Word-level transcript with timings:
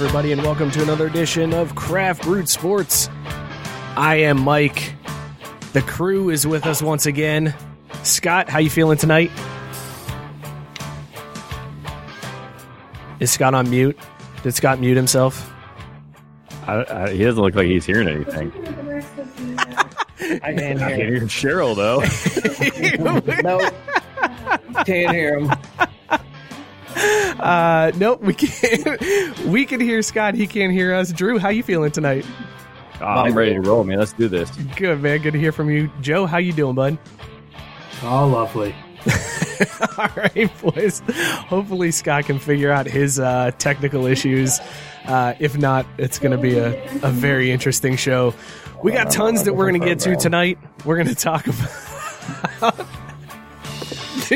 Everybody, 0.00 0.32
and 0.32 0.42
welcome 0.42 0.70
to 0.70 0.82
another 0.82 1.06
edition 1.06 1.52
of 1.52 1.74
Craft 1.74 2.22
Brewed 2.22 2.48
Sports. 2.48 3.10
I 3.98 4.14
am 4.20 4.40
Mike. 4.40 4.94
The 5.74 5.82
crew 5.82 6.30
is 6.30 6.46
with 6.46 6.64
us 6.64 6.80
once 6.80 7.04
again. 7.04 7.54
Scott, 8.02 8.48
how 8.48 8.60
you 8.60 8.70
feeling 8.70 8.96
tonight? 8.96 9.30
Is 13.20 13.30
Scott 13.30 13.52
on 13.52 13.68
mute? 13.68 13.98
Did 14.42 14.54
Scott 14.54 14.80
mute 14.80 14.96
himself? 14.96 15.52
I, 16.66 16.82
I, 16.88 17.12
he 17.12 17.22
doesn't 17.22 17.42
look 17.42 17.54
like 17.54 17.66
he's 17.66 17.84
hearing 17.84 18.08
anything. 18.08 18.52
I 20.42 20.54
can't 20.54 20.80
I 20.80 20.92
can 20.92 20.98
hear 20.98 21.10
hear 21.10 21.20
Cheryl 21.24 21.76
though. 21.76 22.00
no, 23.42 23.60
Can't 24.84 25.14
hear 25.14 25.38
him. 25.38 25.52
Uh, 27.00 27.92
nope, 27.96 28.20
we 28.22 28.34
can't. 28.34 29.38
we 29.46 29.64
can 29.64 29.80
hear 29.80 30.02
Scott. 30.02 30.34
He 30.34 30.46
can't 30.46 30.72
hear 30.72 30.92
us. 30.94 31.12
Drew, 31.12 31.38
how 31.38 31.48
you 31.48 31.62
feeling 31.62 31.90
tonight? 31.90 32.26
Oh, 33.00 33.06
I'm 33.06 33.34
ready 33.34 33.54
to 33.54 33.60
roll, 33.60 33.82
man. 33.82 33.98
Let's 33.98 34.12
do 34.12 34.28
this. 34.28 34.50
Good, 34.76 35.00
man. 35.00 35.22
Good 35.22 35.32
to 35.32 35.38
hear 35.38 35.52
from 35.52 35.70
you. 35.70 35.90
Joe, 36.02 36.26
how 36.26 36.38
you 36.38 36.52
doing, 36.52 36.74
bud? 36.74 36.98
Oh, 38.02 38.26
lovely. 38.26 38.74
All 39.98 40.08
right, 40.16 40.50
boys. 40.60 41.02
Hopefully, 41.48 41.90
Scott 41.90 42.26
can 42.26 42.38
figure 42.38 42.70
out 42.70 42.86
his 42.86 43.18
uh, 43.18 43.52
technical 43.58 44.06
issues. 44.06 44.60
Uh, 45.06 45.34
if 45.38 45.56
not, 45.56 45.86
it's 45.96 46.18
going 46.18 46.32
to 46.32 46.38
be 46.38 46.58
a, 46.58 46.74
a 47.02 47.10
very 47.10 47.50
interesting 47.50 47.96
show. 47.96 48.34
We 48.82 48.92
got 48.92 49.10
tons 49.10 49.44
that 49.44 49.54
we're 49.54 49.68
going 49.68 49.80
to 49.80 49.86
get 49.86 49.98
to 50.00 50.16
tonight. 50.16 50.58
We're 50.84 50.96
going 50.96 51.08
to 51.08 51.14
talk 51.14 51.46
about. 52.60 52.86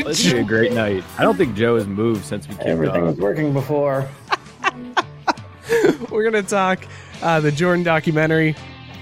This 0.03 0.21
should 0.21 0.33
be 0.33 0.39
a 0.41 0.45
great 0.45 0.73
night. 0.73 1.05
I 1.19 1.23
don't 1.23 1.37
think 1.37 1.55
Joe 1.55 1.77
has 1.77 1.87
moved 1.87 2.25
since 2.25 2.49
we 2.49 2.55
kicked 2.55 2.67
Everything 2.67 3.05
was 3.05 3.17
working 3.17 3.53
before. 3.53 4.09
we're 6.11 6.29
going 6.29 6.43
to 6.43 6.49
talk 6.49 6.85
uh, 7.23 7.41
the 7.41 7.53
Jordan 7.53 7.85
documentary. 7.85 8.57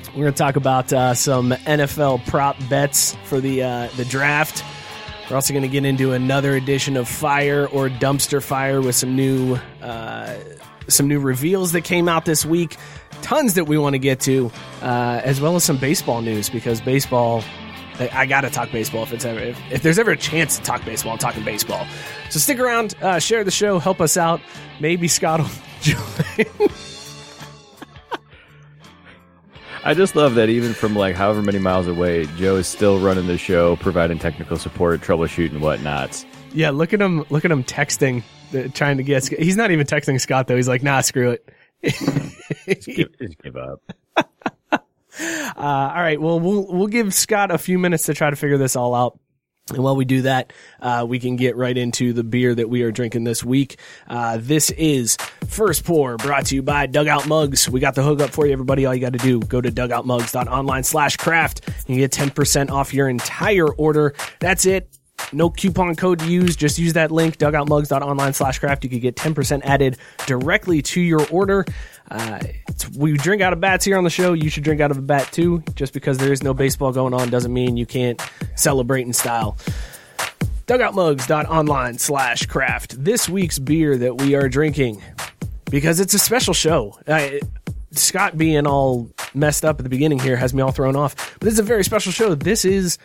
We're 0.09 0.25
going 0.25 0.35
to 0.35 0.39
talk 0.39 0.57
about 0.57 0.93
uh, 0.93 1.15
some 1.15 1.53
NFL 1.53 2.27
prop 2.27 2.57
bets 2.69 3.17
for 3.25 3.41
the 3.41 3.63
uh, 3.63 3.89
the 3.97 4.05
draft. 4.05 4.63
We're 5.31 5.37
also 5.37 5.55
going 5.55 5.63
to 5.63 5.69
get 5.69 5.87
into 5.87 6.13
another 6.13 6.55
edition 6.55 6.99
of 6.99 7.09
Fire 7.09 7.67
or 7.67 7.89
Dumpster 7.89 8.43
Fire 8.43 8.83
with 8.83 8.95
some 8.95 9.17
new 9.17 9.59
uh, 9.81 10.35
some 10.89 11.09
new 11.09 11.21
reveals 11.21 11.73
that 11.73 11.83
came 11.83 12.09
out 12.09 12.27
this 12.27 12.45
week. 12.45 12.77
Tons 13.23 13.55
that 13.55 13.65
we 13.65 13.79
want 13.79 13.95
to 13.95 13.99
get 13.99 14.21
to, 14.21 14.51
uh, 14.83 15.21
as 15.25 15.41
well 15.41 15.57
as 15.57 15.65
some 15.65 15.79
baseball 15.79 16.21
news 16.21 16.51
because 16.51 16.81
baseball. 16.81 17.43
I, 18.11 18.27
got 18.27 18.43
to 18.43 18.51
talk 18.51 18.71
baseball 18.73 19.03
if 19.03 19.13
it's 19.13 19.25
ever 19.25 19.41
if, 19.41 19.73
if 19.73 19.83
there's 19.83 19.99
ever 19.99 20.13
a 20.13 20.17
chance 20.17 20.57
to 20.57 20.63
talk 20.63 20.85
baseball. 20.85 21.13
I'm 21.13 21.19
talking 21.19 21.45
baseball. 21.45 21.87
So 22.31 22.39
stick 22.39 22.59
around, 22.59 22.95
uh, 23.03 23.19
share 23.19 23.45
the 23.45 23.51
show, 23.51 23.79
help 23.79 24.01
us 24.01 24.17
out. 24.17 24.41
Maybe 24.81 25.09
Scott 25.09 25.41
will 25.41 25.51
join. 25.81 26.71
I 29.85 29.95
just 29.95 30.15
love 30.15 30.37
that 30.37 30.49
even 30.49 30.75
from 30.75 30.95
like 30.95 31.17
however 31.17 31.43
many 31.43 31.59
miles 31.59 31.89
away, 31.89 32.27
Joe 32.37 32.57
is 32.57 32.69
still 32.69 33.01
running 33.01 33.27
the 33.27 33.37
show, 33.37 33.77
providing 33.77 34.19
technical 34.19 34.57
support, 34.57 35.01
troubleshooting 35.01 35.59
whatnots. 35.59 36.25
Yeah, 36.55 36.71
look 36.71 36.93
at 36.93 37.01
him. 37.01 37.25
Look 37.31 37.45
at 37.45 37.51
him 37.51 37.65
texting, 37.65 38.23
uh, 38.55 38.69
trying 38.75 38.99
to 38.99 39.03
get. 39.03 39.27
He's 39.27 39.57
not 39.57 39.73
even 39.73 39.87
texting 39.87 40.21
Scott 40.21 40.47
though. 40.47 40.57
He's 40.57 40.69
like, 40.69 40.83
nah, 40.83 41.01
screw 41.01 41.31
it. 41.31 41.49
Give, 42.85 43.09
just 43.19 43.39
give 43.43 43.57
up. 43.57 43.81
Uh, 45.21 45.53
all 45.57 46.03
right. 46.03 46.21
Well, 46.21 46.41
we'll 46.41 46.67
we'll 46.67 46.87
give 46.87 47.13
Scott 47.13 47.51
a 47.51 47.59
few 47.59 47.79
minutes 47.79 48.07
to 48.07 48.15
try 48.15 48.31
to 48.31 48.37
figure 48.37 48.59
this 48.59 48.77
all 48.77 48.95
out. 48.95 49.19
And 49.71 49.83
while 49.85 49.95
we 49.95 50.05
do 50.05 50.23
that, 50.23 50.53
uh, 50.81 51.07
we 51.09 51.21
can 51.21 51.37
get 51.37 51.57
right 51.57 51.77
into 51.77 52.13
the 52.13 52.25
beer 52.25 52.53
that 52.53 52.69
we 52.69 52.83
are 52.83 52.91
drinking 52.91 53.23
this 53.25 53.45
week. 53.45 53.79
Uh, 54.09 54.39
this 54.41 54.71
is 54.71 55.17
First 55.47 55.85
Pour, 55.85 56.17
brought 56.17 56.47
to 56.47 56.57
you 56.57 56.63
by 56.63 56.87
Dugout 56.87 57.29
Mugs. 57.29 57.69
We 57.71 57.79
got 57.79 57.95
the 57.95 58.03
hook 58.03 58.21
up 58.21 58.31
for 58.31 58.45
you, 58.45 58.53
everybody. 58.53 58.87
All 58.87 58.95
you 58.95 59.01
got 59.01 59.13
to 59.13 59.21
do, 59.21 59.39
go 59.39 59.61
to 59.61 59.71
dugoutmugs.online 59.71 60.83
slash 60.83 61.17
craft. 61.17 61.69
And 61.87 61.97
get 61.97 62.11
10% 62.11 62.71
off 62.71 62.93
your 62.93 63.09
entire 63.09 63.69
order. 63.69 64.15
That's 64.41 64.67
it. 64.67 64.89
No 65.33 65.51
coupon 65.51 65.95
code 65.95 66.19
to 66.21 66.27
use. 66.27 66.57
Just 66.57 66.79
use 66.79 66.95
that 66.95 67.11
link, 67.11 67.39
dugoutmugs.online 67.39 68.33
slash 68.33 68.59
craft. 68.59 68.85
You 68.85 68.91
could 68.91 69.01
get 69.01 69.17
10% 69.17 69.63
added 69.63 69.97
directly 70.27 70.83
to 70.83 71.01
your 71.01 71.27
order. 71.29 71.65
Uh, 72.13 72.41
we 72.97 73.15
drink 73.15 73.41
out 73.41 73.55
of 73.55 73.61
bats 73.61 73.85
here 73.87 73.97
on 73.97 74.05
the 74.05 74.11
show. 74.11 74.35
You 74.35 74.51
should 74.51 74.65
drink 74.65 74.81
out 74.83 74.91
of 74.91 74.99
a 74.99 75.03
bat 75.03 75.29
too. 75.33 75.63
Just 75.75 75.95
because 75.95 76.19
there 76.19 76.31
is 76.31 76.43
no 76.43 76.53
baseball 76.53 76.93
going 76.93 77.15
on 77.15 77.31
doesn't 77.31 77.53
mean 77.53 77.79
you 77.79 77.87
can't 77.87 78.21
celebrate 78.55 79.07
in 79.07 79.15
style. 79.15 79.57
Dugoutmugs.online 80.67 81.99
slash 81.99 82.47
craft. 82.47 83.03
This 83.03 83.29
week's 83.29 83.59
beer 83.59 83.97
that 83.97 84.21
we 84.21 84.35
are 84.35 84.49
drinking, 84.49 85.03
because 85.71 86.01
it's 86.01 86.15
a 86.15 86.19
special 86.19 86.55
show. 86.55 86.99
I, 87.09 87.41
Scott 87.95 88.37
being 88.37 88.67
all 88.67 89.11
messed 89.35 89.65
up 89.65 89.79
at 89.79 89.85
the 89.85 89.89
beginning 89.91 90.19
here 90.19 90.37
has 90.37 90.53
me 90.53 90.63
all 90.63 90.73
thrown 90.73 90.97
off. 90.97 91.15
But 91.39 91.47
this 91.47 91.55
is 91.55 91.59
a 91.59 91.65
very 91.65 91.85
special 91.85 92.13
show. 92.13 92.35
This 92.35 92.65
is 92.65 92.99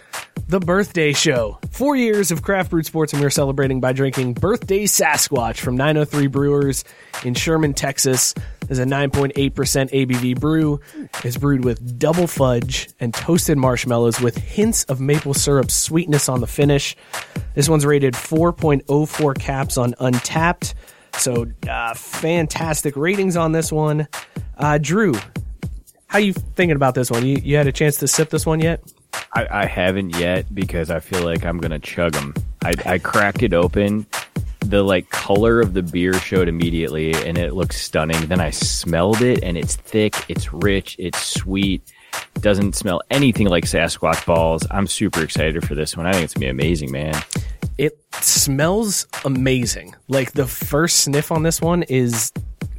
the 0.47 0.59
birthday 0.59 1.13
show. 1.13 1.59
Four 1.71 1.95
years 1.95 2.31
of 2.31 2.41
craft 2.41 2.69
brewed 2.69 2.85
sports, 2.85 3.13
and 3.13 3.21
we're 3.21 3.29
celebrating 3.29 3.79
by 3.79 3.93
drinking 3.93 4.33
Birthday 4.33 4.85
Sasquatch 4.85 5.57
from 5.57 5.75
903 5.75 6.27
Brewers 6.27 6.83
in 7.23 7.33
Sherman, 7.33 7.73
Texas. 7.73 8.33
This 8.61 8.71
is 8.71 8.79
a 8.79 8.85
9.8% 8.85 9.33
ABV 9.33 10.39
brew. 10.39 10.79
It's 11.23 11.37
brewed 11.37 11.63
with 11.63 11.99
double 11.99 12.27
fudge 12.27 12.89
and 12.99 13.13
toasted 13.13 13.57
marshmallows 13.57 14.19
with 14.19 14.37
hints 14.37 14.83
of 14.85 14.99
maple 14.99 15.33
syrup 15.33 15.71
sweetness 15.71 16.29
on 16.29 16.41
the 16.41 16.47
finish. 16.47 16.95
This 17.55 17.69
one's 17.69 17.85
rated 17.85 18.13
4.04 18.13 19.37
caps 19.39 19.77
on 19.77 19.93
Untappd. 19.95 20.73
So 21.17 21.47
uh, 21.67 21.93
fantastic 21.93 22.95
ratings 22.95 23.35
on 23.35 23.51
this 23.51 23.71
one. 23.71 24.07
Uh, 24.57 24.77
Drew, 24.77 25.13
how 26.07 26.19
you 26.19 26.33
thinking 26.33 26.75
about 26.75 26.95
this 26.95 27.11
one? 27.11 27.25
You, 27.25 27.37
you 27.43 27.57
had 27.57 27.67
a 27.67 27.71
chance 27.71 27.97
to 27.97 28.07
sip 28.07 28.29
this 28.29 28.45
one 28.45 28.59
yet? 28.59 28.81
I, 29.33 29.47
I 29.63 29.65
haven't 29.65 30.17
yet 30.17 30.53
because 30.53 30.89
I 30.89 30.99
feel 30.99 31.23
like 31.23 31.45
I'm 31.45 31.57
gonna 31.57 31.79
chug 31.79 32.13
them. 32.13 32.33
I, 32.63 32.73
I 32.85 32.97
cracked 32.97 33.43
it 33.43 33.53
open. 33.53 34.05
The 34.59 34.83
like 34.83 35.09
color 35.09 35.59
of 35.61 35.73
the 35.73 35.83
beer 35.83 36.13
showed 36.13 36.47
immediately, 36.47 37.13
and 37.13 37.37
it 37.37 37.53
looks 37.53 37.79
stunning. 37.79 38.27
Then 38.27 38.39
I 38.41 38.49
smelled 38.49 39.21
it, 39.21 39.43
and 39.43 39.57
it's 39.57 39.75
thick, 39.75 40.13
it's 40.27 40.53
rich, 40.53 40.95
it's 40.99 41.23
sweet. 41.23 41.81
Doesn't 42.35 42.75
smell 42.75 43.01
anything 43.09 43.47
like 43.47 43.65
Sasquatch 43.65 44.25
balls. 44.25 44.65
I'm 44.69 44.87
super 44.87 45.23
excited 45.23 45.67
for 45.67 45.75
this 45.75 45.97
one. 45.97 46.05
I 46.05 46.13
think 46.13 46.25
it's 46.25 46.33
gonna 46.33 46.45
be 46.45 46.49
amazing, 46.49 46.91
man. 46.91 47.13
It 47.77 47.99
smells 48.21 49.07
amazing. 49.25 49.95
Like 50.07 50.33
the 50.33 50.45
first 50.47 50.99
sniff 50.99 51.31
on 51.31 51.43
this 51.43 51.61
one 51.61 51.83
is 51.83 52.31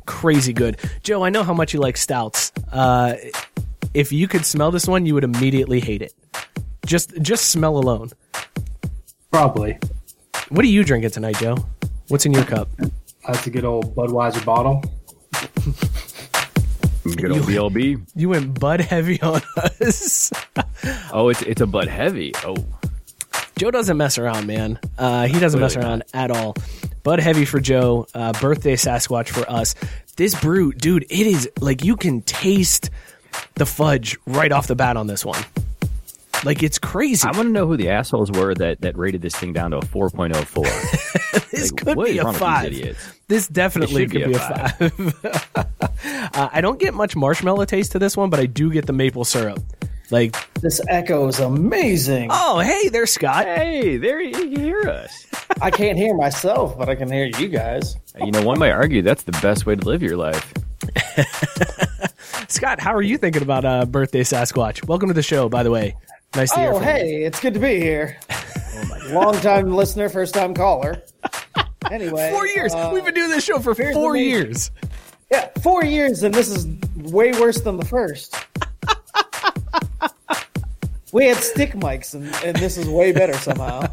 crazy 0.07 0.53
good. 0.53 0.79
Joe, 1.03 1.25
I 1.25 1.31
know 1.31 1.43
how 1.43 1.55
much 1.55 1.75
you 1.75 1.81
like 1.81 1.97
stouts. 1.97 2.53
Uh, 2.73 3.15
if 3.95 4.13
you 4.13 4.29
could 4.29 4.45
smell 4.45 4.71
this 4.71 4.87
one, 4.87 5.07
you 5.07 5.15
would 5.15 5.25
immediately 5.25 5.81
hate 5.81 6.03
it. 6.03 6.15
Just 6.87 7.21
just 7.21 7.51
smell 7.51 7.77
alone. 7.77 8.11
Probably. 9.31 9.79
What 10.49 10.65
are 10.65 10.69
you 10.69 10.85
drinking 10.85 11.11
tonight, 11.11 11.37
Joe? 11.37 11.57
What's 12.09 12.25
in 12.25 12.33
your 12.33 12.45
cup? 12.45 12.69
That's 13.27 13.47
a 13.47 13.51
good 13.51 13.65
old 13.65 13.95
Budweiser 13.95 14.45
bottle. 14.45 14.83
Good 17.17 17.33
old 17.33 17.43
BLB. 17.43 18.09
You 18.15 18.29
went 18.31 18.59
bud 18.59 18.81
heavy 18.81 19.21
on 19.23 19.41
us. 19.57 20.33
Oh, 21.13 21.29
it's 21.29 21.43
it's 21.43 21.61
a 21.61 21.67
Bud 21.67 21.89
Heavy. 21.89 22.33
Oh, 22.45 22.57
Joe 23.59 23.71
doesn't 23.73 23.97
mess 23.97 24.17
around, 24.19 24.47
man. 24.47 24.79
Uh, 24.97 25.27
he 25.27 25.41
doesn't 25.41 25.59
mess 25.61 25.77
around 25.77 26.05
at 26.15 26.31
all. 26.31 26.55
Bud 27.03 27.19
heavy 27.19 27.45
for 27.45 27.59
Joe. 27.59 28.07
Uh, 28.15 28.33
birthday 28.41 28.77
Sasquatch 28.77 29.29
for 29.29 29.49
us. 29.51 29.75
This 30.17 30.41
brew, 30.41 30.73
dude, 30.73 31.05
it 31.11 31.27
is 31.27 31.51
like 31.61 31.83
you 31.85 31.97
can 31.97 32.23
taste 32.23 32.91
the 33.55 33.67
fudge 33.67 34.17
right 34.27 34.53
off 34.53 34.69
the 34.69 34.77
bat 34.77 34.97
on 34.97 35.09
this 35.09 35.25
one. 35.25 35.43
Like 36.45 36.63
it's 36.63 36.79
crazy. 36.79 37.27
I 37.27 37.33
want 37.33 37.49
to 37.49 37.53
know 37.53 37.67
who 37.67 37.77
the 37.77 37.91
assholes 37.91 38.31
were 38.31 38.55
that, 38.55 38.81
that 38.83 38.97
rated 38.97 39.23
this 39.23 39.35
thing 39.35 39.53
down 39.53 39.73
to 39.73 39.79
a 39.79 39.83
4.04. 39.83 41.51
this 41.51 41.73
Like, 41.73 41.81
could 41.85 41.97
what 41.97 42.07
be 42.07 42.19
a 42.19 42.25
wrong 42.25 42.33
with 42.35 42.71
these 42.71 42.87
five. 42.97 43.19
This 43.29 43.49
definitely 43.49 44.07
could 44.07 44.25
be, 44.25 44.35
a 44.35 44.39
five. 44.39 45.55
uh, 46.35 46.49
I 46.53 46.61
don't 46.61 46.79
get 46.79 46.95
much 46.95 47.17
marshmallow 47.17 47.65
taste 47.65 47.93
to 47.93 47.99
this 47.99 48.17
one, 48.17 48.31
but 48.31 48.39
I 48.41 48.47
do 48.47 48.71
get 48.71 48.87
the 48.87 48.93
maple 48.93 49.25
syrup. 49.25 49.59
Like, 50.11 50.37
This 50.63 50.81
echo 50.89 51.27
is 51.29 51.39
amazing. 51.39 52.29
oh, 52.33 52.61
hey, 52.61 52.89
there, 52.89 53.05
Scott. 53.07 53.45
Hey, 53.45 53.99
there 53.99 54.21
you, 54.23 54.29
you 54.39 54.49
can 54.57 54.65
hear 54.65 54.89
us. 54.89 55.27
I 55.61 55.71
can't 55.71 55.99
hear 55.99 56.15
myself, 56.15 56.79
but 56.79 56.89
I 56.89 56.95
can 56.95 57.11
hear 57.13 57.27
you 57.27 57.49
guys. 57.49 57.97
You 58.19 58.31
know, 58.31 58.43
one 58.43 58.59
might 58.59 58.71
argue 58.71 59.03
that's 59.03 59.25
the 59.25 59.33
best 59.33 59.67
way 59.67 59.75
to 59.75 59.85
live 59.85 60.03
your 60.03 60.17
life. 60.17 60.55
Scott, 62.49 62.81
how 62.81 62.95
are 62.95 63.03
you 63.03 63.19
thinking 63.19 63.43
about 63.43 63.65
uh, 63.65 63.85
birthday 63.85 64.23
Sasquatch? 64.23 64.87
Welcome 64.87 65.09
to 65.09 65.15
the 65.15 65.23
show, 65.23 65.49
by 65.51 65.63
the 65.63 65.71
way. 65.71 65.95
Nice 66.35 66.53
to 66.53 66.61
hear 66.61 66.71
Oh, 66.71 66.75
from 66.79 66.83
you. 66.85 66.89
hey, 66.93 67.23
it's 67.25 67.41
good 67.41 67.55
to 67.55 67.61
be 67.61 67.81
here. 67.81 68.19
Long 69.11 69.35
time 69.41 69.73
listener, 69.73 70.09
first 70.09 70.35
time 70.35 70.55
caller. 70.55 71.03
Anyway, 71.93 72.31
Four 72.33 72.47
years. 72.47 72.75
uh, 72.75 72.91
We've 72.93 73.05
been 73.05 73.15
doing 73.15 73.31
this 73.31 73.45
show 73.45 73.61
for 73.61 73.75
four 73.75 74.15
years. 74.15 74.71
yeah, 75.31 75.49
four 75.63 75.85
years, 75.85 76.23
and 76.23 76.35
this 76.35 76.51
is 76.51 76.67
way 76.97 77.33
worse 77.33 77.61
than 77.63 77.79
the 77.79 77.85
first. 77.85 78.35
we 81.13 81.27
had 81.27 81.39
stick 81.39 81.71
mics, 81.73 82.15
and, 82.15 82.27
and 82.45 82.57
this 82.57 82.77
is 82.77 82.87
way 82.91 83.13
better 83.13 83.33
somehow. 83.35 83.85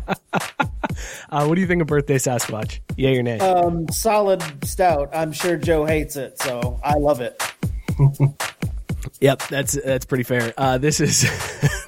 Uh, 1.30 1.46
what 1.46 1.56
do 1.56 1.62
you 1.62 1.68
think 1.68 1.82
of 1.84 1.88
birthday 1.88 2.16
Sasquatch? 2.18 2.80
Yay 2.98 3.18
or 3.20 3.24
nay? 3.24 3.40
Um, 3.40 3.88
solid 3.90 4.44
stout. 4.66 5.10
I'm 5.14 5.32
sure 5.32 5.56
Joe 5.56 5.86
hates 5.86 6.18
it, 6.18 6.42
so 6.42 6.82
I 6.84 6.96
love 6.96 7.22
it. 7.22 7.42
Yep, 9.22 9.44
that's 9.50 9.74
that's 9.74 10.06
pretty 10.06 10.24
fair. 10.24 10.54
Uh, 10.58 10.78
this 10.78 11.00
is 11.00 11.22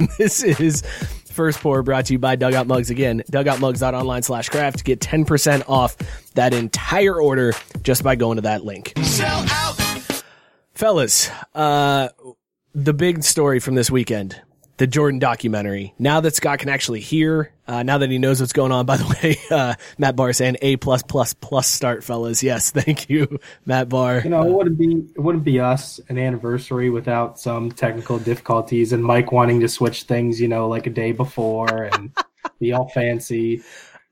this 0.18 0.44
is 0.44 0.82
first 1.26 1.60
pour 1.60 1.84
brought 1.84 2.06
to 2.08 2.14
you 2.14 2.20
by 2.20 2.36
Dugout 2.36 2.68
Mugs 2.68 2.90
again. 2.90 3.22
Dugoutmugs.online 3.32 4.24
slash 4.24 4.50
craft. 4.50 4.84
Get 4.84 5.02
ten 5.02 5.26
percent 5.26 5.64
off 5.68 5.98
that 6.36 6.54
entire 6.54 7.20
order 7.22 7.54
just 7.84 8.04
by 8.04 8.16
going 8.16 8.38
to 8.38 8.42
that 8.44 8.64
link. 8.64 8.94
Fellas, 10.74 11.30
uh, 11.56 12.10
the 12.74 12.94
big 12.94 13.24
story 13.24 13.60
from 13.60 13.76
this 13.76 13.90
weekend, 13.90 14.40
the 14.78 14.86
Jordan 14.88 15.20
documentary. 15.20 15.94
Now 15.98 16.20
that 16.22 16.36
Scott 16.36 16.60
can 16.60 16.70
actually 16.70 17.00
hear, 17.00 17.52
uh, 17.68 17.84
now 17.84 17.98
that 17.98 18.10
he 18.10 18.18
knows 18.18 18.40
what's 18.40 18.54
going 18.54 18.72
on. 18.72 18.86
By 18.86 18.98
the 18.98 19.06
way, 19.24 19.38
uh, 19.52 19.75
Matt 19.98 20.16
Barr 20.16 20.34
saying 20.34 20.58
A 20.62 20.78
plus 20.78 21.04
plus 21.04 21.34
plus 21.34 21.68
start, 21.68 22.04
fellas. 22.04 22.42
Yes, 22.44 22.72
thank 22.78 23.10
you, 23.10 23.40
Matt 23.66 23.90
Barr. 23.90 24.22
You 24.24 24.30
know, 24.30 24.44
it 24.44 24.52
wouldn't 24.52 24.78
be 24.78 25.06
it 25.16 25.19
wouldn't 25.19 25.44
be 25.44 25.60
us 25.60 26.00
an 26.10 26.18
anniversary 26.18 26.90
without 26.90 27.40
some 27.40 27.72
technical 27.72 28.19
difficulties 28.19 28.94
and 28.94 29.04
Mike 29.04 29.31
wanting 29.31 29.60
to 29.62 29.68
switch 29.68 30.04
things, 30.04 30.40
you 30.40 30.48
know, 30.48 30.68
like 30.68 30.88
a 30.88 30.92
day 30.92 31.12
before 31.12 31.84
and 31.94 32.12
be 32.60 32.74
all 32.74 32.90
fancy, 32.90 33.62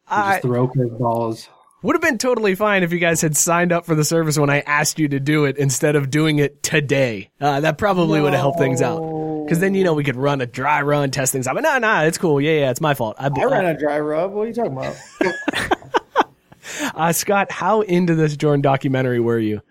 I- 0.07 0.33
just 0.33 0.41
throw 0.43 0.67
curveballs. 0.67 1.47
Would 1.81 1.93
have 1.93 2.01
been 2.01 2.17
totally 2.17 2.55
fine 2.55 2.81
if 2.81 2.91
you 2.91 2.97
guys 2.97 3.21
had 3.21 3.37
signed 3.37 3.71
up 3.71 3.85
for 3.85 3.93
the 3.93 4.03
service 4.03 4.39
when 4.39 4.49
I 4.49 4.61
asked 4.61 4.97
you 4.97 5.07
to 5.09 5.19
do 5.19 5.45
it 5.45 5.57
instead 5.57 5.95
of 5.95 6.09
doing 6.09 6.39
it 6.39 6.63
today. 6.63 7.29
Uh, 7.39 7.59
that 7.59 7.77
probably 7.77 8.19
would 8.21 8.33
have 8.33 8.39
helped 8.41 8.57
things 8.57 8.81
out. 8.81 8.97
Because 9.45 9.59
then, 9.59 9.75
you 9.75 9.83
know, 9.83 9.93
we 9.93 10.03
could 10.03 10.15
run 10.15 10.41
a 10.41 10.47
dry 10.47 10.81
run, 10.81 11.11
test 11.11 11.31
things 11.31 11.47
out. 11.47 11.53
But 11.53 11.61
no, 11.61 11.77
no, 11.77 12.03
it's 12.05 12.17
cool. 12.17 12.41
Yeah, 12.41 12.59
yeah, 12.59 12.71
it's 12.71 12.81
my 12.81 12.95
fault. 12.95 13.15
I, 13.19 13.27
I 13.27 13.45
ran 13.45 13.65
a 13.65 13.77
dry 13.77 13.99
rub. 13.99 14.31
What 14.31 14.41
are 14.41 14.47
you 14.47 14.53
talking 14.53 14.73
about? 14.73 14.97
uh, 16.95 17.13
Scott, 17.13 17.51
how 17.51 17.81
into 17.81 18.15
this 18.15 18.35
Jordan 18.35 18.61
documentary 18.61 19.19
were 19.19 19.39
you? 19.39 19.61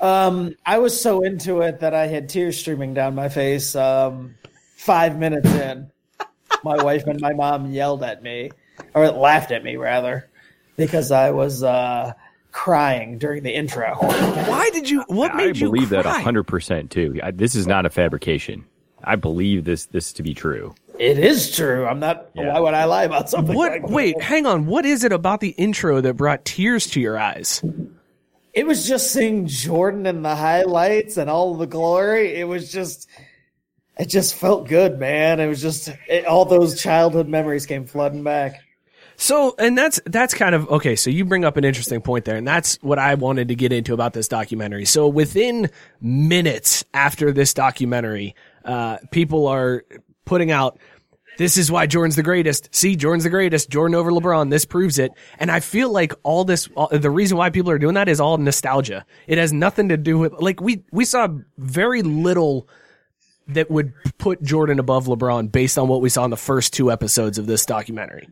Um, 0.00 0.54
I 0.66 0.78
was 0.78 1.00
so 1.00 1.22
into 1.22 1.60
it 1.60 1.80
that 1.80 1.94
I 1.94 2.08
had 2.08 2.28
tears 2.28 2.58
streaming 2.58 2.94
down 2.94 3.14
my 3.14 3.28
face. 3.28 3.76
Um, 3.76 4.34
five 4.76 5.18
minutes 5.18 5.48
in, 5.48 5.90
my 6.62 6.82
wife 6.82 7.06
and 7.06 7.20
my 7.20 7.32
mom 7.32 7.72
yelled 7.72 8.02
at 8.02 8.22
me, 8.22 8.50
or 8.92 9.08
laughed 9.10 9.50
at 9.50 9.62
me 9.62 9.76
rather, 9.76 10.28
because 10.76 11.10
I 11.10 11.30
was 11.30 11.62
uh, 11.62 12.12
crying 12.54 13.18
during 13.18 13.42
the 13.42 13.52
intro. 13.52 13.94
Why 13.96 14.70
did 14.72 14.88
you? 14.88 15.04
What 15.08 15.32
I 15.32 15.36
made 15.36 15.58
you 15.58 15.70
believe 15.70 15.90
that 15.90 16.04
cry? 16.04 16.22
100% 16.22 16.88
too. 16.88 17.20
I, 17.22 17.32
this 17.32 17.54
is 17.54 17.66
not 17.66 17.84
a 17.84 17.90
fabrication. 17.90 18.64
I 19.02 19.16
believe 19.16 19.64
this 19.64 19.84
this 19.86 20.14
to 20.14 20.22
be 20.22 20.32
true. 20.32 20.74
It 20.98 21.18
is 21.18 21.54
true. 21.54 21.84
I'm 21.84 21.98
not. 21.98 22.30
Yeah. 22.34 22.54
Why 22.54 22.60
would 22.60 22.74
I 22.74 22.84
lie 22.84 23.04
about 23.04 23.28
something? 23.28 23.54
What? 23.54 23.72
like 23.72 23.82
that? 23.82 23.90
Wait, 23.90 24.22
hang 24.22 24.46
on. 24.46 24.64
What 24.64 24.86
is 24.86 25.04
it 25.04 25.12
about 25.12 25.40
the 25.40 25.50
intro 25.50 26.00
that 26.00 26.14
brought 26.14 26.46
tears 26.46 26.86
to 26.90 27.00
your 27.00 27.18
eyes? 27.18 27.62
It 28.54 28.66
was 28.66 28.86
just 28.86 29.12
seeing 29.12 29.46
Jordan 29.46 30.06
in 30.06 30.22
the 30.22 30.36
highlights 30.36 31.16
and 31.16 31.28
all 31.28 31.56
the 31.56 31.66
glory. 31.66 32.36
It 32.36 32.44
was 32.44 32.72
just. 32.72 33.08
It 33.96 34.06
just 34.06 34.34
felt 34.34 34.66
good, 34.66 34.98
man. 34.98 35.38
It 35.38 35.46
was 35.46 35.62
just 35.62 35.88
it, 36.08 36.26
all 36.26 36.44
those 36.44 36.80
childhood 36.82 37.28
memories 37.28 37.64
came 37.64 37.86
flooding 37.86 38.24
back. 38.24 38.63
So, 39.24 39.54
and 39.58 39.78
that's 39.78 40.02
that's 40.04 40.34
kind 40.34 40.54
of 40.54 40.68
okay. 40.68 40.96
So 40.96 41.08
you 41.08 41.24
bring 41.24 41.46
up 41.46 41.56
an 41.56 41.64
interesting 41.64 42.02
point 42.02 42.26
there, 42.26 42.36
and 42.36 42.46
that's 42.46 42.76
what 42.82 42.98
I 42.98 43.14
wanted 43.14 43.48
to 43.48 43.54
get 43.54 43.72
into 43.72 43.94
about 43.94 44.12
this 44.12 44.28
documentary. 44.28 44.84
So 44.84 45.08
within 45.08 45.70
minutes 45.98 46.84
after 46.92 47.32
this 47.32 47.54
documentary, 47.54 48.34
uh, 48.66 48.98
people 49.12 49.46
are 49.46 49.82
putting 50.26 50.50
out. 50.50 50.78
This 51.38 51.56
is 51.56 51.72
why 51.72 51.86
Jordan's 51.86 52.16
the 52.16 52.22
greatest. 52.22 52.74
See, 52.74 52.96
Jordan's 52.96 53.24
the 53.24 53.30
greatest. 53.30 53.70
Jordan 53.70 53.94
over 53.94 54.12
LeBron. 54.12 54.50
This 54.50 54.66
proves 54.66 54.98
it. 54.98 55.10
And 55.38 55.50
I 55.50 55.60
feel 55.60 55.90
like 55.90 56.12
all 56.22 56.44
this, 56.44 56.68
all, 56.76 56.88
the 56.88 57.10
reason 57.10 57.38
why 57.38 57.48
people 57.48 57.70
are 57.70 57.78
doing 57.78 57.94
that 57.94 58.10
is 58.10 58.20
all 58.20 58.36
nostalgia. 58.36 59.06
It 59.26 59.38
has 59.38 59.54
nothing 59.54 59.88
to 59.88 59.96
do 59.96 60.18
with, 60.18 60.34
like, 60.34 60.60
we, 60.60 60.84
we 60.92 61.06
saw 61.06 61.28
very 61.56 62.02
little 62.02 62.68
that 63.48 63.70
would 63.70 63.94
put 64.18 64.42
Jordan 64.42 64.78
above 64.78 65.06
LeBron 65.06 65.50
based 65.50 65.78
on 65.78 65.88
what 65.88 66.02
we 66.02 66.10
saw 66.10 66.24
in 66.24 66.30
the 66.30 66.36
first 66.36 66.74
two 66.74 66.92
episodes 66.92 67.38
of 67.38 67.46
this 67.46 67.64
documentary. 67.66 68.28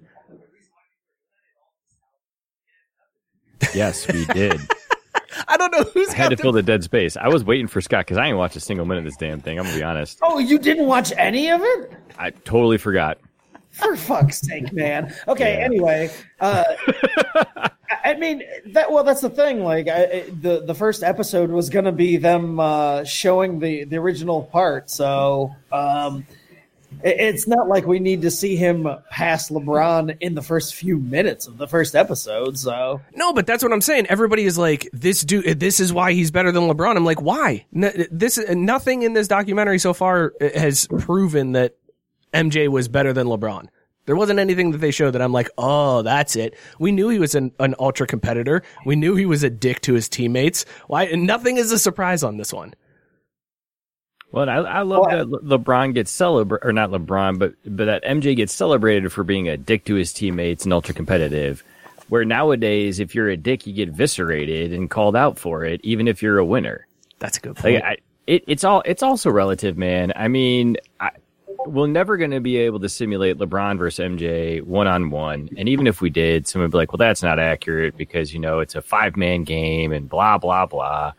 Yes, 3.75 4.07
we 4.13 4.25
did. 4.27 4.61
I 5.49 5.57
don't 5.57 5.73
know 5.73 5.83
who's 5.85 6.11
I 6.11 6.15
had 6.17 6.23
got 6.31 6.37
to 6.37 6.43
fill 6.43 6.53
the 6.53 6.63
dead 6.63 6.85
space. 6.85 7.17
I 7.17 7.29
was 7.29 7.43
waiting 7.45 7.67
for 7.67 7.81
Scott 7.81 8.05
because 8.07 8.19
I 8.19 8.27
ain't 8.27 8.37
watched 8.37 8.57
a 8.57 8.61
single 8.61 8.85
minute 8.87 9.01
of 9.01 9.05
this 9.07 9.17
damn 9.17 9.41
thing. 9.41 9.59
I'm 9.59 9.65
gonna 9.65 9.77
be 9.77 9.83
honest. 9.83 10.19
Oh, 10.23 10.39
you 10.39 10.59
didn't 10.59 10.87
watch 10.87 11.13
any 11.17 11.51
of 11.51 11.61
it? 11.63 11.93
I 12.19 12.31
totally 12.31 12.79
forgot. 12.79 13.19
For 13.71 13.97
fuck's 13.97 14.39
sake, 14.41 14.71
man. 14.73 15.15
Okay, 15.27 15.55
Yeah. 15.59 15.65
anyway, 15.65 16.11
uh, 16.41 16.65
I- 18.05 18.15
mean 18.15 18.43
that. 18.67 18.93
Well, 18.93 19.05
that's 19.05 19.23
the 19.23 19.31
thing. 19.31 19.65
Like 19.65 19.89
I, 19.89 20.25
the 20.41 20.63
the 20.67 20.75
first 20.75 21.03
episode 21.03 21.51
was 21.51 21.71
to 21.87 21.93
be 21.93 22.19
them 22.19 22.61
uh, 22.61 23.05
showing 23.05 23.59
the 23.59 23.85
the 23.85 23.97
original 23.97 24.43
part, 24.43 24.91
so 24.91 25.55
um, 25.73 26.27
it's 27.03 27.47
not 27.47 27.69
like 27.69 27.87
we 27.87 27.99
need 27.99 28.23
to 28.23 28.31
see 28.31 28.57
him 28.57 28.89
pass 29.11 29.51
LeBron 29.51 30.17
in 30.21 30.35
the 30.35 30.43
first 30.43 30.75
few 30.75 30.99
minutes 30.99 31.47
of 31.47 31.59
the 31.59 31.67
first 31.67 31.95
episode. 31.95 32.59
So 32.59 33.01
No, 33.15 33.33
but 33.33 33.47
that's 33.47 33.63
what 33.63 33.73
I'm 33.73 33.81
saying. 33.81 34.07
Everybody 34.07 34.45
is 34.45 34.59
like, 34.59 34.89
this 34.93 35.23
dude, 35.23 35.61
this 35.61 35.81
is 35.81 35.93
why 35.93 36.13
he's 36.13 36.31
better 36.31 36.53
than 36.53 36.65
LeBron. 36.65 36.97
I'm 36.97 37.05
like, 37.05 37.21
why? 37.21 37.67
This 37.73 38.39
nothing 38.51 39.03
in 39.03 39.13
this 39.13 39.29
documentary 39.29 39.79
so 39.79 39.93
far 39.95 40.33
uh, 40.41 40.49
has 40.59 40.87
proven 40.87 41.53
that 41.53 41.77
MJ 42.33 42.69
was 42.69 42.89
better 42.89 43.13
than 43.13 43.27
LeBron. 43.27 43.69
There 44.05 44.17
wasn't 44.17 44.41
anything 44.41 44.73
that 44.73 44.79
they 44.79 44.91
showed 44.91 45.13
that 45.13 45.23
I'm 45.23 45.33
like, 45.33 45.49
oh, 45.57 46.03
that's 46.03 46.35
it. 46.35 46.55
We 46.81 46.91
knew 46.91 47.09
he 47.09 47.21
was 47.21 47.37
an, 47.37 47.53
an 47.61 47.77
ultra 47.79 48.07
competitor. 48.07 48.63
We 48.85 48.97
knew 48.97 49.15
he 49.15 49.27
was 49.27 49.45
a 49.45 49.51
dick 49.51 49.81
to 49.83 49.95
his 49.95 50.09
teammates. 50.09 50.65
Why? 50.89 51.07
Nothing 51.07 51.57
is 51.57 51.71
a 51.71 51.79
surprise 51.79 52.25
on 52.25 52.37
this 52.37 52.53
one. 52.53 52.75
Well, 54.33 54.49
I, 54.49 54.57
I 54.57 54.83
love 54.83 55.11
that 55.11 55.27
LeBron 55.45 55.93
gets 55.93 56.11
celebrated, 56.11 56.67
or 56.67 56.73
not 56.73 56.91
LeBron, 56.91 57.39
but 57.39 57.55
but 57.67 57.85
that 57.85 58.03
MJ 58.03 58.35
gets 58.35 58.55
celebrated 58.55 59.13
for 59.13 59.25
being 59.25 59.47
a 59.49 59.59
dick 59.59 59.85
to 59.85 59.95
his 59.95 60.13
teammates 60.13 60.65
and 60.65 60.73
ultra 60.73 60.95
competitive. 60.95 61.63
Where 62.09 62.25
nowadays, 62.25 62.99
if 62.99 63.15
you're 63.15 63.29
a 63.29 63.37
dick, 63.37 63.67
you 63.67 63.75
get 63.75 63.91
eviscerated 63.91 64.73
and 64.73 64.91
called 64.91 65.17
out 65.17 65.39
for 65.39 65.65
it, 65.65 65.81
even 65.85 66.09
if 66.09 66.23
you're 66.23 66.39
a 66.39 66.45
winner. 66.45 66.87
That's 67.19 67.37
a 67.37 67.41
good 67.41 67.57
point. 67.57 67.75
Like, 67.77 67.85
I, 67.85 67.97
it, 68.27 68.45
it's 68.47 68.65
all 68.65 68.83
it's 68.87 69.03
also 69.03 69.31
relative, 69.31 69.77
man. 69.77 70.15
I 70.17 70.29
mean, 70.29 70.79
I, 70.99 71.11
we're 71.67 71.87
never 71.87 72.17
going 72.17 72.31
to 72.31 72.41
be 72.41 72.57
able 72.57 72.81
to 72.81 72.89
simulate 72.89 73.37
LeBron 73.37 73.79
versus 73.79 74.05
MJ 74.05 74.63
one 74.63 74.87
on 74.87 75.11
one, 75.11 75.51
and 75.59 75.69
even 75.69 75.87
if 75.87 76.01
we 76.01 76.09
did, 76.09 76.49
someone 76.49 76.65
would 76.65 76.73
be 76.73 76.79
like, 76.79 76.93
"Well, 76.93 76.99
that's 76.99 77.23
not 77.23 77.39
accurate 77.39 77.99
because 77.99 78.33
you 78.33 78.41
know 78.41 78.61
it's 78.61 78.75
a 78.77 78.83
five 78.83 79.15
man 79.15 79.45
game 79.45 79.93
and 79.93 80.09
blah 80.09 80.39
blah 80.39 80.65
blah." 80.65 81.13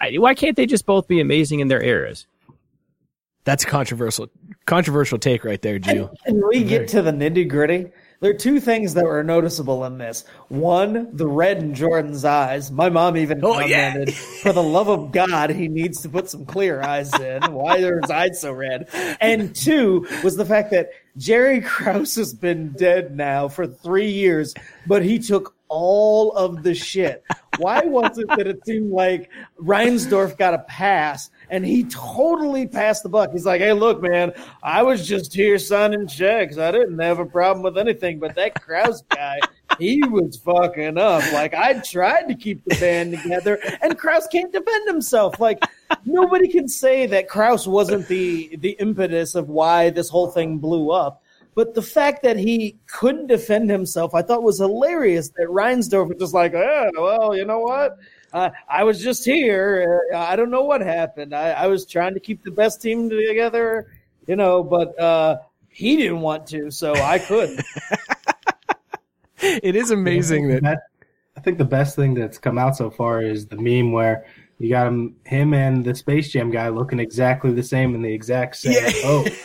I, 0.00 0.12
why 0.16 0.34
can't 0.34 0.56
they 0.56 0.66
just 0.66 0.86
both 0.86 1.08
be 1.08 1.20
amazing 1.20 1.60
in 1.60 1.68
their 1.68 1.82
eras? 1.82 2.26
That's 3.46 3.62
a 3.62 3.66
controversial, 3.68 4.26
controversial 4.66 5.18
take 5.18 5.44
right 5.44 5.62
there, 5.62 5.78
Drew. 5.78 6.10
Can 6.26 6.46
we 6.48 6.64
get 6.64 6.88
to 6.88 7.00
the 7.00 7.12
nitty 7.12 7.48
gritty? 7.48 7.86
There 8.18 8.30
are 8.30 8.34
two 8.34 8.58
things 8.58 8.94
that 8.94 9.04
were 9.04 9.22
noticeable 9.22 9.84
in 9.84 9.98
this. 9.98 10.24
One, 10.48 11.14
the 11.14 11.28
red 11.28 11.58
in 11.58 11.72
Jordan's 11.72 12.24
eyes. 12.24 12.72
My 12.72 12.88
mom 12.88 13.16
even 13.16 13.44
Oh, 13.44 13.60
yeah. 13.60 13.92
commented, 13.92 14.14
"For 14.14 14.52
the 14.52 14.62
love 14.62 14.88
of 14.88 15.12
God, 15.12 15.50
he 15.50 15.68
needs 15.68 16.02
to 16.02 16.08
put 16.08 16.28
some 16.28 16.44
clear 16.44 16.82
eyes 16.82 17.12
in. 17.20 17.52
Why 17.52 17.78
are 17.82 18.00
his 18.00 18.10
eyes 18.10 18.40
so 18.40 18.50
red?" 18.52 18.88
And 19.20 19.54
two 19.54 20.06
was 20.24 20.36
the 20.36 20.44
fact 20.44 20.72
that 20.72 20.88
Jerry 21.16 21.60
Krause 21.60 22.16
has 22.16 22.34
been 22.34 22.72
dead 22.72 23.16
now 23.16 23.46
for 23.46 23.66
three 23.66 24.10
years, 24.10 24.54
but 24.88 25.04
he 25.04 25.20
took 25.20 25.54
all 25.68 26.32
of 26.32 26.62
the 26.62 26.74
shit, 26.74 27.24
why 27.58 27.80
was 27.80 28.18
it 28.18 28.28
that 28.36 28.46
it 28.46 28.64
seemed 28.64 28.92
like 28.92 29.28
Reinsdorf 29.60 30.38
got 30.38 30.54
a 30.54 30.58
pass 30.60 31.28
and 31.50 31.64
he 31.64 31.84
totally 31.84 32.66
passed 32.66 33.02
the 33.02 33.08
buck? 33.08 33.32
He's 33.32 33.46
like, 33.46 33.60
hey, 33.60 33.72
look, 33.72 34.02
man, 34.02 34.32
I 34.62 34.82
was 34.82 35.06
just 35.06 35.34
here 35.34 35.58
signing 35.58 36.06
checks. 36.06 36.58
I 36.58 36.70
didn't 36.70 36.98
have 36.98 37.18
a 37.18 37.26
problem 37.26 37.62
with 37.62 37.78
anything, 37.78 38.18
but 38.18 38.34
that 38.34 38.60
Krause 38.60 39.02
guy, 39.10 39.38
he 39.78 40.02
was 40.08 40.36
fucking 40.36 40.98
up. 40.98 41.22
Like, 41.32 41.54
I 41.54 41.80
tried 41.80 42.28
to 42.28 42.34
keep 42.34 42.64
the 42.64 42.76
band 42.76 43.12
together, 43.20 43.58
and 43.82 43.98
Krause 43.98 44.26
can't 44.30 44.52
defend 44.52 44.88
himself. 44.88 45.38
Like, 45.40 45.62
nobody 46.04 46.48
can 46.48 46.68
say 46.68 47.06
that 47.06 47.28
Krause 47.28 47.68
wasn't 47.68 48.08
the 48.08 48.56
the 48.56 48.76
impetus 48.80 49.34
of 49.34 49.48
why 49.48 49.90
this 49.90 50.08
whole 50.08 50.28
thing 50.28 50.58
blew 50.58 50.90
up. 50.90 51.22
But 51.54 51.72
the 51.72 51.82
fact 51.82 52.22
that 52.22 52.36
he 52.36 52.76
couldn't 52.86 53.28
defend 53.28 53.70
himself, 53.70 54.14
I 54.14 54.20
thought 54.20 54.42
was 54.42 54.58
hilarious. 54.58 55.30
That 55.30 55.48
Reinsdorf 55.48 56.08
was 56.08 56.18
just 56.18 56.34
like, 56.34 56.52
oh, 56.52 56.90
well, 56.98 57.34
you 57.34 57.46
know 57.46 57.60
what? 57.60 57.96
Uh, 58.36 58.50
I 58.68 58.84
was 58.84 59.02
just 59.02 59.24
here. 59.24 60.02
Uh, 60.12 60.18
I 60.18 60.36
don't 60.36 60.50
know 60.50 60.64
what 60.64 60.82
happened. 60.82 61.34
I, 61.34 61.52
I, 61.52 61.66
was 61.68 61.86
trying 61.86 62.12
to 62.12 62.20
keep 62.20 62.44
the 62.44 62.50
best 62.50 62.82
team 62.82 63.08
together, 63.08 63.90
you 64.26 64.36
know, 64.36 64.62
but 64.62 64.98
uh, 65.00 65.38
he 65.70 65.96
didn't 65.96 66.20
want 66.20 66.46
to, 66.48 66.70
so 66.70 66.92
I 66.92 67.18
couldn't. 67.18 67.64
it 69.38 69.74
is 69.74 69.90
amazing 69.90 70.48
that, 70.48 70.62
that. 70.64 70.78
I 71.38 71.40
think 71.40 71.56
the 71.56 71.64
best 71.64 71.96
thing 71.96 72.12
that's 72.12 72.36
come 72.36 72.58
out 72.58 72.76
so 72.76 72.90
far 72.90 73.22
is 73.22 73.46
the 73.46 73.56
meme 73.56 73.92
where 73.92 74.26
you 74.58 74.68
got 74.68 74.86
him, 74.86 75.16
him 75.24 75.54
and 75.54 75.82
the 75.82 75.94
Space 75.94 76.30
Jam 76.30 76.50
guy 76.50 76.68
looking 76.68 77.00
exactly 77.00 77.54
the 77.54 77.62
same 77.62 77.94
in 77.94 78.02
the 78.02 78.12
exact 78.12 78.56
same 78.56 78.74
yeah. 78.74 78.92
pose. 79.02 79.44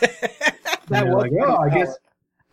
that 0.88 1.06
was 1.06 1.14
like, 1.14 1.32
oh, 1.40 1.56
I 1.56 1.70
guess. 1.70 1.96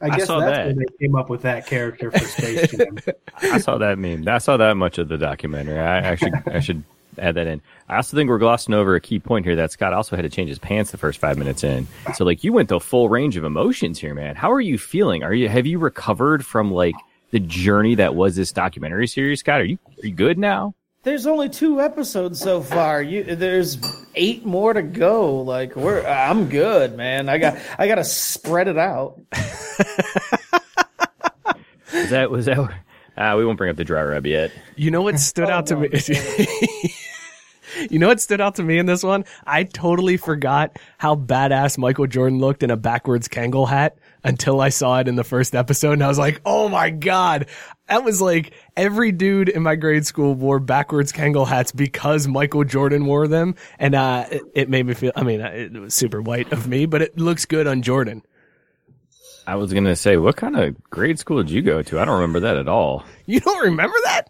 I 0.02 0.10
guess 0.18 0.30
I 0.30 0.40
that's 0.40 0.58
that. 0.58 0.68
when 0.68 0.78
they 0.78 0.86
came 1.00 1.16
up 1.16 1.30
with 1.30 1.42
that 1.42 1.68
character 1.68 2.12
for 2.12 2.20
Space 2.20 2.72
Jam. 2.78 2.98
I 3.42 3.60
saw 3.60 3.78
that 3.78 3.98
meme. 3.98 4.28
I 4.28 4.38
saw 4.38 4.58
that 4.58 4.78
much 4.78 4.98
of 4.98 5.10
the 5.10 5.18
documentary. 5.18 5.80
I, 5.80 6.16
should 6.16 6.34
I 6.48 6.60
should 6.60 6.84
add 7.18 7.36
that 7.36 7.48
in. 7.48 7.62
I 7.90 7.98
also 7.98 8.16
think 8.16 8.30
we're 8.30 8.38
glossing 8.38 8.74
over 8.74 8.96
a 8.96 9.02
key 9.02 9.20
point 9.20 9.46
here 9.46 9.56
that 9.58 9.72
Scott 9.72 9.94
also 9.94 10.16
had 10.16 10.22
to 10.22 10.30
change 10.30 10.50
his 10.50 10.60
pants 10.60 10.92
the 10.92 10.98
first 10.98 11.20
five 11.20 11.38
minutes 11.38 11.64
in. 11.64 11.88
So 12.16 12.24
like 12.24 12.44
you 12.44 12.54
went 12.54 12.70
the 12.70 12.80
full 12.80 13.10
range 13.10 13.36
of 13.36 13.44
emotions 13.44 14.00
here, 14.00 14.14
man. 14.14 14.36
How 14.36 14.52
are 14.52 14.62
you 14.62 14.78
feeling? 14.78 15.24
Are 15.24 15.34
you 15.34 15.50
have 15.50 15.66
you 15.66 15.80
recovered 15.80 16.46
from 16.46 16.72
like 16.72 16.96
the 17.32 17.40
journey 17.40 17.96
that 17.96 18.16
was 18.16 18.36
this 18.36 18.52
documentary 18.52 19.08
series, 19.08 19.42
Scott? 19.42 19.62
Are 19.62 19.66
you 19.66 19.78
are 20.02 20.08
you 20.08 20.14
good 20.14 20.38
now? 20.38 20.76
There's 21.04 21.26
only 21.26 21.48
two 21.48 21.80
episodes 21.80 22.40
so 22.40 22.62
far. 22.62 23.02
You, 23.02 23.36
there's 23.36 23.78
eight 24.16 24.46
more 24.46 24.74
to 24.74 24.82
go. 24.82 25.42
Like 25.42 25.78
we're, 25.78 26.06
I'm 26.06 26.50
good, 26.50 26.98
man. 26.98 27.30
I 27.30 27.38
got, 27.38 27.58
I 27.78 27.88
got 27.88 27.96
to 27.96 28.04
spread 28.04 28.68
it 28.68 28.78
out. 28.78 29.22
was 31.94 32.10
that 32.10 32.30
was 32.30 32.46
that? 32.48 32.60
Uh, 33.18 33.36
we 33.38 33.46
won't 33.46 33.58
bring 33.58 33.70
up 33.70 33.78
the 33.78 33.86
dry 33.86 34.04
rub 34.04 34.26
yet. 34.26 34.52
You 34.76 34.92
know 34.92 35.02
what 35.02 35.20
stood 35.20 35.50
oh, 35.50 35.54
out 35.54 35.68
to 35.68 35.76
no. 35.76 35.82
me? 35.82 35.90
you 37.90 38.00
know 38.00 38.08
what 38.08 38.20
stood 38.20 38.42
out 38.42 38.56
to 38.56 38.64
me 38.64 38.78
in 38.78 38.86
this 38.86 39.04
one? 39.04 39.26
I 39.46 39.64
totally 39.64 40.18
forgot 40.18 40.78
how 40.98 41.16
badass 41.16 41.78
Michael 41.78 42.08
Jordan 42.08 42.40
looked 42.40 42.64
in 42.64 42.72
a 42.72 42.78
backwards 42.78 43.28
Kangol 43.28 43.68
hat 43.68 43.98
until 44.24 44.62
I 44.62 44.70
saw 44.70 45.00
it 45.00 45.08
in 45.08 45.16
the 45.16 45.24
first 45.24 45.56
episode 45.56 45.94
and 45.94 46.04
I 46.04 46.08
was 46.08 46.20
like, 46.20 46.42
oh 46.46 46.70
my 46.70 46.90
God. 46.90 47.48
That 47.90 48.04
was 48.04 48.22
like 48.22 48.54
every 48.78 49.12
dude 49.12 49.50
in 49.50 49.64
my 49.64 49.76
grade 49.76 50.06
school 50.06 50.36
wore 50.36 50.60
backwards 50.60 51.12
Kangol 51.12 51.48
hats 51.48 51.72
because 51.72 52.28
Michael 52.28 52.64
Jordan 52.64 53.06
wore 53.06 53.28
them. 53.28 53.56
And, 53.80 53.96
uh, 53.96 54.26
it, 54.32 54.44
it 54.54 54.70
made 54.70 54.86
me 54.86 54.94
feel, 54.94 55.12
I 55.16 55.24
mean, 55.24 55.42
it 55.42 55.74
was 55.74 55.94
super 55.96 56.22
white 56.22 56.52
of 56.54 56.68
me, 56.68 56.86
but 56.86 57.02
it 57.02 57.18
looks 57.18 57.46
good 57.46 57.66
on 57.66 57.82
Jordan. 57.82 58.22
I 59.48 59.56
was 59.56 59.74
going 59.74 59.86
to 59.86 59.96
say, 59.96 60.18
what 60.18 60.38
kind 60.38 60.56
of 60.56 60.80
grade 60.92 61.18
school 61.18 61.38
did 61.38 61.50
you 61.50 61.64
go 61.64 61.82
to? 61.82 62.00
I 62.00 62.06
don't 62.06 62.16
remember 62.16 62.42
that 62.42 62.58
at 62.58 62.68
all. 62.68 63.04
You 63.26 63.40
don't 63.40 63.64
remember 63.64 63.98
that? 64.06 64.28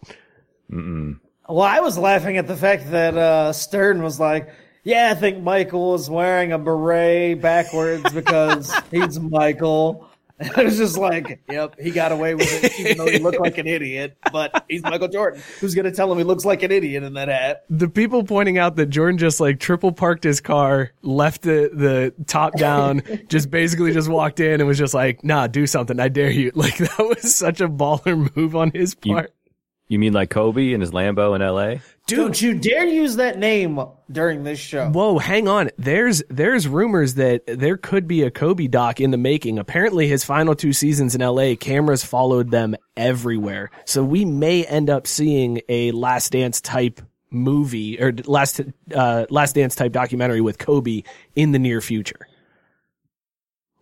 Mm-mm. 0.71 1.19
Well, 1.47 1.61
I 1.61 1.81
was 1.81 1.97
laughing 1.97 2.37
at 2.37 2.47
the 2.47 2.55
fact 2.55 2.91
that, 2.91 3.17
uh, 3.17 3.51
Stern 3.53 4.01
was 4.01 4.19
like, 4.19 4.49
yeah, 4.83 5.11
I 5.11 5.15
think 5.15 5.43
Michael 5.43 5.91
was 5.91 6.09
wearing 6.09 6.51
a 6.51 6.57
beret 6.57 7.41
backwards 7.41 8.11
because 8.13 8.73
he's 8.91 9.19
Michael. 9.19 10.08
I 10.55 10.63
was 10.63 10.77
just 10.77 10.97
like, 10.97 11.41
yep, 11.49 11.77
he 11.79 11.91
got 11.91 12.11
away 12.11 12.33
with 12.33 12.63
it, 12.63 12.79
even 12.79 12.97
though 12.97 13.11
he 13.11 13.19
looked 13.19 13.39
like 13.39 13.57
an 13.57 13.67
idiot. 13.67 14.17
But 14.31 14.63
he's 14.69 14.81
Michael 14.83 15.09
Jordan. 15.09 15.41
Who's 15.59 15.75
going 15.75 15.85
to 15.85 15.91
tell 15.91 16.09
him 16.11 16.17
he 16.17 16.23
looks 16.23 16.45
like 16.45 16.63
an 16.63 16.71
idiot 16.71 17.03
in 17.03 17.13
that 17.13 17.27
hat? 17.27 17.65
The 17.69 17.89
people 17.89 18.23
pointing 18.23 18.57
out 18.57 18.77
that 18.77 18.85
Jordan 18.85 19.17
just 19.17 19.41
like 19.41 19.59
triple 19.59 19.91
parked 19.91 20.23
his 20.23 20.39
car, 20.39 20.91
left 21.01 21.41
the, 21.41 21.69
the 21.73 22.13
top 22.25 22.55
down, 22.55 23.01
just 23.27 23.51
basically 23.51 23.91
just 23.91 24.07
walked 24.07 24.39
in 24.39 24.61
and 24.61 24.67
was 24.67 24.77
just 24.77 24.93
like, 24.93 25.23
nah, 25.23 25.47
do 25.47 25.67
something. 25.67 25.99
I 25.99 26.07
dare 26.07 26.31
you. 26.31 26.51
Like 26.59 26.77
that 26.77 26.99
was 26.99 27.33
such 27.33 27.61
a 27.61 27.69
baller 27.69 28.35
move 28.35 28.53
on 28.53 28.71
his 28.71 28.93
part. 28.93 29.33
You 29.89 29.97
mean 29.97 30.13
like 30.13 30.29
Kobe 30.29 30.73
and 30.73 30.81
his 30.81 30.91
Lambo 30.91 31.35
in 31.35 31.41
L.A.? 31.41 31.81
Dude, 32.05 32.17
Don't 32.17 32.41
you 32.41 32.53
dare 32.53 32.85
use 32.85 33.15
that 33.15 33.39
name 33.39 33.79
during 34.11 34.43
this 34.43 34.59
show. 34.59 34.87
Whoa, 34.89 35.17
hang 35.17 35.47
on. 35.47 35.71
There's 35.79 36.21
there's 36.29 36.67
rumors 36.67 37.15
that 37.15 37.41
there 37.47 37.75
could 37.75 38.07
be 38.07 38.21
a 38.21 38.29
Kobe 38.29 38.67
doc 38.67 39.01
in 39.01 39.09
the 39.09 39.17
making. 39.17 39.57
Apparently, 39.57 40.07
his 40.07 40.23
final 40.23 40.53
two 40.53 40.73
seasons 40.73 41.15
in 41.15 41.23
L.A., 41.23 41.55
cameras 41.55 42.05
followed 42.05 42.51
them 42.51 42.75
everywhere. 42.95 43.71
So 43.85 44.03
we 44.03 44.25
may 44.25 44.63
end 44.63 44.91
up 44.91 45.07
seeing 45.07 45.61
a 45.67 45.91
Last 45.91 46.33
Dance 46.33 46.61
type 46.61 47.01
movie 47.31 47.99
or 47.99 48.13
Last 48.25 48.61
uh, 48.93 49.25
Last 49.31 49.53
Dance 49.53 49.73
type 49.73 49.91
documentary 49.91 50.41
with 50.41 50.59
Kobe 50.59 51.01
in 51.35 51.51
the 51.51 51.59
near 51.59 51.81
future. 51.81 52.27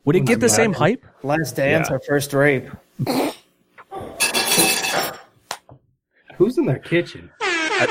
Would 0.06 0.16
it 0.16 0.26
get 0.26 0.40
the 0.40 0.48
same 0.48 0.72
hype? 0.72 1.06
Last 1.22 1.58
Dance 1.58 1.90
yeah. 1.90 1.96
or 1.98 2.00
First 2.00 2.32
Rape? 2.32 2.70
Who's 6.38 6.58
in 6.58 6.66
their 6.66 6.80
kitchen? 6.80 7.32
I, 7.42 7.88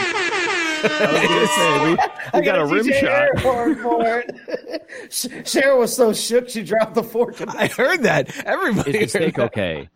I 0.84 1.40
was 1.40 1.50
say, 1.50 1.84
we, 2.32 2.40
we 2.40 2.44
got 2.44 2.58
a 2.58 2.66
rim 2.66 2.92
shot. 2.92 3.40
For 3.40 4.18
it. 4.18 4.88
Cheryl 5.10 5.78
was 5.78 5.94
so 5.94 6.12
shook 6.12 6.48
she 6.48 6.62
dropped 6.62 6.94
the 6.94 7.02
fork. 7.02 7.40
I 7.48 7.66
heard 7.66 8.02
that. 8.04 8.36
Everybody. 8.44 8.98
Is 8.98 9.12
the 9.12 9.18
steak 9.18 9.34
that. 9.36 9.44
okay? 9.46 9.88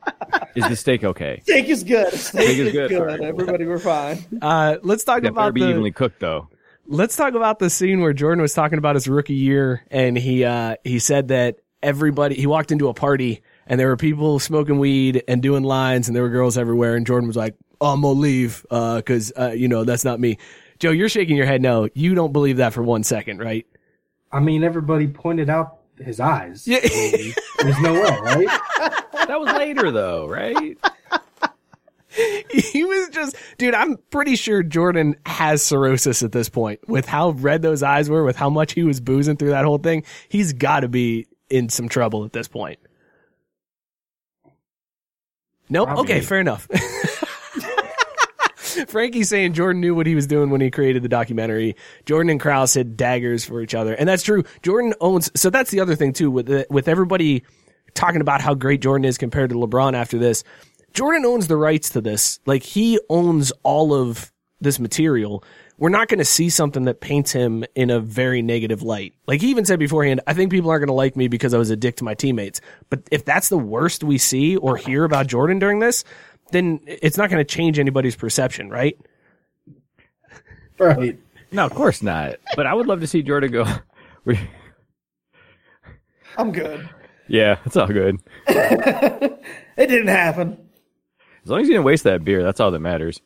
Is 0.55 0.69
the 0.69 0.77
steak 0.77 1.05
okay? 1.05 1.41
Steak 1.45 1.69
is 1.69 1.85
good. 1.85 2.13
Steak, 2.13 2.43
steak 2.43 2.59
is, 2.59 2.73
good. 2.73 2.91
good. 2.91 3.21
Everybody, 3.23 3.67
we're 3.67 3.79
fine. 3.79 4.25
Uh, 4.43 4.79
let's 4.83 5.05
talk 5.05 5.23
yeah, 5.23 5.29
about 5.29 5.55
be 5.55 5.61
the, 5.61 5.69
evenly 5.69 5.93
cooked 5.93 6.21
though. 6.21 6.49
Let's 6.87 7.17
talk 7.17 7.35
about 7.35 7.61
the 7.61 7.71
scene 7.71 8.01
where 8.01 8.13
Jordan 8.13 8.43
was 8.43 8.53
talking 8.53 8.79
about 8.79 8.97
his 8.97 9.07
rookie 9.07 9.35
year, 9.35 9.85
and 9.91 10.19
he 10.19 10.45
uh, 10.45 10.77
he 10.83 10.99
said 10.99 11.29
that 11.29 11.59
everybody 11.83 12.35
he 12.35 12.47
walked 12.47 12.73
into 12.73 12.89
a 12.89 12.95
party 12.95 13.43
and 13.67 13.79
there 13.79 13.87
were 13.87 13.97
people 13.97 14.41
smoking 14.41 14.81
weed 14.81 15.23
and 15.29 15.41
doing 15.41 15.63
lines, 15.63 16.09
and 16.09 16.17
there 16.17 16.25
were 16.25 16.31
girls 16.31 16.59
everywhere, 16.59 16.97
and 16.97 17.07
Jordan 17.07 17.29
was 17.29 17.37
like, 17.37 17.55
oh, 17.81 17.93
I'm 17.93 18.03
gonna 18.03 18.19
leave, 18.19 18.65
uh, 18.71 19.03
cause, 19.03 19.33
uh, 19.39 19.51
you 19.51 19.69
know, 19.69 19.85
that's 19.85 20.05
not 20.05 20.21
me. 20.21 20.39
Joe, 20.79 20.91
you're 20.91 21.09
shaking 21.09 21.37
your 21.37 21.47
head 21.47 21.63
no. 21.63 21.89
You 21.95 22.15
don't 22.15 22.33
believe 22.33 22.57
that 22.59 22.73
for 22.73 22.83
one 22.83 23.03
second, 23.03 23.39
right? 23.39 23.67
I 24.33 24.41
mean, 24.41 24.65
everybody 24.65 25.09
pointed 25.09 25.51
out 25.51 25.79
his 25.99 26.21
eyes. 26.21 26.67
Yeah. 26.67 26.79
I 26.83 27.35
there's 27.63 27.81
no 27.81 27.93
way, 27.93 28.19
right? 28.23 28.61
that 29.27 29.41
was 29.41 29.53
later 29.55 29.91
though, 29.91 30.27
right? 30.27 30.79
he 32.51 32.85
was 32.85 33.09
just, 33.11 33.37
dude, 33.59 33.75
I'm 33.75 33.97
pretty 34.11 34.37
sure 34.37 34.63
Jordan 34.63 35.17
has 35.27 35.63
cirrhosis 35.63 36.23
at 36.23 36.33
this 36.33 36.49
point. 36.49 36.81
With 36.89 37.07
how 37.07 37.31
red 37.31 37.63
those 37.63 37.83
eyes 37.83 38.09
were, 38.09 38.25
with 38.25 38.37
how 38.37 38.51
much 38.51 38.73
he 38.73 38.83
was 38.83 39.01
boozing 39.01 39.37
through 39.37 39.51
that 39.51 39.65
whole 39.65 39.79
thing, 39.79 40.05
he's 40.29 40.53
gotta 40.53 40.89
be 40.89 41.27
in 41.49 41.69
some 41.69 41.89
trouble 41.89 42.25
at 42.25 42.33
this 42.33 42.49
point. 42.49 42.79
Nope. 45.69 45.89
Probably. 45.89 46.03
Okay, 46.05 46.21
fair 46.21 46.41
enough. 46.41 46.69
Frankie's 48.89 49.29
saying 49.29 49.53
Jordan 49.53 49.81
knew 49.81 49.95
what 49.95 50.07
he 50.07 50.15
was 50.15 50.27
doing 50.27 50.51
when 50.51 50.61
he 50.61 50.71
created 50.71 51.03
the 51.03 51.09
documentary. 51.09 51.77
Jordan 52.07 52.31
and 52.31 52.41
Krause 52.41 52.75
had 52.75 52.97
daggers 52.97 53.45
for 53.45 53.61
each 53.61 53.75
other, 53.75 53.95
and 53.95 54.09
that's 54.09 54.23
true. 54.23 54.45
Jordan 54.63 54.95
owns. 55.01 55.31
So 55.35 55.51
that's 55.51 55.71
the 55.71 55.81
other 55.81 55.95
thing 55.95 56.13
too. 56.13 56.31
With 56.31 56.47
the, 56.47 56.67
with 56.71 56.89
everybody 56.89 57.45
talking 57.95 58.21
about 58.21 58.41
how 58.41 58.55
great 58.55 58.81
Jordan 58.81 59.05
is 59.05 59.19
compared 59.19 59.51
to 59.51 59.57
LeBron 59.57 59.95
after 59.95 60.19
this, 60.19 60.45
Jordan 60.93 61.25
owns 61.25 61.47
the 61.47 61.57
rights 61.57 61.91
to 61.91 62.01
this. 62.01 62.41
Like 62.47 62.63
he 62.63 62.99
owns 63.09 63.53
all 63.63 63.93
of 63.93 64.33
this 64.61 64.79
material. 64.79 65.45
We're 65.79 65.89
not 65.89 66.09
going 66.09 66.19
to 66.19 66.27
see 66.27 66.51
something 66.51 66.85
that 66.85 67.01
paints 67.01 67.33
him 67.33 67.65
in 67.75 67.89
a 67.89 68.01
very 68.01 68.43
negative 68.43 68.83
light. 68.83 69.15
Like 69.27 69.41
he 69.41 69.49
even 69.49 69.65
said 69.65 69.79
beforehand, 69.79 70.21
I 70.27 70.35
think 70.35 70.51
people 70.51 70.71
aren't 70.71 70.83
going 70.83 70.89
to 70.89 70.93
like 70.93 71.17
me 71.17 71.29
because 71.29 71.55
I 71.55 71.59
was 71.59 71.71
a 71.71 71.77
dick 71.77 71.97
to 71.97 72.05
my 72.05 72.13
teammates. 72.13 72.61
But 72.91 73.09
if 73.11 73.25
that's 73.25 73.49
the 73.49 73.59
worst 73.59 74.05
we 74.05 74.19
see 74.19 74.59
or 74.59 74.77
hear 74.77 75.05
about 75.05 75.27
Jordan 75.27 75.59
during 75.59 75.79
this, 75.79 76.05
then 76.53 76.81
it's 76.87 77.17
not 77.17 77.31
going 77.31 77.41
to 77.41 77.45
change 77.45 77.79
anybody's 77.79 78.17
perception, 78.17 78.71
right? 78.71 78.99
Right. 80.79 81.19
No, 81.53 81.67
of 81.67 81.75
course 81.75 82.03
not. 82.03 82.37
But 82.57 82.67
I 82.67 82.75
would 82.75 82.87
love 82.87 83.01
to 83.01 83.07
see 83.07 83.23
Jordan 83.23 83.53
go. 83.53 83.67
I'm 86.37 86.53
good. 86.53 86.89
Yeah, 87.29 87.59
it's 87.65 87.77
all 87.77 87.87
good. 87.87 88.19
it 88.47 89.41
didn't 89.77 90.09
happen. 90.09 90.69
As 91.45 91.51
long 91.51 91.61
as 91.61 91.69
you 91.69 91.75
didn't 91.75 91.85
waste 91.85 92.05
that 92.05 92.25
beer, 92.25 92.43
that's 92.43 92.61
all 92.61 92.71
that 92.71 92.81
matters. 92.81 93.21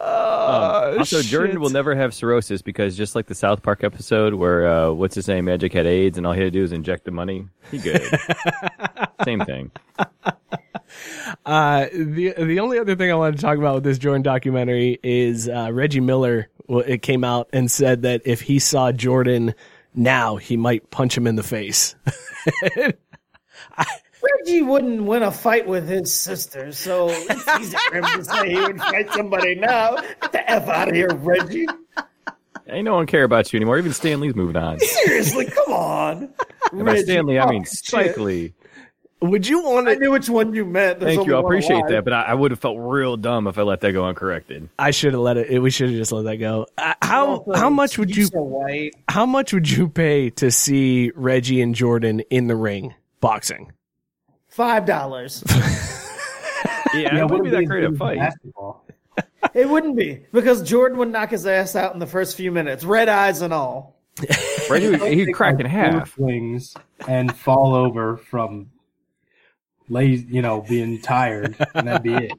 Uh, 0.00 0.90
um, 0.92 0.98
also, 0.98 1.22
shit. 1.22 1.30
Jordan 1.30 1.60
will 1.60 1.70
never 1.70 1.94
have 1.94 2.12
cirrhosis 2.12 2.62
because 2.62 2.96
just 2.96 3.14
like 3.14 3.26
the 3.26 3.34
South 3.34 3.62
Park 3.62 3.84
episode 3.84 4.34
where 4.34 4.66
uh, 4.66 4.90
what's 4.90 5.14
his 5.14 5.28
name, 5.28 5.44
Magic 5.44 5.72
had 5.72 5.86
AIDS, 5.86 6.18
and 6.18 6.26
all 6.26 6.32
he 6.32 6.40
had 6.40 6.46
to 6.46 6.50
do 6.50 6.62
was 6.62 6.72
inject 6.72 7.04
the 7.04 7.10
money. 7.10 7.46
He 7.70 7.78
good. 7.78 8.02
Same 9.24 9.40
thing. 9.40 9.70
Uh, 11.44 11.86
the 11.92 12.34
the 12.36 12.60
only 12.60 12.78
other 12.78 12.94
thing 12.96 13.10
I 13.10 13.14
wanted 13.14 13.36
to 13.36 13.42
talk 13.42 13.58
about 13.58 13.76
with 13.76 13.84
this 13.84 13.98
Jordan 13.98 14.22
documentary 14.22 14.98
is 15.02 15.48
uh, 15.48 15.70
Reggie 15.72 16.00
Miller. 16.00 16.48
Well, 16.66 16.84
it 16.86 17.02
came 17.02 17.24
out 17.24 17.48
and 17.52 17.70
said 17.70 18.02
that 18.02 18.22
if 18.24 18.40
he 18.40 18.58
saw 18.58 18.92
Jordan 18.92 19.54
now, 19.94 20.36
he 20.36 20.56
might 20.56 20.90
punch 20.90 21.16
him 21.16 21.26
in 21.26 21.36
the 21.36 21.42
face. 21.42 21.94
Reggie 24.46 24.62
wouldn't 24.62 25.04
win 25.04 25.22
a 25.22 25.30
fight 25.30 25.66
with 25.66 25.86
his 25.86 26.12
sister, 26.12 26.72
so 26.72 27.08
it's 27.10 27.48
easy 27.60 27.76
for 27.90 27.96
him 27.96 28.04
to 28.04 28.24
say 28.24 28.50
he 28.50 28.60
would 28.60 28.78
fight 28.78 29.10
somebody 29.12 29.54
now. 29.54 29.96
Get 29.96 30.32
the 30.32 30.50
F 30.50 30.68
out 30.68 30.88
of 30.88 30.94
here, 30.94 31.12
Reggie. 31.14 31.66
Ain't 32.66 32.86
no 32.86 32.94
one 32.94 33.06
care 33.06 33.24
about 33.24 33.52
you 33.52 33.58
anymore. 33.58 33.76
Even 33.78 33.92
Stan 33.92 34.20
Lee's 34.20 34.34
moved 34.34 34.56
on. 34.56 34.80
Seriously, 34.80 35.46
come 35.46 35.72
on. 35.72 36.30
And 36.72 36.84
by 36.84 37.02
Stanley, 37.02 37.38
I 37.38 37.50
mean 37.50 37.64
Spike. 37.66 38.16
Lee. 38.16 38.54
Would 39.30 39.46
you 39.46 39.62
want 39.62 39.88
I 39.88 39.94
to? 39.94 40.00
knew 40.00 40.10
which 40.10 40.28
one 40.28 40.52
you 40.54 40.64
meant. 40.64 41.00
There's 41.00 41.16
Thank 41.16 41.26
you. 41.26 41.36
I 41.36 41.40
appreciate 41.40 41.76
alive. 41.78 41.90
that, 41.90 42.04
but 42.04 42.12
I, 42.12 42.22
I 42.22 42.34
would 42.34 42.50
have 42.50 42.60
felt 42.60 42.76
real 42.78 43.16
dumb 43.16 43.46
if 43.46 43.56
I 43.58 43.62
let 43.62 43.80
that 43.80 43.92
go 43.92 44.04
uncorrected. 44.04 44.68
I 44.78 44.90
should 44.90 45.12
have 45.14 45.22
let 45.22 45.36
it. 45.36 45.60
We 45.62 45.70
should 45.70 45.88
have 45.90 45.96
just 45.96 46.12
let 46.12 46.24
that 46.24 46.36
go. 46.36 46.66
Uh, 46.78 46.94
how 47.02 47.44
how 47.54 47.70
much 47.70 47.98
would 47.98 48.14
you 48.14 48.24
so 48.26 48.42
white. 48.42 48.94
how 49.08 49.26
much 49.26 49.52
would 49.52 49.70
you 49.70 49.88
pay 49.88 50.30
to 50.30 50.50
see 50.50 51.10
Reggie 51.14 51.60
and 51.62 51.74
Jordan 51.74 52.20
in 52.30 52.46
the 52.48 52.56
ring 52.56 52.94
boxing? 53.20 53.72
Five 54.48 54.84
dollars. 54.86 55.42
Yeah, 55.48 55.70
Yeah, 56.94 57.18
it 57.18 57.22
wouldn't 57.24 57.44
be 57.44 57.50
that 57.50 57.62
if 57.62 57.68
great 57.68 57.84
a 57.84 57.92
fight. 57.92 58.18
Basketball. 58.18 58.86
It 59.52 59.68
wouldn't 59.68 59.96
be 59.96 60.24
because 60.32 60.62
Jordan 60.62 60.98
would 60.98 61.10
knock 61.10 61.30
his 61.30 61.46
ass 61.46 61.76
out 61.76 61.92
in 61.92 61.98
the 62.00 62.06
first 62.06 62.36
few 62.36 62.50
minutes, 62.52 62.84
red 62.84 63.08
eyes 63.08 63.42
and 63.42 63.52
all. 63.52 63.96
Reggie, 64.70 64.88
would- 64.90 65.02
he'd 65.12 65.32
crack 65.32 65.58
in 65.60 65.66
half. 65.66 66.10
four 66.10 66.26
Swings 66.26 66.74
and 67.08 67.36
fall 67.36 67.74
over 67.74 68.16
from, 68.16 68.70
lazy, 69.88 70.26
you 70.28 70.42
know, 70.42 70.62
being 70.62 71.00
tired, 71.00 71.56
and 71.74 71.88
that'd 71.88 72.02
be 72.02 72.14
it. 72.14 72.32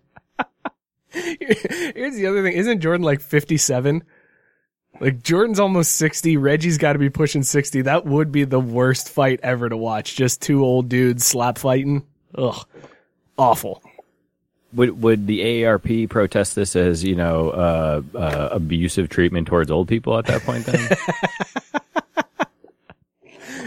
Here's 1.96 2.16
the 2.16 2.28
other 2.28 2.44
thing: 2.44 2.54
isn't 2.54 2.82
Jordan 2.82 3.04
like 3.04 3.22
fifty 3.22 3.58
seven? 3.58 4.04
Like 5.00 5.24
Jordan's 5.24 5.60
almost 5.60 5.94
sixty. 5.94 6.38
Reggie's 6.38 6.78
got 6.78 6.94
to 6.94 7.00
be 7.00 7.10
pushing 7.10 7.44
sixty. 7.44 7.82
That 7.82 8.06
would 8.06 8.32
be 8.32 8.46
the 8.46 8.60
worst 8.60 9.10
fight 9.10 9.40
ever 9.44 9.70
to 9.70 9.78
watch. 9.78 10.16
Just 10.16 10.42
two 10.42 10.64
old 10.64 10.90
dudes 10.90 11.26
slap 11.26 11.58
fighting. 11.58 12.06
Ugh, 12.36 12.66
awful. 13.38 13.82
Would 14.74 15.02
would 15.02 15.28
the 15.28 15.40
AARP 15.40 16.10
protest 16.10 16.56
this 16.56 16.76
as 16.76 17.04
you 17.04 17.16
know 17.16 17.50
uh, 17.50 18.02
uh, 18.14 18.50
abusive 18.52 19.10
treatment 19.10 19.48
towards 19.48 19.72
old 19.72 19.88
people 19.88 20.18
at 20.18 20.26
that 20.26 20.44
point? 20.44 20.66
Then 20.66 20.90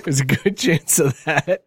There's 0.05 0.21
a 0.21 0.25
good 0.25 0.57
chance 0.57 0.99
of 0.99 1.23
that. 1.25 1.65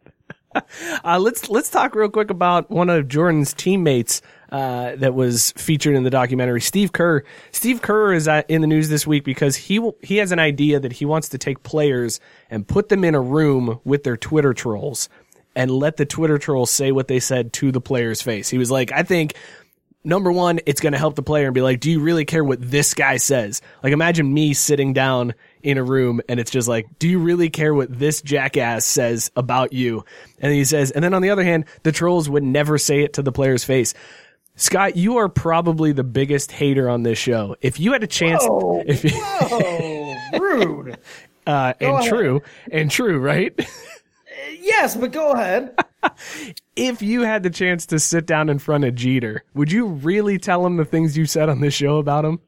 Uh, 1.03 1.17
let's 1.19 1.49
let's 1.49 1.69
talk 1.69 1.95
real 1.95 2.09
quick 2.09 2.29
about 2.29 2.69
one 2.69 2.89
of 2.89 3.07
Jordan's 3.07 3.53
teammates 3.53 4.21
uh, 4.51 4.95
that 4.97 5.13
was 5.13 5.51
featured 5.53 5.95
in 5.95 6.03
the 6.03 6.09
documentary, 6.09 6.61
Steve 6.61 6.91
Kerr. 6.91 7.23
Steve 7.51 7.81
Kerr 7.81 8.13
is 8.13 8.27
uh, 8.27 8.43
in 8.47 8.61
the 8.61 8.67
news 8.67 8.89
this 8.89 9.07
week 9.07 9.23
because 9.23 9.55
he 9.55 9.79
he 10.01 10.17
has 10.17 10.31
an 10.31 10.39
idea 10.39 10.79
that 10.79 10.93
he 10.93 11.05
wants 11.05 11.29
to 11.29 11.37
take 11.37 11.63
players 11.63 12.19
and 12.49 12.67
put 12.67 12.89
them 12.89 13.03
in 13.03 13.15
a 13.15 13.21
room 13.21 13.79
with 13.83 14.03
their 14.03 14.17
Twitter 14.17 14.53
trolls 14.53 15.09
and 15.55 15.71
let 15.71 15.97
the 15.97 16.05
Twitter 16.05 16.37
trolls 16.37 16.71
say 16.71 16.91
what 16.91 17.07
they 17.07 17.19
said 17.19 17.53
to 17.53 17.71
the 17.71 17.81
player's 17.81 18.21
face. 18.21 18.49
He 18.49 18.57
was 18.57 18.71
like, 18.71 18.91
I 18.91 19.03
think 19.03 19.35
number 20.03 20.31
one, 20.31 20.59
it's 20.65 20.81
going 20.81 20.93
to 20.93 20.99
help 20.99 21.15
the 21.15 21.23
player 21.23 21.45
and 21.45 21.53
be 21.53 21.61
like, 21.61 21.79
do 21.79 21.91
you 21.91 21.99
really 21.99 22.25
care 22.25 22.43
what 22.43 22.59
this 22.61 22.93
guy 22.93 23.17
says? 23.17 23.61
Like, 23.83 23.93
imagine 23.93 24.33
me 24.33 24.53
sitting 24.53 24.93
down 24.93 25.33
in 25.63 25.77
a 25.77 25.83
room 25.83 26.21
and 26.27 26.39
it's 26.39 26.51
just 26.51 26.67
like, 26.67 26.87
do 26.99 27.07
you 27.07 27.19
really 27.19 27.49
care 27.49 27.73
what 27.73 27.97
this 27.97 28.21
jackass 28.21 28.85
says 28.85 29.31
about 29.35 29.73
you? 29.73 30.03
And 30.39 30.51
he 30.53 30.65
says, 30.65 30.91
and 30.91 31.03
then 31.03 31.13
on 31.13 31.21
the 31.21 31.29
other 31.29 31.43
hand, 31.43 31.65
the 31.83 31.91
trolls 31.91 32.29
would 32.29 32.43
never 32.43 32.77
say 32.77 33.01
it 33.01 33.13
to 33.13 33.21
the 33.21 33.31
player's 33.31 33.63
face. 33.63 33.93
Scott, 34.55 34.95
you 34.95 35.17
are 35.17 35.29
probably 35.29 35.91
the 35.91 36.03
biggest 36.03 36.51
hater 36.51 36.89
on 36.89 37.03
this 37.03 37.17
show. 37.17 37.55
If 37.61 37.79
you 37.79 37.93
had 37.93 38.03
a 38.03 38.07
chance, 38.07 38.43
Whoa, 38.43 38.83
if 38.85 39.03
you, 39.03 39.11
whoa, 39.11 40.39
rude. 40.39 40.97
uh, 41.47 41.73
and 41.79 41.91
ahead. 41.97 42.09
true, 42.09 42.41
and 42.71 42.91
true, 42.91 43.19
right? 43.19 43.57
Yes, 44.59 44.95
but 44.95 45.11
go 45.11 45.31
ahead. 45.33 45.75
If 46.75 47.01
you 47.01 47.21
had 47.21 47.43
the 47.43 47.49
chance 47.49 47.85
to 47.87 47.99
sit 47.99 48.25
down 48.25 48.49
in 48.49 48.59
front 48.59 48.83
of 48.83 48.95
Jeter, 48.95 49.43
would 49.53 49.71
you 49.71 49.87
really 49.87 50.37
tell 50.37 50.65
him 50.65 50.77
the 50.77 50.85
things 50.85 51.17
you 51.17 51.25
said 51.25 51.49
on 51.49 51.61
this 51.61 51.73
show 51.73 51.97
about 51.97 52.25
him? 52.25 52.39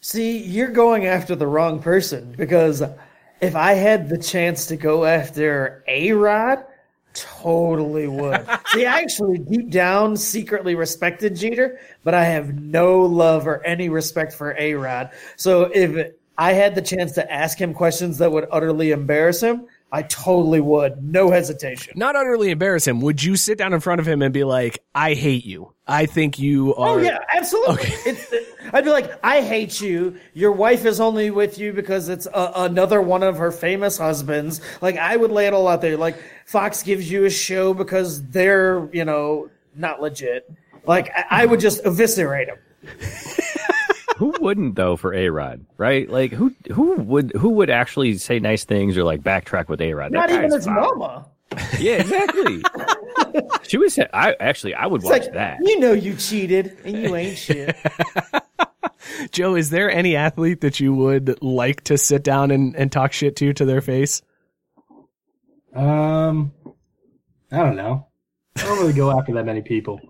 See, 0.00 0.38
you're 0.38 0.68
going 0.68 1.06
after 1.06 1.36
the 1.36 1.46
wrong 1.46 1.80
person 1.80 2.34
because 2.36 2.82
if 3.40 3.54
I 3.54 3.74
had 3.74 4.08
the 4.08 4.18
chance 4.18 4.66
to 4.66 4.76
go 4.76 5.04
after 5.04 5.84
A 5.86 6.12
Rod, 6.12 6.64
totally 7.14 8.08
would. 8.08 8.46
See, 8.72 8.86
I 8.86 9.00
actually 9.00 9.38
deep 9.38 9.70
down 9.70 10.16
secretly 10.16 10.74
respected 10.74 11.36
Jeter, 11.36 11.78
but 12.04 12.14
I 12.14 12.24
have 12.24 12.54
no 12.54 13.02
love 13.02 13.46
or 13.46 13.64
any 13.64 13.88
respect 13.88 14.32
for 14.32 14.56
A 14.58 14.74
Rod. 14.74 15.10
So 15.36 15.70
if 15.72 16.12
I 16.38 16.52
had 16.52 16.74
the 16.74 16.82
chance 16.82 17.12
to 17.12 17.32
ask 17.32 17.60
him 17.60 17.74
questions 17.74 18.18
that 18.18 18.32
would 18.32 18.48
utterly 18.50 18.90
embarrass 18.90 19.42
him, 19.42 19.66
I 19.94 20.02
totally 20.02 20.62
would. 20.62 21.04
No 21.04 21.30
hesitation. 21.30 21.92
Not 21.96 22.16
utterly 22.16 22.50
embarrass 22.50 22.86
him. 22.86 23.02
Would 23.02 23.22
you 23.22 23.36
sit 23.36 23.58
down 23.58 23.74
in 23.74 23.80
front 23.80 24.00
of 24.00 24.08
him 24.08 24.22
and 24.22 24.32
be 24.32 24.42
like, 24.42 24.82
I 24.94 25.12
hate 25.12 25.44
you. 25.44 25.74
I 25.86 26.06
think 26.06 26.38
you 26.38 26.72
oh, 26.74 26.82
are. 26.82 26.98
Oh 26.98 27.02
yeah, 27.02 27.18
absolutely. 27.30 27.90
It's, 28.06 28.32
I'd 28.72 28.84
be 28.84 28.90
like, 28.90 29.12
I 29.22 29.42
hate 29.42 29.82
you. 29.82 30.18
Your 30.32 30.52
wife 30.52 30.86
is 30.86 30.98
only 30.98 31.30
with 31.30 31.58
you 31.58 31.74
because 31.74 32.08
it's 32.08 32.26
a, 32.26 32.52
another 32.56 33.02
one 33.02 33.22
of 33.22 33.36
her 33.36 33.52
famous 33.52 33.98
husbands. 33.98 34.62
Like 34.80 34.96
I 34.96 35.14
would 35.14 35.30
lay 35.30 35.46
it 35.46 35.52
all 35.52 35.68
out 35.68 35.82
there. 35.82 35.98
Like 35.98 36.16
Fox 36.46 36.82
gives 36.82 37.10
you 37.10 37.26
a 37.26 37.30
show 37.30 37.74
because 37.74 38.26
they're 38.28 38.88
you 38.94 39.04
know 39.04 39.50
not 39.76 40.00
legit. 40.00 40.50
Like 40.86 41.10
I, 41.14 41.42
I 41.42 41.46
would 41.46 41.60
just 41.60 41.84
eviscerate 41.84 42.48
them. 42.48 42.58
Who 44.22 44.34
wouldn't 44.40 44.76
though 44.76 44.96
for 44.96 45.12
A 45.14 45.28
Rod, 45.30 45.66
right? 45.78 46.08
Like 46.08 46.30
who 46.32 46.54
who 46.72 46.94
would 47.00 47.32
who 47.32 47.48
would 47.50 47.70
actually 47.70 48.18
say 48.18 48.38
nice 48.38 48.64
things 48.64 48.96
or 48.96 49.02
like 49.02 49.20
backtrack 49.22 49.68
with 49.68 49.80
A 49.80 49.92
Rod? 49.94 50.12
Not 50.12 50.30
even 50.30 50.52
his 50.52 50.66
mama. 50.66 51.26
Yeah, 51.80 51.96
exactly. 51.96 52.62
she 53.64 53.78
was. 53.78 53.98
I 53.98 54.34
actually 54.38 54.74
I 54.74 54.86
would 54.86 55.00
It's 55.02 55.10
watch 55.10 55.22
like 55.22 55.32
that. 55.34 55.58
you 55.62 55.80
know 55.80 55.92
you 55.92 56.14
cheated 56.14 56.76
and 56.84 56.96
you 57.02 57.16
ain't 57.16 57.36
shit. 57.36 57.76
Joe, 59.32 59.56
is 59.56 59.70
there 59.70 59.90
any 59.90 60.14
athlete 60.14 60.60
that 60.60 60.78
you 60.78 60.94
would 60.94 61.42
like 61.42 61.82
to 61.84 61.98
sit 61.98 62.22
down 62.22 62.50
and, 62.52 62.76
and 62.76 62.90
talk 62.92 63.12
shit 63.12 63.34
to 63.36 63.52
to 63.54 63.64
their 63.64 63.80
face? 63.80 64.22
Um, 65.74 66.52
I 67.50 67.56
don't 67.58 67.76
know. 67.76 68.06
I 68.56 68.62
don't 68.62 68.78
really 68.78 68.92
go 68.92 69.10
after 69.18 69.34
that 69.34 69.44
many 69.46 69.62
people. 69.62 70.00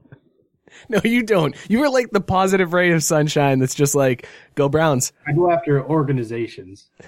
No, 0.88 1.00
you 1.04 1.22
don't. 1.22 1.54
You 1.70 1.80
were 1.80 1.88
like 1.88 2.10
the 2.10 2.20
positive 2.20 2.72
ray 2.72 2.92
of 2.92 3.02
sunshine 3.02 3.58
that's 3.58 3.74
just 3.74 3.94
like, 3.94 4.28
go 4.54 4.68
Browns. 4.68 5.12
I 5.26 5.32
go 5.32 5.50
after 5.50 5.82
organizations. 5.82 6.90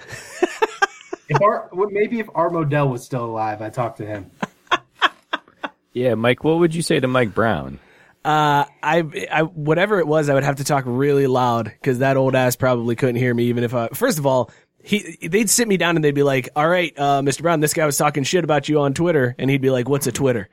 if 1.29 1.41
our, 1.41 1.69
maybe 1.91 2.19
if 2.19 2.27
Art 2.33 2.53
Modell 2.53 2.89
was 2.89 3.03
still 3.03 3.25
alive, 3.25 3.61
I'd 3.61 3.73
talk 3.73 3.97
to 3.97 4.05
him. 4.05 4.31
Yeah, 5.95 6.15
Mike. 6.15 6.43
What 6.43 6.59
would 6.59 6.75
you 6.75 6.81
say 6.81 6.99
to 6.99 7.07
Mike 7.07 7.33
Brown? 7.33 7.79
Uh, 8.25 8.65
I, 8.83 9.27
I, 9.31 9.43
whatever 9.43 9.99
it 9.99 10.07
was, 10.07 10.27
I 10.27 10.33
would 10.33 10.43
have 10.43 10.57
to 10.57 10.65
talk 10.65 10.83
really 10.85 11.25
loud 11.25 11.65
because 11.65 11.99
that 11.99 12.17
old 12.17 12.35
ass 12.35 12.57
probably 12.57 12.95
couldn't 12.97 13.15
hear 13.15 13.33
me 13.33 13.45
even 13.45 13.63
if 13.63 13.73
I, 13.73 13.87
first 13.89 14.19
of 14.19 14.25
all, 14.25 14.51
he, 14.83 15.17
they'd 15.25 15.49
sit 15.49 15.67
me 15.67 15.77
down 15.77 15.95
and 15.95 16.03
they'd 16.03 16.13
be 16.13 16.23
like, 16.23 16.49
all 16.55 16.67
right, 16.67 16.93
uh, 16.97 17.21
Mr. 17.21 17.43
Brown, 17.43 17.61
this 17.61 17.73
guy 17.73 17.85
was 17.85 17.97
talking 17.97 18.23
shit 18.23 18.43
about 18.43 18.67
you 18.67 18.81
on 18.81 18.93
Twitter. 18.93 19.35
And 19.39 19.49
he'd 19.49 19.61
be 19.61 19.69
like, 19.69 19.87
what's 19.87 20.05
a 20.05 20.11
Twitter? 20.11 20.49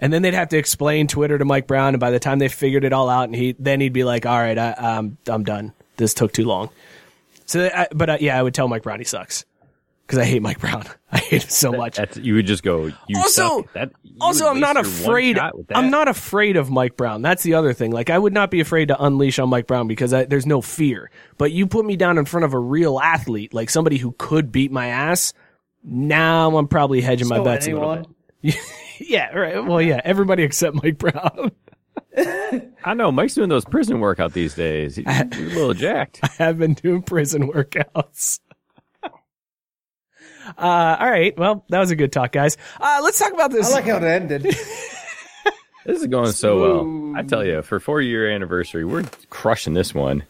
And 0.00 0.12
then 0.12 0.22
they'd 0.22 0.34
have 0.34 0.48
to 0.48 0.58
explain 0.58 1.06
Twitter 1.06 1.38
to 1.38 1.44
Mike 1.44 1.66
Brown. 1.66 1.94
And 1.94 2.00
by 2.00 2.10
the 2.10 2.18
time 2.18 2.38
they 2.38 2.48
figured 2.48 2.84
it 2.84 2.92
all 2.92 3.08
out, 3.08 3.24
and 3.24 3.36
he, 3.36 3.54
then 3.58 3.80
he'd 3.80 3.92
be 3.92 4.02
like, 4.02 4.26
all 4.26 4.38
right, 4.38 4.58
I, 4.58 4.70
um, 4.72 5.18
I'm 5.28 5.44
done. 5.44 5.74
This 5.98 6.14
took 6.14 6.32
too 6.32 6.44
long. 6.44 6.70
So, 7.44 7.68
I, 7.72 7.86
but 7.92 8.10
uh, 8.10 8.16
yeah, 8.18 8.38
I 8.38 8.42
would 8.42 8.54
tell 8.54 8.66
Mike 8.66 8.82
Brown 8.82 8.98
he 8.98 9.04
sucks 9.04 9.44
because 10.06 10.18
I 10.18 10.24
hate 10.24 10.40
Mike 10.40 10.58
Brown. 10.58 10.84
I 11.12 11.18
hate 11.18 11.42
him 11.42 11.50
so 11.50 11.72
much. 11.72 11.96
That's 11.96 12.16
you 12.16 12.34
would 12.34 12.46
just 12.46 12.62
go. 12.62 12.86
You 13.08 13.18
also, 13.18 13.62
suck. 13.62 13.72
That, 13.74 13.92
you 14.02 14.16
also, 14.20 14.48
I'm 14.48 14.58
not 14.58 14.76
waste 14.76 14.86
your 14.86 15.08
one 15.08 15.10
afraid. 15.10 15.36
shot 15.36 15.58
with 15.58 15.66
that. 15.66 15.76
I'm 15.76 15.90
not 15.90 16.08
afraid 16.08 16.56
of 16.56 16.70
Mike 16.70 16.96
Brown. 16.96 17.20
That's 17.22 17.42
the 17.42 17.54
other 17.54 17.72
thing. 17.74 17.90
Like, 17.90 18.08
I 18.08 18.18
would 18.18 18.32
not 18.32 18.50
be 18.50 18.60
afraid 18.60 18.88
to 18.88 19.02
unleash 19.02 19.38
on 19.38 19.50
Mike 19.50 19.66
Brown 19.66 19.86
because 19.86 20.14
I, 20.14 20.24
there's 20.24 20.46
no 20.46 20.62
fear. 20.62 21.10
But 21.36 21.52
you 21.52 21.66
put 21.66 21.84
me 21.84 21.96
down 21.96 22.16
in 22.16 22.24
front 22.24 22.44
of 22.44 22.54
a 22.54 22.58
real 22.58 22.98
athlete, 22.98 23.52
like 23.52 23.68
somebody 23.68 23.98
who 23.98 24.14
could 24.16 24.50
beat 24.50 24.72
my 24.72 24.86
ass. 24.86 25.34
Now 25.84 26.56
I'm 26.56 26.68
probably 26.68 27.00
hedging 27.02 27.28
my 27.28 27.36
So 27.36 27.44
bets 27.44 27.66
a 27.66 27.72
little 27.72 28.06
bit. 28.42 28.56
yeah, 29.08 29.34
right. 29.34 29.64
Well, 29.64 29.80
yeah, 29.80 30.00
everybody 30.04 30.42
except 30.42 30.82
Mike 30.82 30.98
Brown. 30.98 31.52
I 32.84 32.94
know 32.94 33.10
Mike's 33.10 33.34
doing 33.34 33.48
those 33.48 33.64
prison 33.64 34.00
workout 34.00 34.32
these 34.32 34.54
days. 34.54 34.96
He's, 34.96 35.06
he's 35.06 35.52
a 35.52 35.56
little 35.56 35.74
jacked. 35.74 36.20
I 36.22 36.28
have 36.38 36.58
been 36.58 36.74
doing 36.74 37.02
prison 37.02 37.50
workouts. 37.50 38.40
Uh, 40.58 40.96
all 40.98 41.10
right. 41.10 41.38
Well, 41.38 41.64
that 41.68 41.78
was 41.78 41.90
a 41.90 41.96
good 41.96 42.12
talk, 42.12 42.32
guys. 42.32 42.56
Uh, 42.80 43.00
let's 43.02 43.18
talk 43.18 43.32
about 43.32 43.52
this. 43.52 43.70
I 43.70 43.74
like 43.74 43.84
how 43.84 43.98
it 43.98 44.02
ended. 44.02 44.42
This 44.42 46.02
is 46.02 46.06
going 46.08 46.32
so 46.32 46.60
well. 46.60 47.16
I 47.16 47.22
tell 47.22 47.44
you, 47.44 47.62
for 47.62 47.80
four 47.80 48.02
year 48.02 48.30
anniversary, 48.30 48.84
we're 48.84 49.04
crushing 49.30 49.74
this 49.74 49.94
one. 49.94 50.24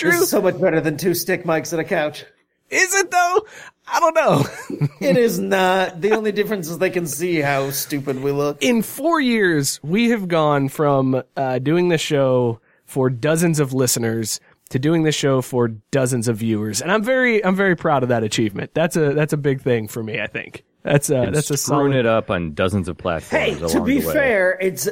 This 0.00 0.20
is 0.22 0.30
so 0.30 0.40
much 0.42 0.60
better 0.60 0.80
than 0.80 0.96
two 0.96 1.14
stick 1.14 1.44
mics 1.44 1.72
and 1.72 1.80
a 1.80 1.84
couch. 1.84 2.24
Is 2.70 2.94
it 2.94 3.10
though? 3.10 3.46
I 3.92 4.00
don't 4.00 4.14
know. 4.14 4.44
It 5.00 5.16
is 5.16 5.38
not. 5.38 6.00
The 6.00 6.10
only 6.12 6.32
difference 6.32 6.68
is 6.68 6.78
they 6.78 6.90
can 6.90 7.06
see 7.06 7.40
how 7.40 7.70
stupid 7.70 8.20
we 8.20 8.32
look. 8.32 8.60
In 8.62 8.82
four 8.82 9.20
years, 9.20 9.78
we 9.84 10.10
have 10.10 10.26
gone 10.26 10.68
from 10.68 11.22
uh, 11.36 11.58
doing 11.60 11.88
this 11.88 12.00
show 12.00 12.60
for 12.84 13.08
dozens 13.08 13.60
of 13.60 13.72
listeners 13.72 14.40
to 14.70 14.78
doing 14.80 15.04
this 15.04 15.14
show 15.14 15.40
for 15.40 15.68
dozens 15.92 16.26
of 16.26 16.38
viewers, 16.38 16.82
and 16.82 16.90
I'm 16.90 17.02
very, 17.04 17.44
I'm 17.44 17.54
very 17.54 17.76
proud 17.76 18.02
of 18.02 18.08
that 18.08 18.24
achievement. 18.24 18.72
That's 18.74 18.96
a, 18.96 19.14
that's 19.14 19.32
a 19.32 19.36
big 19.36 19.62
thing 19.62 19.86
for 19.86 20.02
me. 20.02 20.20
I 20.20 20.26
think 20.26 20.64
that's 20.82 21.10
a, 21.10 21.20
And 21.22 21.34
that's 21.36 21.50
a 21.50 21.56
screwing 21.56 21.92
solid. 21.92 21.96
it 22.00 22.06
up 22.06 22.28
on 22.30 22.54
dozens 22.54 22.88
of 22.88 22.98
platforms. 22.98 23.30
Hey, 23.44 23.54
along 23.56 23.70
to 23.70 23.80
be 23.84 24.00
the 24.00 24.08
way. 24.08 24.12
fair, 24.14 24.58
it's 24.60 24.88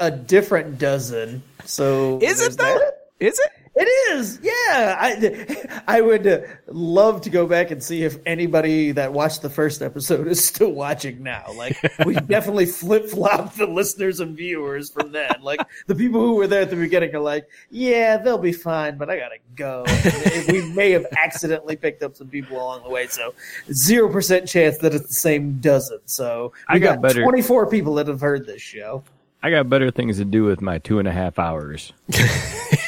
a 0.00 0.10
different 0.10 0.78
dozen. 0.78 1.42
So 1.64 2.18
Is 2.20 2.40
it 2.42 2.58
though? 2.58 2.64
that. 2.64 3.08
Is 3.20 3.38
it? 3.38 3.63
It 3.76 3.88
is, 4.16 4.38
yeah. 4.40 4.96
I 5.00 5.82
I 5.88 6.00
would 6.00 6.24
uh, 6.26 6.38
love 6.68 7.20
to 7.22 7.30
go 7.30 7.44
back 7.44 7.72
and 7.72 7.82
see 7.82 8.04
if 8.04 8.18
anybody 8.24 8.92
that 8.92 9.12
watched 9.12 9.42
the 9.42 9.50
first 9.50 9.82
episode 9.82 10.28
is 10.28 10.44
still 10.44 10.70
watching 10.70 11.24
now. 11.24 11.46
Like 11.56 11.76
we 12.06 12.14
definitely 12.28 12.66
flip 12.66 13.06
flopped 13.10 13.58
the 13.58 13.66
listeners 13.66 14.20
and 14.20 14.36
viewers 14.36 14.90
from 14.90 15.10
then. 15.10 15.32
Like 15.42 15.58
the 15.88 15.94
people 15.96 16.20
who 16.20 16.36
were 16.36 16.46
there 16.46 16.62
at 16.62 16.70
the 16.70 16.76
beginning 16.76 17.16
are 17.16 17.20
like, 17.20 17.48
yeah, 17.68 18.16
they'll 18.16 18.38
be 18.38 18.52
fine, 18.52 18.96
but 18.96 19.10
I 19.10 19.18
gotta 19.18 19.38
go. 19.56 19.84
And 19.86 20.52
we 20.52 20.62
may 20.72 20.92
have 20.92 21.06
accidentally 21.18 21.74
picked 21.74 22.04
up 22.04 22.14
some 22.14 22.28
people 22.28 22.56
along 22.58 22.84
the 22.84 22.90
way, 22.90 23.08
so 23.08 23.34
zero 23.72 24.08
percent 24.08 24.46
chance 24.48 24.78
that 24.78 24.94
it's 24.94 25.08
the 25.08 25.14
same 25.14 25.58
dozen. 25.58 25.98
So 26.04 26.52
we 26.68 26.76
I 26.76 26.78
got 26.78 26.94
got, 26.94 27.02
better- 27.02 27.22
twenty 27.22 27.42
four 27.42 27.68
people 27.68 27.94
that 27.94 28.06
have 28.06 28.20
heard 28.20 28.46
this 28.46 28.62
show. 28.62 29.02
I 29.44 29.50
got 29.50 29.68
better 29.68 29.90
things 29.90 30.16
to 30.16 30.24
do 30.24 30.44
with 30.44 30.62
my 30.62 30.78
two 30.78 30.98
and 30.98 31.06
a 31.06 31.12
half 31.12 31.38
hours. 31.38 31.92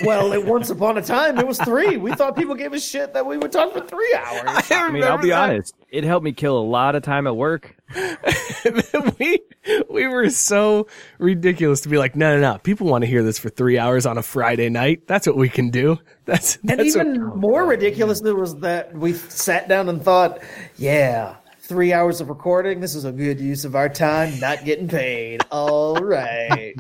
Well, 0.05 0.33
it, 0.33 0.45
once 0.45 0.69
upon 0.69 0.99
a 0.99 1.03
time, 1.03 1.39
it 1.39 1.47
was 1.47 1.59
three. 1.59 1.97
We 1.97 2.13
thought 2.13 2.37
people 2.37 2.55
gave 2.55 2.75
a 2.75 2.79
shit 2.79 3.15
that 3.15 3.25
we 3.25 3.39
would 3.39 3.51
talk 3.51 3.73
for 3.73 3.81
three 3.81 4.15
hours. 4.15 4.71
I 4.71 4.91
mean, 4.91 5.03
I'll 5.03 5.17
be 5.17 5.33
honest. 5.33 5.75
It 5.91 6.05
helped 6.05 6.25
me 6.25 6.33
kill 6.33 6.59
a 6.59 6.61
lot 6.61 6.95
of 6.95 7.03
time 7.03 7.27
at 7.27 7.35
work. 7.35 7.75
we 9.19 9.41
we 9.89 10.07
were 10.07 10.29
so 10.29 10.87
ridiculous 11.19 11.81
to 11.83 11.89
be 11.89 11.97
like, 11.97 12.15
no, 12.15 12.35
no, 12.35 12.41
no. 12.41 12.59
People 12.59 12.89
want 12.89 13.05
to 13.05 13.09
hear 13.09 13.23
this 13.23 13.39
for 13.39 13.49
three 13.49 13.79
hours 13.79 14.05
on 14.05 14.19
a 14.19 14.23
Friday 14.23 14.69
night. 14.69 15.07
That's 15.07 15.27
what 15.27 15.37
we 15.37 15.49
can 15.49 15.71
do. 15.71 15.99
That's 16.27 16.59
And 16.69 16.81
even 16.81 17.29
what, 17.29 17.37
more 17.37 17.65
ridiculous 17.65 18.21
was 18.21 18.57
that 18.57 18.95
we 18.95 19.15
sat 19.15 19.69
down 19.69 19.89
and 19.89 20.03
thought, 20.03 20.41
yeah, 20.77 21.37
three 21.67 21.93
hours 21.93 22.21
of 22.21 22.29
recording. 22.29 22.81
This 22.81 22.95
is 22.95 23.05
a 23.05 23.13
good 23.13 23.41
use 23.41 23.65
of 23.65 23.75
our 23.75 23.89
time, 23.89 24.39
not 24.39 24.65
getting 24.65 24.89
paid. 24.89 25.43
All 25.51 25.97
right. 25.97 26.75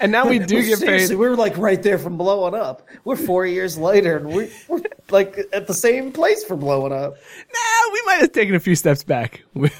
and 0.00 0.10
now 0.10 0.26
we 0.26 0.38
do 0.40 0.64
get 0.64 0.80
paid. 0.80 1.14
We're 1.14 1.36
like 1.36 1.56
right 1.58 1.82
there 1.82 1.98
from 1.98 2.16
blowing 2.16 2.54
up. 2.54 2.88
We're 3.04 3.16
four 3.16 3.44
years 3.46 3.76
later, 3.76 4.16
and 4.16 4.28
we, 4.28 4.50
we're 4.68 4.80
like 5.12 5.38
at 5.52 5.66
the 5.66 5.74
same 5.74 6.10
place 6.12 6.44
for 6.44 6.56
blowing 6.56 6.92
up. 6.92 7.14
Nah, 7.14 7.92
we 7.92 8.02
might 8.06 8.20
have 8.20 8.32
taken 8.32 8.54
a 8.54 8.60
few 8.60 8.74
steps 8.74 9.04
back. 9.04 9.42
We, 9.54 9.70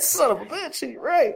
Son 0.00 0.30
of 0.30 0.40
a 0.40 0.46
bitch, 0.46 0.90
you're 0.90 1.02
right. 1.02 1.34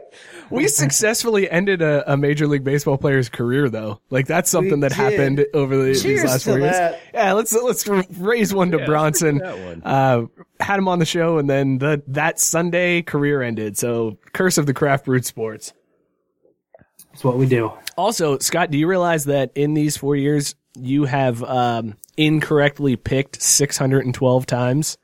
we 0.49 0.67
successfully 0.67 1.49
ended 1.49 1.83
a, 1.83 2.13
a 2.13 2.17
major 2.17 2.47
league 2.47 2.63
baseball 2.63 2.97
player's 2.97 3.29
career, 3.29 3.69
though. 3.69 3.99
Like 4.09 4.25
that's 4.25 4.49
something 4.49 4.79
that 4.79 4.89
did. 4.89 4.95
happened 4.95 5.45
over 5.53 5.77
the, 5.77 5.83
these 5.83 6.23
last 6.23 6.43
to 6.43 6.49
four 6.51 6.59
years. 6.59 6.95
Yeah, 7.13 7.33
let's 7.33 7.53
let's 7.53 7.87
raise 7.87 8.53
one 8.53 8.71
to 8.71 8.85
Bronson. 8.85 9.37
that 9.37 9.59
one. 9.59 9.83
Uh, 9.83 10.25
had 10.59 10.79
him 10.79 10.87
on 10.87 10.99
the 10.99 11.05
show, 11.05 11.37
and 11.37 11.49
then 11.49 11.77
the 11.77 12.01
that 12.07 12.39
Sunday 12.39 13.01
career 13.03 13.41
ended. 13.41 13.77
So 13.77 14.17
curse 14.33 14.57
of 14.57 14.65
the 14.65 14.73
craft 14.73 15.05
brewed 15.05 15.25
sports. 15.25 15.73
That's 17.11 17.23
what 17.23 17.37
we 17.37 17.45
do. 17.45 17.71
Also, 17.97 18.39
Scott, 18.39 18.71
do 18.71 18.77
you 18.77 18.87
realize 18.87 19.25
that 19.25 19.51
in 19.55 19.73
these 19.73 19.95
four 19.95 20.15
years 20.15 20.55
you 20.75 21.05
have 21.05 21.43
um, 21.43 21.95
incorrectly 22.17 22.95
picked 22.95 23.41
612 23.41 24.45
times? 24.45 24.97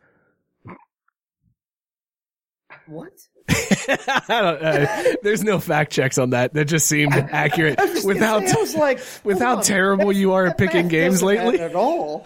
What? 2.88 3.13
I 3.50 4.26
don't, 4.28 5.24
there's 5.24 5.43
no 5.43 5.60
fact 5.60 5.91
checks 5.91 6.17
on 6.17 6.32
that. 6.32 6.54
That 6.54 6.65
just 6.65 6.88
seemed 6.88 7.13
accurate. 7.13 7.80
with 8.04 8.19
how 8.19 8.38
I 8.38 8.54
was 8.56 8.76
like, 8.76 9.00
with 9.24 9.38
hold 9.38 9.41
how 9.41 9.58
on, 9.58 9.63
terrible 9.63 10.12
you 10.12 10.34
are 10.34 10.47
at 10.47 10.58
picking 10.58 10.88
games 10.88 11.21
lately. 11.24 11.60
At 11.60 11.76
all. 11.76 12.26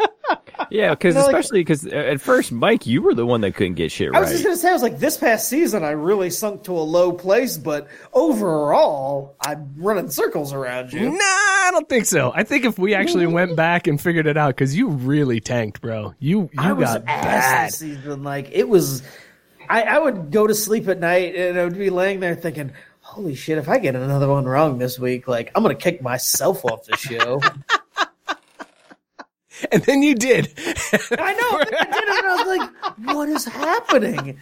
Yeah, 0.71 0.91
because 0.91 1.13
You 1.15 1.19
know, 1.21 1.27
like- 1.27 1.35
especially 1.35 1.59
because 1.61 1.85
uh, 1.85 1.89
at 1.91 2.21
first, 2.21 2.51
Mike, 2.51 2.85
you 2.87 3.01
were 3.01 3.13
the 3.13 3.25
one 3.25 3.41
that 3.41 3.55
couldn't 3.55 3.75
get 3.75 3.91
shit 3.91 4.09
right. 4.11 4.17
I 4.17 4.21
was 4.21 4.31
just 4.31 4.43
gonna 4.43 4.55
say, 4.55 4.69
I 4.69 4.73
was 4.73 4.81
like, 4.81 4.99
this 4.99 5.17
past 5.17 5.47
season, 5.49 5.83
I 5.83 5.91
really 5.91 6.29
sunk 6.29 6.63
to 6.63 6.71
a 6.71 6.79
low 6.81 7.11
place, 7.11 7.57
but 7.57 7.87
overall, 8.13 9.35
I'm 9.41 9.73
running 9.77 10.09
circles 10.09 10.53
around 10.53 10.93
you. 10.93 11.09
Nah, 11.09 11.17
I 11.19 11.69
don't 11.71 11.87
think 11.89 12.05
so. 12.05 12.31
I 12.33 12.43
think 12.43 12.65
if 12.65 12.77
we 12.79 12.95
actually 12.95 13.27
went 13.27 13.55
back 13.57 13.87
and 13.87 13.99
figured 13.99 14.27
it 14.27 14.37
out, 14.37 14.49
because 14.55 14.75
you 14.75 14.89
really 14.89 15.39
tanked, 15.39 15.81
bro. 15.81 16.13
You 16.19 16.49
you 16.53 16.59
I 16.59 16.71
was 16.73 16.85
got 16.89 17.03
ass 17.07 17.23
bad. 17.25 17.67
this 17.67 17.77
season. 17.79 18.23
Like 18.23 18.49
it 18.51 18.67
was, 18.67 19.03
I, 19.69 19.83
I 19.83 19.99
would 19.99 20.31
go 20.31 20.47
to 20.47 20.55
sleep 20.55 20.87
at 20.87 20.99
night 20.99 21.35
and 21.35 21.59
I 21.59 21.63
would 21.63 21.77
be 21.77 21.89
laying 21.89 22.19
there 22.19 22.35
thinking, 22.35 22.71
"Holy 23.01 23.35
shit! 23.35 23.57
If 23.57 23.69
I 23.69 23.77
get 23.79 23.95
another 23.95 24.27
one 24.29 24.45
wrong 24.45 24.77
this 24.77 24.97
week, 24.99 25.27
like 25.27 25.51
I'm 25.55 25.63
gonna 25.63 25.75
kick 25.75 26.01
myself 26.01 26.63
off 26.65 26.85
the 26.85 26.97
show." 26.97 27.41
And 29.71 29.83
then 29.83 30.03
you 30.03 30.15
did. 30.15 30.51
I 30.57 31.33
know. 31.33 31.59
I 31.59 31.63
did 31.65 31.73
it, 31.73 32.25
and 32.25 32.27
I 32.27 32.35
was 32.35 32.57
like, 32.57 33.15
"What 33.15 33.29
is 33.29 33.45
happening?" 33.45 34.39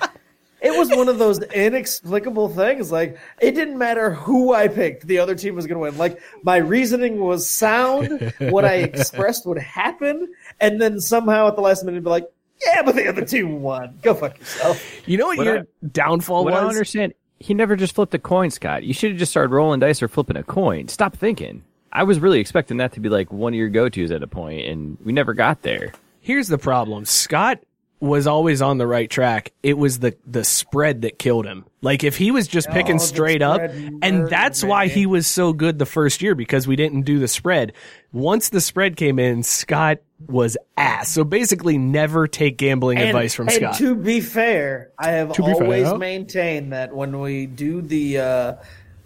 It 0.62 0.78
was 0.78 0.90
one 0.90 1.10
of 1.10 1.20
those 1.20 1.42
inexplicable 1.44 2.50
things. 2.50 2.92
Like 2.92 3.18
it 3.42 3.52
didn't 3.52 3.78
matter 3.78 4.12
who 4.14 4.54
I 4.54 4.70
picked, 4.70 5.06
the 5.08 5.20
other 5.20 5.36
team 5.36 5.56
was 5.56 5.68
going 5.68 5.76
to 5.76 5.80
win. 5.82 5.98
Like 5.98 6.20
my 6.44 6.58
reasoning 6.58 7.20
was 7.20 7.50
sound. 7.50 8.34
What 8.40 8.64
I 8.66 8.76
expressed 8.76 9.46
would 9.46 9.58
happen, 9.60 10.34
and 10.62 10.82
then 10.82 11.00
somehow 11.02 11.48
at 11.48 11.56
the 11.56 11.62
last 11.62 11.84
minute, 11.84 12.04
be 12.04 12.10
like, 12.10 12.28
"Yeah, 12.66 12.82
but 12.84 12.96
the 12.96 13.08
other 13.08 13.26
team 13.26 13.62
won. 13.62 14.00
Go 14.02 14.14
fuck 14.14 14.40
yourself." 14.40 15.08
You 15.08 15.18
know 15.18 15.28
what, 15.28 15.38
What 15.38 15.46
your 15.46 15.60
I- 15.60 15.88
downfall 15.92 16.46
What 16.46 16.54
I 16.54 16.62
don't 16.62 16.70
understand, 16.70 17.14
he 17.40 17.54
never 17.54 17.76
just 17.76 17.94
flipped 17.94 18.14
a 18.14 18.20
coin, 18.20 18.50
Scott. 18.50 18.84
You 18.84 18.94
should 18.94 19.12
have 19.12 19.20
just 19.20 19.32
started 19.32 19.54
rolling 19.54 19.82
dice 19.82 20.02
or 20.02 20.08
flipping 20.08 20.38
a 20.38 20.44
coin. 20.44 20.88
Stop 20.88 21.16
thinking. 21.18 21.64
I 21.94 22.04
was 22.04 22.20
really 22.20 22.40
expecting 22.40 22.78
that 22.78 22.94
to 22.94 23.00
be 23.00 23.08
like 23.10 23.32
one 23.32 23.54
of 23.54 23.58
your 23.58 23.70
go 23.70 23.88
tos 23.88 24.10
at 24.12 24.24
a 24.24 24.28
point, 24.28 24.66
and 24.68 24.98
we 25.04 25.14
never 25.14 25.34
got 25.34 25.62
there. 25.62 25.94
Here's 26.22 26.48
the 26.48 26.58
problem. 26.58 27.06
Scott 27.06 27.60
was 28.00 28.28
always 28.28 28.62
on 28.62 28.78
the 28.80 28.88
right 28.88 29.10
track. 29.10 29.54
It 29.62 29.78
was 29.78 30.00
the 30.00 30.16
the 30.26 30.44
spread 30.44 31.04
that 31.04 31.20
killed 31.20 31.46
him. 31.46 31.66
Like 31.82 32.04
if 32.04 32.18
he 32.18 32.32
was 32.32 32.48
just 32.48 32.68
picking 32.72 32.96
Oh, 32.96 33.00
the 33.00 33.06
straight 33.06 33.42
up, 33.42 33.62
and 33.62 34.02
murdered 34.02 34.30
that's 34.30 34.64
why 34.64 34.88
he 34.88 35.06
was 35.06 35.28
so 35.28 35.54
good 35.54 35.80
the 35.80 35.86
first 35.86 36.22
year 36.22 36.36
because 36.36 36.68
we 36.68 36.76
didn't 36.76 37.04
do 37.04 37.20
the 37.20 37.28
spread. 37.30 37.72
Once 38.12 38.50
the 38.50 38.60
spread 38.60 38.98
came 38.98 39.20
in, 39.20 39.44
Scott 39.44 40.00
was 40.28 40.58
ass. 40.78 41.10
So 41.10 41.24
basically, 41.24 41.78
never 41.78 42.28
take 42.28 42.58
gambling 42.58 42.98
And- 42.98 43.08
advice 43.10 43.34
from 43.36 43.48
and 43.48 43.56
Scott. 43.58 43.76
To 43.78 43.96
be 43.96 44.20
fair, 44.20 44.92
I 44.98 45.12
have 45.12 45.34
To 45.34 45.42
be 45.44 45.54
fair, 45.54 45.64
always 45.64 45.88
yeah. 45.88 45.98
maintained 45.98 46.74
that 46.74 46.94
when 46.96 47.20
we 47.20 47.46
do 47.46 47.82
the 47.82 48.18
uh, 48.18 48.54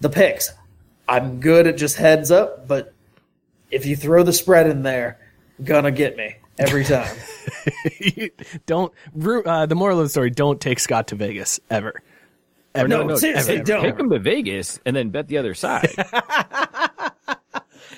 the 0.02 0.10
picks, 0.10 0.52
I'm 1.08 1.40
good 1.40 1.68
at 1.68 1.78
just 1.78 1.98
heads 1.98 2.32
up, 2.32 2.68
but 2.68 2.94
if 3.72 3.86
you 3.86 3.96
throw 3.96 4.24
the 4.24 4.34
spread 4.34 4.68
in 4.68 4.84
there, 4.84 5.20
gonna 5.64 5.92
get 5.92 6.18
me 6.18 6.36
every 6.60 6.84
time. 6.86 7.16
don't. 8.66 8.94
Uh, 9.46 9.66
the 9.66 9.76
moral 9.76 10.00
of 10.00 10.06
the 10.06 10.10
story: 10.10 10.30
Don't 10.30 10.60
take 10.60 10.80
Scott 10.80 11.08
to 11.08 11.16
Vegas 11.16 11.60
ever. 11.70 12.02
Ever. 12.76 12.88
No, 12.88 13.02
ever, 13.02 13.18
seriously, 13.18 13.56
ever, 13.56 13.64
don't. 13.64 13.84
Take 13.84 14.00
him 14.00 14.10
to 14.10 14.20
Vegas 14.20 14.80
and 14.86 14.96
then 14.96 15.10
bet 15.10 15.28
the 15.28 15.38
other 15.38 15.54
side. 15.54 15.90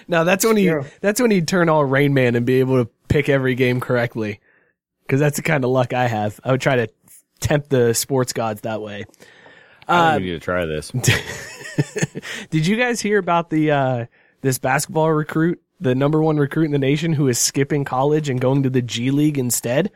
No, 0.10 0.24
that's 0.24 0.44
when 0.44 0.58
he 0.58 0.68
True. 0.68 0.86
that's 1.02 1.22
when 1.22 1.30
he'd 1.30 1.48
turn 1.48 1.70
all 1.70 1.86
Rain 1.86 2.16
Man 2.16 2.36
and 2.36 2.44
be 2.44 2.60
able 2.62 2.84
to 2.84 2.90
pick 3.10 3.30
every 3.30 3.54
game 3.54 3.80
correctly. 3.80 4.40
Because 5.04 5.20
that's 5.20 5.36
the 5.38 5.44
kind 5.44 5.64
of 5.64 5.70
luck 5.70 5.94
I 5.94 6.08
have. 6.08 6.40
I 6.44 6.52
would 6.52 6.62
try 6.62 6.78
to 6.78 6.88
tempt 7.40 7.70
the 7.70 7.94
sports 7.94 8.34
gods 8.34 8.62
that 8.62 8.82
way. 8.82 9.06
I 9.88 10.18
need 10.18 10.32
to 10.32 10.40
try 10.40 10.66
this. 10.66 10.92
Did 12.50 12.68
you 12.68 12.76
guys 12.78 13.02
hear 13.02 13.18
about 13.18 13.50
the 13.50 13.72
uh, 13.72 14.06
this 14.42 14.58
basketball 14.60 15.12
recruit, 15.12 15.62
the 15.80 15.96
number 15.96 16.22
one 16.22 16.38
recruit 16.38 16.66
in 16.66 16.72
the 16.72 16.78
nation, 16.80 17.14
who 17.14 17.28
is 17.28 17.40
skipping 17.40 17.86
college 17.86 18.30
and 18.30 18.40
going 18.40 18.64
to 18.64 18.70
the 18.70 18.82
G 18.82 19.12
League 19.12 19.38
instead? 19.38 19.92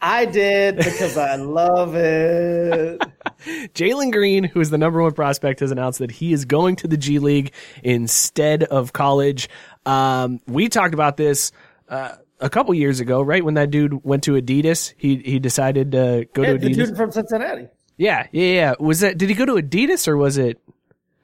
I 0.00 0.26
did 0.26 0.76
because 0.76 1.16
I 1.16 1.34
love 1.36 1.96
it. 1.96 3.00
Jalen 3.74 4.12
Green, 4.12 4.44
who 4.44 4.60
is 4.60 4.70
the 4.70 4.78
number 4.78 5.02
one 5.02 5.12
prospect, 5.12 5.58
has 5.60 5.72
announced 5.72 5.98
that 5.98 6.12
he 6.12 6.32
is 6.32 6.44
going 6.44 6.76
to 6.76 6.86
the 6.88 6.96
G 6.96 7.18
League 7.18 7.52
instead 7.82 8.62
of 8.64 8.92
college. 8.92 9.48
Um, 9.86 10.40
we 10.46 10.68
talked 10.68 10.94
about 10.94 11.16
this 11.16 11.50
uh, 11.88 12.12
a 12.40 12.48
couple 12.48 12.74
years 12.74 13.00
ago, 13.00 13.20
right? 13.22 13.44
When 13.44 13.54
that 13.54 13.70
dude 13.72 14.04
went 14.04 14.22
to 14.24 14.32
Adidas, 14.40 14.94
he 14.96 15.16
he 15.16 15.40
decided 15.40 15.90
to 15.92 16.28
go 16.32 16.42
Yeah, 16.42 16.52
to 16.52 16.58
the 16.58 16.68
Adidas. 16.68 16.86
dude 16.86 16.96
from 16.96 17.10
Cincinnati. 17.10 17.66
yeah, 17.96 18.28
yeah, 18.30 18.52
yeah. 18.54 18.74
Was 18.78 19.00
that? 19.00 19.18
Did 19.18 19.28
he 19.30 19.34
go 19.34 19.46
to 19.46 19.54
Adidas 19.54 20.06
or 20.06 20.16
was 20.16 20.38
it? 20.38 20.60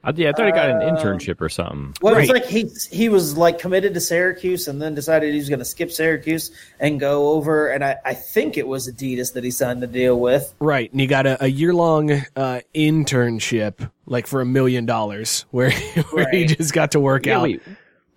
I, 0.05 0.11
yeah, 0.15 0.29
I 0.29 0.31
thought 0.33 0.45
he 0.45 0.51
got 0.51 0.69
an 0.69 0.81
internship 0.81 1.41
or 1.41 1.49
something. 1.49 1.93
Well, 2.01 2.15
it's 2.15 2.29
Right. 2.31 2.41
like 2.41 2.49
he 2.49 2.69
he 2.91 3.09
was 3.09 3.35
like 3.35 3.57
committed 3.59 3.93
to 3.95 3.99
Syracuse 3.99 4.67
and 4.67 4.81
then 4.81 4.93
decided 4.95 5.33
he 5.33 5.39
was 5.39 5.49
going 5.49 5.59
to 5.59 5.65
skip 5.65 5.91
Syracuse 5.91 6.51
and 6.79 6.99
go 6.99 7.29
over. 7.29 7.67
And 7.69 7.83
I, 7.83 7.97
I 8.05 8.13
think 8.13 8.57
it 8.57 8.67
was 8.67 8.87
Adidas 8.89 9.33
that 9.33 9.43
he 9.43 9.51
signed 9.51 9.81
the 9.81 9.87
deal 9.87 10.19
with. 10.19 10.53
Right, 10.59 10.91
and 10.91 11.01
he 11.01 11.07
got 11.07 11.25
a, 11.25 11.43
a 11.43 11.47
year 11.47 11.73
long 11.73 12.11
uh, 12.35 12.61
internship, 12.75 13.89
like 14.05 14.27
for 14.27 14.41
a 14.41 14.45
million 14.45 14.85
dollars, 14.85 15.45
where 15.51 15.71
where 16.11 16.29
he 16.31 16.45
just 16.45 16.71
got 16.73 16.91
to 16.91 16.99
work 16.99 17.25
Yeah, 17.25 17.37
out. 17.37 17.43
wait. 17.43 17.61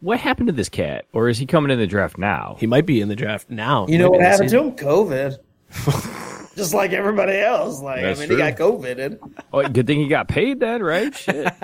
what 0.01 0.20
happened 0.20 0.48
to 0.48 0.53
this 0.53 0.68
cat? 0.68 1.07
Or 1.12 1.29
is 1.29 1.38
he 1.38 1.46
coming 1.46 1.70
in 1.70 1.79
the 1.79 1.87
draft 1.87 2.18
now? 2.18 2.57
He 2.61 2.66
might 2.66 2.85
be 2.87 3.01
in 3.01 3.09
the 3.09 3.16
draft 3.16 3.48
now. 3.51 3.87
You 3.88 3.96
know 3.98 4.11
what 4.11 4.20
happened 4.20 4.51
to 4.51 4.59
him? 4.62 4.72
COVID. 4.72 5.38
Just 6.59 6.75
like 6.75 6.92
everybody 6.92 7.38
else. 7.38 7.81
Like 7.81 8.03
That's 8.03 8.18
I 8.18 8.23
mean, 8.23 8.29
true. 8.29 8.37
he 8.37 8.42
got 8.42 8.59
COVIDed. 8.59 9.18
Oh, 9.53 9.66
good 9.68 9.87
thing 9.87 10.01
he 10.01 10.09
got 10.09 10.27
paid 10.27 10.59
then, 10.59 10.83
right? 10.83 11.14
Shit. 11.16 11.55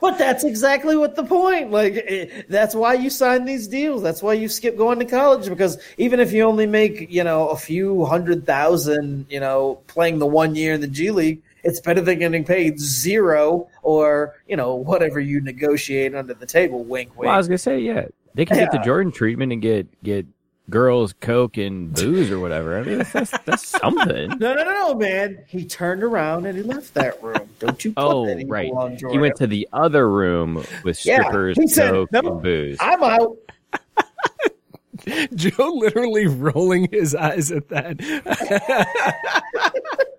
But 0.00 0.18
that's 0.18 0.42
exactly 0.42 0.96
what 0.96 1.14
the 1.14 1.22
point. 1.22 1.70
Like 1.70 1.94
it, 1.94 2.50
that's 2.50 2.74
why 2.74 2.94
you 2.94 3.10
sign 3.10 3.44
these 3.44 3.68
deals. 3.68 4.02
That's 4.02 4.22
why 4.22 4.32
you 4.32 4.48
skip 4.48 4.76
going 4.76 4.98
to 4.98 5.04
college 5.04 5.48
because 5.48 5.78
even 5.98 6.18
if 6.18 6.32
you 6.32 6.42
only 6.42 6.66
make 6.66 7.10
you 7.10 7.22
know 7.22 7.48
a 7.48 7.56
few 7.56 8.04
hundred 8.04 8.44
thousand, 8.44 9.26
you 9.30 9.38
know, 9.38 9.76
playing 9.86 10.18
the 10.18 10.26
one 10.26 10.56
year 10.56 10.74
in 10.74 10.80
the 10.80 10.88
G 10.88 11.12
League, 11.12 11.42
it's 11.62 11.80
better 11.80 12.00
than 12.00 12.18
getting 12.18 12.44
paid 12.44 12.80
zero 12.80 13.68
or 13.82 14.34
you 14.48 14.56
know 14.56 14.74
whatever 14.74 15.20
you 15.20 15.40
negotiate 15.40 16.12
under 16.14 16.34
the 16.34 16.46
table. 16.46 16.80
Wink, 16.82 17.10
wink. 17.10 17.26
well, 17.26 17.30
I 17.30 17.36
was 17.36 17.46
gonna 17.46 17.58
say, 17.58 17.78
yeah, 17.78 18.06
they 18.34 18.44
can 18.44 18.56
get 18.56 18.72
the 18.72 18.78
Jordan 18.78 19.12
treatment 19.12 19.52
and 19.52 19.62
get 19.62 20.02
get 20.02 20.26
girls 20.70 21.12
coke 21.20 21.56
and 21.58 21.92
booze 21.92 22.30
or 22.30 22.40
whatever. 22.40 22.78
I 22.78 22.82
mean, 22.82 22.98
that's 22.98 23.12
that's, 23.12 23.38
that's 23.44 23.66
something. 23.80 24.28
no, 24.38 24.54
no, 24.54 24.64
no, 24.64 24.64
no, 24.64 24.94
man. 24.94 25.44
He 25.46 25.64
turned 25.66 26.02
around 26.02 26.46
and 26.46 26.56
he 26.56 26.62
left 26.62 26.94
that 26.94 27.22
room. 27.22 27.48
Don't 27.58 27.84
you 27.84 27.92
put 27.92 28.00
Oh, 28.02 28.26
that 28.26 28.44
right. 28.48 28.70
on 28.70 28.96
He 29.10 29.18
went 29.18 29.36
to 29.36 29.46
the 29.46 29.68
other 29.72 30.08
room 30.10 30.64
with 30.84 30.96
strippers, 30.98 31.56
he 31.58 31.66
said, 31.66 31.90
coke, 31.92 32.12
"No, 32.12 32.20
and 32.20 32.42
booze. 32.42 32.78
I'm 32.80 33.02
out. 33.02 33.36
Joe 35.34 35.72
literally 35.74 36.26
rolling 36.26 36.88
his 36.90 37.14
eyes 37.14 37.50
at 37.52 37.68
that. 37.68 38.00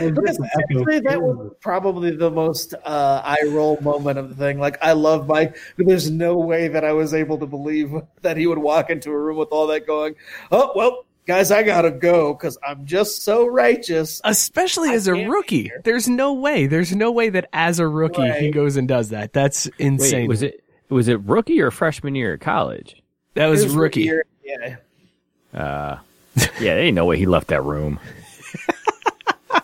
And 0.00 0.14
Because 0.14 0.36
just 0.36 0.40
to 0.40 0.58
echo 0.58 0.84
seriously, 0.84 1.00
that 1.00 1.20
was 1.22 1.52
probably 1.60 2.10
the 2.16 2.30
most 2.30 2.74
uh, 2.84 3.22
eye 3.24 3.44
roll 3.48 3.80
moment 3.80 4.18
of 4.18 4.28
the 4.28 4.34
thing. 4.34 4.58
Like, 4.58 4.78
I 4.82 4.92
love 4.92 5.26
Mike, 5.28 5.56
but 5.76 5.86
there's 5.86 6.10
no 6.10 6.36
way 6.36 6.68
that 6.68 6.84
I 6.84 6.92
was 6.92 7.14
able 7.14 7.38
to 7.38 7.46
believe 7.46 7.92
that 8.22 8.36
he 8.36 8.46
would 8.46 8.58
walk 8.58 8.90
into 8.90 9.10
a 9.10 9.18
room 9.18 9.36
with 9.36 9.48
all 9.50 9.66
that 9.68 9.86
going, 9.86 10.14
oh, 10.50 10.72
well, 10.74 11.04
guys, 11.26 11.50
I 11.50 11.62
gotta 11.62 11.90
go 11.90 12.32
because 12.34 12.58
I'm 12.66 12.86
just 12.86 13.22
so 13.22 13.46
righteous. 13.46 14.20
Especially 14.24 14.90
as 14.90 15.06
a 15.06 15.14
rookie. 15.14 15.70
There's 15.84 16.08
no 16.08 16.32
way. 16.32 16.66
There's 16.66 16.94
no 16.94 17.12
way 17.12 17.28
that 17.28 17.48
as 17.52 17.78
a 17.78 17.86
rookie 17.86 18.30
he 18.40 18.50
goes 18.50 18.76
and 18.76 18.88
does 18.88 19.10
that. 19.10 19.32
That's 19.32 19.66
Wait, 19.66 19.74
insane. 19.78 20.28
was 20.28 20.42
it 20.42 20.64
was 20.88 21.06
it 21.08 21.20
rookie 21.20 21.60
or 21.60 21.70
freshman 21.70 22.14
year 22.14 22.34
at 22.34 22.40
college? 22.40 23.02
that 23.34 23.46
was, 23.46 23.62
His 23.62 23.74
rookie. 23.74 24.02
year- 24.02 24.24
Yeah. 24.42 24.76
Uh, 25.54 25.98
yeah, 26.36 26.74
there 26.74 26.78
ain't 26.80 26.94
no 26.94 27.04
way 27.04 27.18
he 27.18 27.26
left 27.26 27.48
that 27.48 27.62
room. 27.62 28.00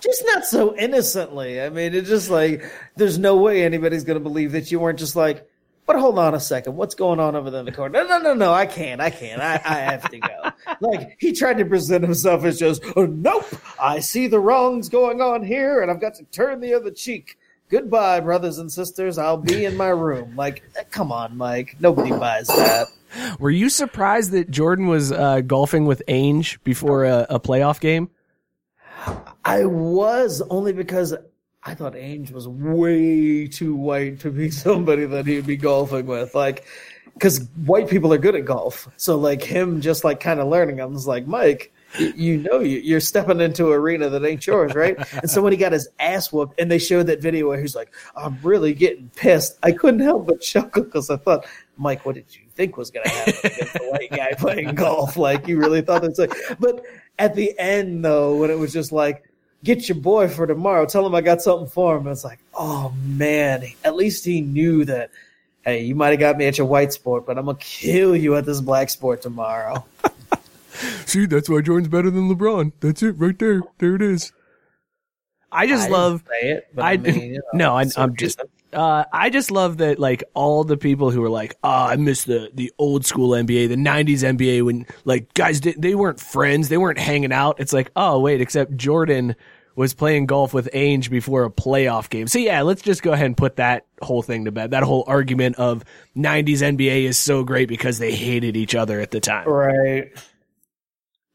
Just 0.05 0.23
not 0.27 0.45
so 0.45 0.77
innocently. 0.77 1.63
I 1.63 1.71
mean, 1.71 1.95
it's 1.95 2.11
just 2.11 2.29
like, 2.29 2.63
there's 2.97 3.19
no 3.19 3.37
way 3.37 3.65
anybody's 3.65 4.05
gonna 4.05 4.21
believe 4.21 4.53
that 4.53 4.71
you 4.71 4.79
weren't 4.79 4.99
just 4.99 5.17
like, 5.17 5.49
but 5.87 5.97
hold 5.97 6.19
on 6.19 6.35
a 6.35 6.41
second. 6.41 6.77
What's 6.77 6.95
going 6.95 7.21
on 7.21 7.35
over 7.37 7.51
there 7.51 7.61
in 7.61 7.67
the 7.67 7.73
corner? 7.73 8.05
No, 8.05 8.07
no, 8.07 8.19
no, 8.19 8.35
no. 8.35 8.53
I 8.53 8.67
can't. 8.67 9.01
I 9.01 9.11
can't. 9.11 9.41
I, 9.41 9.55
I 9.65 9.79
have 9.81 10.11
to 10.11 10.19
go. 10.19 10.51
like 10.81 11.17
he 11.19 11.33
tried 11.33 11.59
to 11.59 11.65
present 11.65 12.05
himself 12.05 12.45
as 12.45 12.59
just, 12.59 12.83
oh, 12.97 13.07
nope. 13.07 13.47
I 13.81 14.01
see 14.01 14.27
the 14.27 14.41
wrongs 14.41 14.89
going 14.89 15.21
on 15.21 15.43
here, 15.43 15.83
and 15.83 15.91
I've 15.91 16.01
got 16.01 16.15
to 16.17 16.25
turn 16.25 16.61
the 16.61 16.75
other 16.75 16.91
cheek. 16.91 17.39
Goodbye, 17.71 18.21
brothers 18.21 18.59
and 18.59 18.71
sisters. 18.71 19.19
I'll 19.19 19.39
be 19.39 19.65
in 19.65 19.77
my 19.77 19.89
room. 19.89 20.37
Like, 20.37 20.63
eh, 20.77 20.85
come 20.91 21.11
on, 21.11 21.37
Mike. 21.37 21.77
Nobody 21.81 22.11
buys 22.11 22.47
that. 22.49 22.89
Were 23.39 23.51
you 23.51 23.69
surprised 23.69 24.33
that 24.33 24.51
Jordan 24.51 24.87
was 24.87 25.13
uh, 25.13 25.41
golfing 25.41 25.87
with 25.87 26.03
Ainge 26.09 26.59
before 26.65 27.05
a, 27.05 27.27
a 27.31 27.41
playoff 27.41 27.81
game? 27.81 28.11
I 29.45 29.65
was 29.65 30.43
only 30.51 30.73
because 30.73 31.15
I 31.63 31.75
thought 31.75 31.95
Ainge 31.95 32.31
was 32.33 32.47
way 32.49 33.47
too 33.47 33.75
white 33.75 34.21
to 34.21 34.31
be 34.31 34.51
somebody 34.67 35.07
that 35.07 35.27
he'd 35.27 35.47
be 35.47 35.57
golfing 35.57 36.07
with. 36.07 36.35
Like, 36.35 36.65
because 37.15 37.47
white 37.65 37.89
people 37.89 38.13
are 38.13 38.19
good 38.19 38.35
at 38.35 38.45
golf. 38.45 38.89
So, 38.97 39.17
like, 39.17 39.43
him 39.43 39.81
just 39.81 40.05
like 40.05 40.21
kind 40.21 40.41
of 40.41 40.49
learning, 40.49 40.81
I 40.81 40.85
was 40.87 41.07
like, 41.07 41.27
Mike, 41.27 41.73
you 42.17 42.39
know, 42.39 42.59
you- 42.59 42.81
you're 42.81 42.99
stepping 43.01 43.41
into 43.41 43.69
an 43.69 43.75
arena 43.79 44.09
that 44.11 44.25
ain't 44.25 44.45
yours, 44.47 44.75
right? 44.75 44.97
and 45.21 45.31
so 45.31 45.41
when 45.41 45.53
he 45.53 45.57
got 45.57 45.71
his 45.73 45.89
ass 46.01 46.33
whooped 46.33 46.59
and 46.61 46.71
they 46.71 46.79
showed 46.79 47.07
that 47.07 47.23
video 47.23 47.49
where 47.49 47.61
he's 47.61 47.77
like, 47.77 47.95
I'm 48.17 48.39
really 48.43 48.75
getting 48.75 49.11
pissed, 49.15 49.59
I 49.63 49.71
couldn't 49.73 50.01
help 50.01 50.27
but 50.27 50.41
chuckle 50.41 50.83
because 50.83 51.09
I 51.09 51.17
thought, 51.17 51.47
Mike, 51.77 52.05
what 52.05 52.17
did 52.17 52.35
you 52.35 52.43
think 52.57 52.77
was 52.77 52.91
going 52.91 53.05
to 53.05 53.11
happen 53.11 53.35
against 53.45 53.75
the 53.75 53.85
white 53.91 54.11
guy 54.11 54.33
playing 54.33 54.75
golf? 54.75 55.17
Like, 55.17 55.47
you 55.47 55.59
really 55.59 55.83
thought 55.83 56.03
that's 56.03 56.19
like, 56.19 56.33
but 56.59 56.83
at 57.19 57.35
the 57.35 57.59
end, 57.59 58.05
though, 58.05 58.37
when 58.37 58.51
it 58.51 58.59
was 58.59 58.73
just 58.73 58.93
like, 58.93 59.25
get 59.63 59.89
your 59.89 59.97
boy 59.97 60.29
for 60.29 60.47
tomorrow. 60.47 60.85
Tell 60.87 61.07
him 61.07 61.15
I 61.15 61.21
got 61.21 61.41
something 61.43 61.69
for 61.69 61.97
him. 61.97 62.07
It's 62.09 62.25
like, 62.25 62.39
oh 62.55 62.95
man, 63.05 63.65
at 63.85 63.97
least 63.97 64.25
he 64.25 64.41
knew 64.41 64.85
that. 64.85 65.11
Hey, 65.65 65.83
you 65.85 65.95
might 65.95 66.11
have 66.11 66.21
got 66.21 66.37
me 66.37 66.45
at 66.47 66.59
your 66.59 66.67
white 66.67 66.93
sport, 66.93 67.25
but 67.25 67.39
I'm 67.39 67.47
gonna 67.47 67.57
kill 67.59 68.15
you 68.15 68.37
at 68.37 68.45
this 68.45 68.61
black 68.61 68.91
sport 68.91 69.23
tomorrow. 69.23 69.85
See, 71.07 71.25
that's 71.25 71.49
why 71.49 71.63
Jordan's 71.63 71.89
better 71.89 72.11
than 72.11 72.29
LeBron. 72.29 72.73
That's 72.81 73.03
it 73.03 73.13
right 73.13 73.39
there. 73.39 73.63
There 73.79 73.95
it 73.95 74.03
is. 74.03 74.33
I 75.51 75.67
just 75.67 75.85
I 75.85 75.87
didn't 75.87 75.93
love 75.99 76.25
say 76.29 76.49
it, 76.51 76.69
but 76.75 76.85
I- 76.85 76.93
I, 76.93 76.97
mean, 76.99 77.21
you 77.23 77.33
know, 77.55 77.71
no, 77.71 77.77
I, 77.77 77.85
so 77.87 78.03
I'm 78.03 78.15
just. 78.17 78.41
Uh, 78.75 79.05
I 79.13 79.31
just 79.31 79.51
love 79.51 79.79
that, 79.79 79.99
like 79.99 80.25
all 80.35 80.65
the 80.65 80.77
people 80.77 81.11
who 81.11 81.23
are 81.25 81.31
like, 81.31 81.57
"Ah, 81.63 81.89
I 81.89 81.97
miss 81.97 82.25
the 82.25 82.51
the 82.53 82.73
old 82.79 83.05
school 83.07 83.31
NBA, 83.31 83.69
the 83.69 83.77
'90s 83.77 84.23
NBA 84.23 84.63
when 84.65 84.87
like 85.05 85.33
guys 85.35 85.61
did, 85.61 85.81
they 85.81 85.95
weren't 85.95 86.21
friends, 86.21 86.69
they 86.69 86.79
weren't 86.79 86.99
hanging 86.99 87.33
out." 87.33 87.61
It's 87.61 87.73
like, 87.73 87.91
oh 87.97 88.21
wait, 88.21 88.41
except 88.41 88.77
Jordan 88.77 89.37
was 89.77 89.95
playing 89.95 90.27
golf 90.27 90.55
with 90.55 90.71
Ainge 90.73 91.11
before 91.11 91.45
a 91.45 91.51
playoff 91.51 92.09
game. 92.09 92.27
So 92.27 92.39
yeah, 92.39 92.63
let's 92.63 92.83
just 92.83 93.03
go 93.03 93.13
ahead 93.13 93.27
and 93.27 93.37
put 93.37 93.57
that 93.57 93.87
whole 94.01 94.23
thing 94.23 94.45
to 94.45 94.53
bed. 94.53 94.71
That 94.71 94.83
whole 94.83 95.05
argument 95.07 95.57
of 95.57 95.85
'90s 96.17 96.63
NBA 96.63 97.05
is 97.05 97.19
so 97.19 97.45
great 97.45 97.69
because 97.69 97.99
they 97.99 98.13
hated 98.13 98.57
each 98.57 98.75
other 98.75 99.01
at 99.01 99.11
the 99.11 99.21
time. 99.21 99.49
right. 99.49 100.13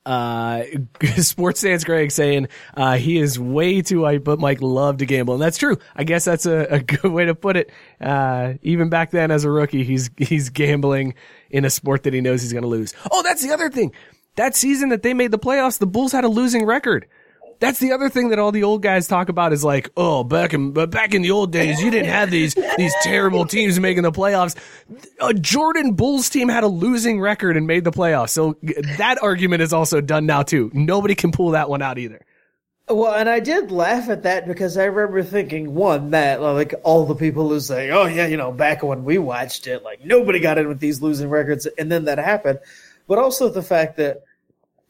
Uh, 0.06 0.64
Sports 1.18 1.62
fans 1.62 1.84
Greg 1.84 2.12
saying 2.12 2.48
uh, 2.76 2.98
he 2.98 3.18
is 3.20 3.40
way 3.40 3.82
too 3.82 4.06
hype, 4.06 4.24
but 4.24 4.40
Mike 4.40 4.62
loved 4.62 5.00
to 5.00 5.06
gamble, 5.06 5.36
and 5.36 5.44
that's 5.44 5.58
true. 5.58 5.78
I 5.96 6.04
guess 6.04 6.26
that's 6.26 6.46
a, 6.46 6.66
a 6.76 6.80
good 6.80 7.12
way 7.12 7.26
to 7.26 7.36
put 7.36 7.58
it. 7.58 7.72
Uh, 8.02 8.54
even 8.62 8.90
back 8.90 9.12
then, 9.12 9.32
as 9.32 9.44
a 9.44 9.52
rookie, 9.52 9.84
he's 9.84 10.10
he's 10.18 10.50
gambling 10.50 11.16
in 11.50 11.66
a 11.66 11.70
sport 11.70 12.04
that 12.04 12.14
he 12.14 12.22
knows 12.22 12.42
he's 12.42 12.54
going 12.54 12.64
to 12.64 12.70
lose. 12.70 12.94
Oh, 13.12 13.24
that's 13.24 13.44
the 13.44 13.52
other 13.52 13.70
thing. 13.70 13.94
That 14.36 14.56
season 14.56 14.90
that 14.90 15.04
they 15.04 15.14
made 15.14 15.32
the 15.32 15.40
playoffs, 15.40 15.80
the 15.80 15.88
Bulls 15.88 16.12
had 16.12 16.24
a 16.24 16.30
losing 16.30 16.66
record. 16.66 17.08
That's 17.60 17.80
the 17.80 17.92
other 17.92 18.10
thing 18.10 18.30
that 18.30 18.40
all 18.40 18.52
the 18.52 18.64
old 18.64 18.82
guys 18.82 19.08
talk 19.08 19.28
about 19.28 19.52
is 19.52 19.64
like, 19.64 19.90
oh, 19.98 20.24
back 20.24 20.54
in 20.54 20.72
but 20.72 20.92
back 20.92 21.14
in 21.14 21.22
the 21.22 21.32
old 21.32 21.52
days, 21.52 21.82
you 21.82 21.92
didn't 21.92 22.10
have 22.10 22.32
these 22.32 22.56
these 22.78 22.94
terrible 23.02 23.46
teams 23.46 23.80
making 23.80 24.04
the 24.04 24.12
playoffs. 24.12 24.56
A 25.20 25.34
Jordan 25.34 25.94
Bulls 25.94 26.30
team 26.30 26.48
had 26.48 26.64
a 26.64 26.68
losing 26.68 27.20
record 27.20 27.58
and 27.58 27.68
made 27.68 27.84
the 27.84 27.92
playoffs. 27.92 28.30
So 28.30 28.58
that 28.98 29.18
argument 29.22 29.62
is 29.62 29.74
also 29.74 30.00
done 30.00 30.26
now 30.26 30.44
too. 30.44 30.72
Nobody 30.74 31.16
can 31.16 31.32
pull 31.32 31.52
that 31.52 31.70
one 31.70 31.82
out 31.82 31.98
either. 31.98 32.26
Well, 32.88 33.14
and 33.14 33.30
I 33.30 33.40
did 33.40 33.72
laugh 33.72 34.10
at 34.10 34.24
that 34.24 34.48
because 34.48 34.76
I 34.76 34.86
remember 34.86 35.22
thinking 35.22 35.76
one 35.76 36.10
that 36.12 36.42
like 36.42 36.74
all 36.84 37.06
the 37.06 37.14
people 37.14 37.50
who 37.50 37.60
say, 37.60 37.92
"Oh 37.92 38.08
yeah, 38.08 38.26
you 38.26 38.38
know, 38.38 38.52
back 38.52 38.82
when 38.82 39.04
we 39.04 39.18
watched 39.18 39.68
it, 39.68 39.84
like 39.84 40.04
nobody 40.04 40.40
got 40.40 40.58
in 40.58 40.68
with 40.68 40.80
these 40.80 41.02
losing 41.02 41.30
records," 41.30 41.68
and 41.78 41.92
then 41.92 42.06
that 42.06 42.18
happened. 42.18 42.60
But 43.08 43.20
also 43.20 43.50
the 43.50 43.62
fact 43.62 43.98
that 43.98 44.24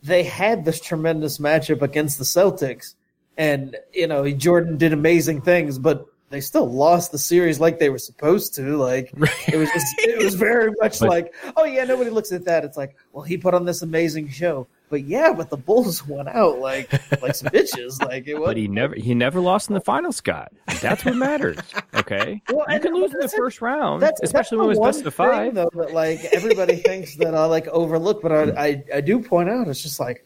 they 0.03 0.23
had 0.23 0.65
this 0.65 0.79
tremendous 0.79 1.37
matchup 1.37 1.81
against 1.81 2.17
the 2.17 2.23
Celtics, 2.23 2.95
and 3.37 3.75
you 3.93 4.07
know 4.07 4.29
Jordan 4.31 4.77
did 4.77 4.93
amazing 4.93 5.41
things, 5.41 5.77
but 5.77 6.05
they 6.29 6.41
still 6.41 6.71
lost 6.71 7.11
the 7.11 7.17
series 7.17 7.59
like 7.59 7.79
they 7.79 7.89
were 7.89 7.97
supposed 7.97 8.53
to. 8.55 8.77
Like 8.77 9.11
it 9.47 9.57
was 9.57 9.69
just, 9.71 9.87
it 9.99 10.23
was 10.23 10.35
very 10.35 10.71
much 10.81 10.99
But- 10.99 11.09
like, 11.09 11.33
oh 11.57 11.65
yeah, 11.65 11.83
nobody 11.85 12.09
looks 12.09 12.31
at 12.31 12.45
that. 12.45 12.63
It's 12.63 12.77
like, 12.77 12.95
well, 13.11 13.23
he 13.23 13.37
put 13.37 13.53
on 13.53 13.65
this 13.65 13.81
amazing 13.81 14.29
show, 14.29 14.67
but 14.89 15.03
yeah, 15.05 15.33
but 15.33 15.49
the 15.49 15.57
Bulls 15.57 16.05
went 16.07 16.27
out 16.29 16.59
like 16.59 16.91
like 17.21 17.35
some 17.35 17.49
bitches. 17.49 18.01
Like 18.03 18.27
it 18.27 18.35
was. 18.35 18.47
But 18.47 18.57
he 18.57 18.67
never 18.67 18.95
he 18.95 19.13
never 19.13 19.39
lost 19.39 19.69
in 19.69 19.73
the 19.75 19.81
final, 19.81 20.11
Scott. 20.11 20.51
That's 20.81 21.03
what 21.05 21.15
matters. 21.15 21.57
Okay, 21.95 22.41
Well, 22.49 22.65
you 22.69 22.79
can 22.79 22.93
lose 22.93 23.05
in 23.11 23.17
the 23.19 23.25
that's- 23.25 23.33
first 23.35 23.61
round, 23.61 24.01
That's 24.01 24.21
especially 24.23 24.57
that's 24.59 24.67
when 24.67 24.77
it 24.77 24.79
was 24.79 24.87
best 24.95 24.99
one 24.99 25.07
of 25.07 25.13
five. 25.13 25.45
thing, 25.47 25.53
though, 25.55 25.69
that 25.83 25.93
like 25.93 26.23
everybody 26.31 26.77
thinks 26.77 27.15
that 27.17 27.35
I 27.35 27.45
like 27.45 27.67
overlook, 27.67 28.21
but 28.21 28.31
I, 28.31 28.43
I 28.67 28.83
I 28.95 29.01
do 29.01 29.19
point 29.21 29.49
out 29.49 29.67
it's 29.67 29.81
just 29.83 29.99
like, 29.99 30.23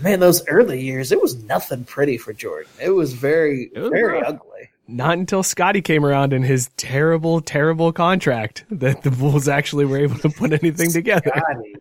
man, 0.00 0.20
those 0.20 0.46
early 0.48 0.80
years, 0.82 1.12
it 1.12 1.20
was 1.22 1.42
nothing 1.44 1.84
pretty 1.84 2.18
for 2.18 2.32
Jordan. 2.32 2.70
It 2.80 2.90
was 2.90 3.14
very 3.14 3.70
It 3.74 3.80
was 3.80 3.90
very 3.90 4.18
rough. 4.20 4.24
ugly. 4.34 4.70
Not 4.86 5.16
until 5.18 5.42
Scottie 5.42 5.80
came 5.82 6.04
around 6.04 6.32
in 6.34 6.42
his 6.42 6.68
terrible, 6.76 7.40
terrible 7.40 7.90
contract 7.92 8.64
that 8.70 9.02
the 9.02 9.10
Bulls 9.10 9.48
actually 9.48 9.86
were 9.86 9.98
able 9.98 10.18
to 10.18 10.28
put 10.28 10.52
anything 10.52 10.92
together. 10.92 11.32
Scottie. 11.34 11.74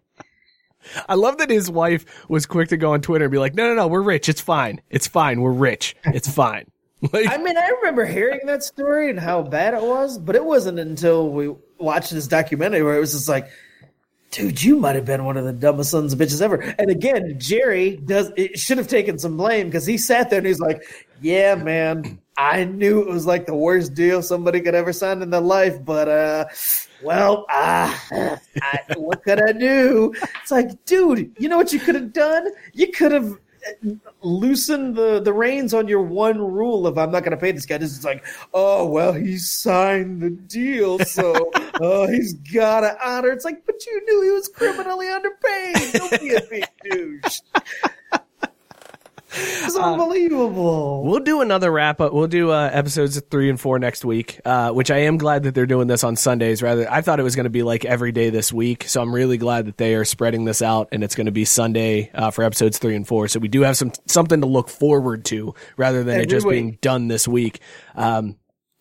I 1.07 1.15
love 1.15 1.37
that 1.37 1.49
his 1.49 1.69
wife 1.69 2.05
was 2.29 2.45
quick 2.45 2.69
to 2.69 2.77
go 2.77 2.93
on 2.93 3.01
Twitter 3.01 3.25
and 3.25 3.31
be 3.31 3.37
like, 3.37 3.55
"No, 3.55 3.67
no, 3.67 3.75
no, 3.75 3.87
we're 3.87 4.01
rich. 4.01 4.29
It's 4.29 4.41
fine. 4.41 4.81
It's 4.89 5.07
fine. 5.07 5.41
We're 5.41 5.51
rich. 5.51 5.95
It's 6.05 6.29
fine." 6.29 6.65
Like, 7.11 7.27
I 7.27 7.35
mean, 7.35 7.57
I 7.57 7.67
remember 7.67 8.05
hearing 8.05 8.39
that 8.45 8.63
story 8.63 9.09
and 9.09 9.19
how 9.19 9.41
bad 9.41 9.73
it 9.73 9.81
was, 9.81 10.17
but 10.17 10.37
it 10.37 10.45
wasn't 10.45 10.79
until 10.79 11.29
we 11.29 11.53
watched 11.77 12.11
this 12.11 12.27
documentary 12.27 12.81
where 12.81 12.95
it 12.95 13.01
was 13.01 13.11
just 13.11 13.27
like, 13.27 13.49
dude, 14.33 14.63
you 14.63 14.77
might 14.77 14.95
have 14.95 15.05
been 15.05 15.25
one 15.25 15.37
of 15.37 15.45
the 15.45 15.53
dumbest 15.53 15.91
sons 15.91 16.13
of 16.13 16.19
bitches 16.19 16.41
ever. 16.41 16.55
And 16.79 16.89
again, 16.89 17.35
Jerry 17.37 17.97
does 17.97 18.31
it 18.35 18.57
should 18.57 18.77
have 18.77 18.87
taken 18.87 19.19
some 19.19 19.37
blame 19.37 19.67
because 19.67 19.85
he 19.85 19.97
sat 19.97 20.29
there 20.29 20.39
and 20.39 20.47
he's 20.47 20.59
like, 20.59 20.81
yeah, 21.23 21.55
man, 21.55 22.19
I 22.37 22.65
knew 22.65 23.01
it 23.01 23.07
was 23.07 23.25
like 23.25 23.45
the 23.45 23.55
worst 23.55 23.93
deal 23.93 24.21
somebody 24.21 24.59
could 24.61 24.75
ever 24.75 24.91
sign 24.91 25.21
in 25.21 25.29
their 25.29 25.41
life, 25.41 25.83
but 25.83 26.09
uh, 26.09 26.45
well, 27.01 27.45
uh, 27.49 27.95
I, 28.11 28.79
what 28.97 29.23
could 29.23 29.41
I 29.41 29.53
do? 29.53 30.13
It's 30.41 30.51
like, 30.51 30.83
dude, 30.85 31.33
you 31.39 31.47
know 31.47 31.57
what 31.57 31.71
you 31.71 31.79
could 31.79 31.95
have 31.95 32.11
done? 32.13 32.49
You 32.73 32.91
could 32.91 33.11
have 33.11 33.37
loosened 34.21 34.95
the 34.95 35.21
the 35.21 35.31
reins 35.31 35.73
on 35.73 35.87
your 35.87 36.01
one 36.01 36.37
rule 36.37 36.85
of 36.85 36.97
I'm 36.97 37.11
not 37.11 37.23
going 37.23 37.31
to 37.31 37.37
pay 37.37 37.51
this 37.51 37.65
guy. 37.65 37.77
This 37.77 37.97
is 37.97 38.03
like, 38.03 38.25
oh 38.53 38.85
well, 38.85 39.13
he 39.13 39.37
signed 39.37 40.21
the 40.21 40.31
deal, 40.31 40.99
so 40.99 41.51
uh, 41.81 42.07
he's 42.07 42.33
got 42.33 42.81
to 42.81 42.97
honor. 43.07 43.29
It's 43.29 43.45
like, 43.45 43.65
but 43.65 43.85
you 43.85 44.03
knew 44.05 44.23
he 44.23 44.31
was 44.31 44.49
criminally 44.49 45.07
underpaid. 45.07 45.93
Don't 45.93 46.19
be 46.19 46.33
a 46.33 46.41
big 46.49 46.65
douche. 46.83 47.39
It's 49.65 49.77
unbelievable. 49.77 51.03
We'll 51.03 51.21
do 51.21 51.41
another 51.41 51.71
wrap 51.71 52.01
up. 52.01 52.13
We'll 52.13 52.27
do 52.27 52.51
uh, 52.51 52.69
episodes 52.71 53.19
three 53.31 53.49
and 53.49 53.59
four 53.59 53.79
next 53.79 54.03
week, 54.05 54.39
uh, 54.45 54.71
which 54.71 54.91
I 54.91 54.99
am 54.99 55.17
glad 55.17 55.43
that 55.43 55.55
they're 55.55 55.65
doing 55.65 55.87
this 55.87 56.03
on 56.03 56.15
Sundays. 56.15 56.61
Rather, 56.61 56.89
I 56.91 57.01
thought 57.01 57.19
it 57.19 57.23
was 57.23 57.35
going 57.35 57.45
to 57.45 57.49
be 57.49 57.63
like 57.63 57.85
every 57.85 58.11
day 58.11 58.29
this 58.29 58.51
week, 58.53 58.87
so 58.87 59.01
I'm 59.01 59.15
really 59.15 59.37
glad 59.37 59.65
that 59.67 59.77
they 59.77 59.95
are 59.95 60.05
spreading 60.05 60.45
this 60.45 60.61
out, 60.61 60.89
and 60.91 61.03
it's 61.03 61.15
going 61.15 61.25
to 61.25 61.31
be 61.31 61.45
Sunday 61.45 62.11
uh, 62.13 62.29
for 62.29 62.43
episodes 62.43 62.77
three 62.77 62.95
and 62.95 63.07
four. 63.07 63.27
So 63.27 63.39
we 63.39 63.47
do 63.47 63.61
have 63.61 63.77
some 63.77 63.91
something 64.05 64.41
to 64.41 64.47
look 64.47 64.69
forward 64.69 65.25
to, 65.25 65.55
rather 65.77 66.03
than 66.03 66.21
it 66.21 66.29
just 66.29 66.45
week. 66.45 66.53
being 66.53 66.77
done 66.81 67.07
this 67.07 67.27
week. 67.27 67.59
Um, 67.95 68.35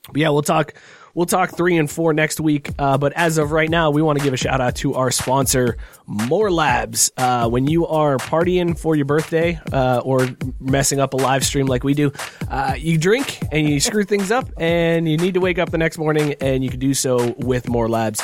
but 0.08 0.16
yeah, 0.16 0.30
we'll 0.30 0.42
talk. 0.42 0.74
We'll 1.14 1.26
talk 1.26 1.50
three 1.50 1.76
and 1.76 1.90
four 1.90 2.14
next 2.14 2.40
week. 2.40 2.70
Uh, 2.78 2.96
but 2.96 3.12
as 3.12 3.38
of 3.38 3.52
right 3.52 3.68
now, 3.68 3.90
we 3.90 4.00
want 4.00 4.18
to 4.18 4.24
give 4.24 4.32
a 4.32 4.36
shout 4.38 4.60
out 4.60 4.76
to 4.76 4.94
our 4.94 5.10
sponsor, 5.10 5.76
More 6.06 6.50
Labs. 6.50 7.12
Uh, 7.16 7.48
when 7.48 7.66
you 7.66 7.86
are 7.86 8.16
partying 8.16 8.78
for 8.78 8.96
your 8.96 9.04
birthday 9.04 9.60
uh, 9.72 10.00
or 10.04 10.28
messing 10.58 11.00
up 11.00 11.12
a 11.12 11.16
live 11.16 11.44
stream 11.44 11.66
like 11.66 11.84
we 11.84 11.94
do, 11.94 12.12
uh, 12.50 12.74
you 12.78 12.96
drink 12.96 13.38
and 13.52 13.68
you 13.68 13.78
screw 13.78 14.04
things 14.04 14.30
up, 14.30 14.48
and 14.56 15.08
you 15.08 15.16
need 15.18 15.34
to 15.34 15.40
wake 15.40 15.58
up 15.58 15.70
the 15.70 15.78
next 15.78 15.98
morning, 15.98 16.34
and 16.40 16.64
you 16.64 16.70
can 16.70 16.80
do 16.80 16.94
so 16.94 17.34
with 17.38 17.68
More 17.68 17.88
Labs. 17.88 18.22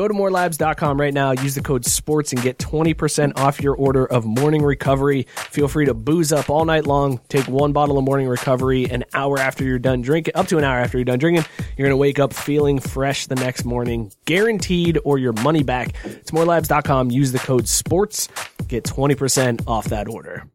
Go 0.00 0.08
to 0.08 0.14
morelabs.com 0.14 0.98
right 0.98 1.12
now. 1.12 1.32
Use 1.32 1.54
the 1.54 1.60
code 1.60 1.84
SPORTS 1.84 2.32
and 2.32 2.40
get 2.40 2.56
20% 2.56 3.38
off 3.38 3.60
your 3.60 3.74
order 3.74 4.06
of 4.06 4.24
morning 4.24 4.62
recovery. 4.62 5.24
Feel 5.24 5.68
free 5.68 5.84
to 5.84 5.92
booze 5.92 6.32
up 6.32 6.48
all 6.48 6.64
night 6.64 6.86
long. 6.86 7.20
Take 7.28 7.46
one 7.48 7.74
bottle 7.74 7.98
of 7.98 8.04
morning 8.04 8.26
recovery 8.26 8.86
an 8.86 9.04
hour 9.12 9.38
after 9.38 9.62
you're 9.62 9.78
done 9.78 10.00
drinking, 10.00 10.36
up 10.36 10.46
to 10.46 10.56
an 10.56 10.64
hour 10.64 10.78
after 10.78 10.96
you're 10.96 11.04
done 11.04 11.18
drinking. 11.18 11.44
You're 11.76 11.86
going 11.86 11.92
to 11.92 11.98
wake 11.98 12.18
up 12.18 12.32
feeling 12.32 12.80
fresh 12.80 13.26
the 13.26 13.34
next 13.34 13.66
morning, 13.66 14.10
guaranteed, 14.24 14.98
or 15.04 15.18
your 15.18 15.34
money 15.34 15.62
back. 15.62 15.94
It's 16.02 16.30
morelabs.com. 16.30 17.10
Use 17.10 17.32
the 17.32 17.38
code 17.38 17.68
SPORTS. 17.68 18.28
Get 18.68 18.84
20% 18.84 19.64
off 19.66 19.84
that 19.90 20.08
order. 20.08 20.46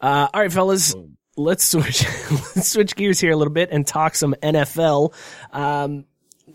Uh, 0.00 0.26
all 0.34 0.40
right, 0.40 0.52
fellas. 0.52 0.92
Let's 1.36 1.64
switch. 1.64 2.04
let's 2.56 2.68
switch 2.68 2.96
gears 2.96 3.20
here 3.20 3.30
a 3.30 3.36
little 3.36 3.54
bit 3.54 3.68
and 3.70 3.86
talk 3.86 4.16
some 4.16 4.34
NFL. 4.42 5.14
Um, 5.52 6.06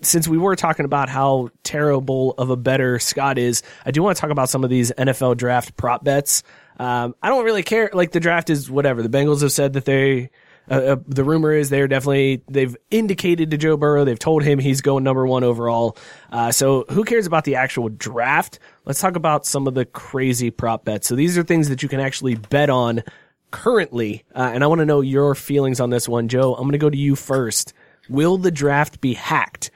since 0.01 0.27
we 0.27 0.37
were 0.37 0.55
talking 0.55 0.85
about 0.85 1.09
how 1.09 1.49
terrible 1.63 2.33
of 2.37 2.49
a 2.49 2.57
better 2.57 2.99
Scott 2.99 3.37
is, 3.37 3.63
I 3.85 3.91
do 3.91 4.01
want 4.03 4.17
to 4.17 4.21
talk 4.21 4.29
about 4.29 4.49
some 4.49 4.63
of 4.63 4.69
these 4.69 4.91
NFL 4.91 5.37
draft 5.37 5.75
prop 5.77 6.03
bets. 6.03 6.43
Um, 6.77 7.15
I 7.21 7.29
don't 7.29 7.45
really 7.45 7.63
care. 7.63 7.89
Like 7.93 8.11
the 8.11 8.19
draft 8.19 8.49
is 8.49 8.69
whatever. 8.69 9.03
The 9.03 9.09
Bengals 9.09 9.41
have 9.41 9.51
said 9.51 9.73
that 9.73 9.85
they. 9.85 10.29
Uh, 10.71 10.75
uh, 10.75 10.95
the 11.07 11.23
rumor 11.23 11.51
is 11.51 11.71
they're 11.71 11.87
definitely 11.87 12.43
they've 12.47 12.77
indicated 12.91 13.49
to 13.49 13.57
Joe 13.57 13.75
Burrow 13.75 14.05
they've 14.05 14.19
told 14.19 14.43
him 14.43 14.59
he's 14.59 14.81
going 14.81 15.03
number 15.03 15.25
one 15.25 15.43
overall. 15.43 15.97
Uh, 16.31 16.51
so 16.51 16.85
who 16.89 17.03
cares 17.03 17.25
about 17.25 17.43
the 17.43 17.55
actual 17.55 17.89
draft? 17.89 18.59
Let's 18.85 19.01
talk 19.01 19.15
about 19.15 19.47
some 19.47 19.67
of 19.67 19.73
the 19.73 19.85
crazy 19.85 20.51
prop 20.51 20.85
bets. 20.85 21.07
So 21.07 21.15
these 21.15 21.39
are 21.39 21.43
things 21.43 21.69
that 21.69 21.81
you 21.81 21.89
can 21.89 21.99
actually 21.99 22.35
bet 22.35 22.69
on 22.69 23.03
currently, 23.49 24.25
uh, 24.35 24.51
and 24.53 24.63
I 24.63 24.67
want 24.67 24.77
to 24.77 24.85
know 24.85 25.01
your 25.01 25.33
feelings 25.33 25.79
on 25.79 25.89
this 25.89 26.07
one, 26.07 26.27
Joe. 26.27 26.53
I'm 26.53 26.61
going 26.63 26.73
to 26.73 26.77
go 26.77 26.91
to 26.91 26.97
you 26.97 27.15
first. 27.15 27.73
Will 28.07 28.37
the 28.37 28.51
draft 28.51 29.01
be 29.01 29.15
hacked? 29.15 29.71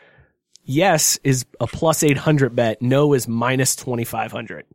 Yes 0.65 1.19
is 1.23 1.45
a 1.59 1.67
plus 1.67 2.03
800 2.03 2.55
bet. 2.55 2.81
No 2.81 3.13
is 3.13 3.27
minus 3.27 3.75
2500. 3.75 4.65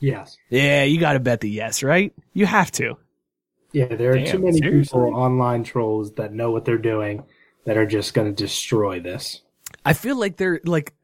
Yes. 0.00 0.36
Yeah, 0.48 0.84
you 0.84 1.00
got 1.00 1.14
to 1.14 1.20
bet 1.20 1.40
the 1.40 1.50
yes, 1.50 1.82
right? 1.82 2.12
You 2.32 2.46
have 2.46 2.70
to. 2.72 2.96
Yeah, 3.72 3.94
there 3.94 4.12
are 4.12 4.18
Damn, 4.18 4.26
too 4.26 4.38
many 4.38 4.58
seriously? 4.58 4.98
people 4.98 5.14
online 5.14 5.64
trolls 5.64 6.12
that 6.14 6.32
know 6.32 6.50
what 6.50 6.64
they're 6.64 6.78
doing 6.78 7.24
that 7.64 7.76
are 7.76 7.86
just 7.86 8.14
going 8.14 8.26
to 8.26 8.32
destroy 8.34 9.00
this. 9.00 9.42
I 9.84 9.92
feel 9.92 10.16
like 10.16 10.36
they're 10.36 10.60
like 10.64 10.94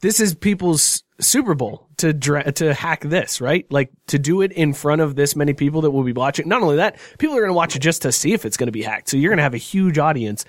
this 0.00 0.20
is 0.20 0.34
people's 0.34 1.02
Super 1.20 1.54
Bowl 1.54 1.88
to 1.98 2.12
dra- 2.12 2.52
to 2.52 2.74
hack 2.74 3.02
this, 3.02 3.40
right? 3.40 3.70
Like 3.70 3.90
to 4.08 4.18
do 4.18 4.42
it 4.42 4.52
in 4.52 4.74
front 4.74 5.00
of 5.00 5.16
this 5.16 5.34
many 5.34 5.54
people 5.54 5.80
that 5.82 5.90
will 5.90 6.02
be 6.04 6.12
watching. 6.12 6.48
Not 6.48 6.62
only 6.62 6.76
that, 6.76 6.98
people 7.18 7.36
are 7.36 7.40
going 7.40 7.50
to 7.50 7.54
watch 7.54 7.74
it 7.76 7.80
just 7.80 8.02
to 8.02 8.12
see 8.12 8.32
if 8.32 8.44
it's 8.44 8.56
going 8.56 8.66
to 8.66 8.72
be 8.72 8.82
hacked. 8.82 9.08
So 9.08 9.16
you're 9.16 9.30
going 9.30 9.38
to 9.38 9.42
have 9.42 9.54
a 9.54 9.58
huge 9.58 9.98
audience. 9.98 10.44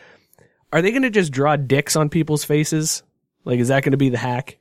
Are 0.71 0.81
they 0.81 0.91
going 0.91 1.03
to 1.03 1.09
just 1.09 1.31
draw 1.31 1.55
dicks 1.55 1.95
on 1.95 2.09
people's 2.09 2.43
faces? 2.43 3.03
Like, 3.45 3.59
is 3.59 3.69
that 3.69 3.83
going 3.83 3.91
to 3.91 3.97
be 3.97 4.09
the 4.09 4.17
hack? 4.17 4.57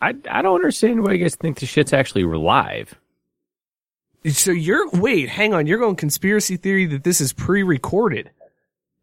I, 0.00 0.14
I 0.30 0.42
don't 0.42 0.54
understand 0.54 1.02
why 1.02 1.12
you 1.12 1.18
guys 1.18 1.36
think 1.36 1.58
the 1.58 1.66
shit's 1.66 1.92
actually 1.92 2.24
live. 2.24 2.94
So 4.30 4.50
you're 4.50 4.88
wait, 4.90 5.28
hang 5.28 5.54
on. 5.54 5.66
You're 5.66 5.78
going 5.78 5.96
conspiracy 5.96 6.56
theory 6.56 6.86
that 6.86 7.04
this 7.04 7.20
is 7.20 7.32
pre-recorded. 7.32 8.30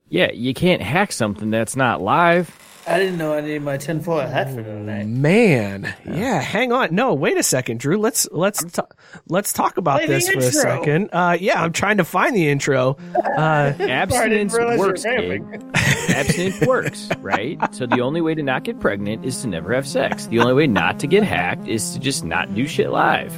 Yeah, 0.09 0.31
you 0.31 0.53
can't 0.53 0.81
hack 0.81 1.11
something 1.11 1.49
that's 1.49 1.75
not 1.75 2.01
live. 2.01 2.51
I 2.85 2.99
didn't 2.99 3.17
know 3.17 3.33
I 3.33 3.39
needed 3.41 3.61
my 3.61 3.77
tinfoil 3.77 4.27
hat 4.27 4.49
for 4.53 4.61
tonight. 4.61 5.05
Man, 5.07 5.93
yeah. 6.05 6.41
Hang 6.41 6.73
on. 6.73 6.93
No, 6.93 7.13
wait 7.13 7.37
a 7.37 7.43
second, 7.43 7.79
Drew. 7.79 7.97
Let's 7.97 8.27
let's 8.31 8.61
ta- 8.71 8.87
let's 9.29 9.53
talk 9.53 9.77
about 9.77 9.99
Play 9.99 10.07
this 10.07 10.29
for 10.29 10.39
a 10.39 10.51
second. 10.51 11.09
Uh, 11.13 11.37
yeah, 11.39 11.63
I'm 11.63 11.71
trying 11.71 11.97
to 11.97 12.03
find 12.03 12.35
the 12.35 12.49
intro. 12.49 12.97
Uh, 13.15 13.73
Abstinence 13.79 14.53
realize 14.53 14.75
you 14.77 14.81
were 14.81 14.87
works, 14.89 15.03
kid. 15.03 15.63
Abstinence 16.09 16.61
works, 16.67 17.09
right? 17.19 17.57
So 17.73 17.85
the 17.85 18.01
only 18.01 18.19
way 18.19 18.35
to 18.35 18.43
not 18.43 18.65
get 18.65 18.79
pregnant 18.81 19.23
is 19.23 19.41
to 19.43 19.47
never 19.47 19.73
have 19.73 19.87
sex. 19.87 20.25
The 20.27 20.39
only 20.39 20.53
way 20.53 20.67
not 20.67 20.99
to 20.99 21.07
get 21.07 21.23
hacked 21.23 21.67
is 21.67 21.93
to 21.93 21.99
just 21.99 22.25
not 22.25 22.53
do 22.53 22.67
shit 22.67 22.89
live. 22.89 23.31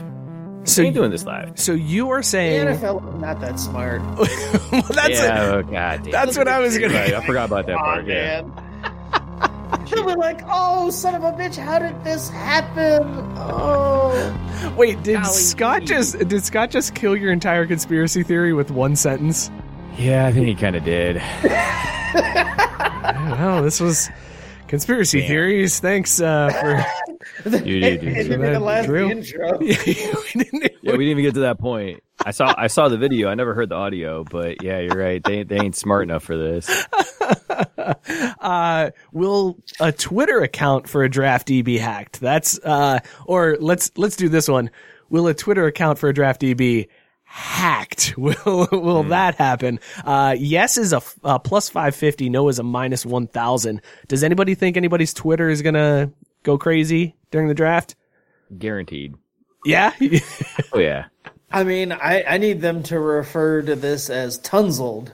so 0.64 0.74
So 0.74 0.82
ain't 0.82 0.96
doing 0.96 1.12
this 1.12 1.26
live. 1.26 1.52
so 1.60 1.74
you 1.74 2.10
are 2.10 2.22
The 2.22 2.24
saying 2.24 2.66
NFL 2.68 3.14
is 3.16 3.22
not 3.22 3.40
that 3.42 3.60
smart. 3.60 4.02
well, 4.18 4.82
that's 4.90 5.10
yeah, 5.22 5.44
it. 5.50 5.54
oh 5.54 5.62
god. 5.62 6.02
damn. 6.02 6.12
That's 6.12 6.36
what 6.36 6.48
I 6.48 6.58
was 6.60 6.76
gonna. 6.80 6.96
Right, 6.96 7.14
I 7.14 7.24
forgot 7.24 7.46
about 7.46 7.68
that 7.68 7.78
part. 7.78 8.08
Yeah. 8.08 8.42
man. 8.42 8.62
They'll 9.90 10.06
be 10.06 10.16
like, 10.16 10.42
"Oh, 10.48 10.90
son 10.90 11.16
of 11.16 11.24
a 11.24 11.32
bitch! 11.32 11.56
How 11.58 11.80
did 11.80 12.04
this 12.04 12.30
happen?" 12.30 13.04
Oh, 13.38 14.74
Wait, 14.78 15.02
did 15.04 15.16
Golly 15.22 15.28
Scott 15.28 15.82
gee. 15.82 15.88
just 15.88 16.18
did 16.28 16.44
Scott 16.44 16.72
just 16.72 16.96
kill 16.96 17.16
your 17.16 17.32
entire 17.32 17.66
conspiracy 17.66 18.24
theory 18.24 18.54
with 18.54 18.72
one 18.72 18.96
sentence? 18.96 19.50
Yeah, 19.98 20.26
I 20.28 20.32
think 20.32 20.48
he 20.48 20.56
kind 20.56 20.76
of 20.76 20.84
did. 20.84 21.22
Oh, 23.38 23.62
this 23.64 23.80
was 23.80 24.10
conspiracy 24.68 25.28
theories. 25.28 25.80
Thanks 25.80 26.20
uh, 26.22 26.50
for. 26.50 26.86
You 27.46 27.82
do, 27.82 27.88
it 27.88 28.02
didn't 28.02 28.24
So 28.24 28.30
that 28.30 28.50
even 28.50 28.62
last 28.62 28.82
the 28.84 28.88
Drew- 28.88 29.10
intro. 29.10 29.58
We 29.60 29.74
didn't- 29.76 30.72
Yeah, 30.82 30.92
we 30.96 30.98
didn't 31.00 31.02
even 31.02 31.24
get 31.24 31.34
to 31.36 31.40
that 31.42 31.60
point. 31.60 32.02
I 32.24 32.32
saw 32.32 32.54
I 32.58 32.68
saw 32.68 32.88
the 32.88 32.98
video. 32.98 33.30
I 33.30 33.36
never 33.36 33.54
heard 33.54 33.70
the 33.70 33.76
audio, 33.76 34.24
but 34.24 34.64
yeah, 34.64 34.80
you're 34.80 34.96
right. 34.98 35.22
They 35.24 35.44
they 35.44 35.58
ain't 35.58 35.76
smart 35.76 36.04
enough 36.04 36.24
for 36.24 36.38
this. 36.38 36.70
Uh, 38.40 38.92
will 39.12 39.58
a 39.80 39.92
Twitter 39.92 40.42
account 40.42 40.90
for 40.90 41.04
a 41.04 41.10
draftee 41.10 41.64
be 41.64 41.78
hacked? 41.78 42.20
That's 42.20 42.60
uh, 42.60 43.00
or 43.26 43.58
let's 43.60 43.92
let's 43.98 44.16
do 44.16 44.30
this 44.30 44.48
one. 44.48 44.70
Will 45.10 45.28
a 45.28 45.34
Twitter 45.34 45.66
account 45.66 46.00
for 46.00 46.10
a 46.10 46.14
draftee 46.14 46.56
be 46.56 46.88
hacked? 47.24 48.16
Will 48.18 48.68
will 48.72 49.04
that 49.04 49.36
happen? 49.36 49.80
Uh, 50.04 50.36
yes 50.38 50.78
is 50.78 50.94
a 50.94 51.40
plus 51.40 51.70
five 51.70 51.96
fifty. 51.96 52.30
No 52.30 52.48
is 52.50 52.60
a 52.60 52.64
minus 52.64 53.06
one 53.06 53.28
thousand. 53.28 53.82
Does 54.08 54.24
anybody 54.24 54.56
think 54.56 54.78
anybody's 54.78 55.14
Twitter 55.14 55.50
is 55.50 55.62
gonna 55.62 56.12
go 56.44 56.58
crazy 56.58 57.16
during 57.32 57.48
the 57.48 57.54
draft? 57.54 57.96
Guaranteed. 58.58 59.16
Yeah. 59.66 59.92
Oh 60.74 60.80
yeah. 60.80 61.06
I 61.52 61.64
mean, 61.64 61.94
I, 61.94 62.24
I 62.24 62.38
need 62.38 62.60
them 62.60 62.84
to 62.84 63.00
refer 63.00 63.62
to 63.62 63.76
this 63.76 64.10
as 64.10 64.38
tunsled. 64.40 65.14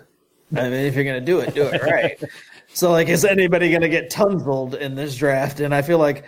I 0.56 0.64
mean, 0.64 0.74
if 0.74 0.96
you're 0.96 1.04
going 1.04 1.20
to 1.20 1.26
do 1.26 1.40
it, 1.40 1.54
do 1.54 1.64
it 1.64 1.82
right. 1.84 2.22
so, 2.74 2.92
like, 2.92 3.08
is 3.08 3.26
anybody 3.26 3.70
going 3.70 3.82
to 3.82 3.90
get 3.90 4.10
tunsled 4.10 4.76
in 4.76 4.96
this 4.96 5.16
draft? 5.16 5.60
And 5.60 5.74
I 5.74 5.82
feel 5.82 5.98
like 5.98 6.24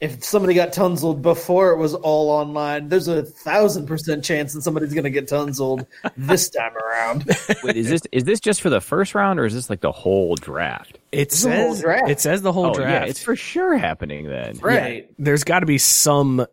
if 0.00 0.22
somebody 0.22 0.54
got 0.54 0.72
tunsled 0.72 1.22
before 1.22 1.72
it 1.72 1.76
was 1.76 1.94
all 1.94 2.30
online, 2.30 2.88
there's 2.88 3.08
a 3.08 3.22
thousand 3.24 3.86
percent 3.86 4.24
chance 4.24 4.52
that 4.52 4.62
somebody's 4.62 4.94
going 4.94 5.04
to 5.04 5.10
get 5.10 5.26
tunsled 5.26 5.86
this 6.16 6.48
time 6.50 6.76
around. 6.76 7.24
Wait, 7.64 7.76
is 7.76 7.88
this 7.88 8.02
is 8.12 8.24
this 8.24 8.38
just 8.38 8.60
for 8.60 8.70
the 8.70 8.80
first 8.80 9.14
round 9.14 9.40
or 9.40 9.44
is 9.44 9.54
this 9.54 9.68
like 9.68 9.80
the 9.80 9.92
whole 9.92 10.36
draft? 10.36 10.98
It 11.10 11.30
the 11.30 11.50
whole 11.50 11.74
says 11.74 11.82
draft. 11.82 12.10
it 12.10 12.20
says 12.20 12.42
the 12.42 12.52
whole 12.52 12.66
oh 12.66 12.74
draft. 12.74 12.90
yeah, 12.90 13.10
it's 13.10 13.22
for 13.22 13.34
sure 13.34 13.76
happening 13.76 14.28
then. 14.28 14.58
Right. 14.58 15.10
there's 15.18 15.44
got 15.44 15.60
to 15.60 15.66
be 15.66 15.78
some 15.78 16.46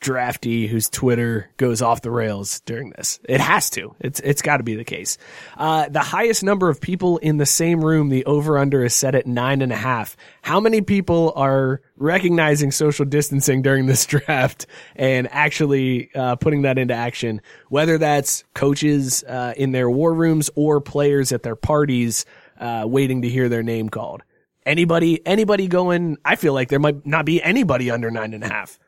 draftee 0.00 0.68
whose 0.68 0.90
Twitter 0.90 1.48
goes 1.56 1.80
off 1.80 2.02
the 2.02 2.10
rails 2.10 2.60
during 2.60 2.90
this. 2.90 3.20
It 3.28 3.40
has 3.40 3.70
to. 3.70 3.94
It's 4.00 4.18
it's 4.20 4.42
got 4.42 4.56
to 4.56 4.64
be 4.64 4.74
the 4.74 4.84
case. 4.84 5.16
Uh, 5.56 5.88
the 5.88 6.00
highest 6.00 6.42
number 6.42 6.68
of 6.68 6.80
people 6.80 7.18
in 7.18 7.36
the 7.36 7.46
same 7.46 7.84
room, 7.84 8.08
the 8.08 8.24
over 8.24 8.58
under 8.58 8.84
is 8.84 8.94
set 8.94 9.14
at 9.14 9.26
nine 9.26 9.62
and 9.62 9.72
a 9.72 9.76
half. 9.76 10.16
How 10.42 10.58
many 10.58 10.80
people 10.80 11.32
are 11.36 11.82
recognizing 11.96 12.72
social 12.72 13.04
distancing 13.04 13.62
during 13.62 13.86
this 13.86 14.06
draft 14.06 14.66
and 14.96 15.28
actually 15.30 16.10
uh, 16.14 16.34
putting 16.36 16.62
that 16.62 16.76
into 16.76 16.94
action? 16.94 17.40
Whether 17.68 17.96
that's 17.98 18.42
coaches 18.54 19.22
uh, 19.22 19.54
in 19.56 19.70
their 19.70 19.88
war 19.88 20.12
rooms 20.12 20.50
or 20.56 20.80
players 20.80 21.30
at 21.30 21.44
their 21.44 21.56
parties 21.56 22.24
uh, 22.58 22.84
waiting 22.86 23.22
to 23.22 23.28
hear 23.28 23.48
their 23.48 23.62
name 23.62 23.88
called. 23.88 24.22
Anybody, 24.66 25.24
anybody 25.24 25.68
going? 25.68 26.18
I 26.24 26.36
feel 26.36 26.52
like 26.52 26.68
there 26.68 26.80
might 26.80 27.06
not 27.06 27.24
be 27.24 27.42
anybody 27.42 27.90
under 27.90 28.10
nine 28.10 28.34
and 28.34 28.44
a 28.44 28.48
half. 28.48 28.78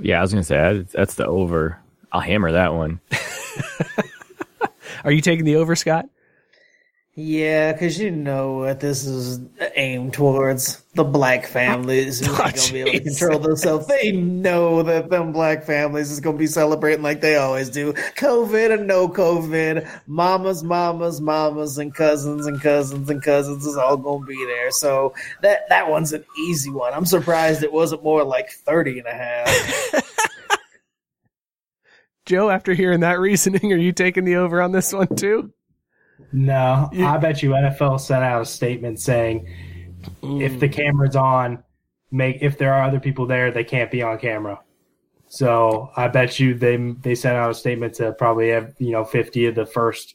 Yeah, 0.00 0.18
I 0.18 0.22
was 0.22 0.32
gonna 0.32 0.44
say 0.44 0.84
that's 0.92 1.14
the 1.14 1.26
over. 1.26 1.78
I'll 2.10 2.20
hammer 2.20 2.52
that 2.52 2.74
one. 2.74 3.00
Are 5.04 5.12
you 5.12 5.20
taking 5.20 5.44
the 5.44 5.56
over, 5.56 5.74
Scott? 5.76 6.06
Yeah, 7.14 7.72
because 7.72 7.98
you 7.98 8.10
know 8.10 8.52
what 8.52 8.80
this 8.80 9.04
is 9.04 9.38
aimed 9.76 10.14
towards 10.14 10.82
the 10.94 11.04
black 11.04 11.44
families 11.44 12.20
who 12.26 12.32
Oh, 12.38 12.46
ain't 12.46 12.56
gonna 12.56 12.72
be 12.72 12.80
able 12.80 12.92
to 12.92 13.00
control 13.00 13.38
themselves. 13.38 13.86
They 13.86 14.12
know 14.12 14.82
that 14.82 15.10
them 15.10 15.30
black 15.30 15.62
families 15.62 16.10
is 16.10 16.20
gonna 16.20 16.38
be 16.38 16.46
celebrating 16.46 17.02
like 17.02 17.20
they 17.20 17.36
always 17.36 17.68
do. 17.68 17.92
COVID 17.92 18.72
and 18.72 18.86
no 18.86 19.10
COVID, 19.10 19.86
mamas, 20.06 20.64
mamas, 20.64 21.20
mamas, 21.20 21.76
and 21.76 21.94
cousins 21.94 22.46
and 22.46 22.58
cousins 22.62 23.10
and 23.10 23.22
cousins 23.22 23.66
is 23.66 23.76
all 23.76 23.98
gonna 23.98 24.24
be 24.24 24.42
there. 24.46 24.70
So 24.70 25.12
that 25.42 25.68
that 25.68 25.90
one's 25.90 26.14
an 26.14 26.24
easy 26.38 26.70
one. 26.70 26.94
I'm 26.94 27.04
surprised 27.04 27.62
it 27.62 27.74
wasn't 27.74 28.02
more 28.02 28.24
like 28.24 28.50
30 28.50 29.00
and 29.00 29.08
a 29.08 29.12
half. 29.12 30.08
Joe, 32.24 32.48
after 32.48 32.72
hearing 32.72 33.00
that 33.00 33.20
reasoning, 33.20 33.70
are 33.70 33.76
you 33.76 33.92
taking 33.92 34.24
the 34.24 34.36
over 34.36 34.62
on 34.62 34.72
this 34.72 34.94
one 34.94 35.14
too? 35.14 35.52
No, 36.32 36.90
I 36.92 37.18
bet 37.18 37.42
you 37.42 37.50
NFL 37.50 38.00
sent 38.00 38.22
out 38.24 38.42
a 38.42 38.46
statement 38.46 39.00
saying 39.00 39.48
if 40.22 40.58
the 40.60 40.68
mm. 40.68 40.72
camera's 40.72 41.16
on, 41.16 41.62
make 42.10 42.38
if 42.40 42.58
there 42.58 42.72
are 42.72 42.82
other 42.84 43.00
people 43.00 43.26
there, 43.26 43.50
they 43.50 43.64
can't 43.64 43.90
be 43.90 44.02
on 44.02 44.18
camera. 44.18 44.60
So 45.28 45.90
I 45.96 46.08
bet 46.08 46.38
you 46.38 46.54
they 46.54 46.76
they 46.76 47.14
sent 47.14 47.36
out 47.36 47.50
a 47.50 47.54
statement 47.54 47.94
to 47.94 48.12
probably 48.12 48.50
have 48.50 48.74
you 48.78 48.92
know 48.92 49.04
fifty 49.04 49.46
of 49.46 49.54
the 49.54 49.66
first 49.66 50.14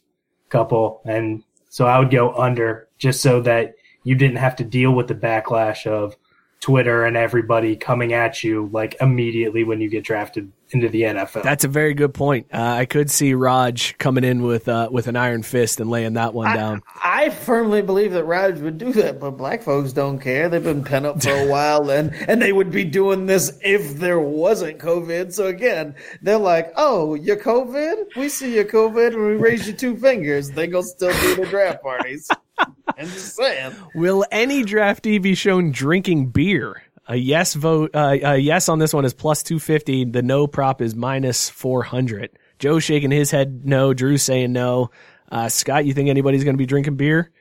couple, 0.49 1.01
and 1.05 1.43
so 1.69 1.87
I 1.87 1.99
would 1.99 2.11
go 2.11 2.33
under 2.33 2.87
just 2.97 3.21
so 3.21 3.41
that 3.41 3.75
you 4.03 4.15
didn't 4.15 4.37
have 4.37 4.55
to 4.57 4.63
deal 4.63 4.91
with 4.91 5.07
the 5.07 5.15
backlash 5.15 5.87
of 5.87 6.15
Twitter 6.59 7.05
and 7.05 7.17
everybody 7.17 7.75
coming 7.75 8.13
at 8.13 8.43
you 8.43 8.69
like 8.71 8.95
immediately 9.01 9.63
when 9.63 9.81
you 9.81 9.89
get 9.89 10.03
drafted 10.03 10.51
into 10.72 10.89
the 10.89 11.01
NFL. 11.03 11.43
That's 11.43 11.63
a 11.63 11.68
very 11.68 11.93
good 11.93 12.13
point. 12.13 12.47
Uh, 12.53 12.61
I 12.61 12.86
could 12.86 13.09
see 13.09 13.34
Rog 13.34 13.80
coming 13.97 14.24
in 14.24 14.43
with 14.43 14.68
uh, 14.68 14.89
with 14.91 15.07
an 15.07 15.15
iron 15.15 15.43
fist 15.43 15.80
and 15.80 15.89
laying 15.89 16.13
that 16.13 16.34
one 16.34 16.55
down. 16.55 16.84
I 17.03 17.30
firmly 17.30 17.82
believe 17.82 18.13
that 18.13 18.26
Rog 18.26 18.59
would 18.59 18.78
do 18.78 18.93
that, 18.93 19.20
but 19.20 19.32
black 19.32 19.63
folks 19.63 19.93
don't 19.93 20.20
care. 20.20 20.49
They've 20.49 20.63
been 20.63 20.84
pent 20.84 21.05
up 21.05 21.22
for 21.22 21.32
a 21.32 21.47
while, 21.49 21.89
and 21.89 22.13
and 22.28 22.41
they 22.41 22.53
would 22.53 22.72
be 22.72 22.84
doing 22.84 23.26
this 23.26 23.57
if 23.63 23.95
there 23.95 24.20
wasn't 24.20 24.80
COVID. 24.80 25.34
So 25.34 25.47
again, 25.47 25.95
they're 26.22 26.38
like, 26.38 26.72
"Oh, 26.76 27.15
you're 27.15 27.38
COVID? 27.38 28.15
We 28.15 28.30
see 28.30 28.55
your 28.55 28.65
COVID, 28.65 29.13
and 29.13 29.26
we 29.26 29.36
raise 29.36 29.68
you 29.68 29.74
two 29.74 29.97
fingers." 29.97 30.51
They 30.51 30.68
gonna 30.68 30.84
still 30.84 31.13
do 31.22 31.36
the 31.36 31.45
draft 31.45 31.82
parties. 31.82 32.30
I'm 32.59 33.05
just 33.05 33.36
saying. 33.36 33.74
Will 33.95 34.26
any 34.32 34.63
draftee 34.63 35.22
be 35.22 35.36
shown 35.36 35.72
drinking 35.72 36.28
beer? 36.28 36.82
A 37.07 37.15
yes 37.15 37.53
vote, 37.53 37.91
uh, 37.95 38.17
a 38.21 38.37
yes 38.37 38.67
on 38.67 38.79
this 38.79 38.93
one 38.93 39.05
is 39.05 39.13
plus 39.13 39.43
250. 39.43 40.05
The 40.05 40.21
no 40.21 40.45
prop 40.45 40.81
is 40.81 40.95
minus 40.95 41.49
400. 41.49 42.37
Joe 42.59 42.79
shaking 42.79 43.11
his 43.11 43.31
head 43.31 43.65
no. 43.65 43.93
Drew 43.93 44.17
saying 44.17 44.51
no. 44.51 44.91
Uh, 45.31 45.47
Scott, 45.49 45.85
you 45.85 45.93
think 45.93 46.09
anybody's 46.09 46.43
going 46.43 46.55
to 46.55 46.57
be 46.57 46.65
drinking 46.65 46.95
beer? 46.95 47.31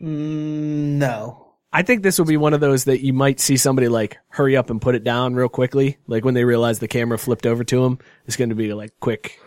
Mm, 0.00 0.98
no. 0.98 1.46
I 1.72 1.82
think 1.82 2.02
this 2.02 2.18
will 2.18 2.26
be 2.26 2.36
one 2.36 2.52
of 2.52 2.60
those 2.60 2.84
that 2.84 3.04
you 3.04 3.12
might 3.12 3.38
see 3.38 3.56
somebody 3.56 3.88
like 3.88 4.18
hurry 4.28 4.56
up 4.56 4.70
and 4.70 4.82
put 4.82 4.94
it 4.94 5.04
down 5.04 5.34
real 5.34 5.48
quickly. 5.48 5.98
Like 6.06 6.24
when 6.24 6.34
they 6.34 6.44
realize 6.44 6.80
the 6.80 6.88
camera 6.88 7.18
flipped 7.18 7.46
over 7.46 7.62
to 7.64 7.82
them, 7.82 7.98
it's 8.26 8.36
going 8.36 8.50
to 8.50 8.56
be 8.56 8.72
like 8.72 8.98
quick 9.00 9.40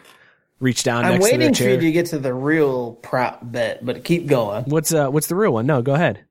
reach 0.60 0.84
down 0.84 1.04
I'm 1.04 1.14
next 1.14 1.26
to 1.26 1.32
their 1.32 1.40
waiting 1.40 1.56
for 1.56 1.64
you 1.64 1.80
to 1.80 1.92
get 1.92 2.06
to 2.08 2.20
the 2.20 2.34
real 2.34 2.94
prop 2.94 3.40
bet, 3.44 3.86
but 3.86 4.06
keep 4.06 4.28
going. 4.28 4.64
What's 4.66 4.94
uh 4.94 5.10
what's 5.10 5.28
the 5.28 5.36
real 5.36 5.52
one? 5.52 5.66
No, 5.66 5.82
go 5.82 5.94
ahead. 5.94 6.24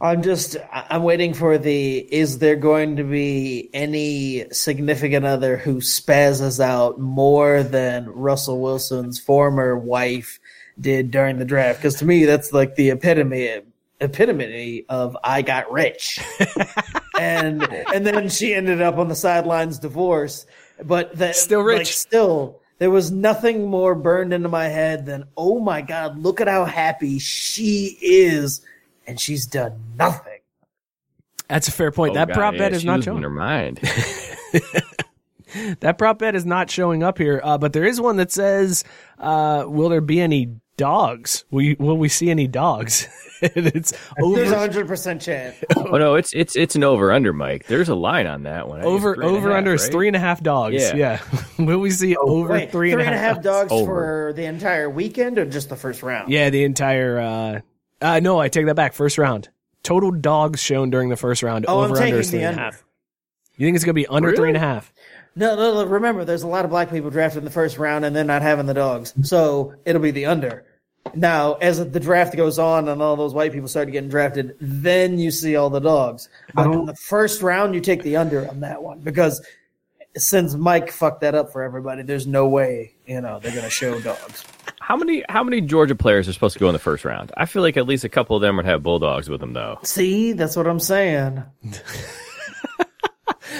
I'm 0.00 0.22
just 0.22 0.56
I'm 0.72 1.02
waiting 1.02 1.34
for 1.34 1.58
the 1.58 1.98
is 1.98 2.38
there 2.38 2.56
going 2.56 2.96
to 2.96 3.04
be 3.04 3.68
any 3.74 4.46
significant 4.50 5.26
other 5.26 5.58
who 5.58 5.76
spazzes 5.76 6.58
out 6.58 6.98
more 6.98 7.62
than 7.62 8.08
Russell 8.08 8.60
Wilson's 8.60 9.18
former 9.18 9.76
wife 9.76 10.40
did 10.80 11.10
during 11.10 11.38
the 11.38 11.44
draft 11.44 11.80
because 11.80 11.96
to 11.96 12.06
me 12.06 12.24
that's 12.24 12.50
like 12.52 12.76
the 12.76 12.90
epitome 12.90 13.60
epitome 14.00 14.86
of 14.88 15.14
I 15.22 15.42
got 15.42 15.70
rich. 15.70 16.18
and 17.20 17.62
and 17.92 18.06
then 18.06 18.30
she 18.30 18.54
ended 18.54 18.80
up 18.80 18.96
on 18.96 19.08
the 19.08 19.14
sidelines 19.14 19.78
divorced 19.78 20.46
but 20.82 21.14
that 21.18 21.36
Still 21.36 21.60
rich. 21.60 21.78
like, 21.78 21.86
still 21.86 22.60
there 22.78 22.90
was 22.90 23.10
nothing 23.10 23.66
more 23.66 23.94
burned 23.94 24.32
into 24.32 24.48
my 24.48 24.68
head 24.68 25.04
than 25.04 25.24
oh 25.36 25.60
my 25.60 25.82
god 25.82 26.18
look 26.18 26.40
at 26.40 26.48
how 26.48 26.64
happy 26.64 27.18
she 27.18 27.98
is 28.00 28.62
and 29.10 29.20
she's 29.20 29.46
done 29.46 29.78
nothing 29.96 30.38
That's 31.48 31.66
a 31.68 31.72
fair 31.72 31.90
point. 31.90 32.12
Oh, 32.12 32.14
that 32.14 32.28
God, 32.28 32.34
prop 32.34 32.54
yeah, 32.54 32.58
bet 32.58 32.72
is 32.72 32.82
she 32.82 32.86
not 32.86 32.98
was 32.98 33.06
in 33.06 33.12
showing. 33.12 33.22
her 33.22 33.30
mind. 33.30 33.80
That 35.80 35.98
prop 35.98 36.20
bet 36.20 36.36
is 36.36 36.46
not 36.46 36.70
showing 36.70 37.02
up 37.02 37.18
here. 37.18 37.40
Uh, 37.42 37.58
but 37.58 37.72
there 37.72 37.84
is 37.84 38.00
one 38.00 38.16
that 38.18 38.30
says, 38.30 38.84
uh, 39.18 39.64
"Will 39.66 39.88
there 39.88 40.00
be 40.00 40.20
any 40.20 40.54
dogs? 40.76 41.44
Will, 41.50 41.62
you, 41.62 41.76
will 41.78 41.96
we 41.96 42.08
see 42.08 42.30
any 42.30 42.46
dogs?" 42.46 43.08
and 43.42 43.66
it's 43.66 43.92
there's 44.16 44.50
a 44.52 44.58
hundred 44.58 44.86
percent 44.86 45.22
chance 45.22 45.56
oh 45.76 45.96
no, 45.96 46.14
it's 46.14 46.32
it's 46.34 46.54
it's 46.56 46.76
an 46.76 46.84
over 46.84 47.10
under, 47.10 47.32
Mike. 47.32 47.66
There's 47.66 47.88
a 47.88 47.94
line 47.94 48.26
on 48.26 48.44
that 48.44 48.68
one. 48.68 48.80
I 48.80 48.82
think 48.84 48.94
it's 48.94 49.04
over 49.04 49.14
three 49.16 49.24
and 49.26 49.34
a 49.34 49.38
over 49.38 49.48
half, 49.48 49.58
under 49.58 49.74
is 49.74 49.88
three 49.88 50.06
and 50.06 50.16
a 50.16 50.20
half 50.20 50.42
dogs. 50.42 50.74
Yeah. 50.74 50.94
Yeah. 50.94 51.20
will 51.58 51.78
we 51.80 51.90
see 51.90 52.16
over 52.16 52.52
Wait, 52.52 52.70
three 52.70 52.92
and 52.92 53.00
a 53.00 53.04
half? 53.04 53.42
dogs 53.42 53.72
Over. 53.72 53.86
for 53.86 54.32
the 54.34 54.44
entire 54.44 54.88
weekend 54.88 55.38
or 55.38 55.46
just 55.46 55.68
the 55.68 55.76
first 55.76 56.02
round 56.02 56.30
Yeah, 56.30 56.50
the 56.50 56.64
entire. 56.64 57.18
Uh, 57.18 57.60
uh, 58.00 58.20
no, 58.20 58.38
I 58.40 58.48
take 58.48 58.66
that 58.66 58.74
back. 58.76 58.92
First 58.92 59.18
round. 59.18 59.48
Total 59.82 60.10
dogs 60.10 60.60
shown 60.60 60.90
during 60.90 61.08
the 61.08 61.16
first 61.16 61.42
round. 61.42 61.64
Oh, 61.68 61.78
I'm 61.80 61.90
over 61.90 61.94
under 61.96 62.00
taking 62.00 62.20
is 62.20 62.30
three 62.30 62.40
the 62.40 62.44
and 62.46 62.58
a 62.58 62.62
under. 62.62 62.76
half. 62.76 62.84
You 63.56 63.66
think 63.66 63.74
it's 63.76 63.84
gonna 63.84 63.94
be 63.94 64.06
under 64.06 64.28
Really? 64.28 64.36
three 64.38 64.48
and 64.48 64.56
a 64.56 64.60
half? 64.60 64.92
no, 65.36 65.54
no 65.54 65.74
no 65.74 65.84
remember 65.84 66.24
there's 66.24 66.42
a 66.42 66.48
lot 66.48 66.64
of 66.64 66.70
black 66.72 66.90
people 66.90 67.08
drafted 67.08 67.38
in 67.38 67.44
the 67.44 67.50
first 67.52 67.78
round 67.78 68.04
and 68.04 68.16
they're 68.16 68.24
not 68.24 68.42
having 68.42 68.66
the 68.66 68.74
dogs 68.74 69.14
so 69.22 69.72
it'll 69.84 70.02
be 70.02 70.10
the 70.10 70.26
under 70.26 70.64
now 71.14 71.54
as 71.54 71.78
the 71.90 72.00
draft 72.00 72.36
goes 72.36 72.58
on 72.58 72.88
and 72.88 73.00
all 73.00 73.14
those 73.14 73.32
white 73.32 73.52
people 73.52 73.68
start 73.68 73.90
getting 73.92 74.10
drafted 74.10 74.56
then 74.60 75.20
you 75.20 75.30
see 75.30 75.54
all 75.54 75.70
the 75.70 75.78
dogs 75.78 76.28
but 76.52 76.66
in 76.72 76.84
the 76.84 76.96
first 76.96 77.42
round 77.42 77.76
you 77.76 77.80
take 77.80 78.02
the 78.02 78.16
under 78.16 78.48
on 78.50 78.58
that 78.58 78.82
one 78.82 78.98
because 79.00 79.40
since 80.16 80.54
mike 80.56 80.90
fucked 80.90 81.20
that 81.20 81.36
up 81.36 81.52
for 81.52 81.62
everybody 81.62 82.02
there's 82.02 82.26
no 82.26 82.48
way 82.48 82.92
you 83.06 83.20
know 83.20 83.38
they're 83.38 83.54
gonna 83.54 83.70
show 83.70 84.00
dogs 84.00 84.44
How 84.90 84.96
many 84.96 85.22
how 85.28 85.44
many 85.44 85.60
Georgia 85.60 85.94
players 85.94 86.28
are 86.28 86.32
supposed 86.32 86.54
to 86.54 86.58
go 86.58 86.68
in 86.68 86.72
the 86.72 86.80
first 86.80 87.04
round? 87.04 87.30
I 87.36 87.46
feel 87.46 87.62
like 87.62 87.76
at 87.76 87.86
least 87.86 88.02
a 88.02 88.08
couple 88.08 88.34
of 88.34 88.42
them 88.42 88.56
would 88.56 88.66
have 88.66 88.82
bulldogs 88.82 89.28
with 89.28 89.38
them 89.38 89.52
though. 89.52 89.78
see 89.84 90.32
that's 90.32 90.56
what 90.56 90.66
i'm 90.66 90.80
saying 90.80 91.44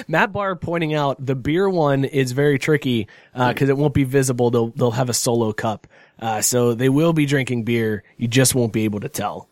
Matt 0.09 0.33
Barr 0.33 0.57
pointing 0.57 0.93
out 0.93 1.25
the 1.25 1.35
beer 1.35 1.69
one 1.69 2.03
is 2.03 2.33
very 2.33 2.59
tricky 2.59 3.07
because 3.33 3.69
it 3.69 3.77
won't 3.77 3.93
be 3.93 4.03
visible. 4.03 4.51
They'll 4.51 4.71
they'll 4.71 4.91
have 4.91 5.09
a 5.09 5.13
solo 5.13 5.53
cup, 5.53 5.87
uh, 6.19 6.41
so 6.41 6.73
they 6.73 6.89
will 6.89 7.13
be 7.13 7.25
drinking 7.25 7.63
beer. 7.63 8.03
You 8.17 8.27
just 8.27 8.53
won't 8.53 8.73
be 8.73 8.83
able 8.83 8.99
to 8.99 9.09
tell. 9.09 9.47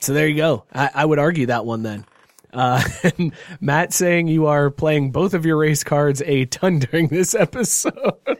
So 0.00 0.12
there 0.12 0.26
you 0.26 0.36
go. 0.36 0.64
I, 0.74 0.90
I 0.92 1.04
would 1.04 1.20
argue 1.20 1.46
that 1.46 1.64
one 1.64 1.84
then. 1.84 2.04
Uh, 2.52 2.82
and 3.04 3.32
Matt 3.60 3.92
saying 3.92 4.26
you 4.26 4.46
are 4.46 4.70
playing 4.70 5.12
both 5.12 5.34
of 5.34 5.46
your 5.46 5.58
race 5.58 5.84
cards 5.84 6.20
a 6.26 6.46
ton 6.46 6.80
during 6.80 7.08
this 7.08 7.36
episode. 7.36 8.14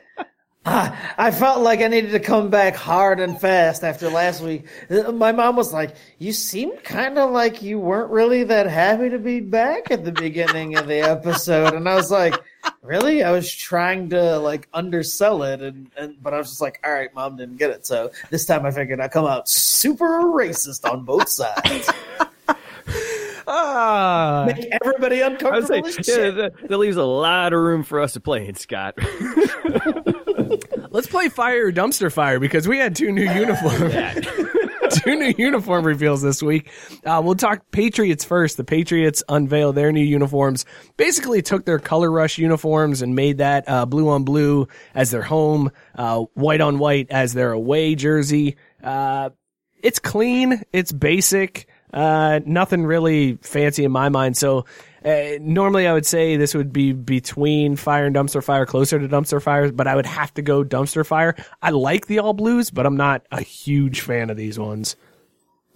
I 0.66 1.30
felt 1.30 1.62
like 1.62 1.80
I 1.80 1.88
needed 1.88 2.10
to 2.10 2.20
come 2.20 2.50
back 2.50 2.74
hard 2.76 3.18
and 3.18 3.40
fast 3.40 3.82
after 3.82 4.10
last 4.10 4.42
week. 4.42 4.66
Uh, 4.90 5.10
My 5.10 5.32
mom 5.32 5.56
was 5.56 5.72
like, 5.72 5.94
"You 6.18 6.34
seemed 6.34 6.84
kind 6.84 7.18
of 7.18 7.30
like 7.30 7.62
you 7.62 7.78
weren't 7.78 8.10
really 8.10 8.44
that 8.44 8.66
happy 8.66 9.08
to 9.08 9.18
be 9.18 9.40
back 9.40 9.90
at 9.90 10.04
the 10.04 10.12
beginning 10.12 10.76
of 10.76 10.86
the 10.86 11.00
episode," 11.00 11.72
and 11.72 11.88
I 11.88 11.94
was 11.94 12.10
like, 12.10 12.34
"Really?" 12.82 13.22
I 13.22 13.30
was 13.30 13.50
trying 13.50 14.10
to 14.10 14.38
like 14.38 14.68
undersell 14.74 15.44
it, 15.44 15.62
and, 15.62 15.90
and 15.96 16.22
but 16.22 16.34
I 16.34 16.38
was 16.38 16.48
just 16.50 16.60
like, 16.60 16.78
"All 16.84 16.92
right, 16.92 17.12
mom 17.14 17.36
didn't 17.36 17.56
get 17.56 17.70
it." 17.70 17.86
So 17.86 18.10
this 18.28 18.44
time 18.44 18.66
I 18.66 18.70
figured 18.70 19.00
I'd 19.00 19.12
come 19.12 19.24
out 19.26 19.48
super 19.48 20.20
racist 20.24 20.88
on 20.90 21.04
both 21.06 21.30
sides, 21.30 21.90
ah, 23.46 24.44
make 24.46 24.68
everybody 24.82 25.20
uncomfortable 25.20 25.88
yeah, 25.88 26.30
that, 26.30 26.52
that 26.68 26.78
leaves 26.78 26.96
a 26.96 27.04
lot 27.04 27.52
of 27.52 27.60
room 27.60 27.82
for 27.82 28.00
us 28.00 28.12
to 28.14 28.20
play 28.20 28.46
in, 28.46 28.54
Scott. 28.54 28.94
let's 30.90 31.06
play 31.06 31.28
fire 31.28 31.66
or 31.66 31.72
dumpster 31.72 32.12
fire 32.12 32.38
because 32.40 32.66
we 32.68 32.78
had 32.78 32.96
two 32.96 33.12
new 33.12 33.30
uniforms. 33.30 33.94
two 34.90 35.16
new 35.16 35.34
uniform 35.38 35.86
reveals 35.86 36.22
this 36.22 36.42
week. 36.42 36.70
Uh, 37.04 37.20
we'll 37.24 37.34
talk 37.34 37.70
Patriots 37.70 38.24
first. 38.24 38.56
The 38.56 38.64
Patriots 38.64 39.22
unveiled 39.28 39.76
their 39.76 39.92
new 39.92 40.04
uniforms. 40.04 40.64
Basically, 40.96 41.42
took 41.42 41.64
their 41.64 41.78
color 41.78 42.10
rush 42.10 42.38
uniforms 42.38 43.02
and 43.02 43.14
made 43.14 43.38
that 43.38 43.68
uh, 43.68 43.86
blue 43.86 44.08
on 44.08 44.24
blue 44.24 44.68
as 44.94 45.10
their 45.10 45.22
home, 45.22 45.70
uh, 45.94 46.20
white 46.34 46.60
on 46.60 46.78
white 46.78 47.08
as 47.10 47.32
their 47.32 47.52
away 47.52 47.94
jersey. 47.94 48.56
Uh, 48.82 49.30
it's 49.82 49.98
clean. 49.98 50.62
It's 50.72 50.92
basic. 50.92 51.68
Uh, 51.92 52.40
nothing 52.46 52.84
really 52.84 53.34
fancy 53.42 53.84
in 53.84 53.90
my 53.92 54.08
mind. 54.08 54.36
So 54.36 54.64
uh, 55.04 55.38
normally 55.40 55.86
I 55.86 55.92
would 55.92 56.06
say 56.06 56.36
this 56.36 56.54
would 56.54 56.72
be 56.72 56.92
between 56.92 57.76
fire 57.76 58.06
and 58.06 58.14
dumpster 58.14 58.42
fire, 58.44 58.66
closer 58.66 58.98
to 58.98 59.08
dumpster 59.08 59.42
fire, 59.42 59.72
but 59.72 59.86
I 59.86 59.96
would 59.96 60.06
have 60.06 60.32
to 60.34 60.42
go 60.42 60.62
dumpster 60.64 61.04
fire. 61.06 61.34
I 61.62 61.70
like 61.70 62.06
the 62.06 62.18
all 62.20 62.32
blues, 62.34 62.70
but 62.70 62.86
I'm 62.86 62.96
not 62.96 63.26
a 63.32 63.42
huge 63.42 64.02
fan 64.02 64.30
of 64.30 64.36
these 64.36 64.58
ones. 64.58 64.96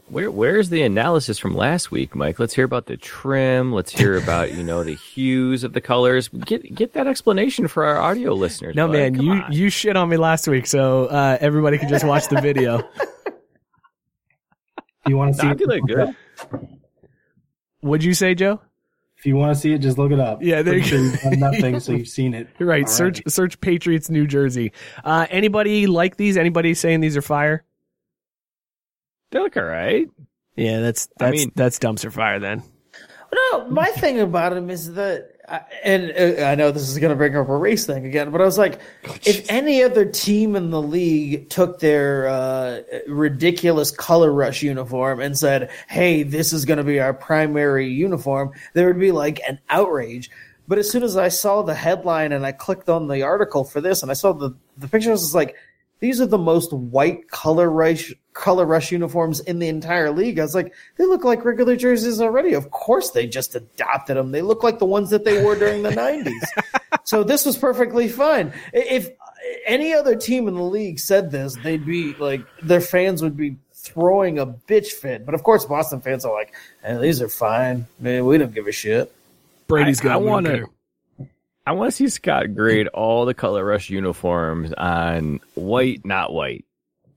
Where 0.09 0.31
where's 0.31 0.69
the 0.69 0.83
analysis 0.83 1.39
from 1.39 1.57
last 1.57 1.91
week, 1.91 2.15
Mike? 2.15 2.39
Let's 2.39 2.53
hear 2.53 2.67
about 2.67 2.85
the 2.85 2.99
trim. 2.99 3.73
Let's 3.73 3.91
hear 3.91 4.17
about 4.23 4.53
you 4.53 4.63
know 4.63 4.85
the 4.85 4.95
hues 4.95 5.65
of 5.65 5.73
the 5.73 5.81
colors. 5.81 6.29
Get 6.29 6.75
get 6.75 6.93
that 6.93 7.07
explanation 7.07 7.69
for 7.69 7.87
our 7.87 7.97
audio 7.99 8.35
listeners. 8.35 8.77
No 8.77 8.87
bud. 8.87 8.93
man, 8.93 9.17
Come 9.17 9.25
you 9.25 9.33
on. 9.33 9.51
you 9.53 9.71
shit 9.71 9.97
on 9.97 10.11
me 10.11 10.19
last 10.19 10.47
week, 10.47 10.67
so 10.67 11.07
uh, 11.07 11.39
everybody 11.41 11.79
can 11.79 11.89
just 11.89 12.05
watch 12.05 12.29
the 12.29 12.39
video. 12.43 12.87
If 15.05 15.11
you 15.11 15.17
want 15.17 15.35
to 15.35 15.41
see 15.41 15.47
Nah, 15.47 15.51
I 15.51 15.53
it, 15.53 15.59
feel 15.59 15.69
like 15.69 15.83
look 15.83 15.89
good. 15.91 16.09
it. 16.63 16.69
What'd 17.81 18.05
you 18.05 18.15
say, 18.15 18.35
Joe? 18.35 18.61
If 19.19 19.27
you 19.27 19.37
want 19.37 19.55
to 19.55 19.61
see 19.61 19.73
it, 19.73 19.79
just 19.79 19.97
look 19.99 20.13
it 20.13 20.21
up. 20.21 20.43
Yeah, 20.43 20.63
there 20.63 20.75
Pretty 20.75 20.81
you 20.81 20.87
sure 20.87 20.99
you've 20.99 21.21
done 21.21 21.39
nothing, 21.41 21.81
so 21.81 21.93
you've 21.97 22.09
seen 22.09 22.35
it. 22.35 22.49
You're 22.59 22.69
right. 22.69 22.85
already. 22.85 22.91
Search 22.93 23.23
search 23.29 23.61
Patriots 23.61 24.11
New 24.11 24.27
Jersey. 24.27 24.73
Uh, 25.05 25.27
anybody 25.31 25.87
like 25.87 26.17
these? 26.17 26.37
Anybody 26.37 26.75
saying 26.75 27.01
these 27.01 27.17
are 27.17 27.23
fire? 27.23 27.65
They 29.31 29.39
look 29.39 29.57
all 29.57 29.63
right. 29.65 30.09
Yeah, 30.57 30.81
that's 30.81 31.09
I 31.21 31.27
that's 31.31 31.37
mean- 31.37 31.53
that's 31.55 31.79
dumpster 31.79 32.13
fire 32.13 32.39
then. 32.39 32.63
No, 33.35 33.69
my 33.69 33.87
thing 33.87 34.21
about 34.21 34.53
them 34.55 34.71
is 34.71 34.93
that, 34.95 35.25
I- 35.25 35.34
and 35.85 36.13
uh, 36.13 36.45
I 36.45 36.55
know 36.55 36.71
this 36.71 36.89
is 36.89 36.99
going 36.99 37.11
to 37.11 37.17
bring 37.17 37.37
up 37.37 37.49
a 37.49 37.57
race 37.57 37.85
thing 37.87 38.07
again, 38.07 38.31
but 38.31 38.41
I 38.41 38.45
was 38.45 38.57
like, 38.57 38.81
if 39.25 39.51
any 39.51 39.83
other 39.83 40.05
team 40.05 40.57
in 40.57 40.71
the 40.71 40.81
league 40.81 41.51
took 41.51 41.81
their 41.81 42.29
uh, 42.29 42.81
ridiculous 43.07 43.91
color 43.91 44.33
rush 44.33 44.63
uniform 44.63 45.21
and 45.21 45.37
said, 45.37 45.71
"Hey, 45.89 46.23
this 46.23 46.53
is 46.53 46.65
going 46.65 46.79
to 46.79 46.85
be 46.85 46.99
our 47.01 47.13
primary 47.13 47.89
uniform," 47.89 48.53
there 48.73 48.87
would 48.87 49.01
be 49.01 49.13
like 49.13 49.41
an 49.47 49.59
outrage. 49.69 50.31
But 50.67 50.79
as 50.79 50.91
soon 50.91 51.03
as 51.03 51.17
I 51.17 51.29
saw 51.29 51.63
the 51.63 51.75
headline 51.75 52.33
and 52.33 52.47
I 52.47 52.53
clicked 52.53 52.89
on 52.89 53.09
the 53.09 53.23
article 53.23 53.65
for 53.65 53.83
this 53.83 54.03
and 54.03 54.11
I 54.11 54.15
saw 54.15 54.33
the 54.33 54.53
the 54.79 54.89
pictures, 54.89 55.09
I 55.09 55.13
was 55.13 55.35
like, 55.35 55.57
these 56.01 56.21
are 56.21 56.27
the 56.27 56.39
most 56.39 56.73
white 56.73 57.29
color 57.31 57.71
rush 57.71 58.13
color 58.33 58.67
rush 58.67 58.91
uniforms 58.91 59.41
in 59.41 59.59
the 59.61 59.69
entire 59.69 60.11
league. 60.11 60.39
I 60.39 60.43
was 60.43 60.55
like, 60.55 60.75
they 60.97 61.07
look 61.07 61.25
like 61.25 61.45
regular 61.45 61.77
jerseys 61.77 62.21
already. 62.21 62.53
Of 62.53 62.71
course, 62.73 63.11
they 63.11 63.27
just 63.27 63.55
adopted 63.55 64.17
them. 64.17 64.33
They 64.33 64.43
look 64.43 64.63
like 64.65 64.79
the 64.81 64.87
ones 64.87 65.09
that 65.11 65.25
they 65.25 65.43
wore 65.43 65.55
during 65.55 65.83
the 65.83 65.91
'90s. 65.91 66.33
So 67.07 67.23
this 67.23 67.45
was 67.45 67.59
perfectly 67.59 68.09
fine. 68.09 68.51
If 68.73 69.11
any 69.67 69.93
other 69.93 70.17
team 70.17 70.49
in 70.49 70.55
the 70.55 70.63
league 70.63 70.99
said 70.99 71.31
this, 71.31 71.55
they'd 71.63 71.85
be 71.85 72.15
like, 72.15 72.41
their 72.63 72.81
fans 72.81 73.23
would 73.23 73.37
be 73.37 73.57
throwing 73.75 74.39
a 74.39 74.47
bitch 74.47 74.87
fit. 74.93 75.27
But 75.27 75.35
of 75.35 75.43
course, 75.43 75.67
Boston 75.67 76.01
fans 76.01 76.25
are 76.25 76.33
like, 76.33 76.55
hey, 76.83 76.97
these 76.97 77.21
are 77.21 77.29
fine. 77.29 77.87
Man, 78.01 78.25
we 78.25 78.39
don't 78.39 78.55
give 78.55 78.67
a 78.67 78.73
shit. 78.73 79.15
Brady's 79.67 80.01
got. 80.01 80.13
I 80.13 80.17
one 80.17 80.31
wanna- 80.31 80.49
there. 80.49 80.67
I 81.67 81.73
want 81.73 81.91
to 81.91 81.97
see 81.97 82.09
Scott 82.09 82.55
grade 82.55 82.89
all 82.89 83.25
the 83.25 83.35
color 83.35 83.65
rush 83.65 83.89
uniforms 83.91 84.73
on 84.75 85.41
white, 85.55 86.05
not 86.05 86.33
white. 86.33 86.65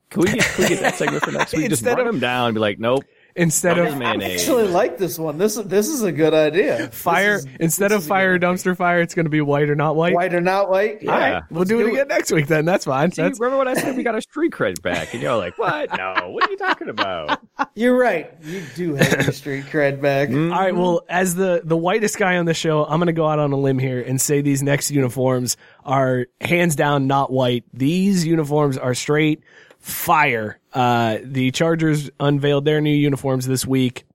Can 0.10 0.22
we 0.22 0.32
get, 0.34 0.44
can 0.46 0.64
we 0.64 0.70
get 0.70 0.80
that 0.82 0.96
segment 0.96 1.24
for 1.24 1.32
next 1.32 1.54
week? 1.54 1.70
Just 1.70 1.86
run 1.86 2.00
of- 2.00 2.06
them 2.06 2.20
down 2.20 2.48
and 2.48 2.56
be 2.56 2.62
like, 2.62 2.80
nope. 2.80 3.04
Instead 3.38 3.78
of 3.78 3.98
there's 3.98 4.02
I 4.22 4.26
actually 4.34 4.68
like 4.68 4.98
this 4.98 5.18
one. 5.18 5.38
This 5.38 5.56
this 5.56 5.88
is 5.88 6.04
a 6.04 6.12
good 6.12 6.34
idea. 6.34 6.90
fire 6.90 7.36
is- 7.36 7.48
instead 7.60 7.92
of 7.92 8.04
fire 8.04 8.38
good 8.38 8.44
idea. 8.46 8.74
dumpster 8.74 8.76
fire, 8.78 9.02
it's 9.02 9.14
going 9.14 9.26
to 9.26 9.30
be 9.30 9.42
white 9.42 9.70
or 9.70 9.76
not 9.76 9.96
white. 9.96 10.14
white 10.14 10.34
or 10.34 10.42
not 10.42 10.70
white. 10.70 11.02
Yeah. 11.02 11.12
All 11.12 11.20
right, 11.20 11.44
We'll 11.50 11.60
let's 11.60 11.70
do 11.70 11.80
it 11.80 11.84
do 11.84 11.90
again 11.94 12.08
next 12.10 12.32
week 12.32 12.48
then. 12.48 12.66
That's 12.66 12.86
fine. 12.86 13.12
See, 13.12 13.22
That's 13.22 13.40
remember 13.40 13.60
when 13.60 13.68
I 13.68 13.76
said 13.76 13.96
we 13.96 14.04
got 14.04 14.16
our 14.16 14.22
street 14.22 14.52
cred 14.52 14.82
back? 14.82 15.14
And 15.14 15.22
you're 15.24 15.36
like, 15.38 15.58
what? 15.58 15.96
No. 15.98 16.30
What 16.32 16.48
are 16.48 16.52
you 16.52 16.58
talking 16.58 16.90
about? 16.90 17.40
You're 17.76 17.98
right. 17.98 18.34
You 18.44 18.64
do 18.76 18.96
have 18.96 19.12
your 19.24 19.32
street 19.32 19.66
cred 19.66 20.02
back. 20.02 20.30
Mm-hmm. 20.30 20.52
All 20.54 20.60
right. 20.60 20.76
Well, 20.76 21.02
as 21.10 21.36
the 21.36 21.62
the 21.64 21.78
whitest 21.78 22.18
guy 22.18 22.38
on 22.38 22.46
the 22.46 22.54
show, 22.54 22.84
I'm 22.86 23.00
going 23.00 23.08
to 23.08 23.14
go 23.14 23.28
out 23.28 23.40
on 23.40 23.52
a 23.52 23.58
limb 23.58 23.80
here 23.80 24.02
and 24.02 24.20
say 24.20 24.42
these 24.42 24.62
next 24.64 24.92
uniforms 24.92 25.58
are 25.86 26.28
hands 26.42 26.76
down 26.76 27.08
not 27.08 27.32
white. 27.32 27.64
These 27.74 28.26
uniforms 28.26 28.78
are 28.78 28.94
straight 28.94 29.42
fire. 29.88 30.60
Uh, 30.74 31.18
the 31.24 31.52
Chargers 31.52 32.10
unveiled 32.20 32.66
their 32.66 32.82
new 32.82 32.94
uniforms 32.94 33.48
this 33.48 33.66
week. 33.66 34.06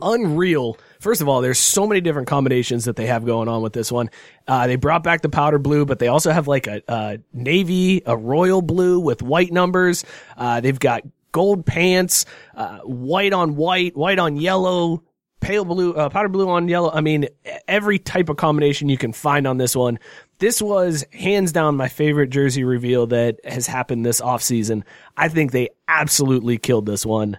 Unreal. 0.00 0.78
First 1.00 1.20
of 1.20 1.28
all, 1.28 1.40
there's 1.40 1.58
so 1.58 1.86
many 1.86 2.00
different 2.00 2.28
combinations 2.28 2.84
that 2.86 2.96
they 2.96 3.06
have 3.06 3.24
going 3.24 3.48
on 3.48 3.62
with 3.62 3.72
this 3.72 3.92
one. 3.92 4.10
Uh, 4.48 4.66
they 4.66 4.76
brought 4.76 5.02
back 5.02 5.22
the 5.22 5.28
powder 5.28 5.58
blue, 5.58 5.84
but 5.84 5.98
they 5.98 6.08
also 6.08 6.32
have 6.32 6.48
like 6.48 6.66
a, 6.66 6.82
a 6.88 7.18
navy, 7.32 8.02
a 8.06 8.16
royal 8.16 8.62
blue 8.62 8.98
with 9.00 9.22
white 9.22 9.52
numbers. 9.52 10.04
Uh, 10.36 10.60
they've 10.60 10.78
got 10.78 11.02
gold 11.32 11.66
pants, 11.66 12.24
uh, 12.56 12.78
white 12.78 13.32
on 13.32 13.56
white, 13.56 13.96
white 13.96 14.18
on 14.18 14.36
yellow, 14.36 15.02
pale 15.40 15.64
blue, 15.64 15.92
uh, 15.92 16.08
powder 16.08 16.28
blue 16.28 16.48
on 16.48 16.68
yellow. 16.68 16.90
I 16.90 17.00
mean, 17.00 17.28
every 17.68 17.98
type 17.98 18.28
of 18.28 18.36
combination 18.36 18.88
you 18.88 18.96
can 18.96 19.12
find 19.12 19.46
on 19.46 19.58
this 19.58 19.76
one. 19.76 19.98
This 20.38 20.60
was 20.60 21.04
hands 21.12 21.52
down 21.52 21.76
my 21.76 21.88
favorite 21.88 22.30
jersey 22.30 22.64
reveal 22.64 23.06
that 23.08 23.38
has 23.44 23.66
happened 23.66 24.04
this 24.04 24.20
offseason. 24.20 24.82
I 25.16 25.28
think 25.28 25.52
they 25.52 25.70
absolutely 25.88 26.58
killed 26.58 26.86
this 26.86 27.06
one. 27.06 27.38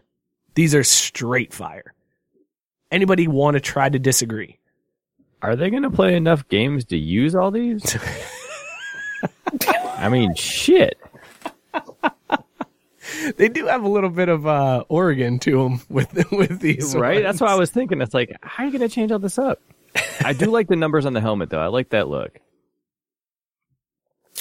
These 0.55 0.73
are 0.73 0.83
straight 0.83 1.53
fire. 1.53 1.93
Anybody 2.91 3.27
want 3.27 3.55
to 3.55 3.61
try 3.61 3.89
to 3.89 3.99
disagree? 3.99 4.59
Are 5.41 5.55
they 5.55 5.69
going 5.69 5.83
to 5.83 5.89
play 5.89 6.15
enough 6.15 6.47
games 6.47 6.85
to 6.85 6.97
use 6.97 7.35
all 7.35 7.51
these? 7.51 7.97
I 9.97 10.09
mean, 10.09 10.33
shit. 10.35 10.97
They 13.37 13.49
do 13.49 13.67
have 13.67 13.83
a 13.83 13.87
little 13.87 14.09
bit 14.09 14.29
of 14.29 14.47
uh, 14.47 14.83
Oregon 14.89 15.39
to 15.39 15.63
them 15.63 15.81
with 15.89 16.31
with 16.31 16.59
these, 16.59 16.95
Right? 16.95 17.21
That's 17.21 17.41
what 17.41 17.49
I 17.49 17.55
was 17.55 17.69
thinking. 17.69 18.01
It's 18.01 18.13
like, 18.13 18.35
how 18.41 18.63
are 18.63 18.65
you 18.67 18.71
going 18.77 18.87
to 18.87 18.93
change 18.93 19.11
all 19.11 19.19
this 19.19 19.37
up? 19.37 19.59
I 20.21 20.33
do 20.33 20.47
like 20.47 20.67
the 20.67 20.75
numbers 20.75 21.05
on 21.05 21.13
the 21.13 21.21
helmet, 21.21 21.49
though. 21.49 21.59
I 21.59 21.67
like 21.67 21.89
that 21.89 22.07
look. 22.07 22.39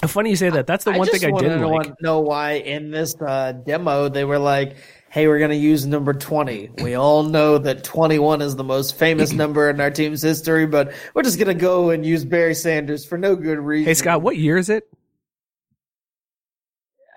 Funny 0.06 0.30
you 0.30 0.36
say 0.36 0.50
that. 0.50 0.66
That's 0.66 0.84
the 0.84 0.92
I 0.92 0.98
one 0.98 1.08
thing 1.08 1.24
I 1.24 1.38
didn't 1.38 1.60
know, 1.60 1.70
like. 1.70 2.00
know 2.00 2.20
why 2.20 2.52
in 2.52 2.90
this 2.90 3.14
uh, 3.20 3.52
demo 3.52 4.08
they 4.08 4.24
were 4.24 4.38
like, 4.38 4.76
"Hey, 5.10 5.28
we're 5.28 5.38
going 5.38 5.50
to 5.50 5.56
use 5.56 5.86
number 5.86 6.12
20." 6.12 6.70
We 6.82 6.94
all 6.94 7.22
know 7.22 7.58
that 7.58 7.84
21 7.84 8.42
is 8.42 8.56
the 8.56 8.64
most 8.64 8.96
famous 8.96 9.32
number 9.42 9.70
in 9.70 9.80
our 9.80 9.90
team's 9.90 10.22
history, 10.22 10.66
but 10.66 10.92
we're 11.14 11.22
just 11.22 11.38
going 11.38 11.48
to 11.48 11.60
go 11.60 11.90
and 11.90 12.04
use 12.04 12.24
Barry 12.24 12.54
Sanders 12.54 13.04
for 13.04 13.18
no 13.18 13.36
good 13.36 13.58
reason. 13.58 13.86
Hey 13.86 13.94
Scott, 13.94 14.22
what 14.22 14.36
year 14.36 14.56
is 14.56 14.68
it? 14.68 14.88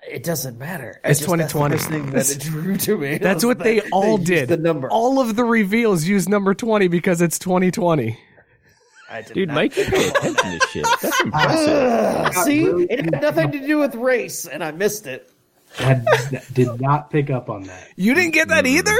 It 0.09 0.23
doesn't 0.23 0.57
matter. 0.57 1.01
It's 1.03 1.19
just, 1.19 1.37
that's 1.37 1.53
the 1.53 1.77
thing 1.79 2.11
that 2.11 2.29
it 2.29 2.39
drew 2.39 2.77
to 2.77 2.97
me. 2.97 3.17
That's 3.17 3.43
what 3.45 3.59
they 3.59 3.81
all 3.89 4.17
used 4.17 4.25
did. 4.25 4.49
The 4.49 4.57
number. 4.57 4.89
All 4.89 5.19
of 5.19 5.35
the 5.35 5.43
reveals 5.43 6.05
use 6.05 6.29
number 6.29 6.53
20 6.53 6.87
because 6.87 7.21
it's 7.21 7.37
2020. 7.39 8.07
I 8.07 8.11
did 8.11 8.26
Dude, 9.33 9.47
not 9.47 9.55
Mike, 9.55 9.77
you 9.77 9.85
pay 9.85 10.09
attention 10.09 10.59
to 10.59 10.67
shit. 10.67 10.85
That's 11.01 11.21
impressive. 11.21 11.69
Ugh, 11.69 12.33
Scott 12.33 12.45
see, 12.45 12.63
it 12.65 13.05
had 13.05 13.21
nothing 13.21 13.51
to 13.51 13.59
do 13.65 13.77
with 13.79 13.95
race, 13.95 14.45
and 14.45 14.63
I 14.63 14.71
missed 14.71 15.07
it. 15.07 15.31
I 15.79 16.01
did 16.53 16.79
not 16.81 17.09
pick 17.11 17.29
up 17.29 17.49
on 17.49 17.63
that. 17.63 17.87
You 17.95 18.13
didn't 18.13 18.33
get 18.33 18.47
that 18.49 18.65
either? 18.65 18.95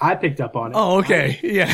I 0.00 0.14
picked 0.14 0.40
up 0.40 0.56
on 0.56 0.72
it. 0.72 0.74
Oh, 0.76 0.98
okay. 0.98 1.38
Yeah. 1.42 1.72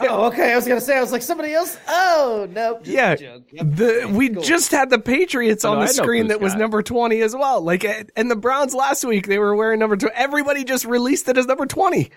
Oh, 0.00 0.26
okay. 0.26 0.52
I 0.52 0.56
was 0.56 0.66
gonna 0.68 0.80
say, 0.80 0.96
I 0.96 1.00
was 1.00 1.10
like, 1.10 1.22
somebody 1.22 1.52
else. 1.54 1.76
Oh 1.88 2.46
no, 2.52 2.78
just 2.80 2.90
yeah. 2.90 3.16
Yep. 3.18 3.42
The 3.74 4.10
we 4.12 4.28
Cool. 4.28 4.42
just 4.42 4.70
had 4.70 4.90
the 4.90 4.98
Patriots 4.98 5.64
on 5.64 5.76
No, 5.78 5.84
the 5.84 5.88
I 5.88 5.92
screen 5.92 6.24
Blue 6.24 6.28
that 6.28 6.40
was 6.40 6.54
number 6.54 6.82
20 6.82 7.20
as 7.22 7.34
well. 7.34 7.60
Like 7.62 7.84
and 8.14 8.30
the 8.30 8.36
Browns 8.36 8.74
last 8.74 9.04
week 9.04 9.26
they 9.26 9.38
were 9.38 9.56
wearing 9.56 9.80
number 9.80 9.96
2. 9.96 10.10
Everybody 10.14 10.62
just 10.64 10.84
released 10.84 11.28
it 11.28 11.36
as 11.38 11.46
number 11.46 11.66
20. 11.66 12.10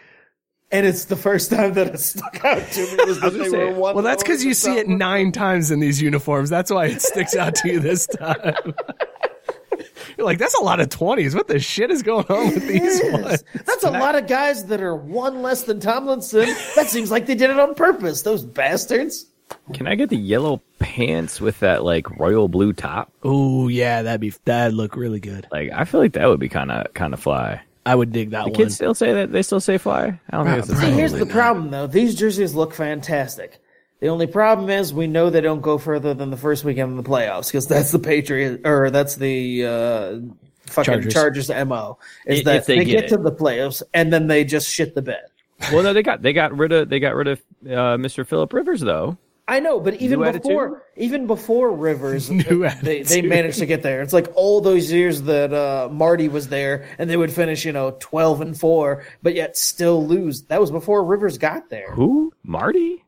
And 0.72 0.86
it's 0.86 1.05
the 1.05 1.16
first 1.16 1.51
time 1.51 1.74
that 1.74 1.88
it 1.88 1.99
stuck 1.99 2.43
out 2.43 2.68
to 2.72 2.82
me 2.82 3.05
was 3.05 3.20
that 3.22 3.34
they 3.34 3.49
say, 3.49 3.57
were 3.57 3.72
one. 3.74 3.95
Well, 3.95 4.03
that's 4.03 4.24
cuz 4.24 4.43
you 4.43 4.53
see 4.53 4.78
it 4.78 4.88
9 4.88 5.32
times 5.32 5.72
in 5.72 5.80
these 5.80 6.01
uniforms. 6.01 6.49
That's 6.49 6.72
why 6.72 6.88
it 6.88 7.01
sticks 7.01 7.36
out 7.36 7.55
to 7.55 7.72
you 7.72 7.80
this 7.80 8.07
time. 8.07 8.74
You're 10.18 10.26
like, 10.26 10.38
that's 10.38 10.57
a 10.59 10.63
lot 10.63 10.80
of 10.80 10.89
20s. 10.89 11.36
What 11.36 11.47
the 11.47 11.59
shit 11.59 11.91
is 11.91 12.01
going 12.01 12.26
on 12.28 12.53
with 12.53 12.68
these 12.68 13.01
ones? 13.11 13.43
That's 13.66 13.84
a 13.84 13.91
lot 13.91 14.16
of 14.16 14.28
guys 14.28 14.66
that 14.66 14.82
are 14.82 14.95
one 14.95 15.41
less 15.41 15.63
than 15.63 15.80
Tomlinson. 15.80 16.47
That 16.76 16.88
seems 16.88 17.11
like 17.11 17.26
they 17.26 17.36
did 17.36 17.49
it 17.49 17.59
on 17.59 17.76
purpose. 17.76 18.22
Those 18.22 18.45
bastards. 18.45 19.26
Can 19.74 19.88
I 19.88 19.95
get 19.95 20.09
the 20.09 20.18
yellow 20.18 20.61
pants 20.80 21.41
with 21.41 21.59
that, 21.59 21.84
like, 21.84 22.09
royal 22.18 22.47
blue 22.47 22.74
top? 22.74 23.11
Oh, 23.24 23.68
yeah, 23.68 24.01
that'd 24.01 24.22
be 24.22 24.34
that'd 24.45 24.74
look 24.74 24.95
really 24.95 25.20
good. 25.20 25.47
Like, 25.51 25.72
I 25.72 25.84
feel 25.84 25.99
like 25.99 26.13
that 26.13 26.28
would 26.28 26.39
be 26.39 26.49
kind 26.49 26.72
of 26.72 26.93
kind 26.93 27.13
of 27.13 27.20
fly. 27.20 27.61
I 27.86 27.93
would 27.95 28.11
dig 28.11 28.31
that 28.31 28.45
The 28.45 28.49
one. 28.51 28.53
kids 28.53 28.75
still 28.75 28.93
say 28.95 29.13
that? 29.13 29.31
They 29.31 29.41
still 29.41 29.59
say 29.59 29.77
fly? 29.77 30.19
I 30.29 30.38
don't 30.38 30.45
think 30.47 30.69
it's 30.69 30.79
See, 30.79 30.91
here's 30.91 31.13
the 31.13 31.25
problem 31.25 31.71
though. 31.71 31.88
These 31.88 32.15
jerseys 32.15 32.55
look 32.55 32.73
fantastic. 32.73 33.59
The 33.99 34.07
only 34.09 34.27
problem 34.27 34.69
is 34.69 34.93
we 34.93 35.07
know 35.07 35.29
they 35.29 35.41
don't 35.41 35.61
go 35.61 35.77
further 35.77 36.13
than 36.13 36.29
the 36.29 36.38
first 36.38 36.63
weekend 36.63 36.97
of 36.97 37.03
the 37.03 37.09
playoffs 37.09 37.47
because 37.47 37.67
that's 37.67 37.91
the 37.91 37.99
Patriot 37.99 38.61
or 38.65 38.89
that's 38.91 39.15
the 39.15 39.65
uh, 39.65 40.19
fucking 40.67 41.09
Chargers. 41.09 41.13
Chargers, 41.13 41.49
mo 41.49 41.97
is 42.25 42.39
If- 42.39 42.45
that 42.45 42.55
if 42.57 42.65
they 42.65 42.79
they, 42.79 42.86
get 42.86 43.01
get, 43.01 43.09
to 43.09 43.17
the 43.17 43.31
playoffs 43.31 43.81
and 43.93 44.11
then 44.11 44.27
they 44.27 44.43
just 44.43 44.69
shit 44.69 44.95
the 44.95 45.01
bed. 45.01 45.23
Well, 45.71 45.83
no, 45.83 45.93
they 45.93 46.03
got 46.03 46.21
they 46.21 46.33
got 46.33 46.55
rid 46.55 46.71
of 46.73 46.89
they 46.89 46.99
got 46.99 47.15
rid 47.15 47.27
of 47.27 47.39
uh, 47.65 47.95
Mr. 47.97 48.27
Philip 48.27 48.51
Rivers 48.51 48.81
though. 48.81 49.17
I 49.47 49.59
know, 49.59 49.79
but 49.79 49.95
even 49.95 50.19
New 50.19 50.31
before 50.31 50.65
attitude? 50.65 50.81
even 50.95 51.27
before 51.27 51.71
Rivers, 51.71 52.27
they, 52.81 53.03
they 53.03 53.21
managed 53.21 53.59
to 53.59 53.67
get 53.67 53.83
there. 53.83 54.01
It's 54.01 54.13
like 54.13 54.27
all 54.35 54.59
those 54.59 54.91
years 54.91 55.21
that 55.23 55.53
uh, 55.53 55.87
Marty 55.91 56.27
was 56.29 56.47
there, 56.47 56.87
and 56.97 57.09
they 57.09 57.17
would 57.17 57.31
finish, 57.31 57.63
you 57.63 57.71
know, 57.71 57.95
twelve 57.99 58.41
and 58.41 58.59
four, 58.59 59.05
but 59.21 59.35
yet 59.35 59.55
still 59.55 60.05
lose. 60.05 60.43
That 60.43 60.59
was 60.59 60.71
before 60.71 61.03
Rivers 61.05 61.37
got 61.37 61.69
there. 61.69 61.91
Who? 61.91 62.33
Marty? 62.43 63.05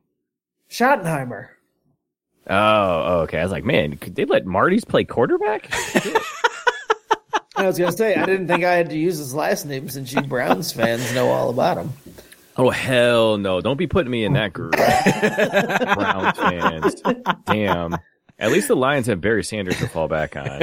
Schottenheimer. 0.69 1.47
Oh, 2.49 2.55
oh, 2.55 3.19
okay. 3.21 3.39
I 3.39 3.43
was 3.43 3.51
like, 3.51 3.65
man, 3.65 3.97
could 3.97 4.15
they 4.15 4.25
let 4.25 4.45
Marty's 4.45 4.85
play 4.85 5.03
quarterback? 5.03 5.69
I 7.57 7.65
was 7.65 7.79
gonna 7.79 7.91
say 7.91 8.15
I 8.15 8.25
didn't 8.25 8.47
think 8.47 8.63
I 8.63 8.75
had 8.75 8.91
to 8.91 8.97
use 8.97 9.17
his 9.17 9.33
last 9.33 9.65
name 9.65 9.89
since 9.89 10.13
you 10.13 10.21
Browns 10.21 10.71
fans 10.71 11.13
know 11.15 11.29
all 11.29 11.49
about 11.49 11.77
him. 11.77 11.91
Oh 12.57 12.69
hell 12.69 13.37
no! 13.37 13.61
Don't 13.61 13.77
be 13.77 13.87
putting 13.87 14.11
me 14.11 14.23
in 14.25 14.33
that 14.33 14.53
group. 14.53 14.71
Browns 15.95 16.37
fans. 16.37 17.01
Damn. 17.45 17.97
At 18.39 18.51
least 18.51 18.67
the 18.67 18.75
Lions 18.75 19.07
have 19.07 19.19
Barry 19.19 19.43
Sanders 19.43 19.79
to 19.79 19.87
fall 19.87 20.07
back 20.07 20.35
on. 20.35 20.61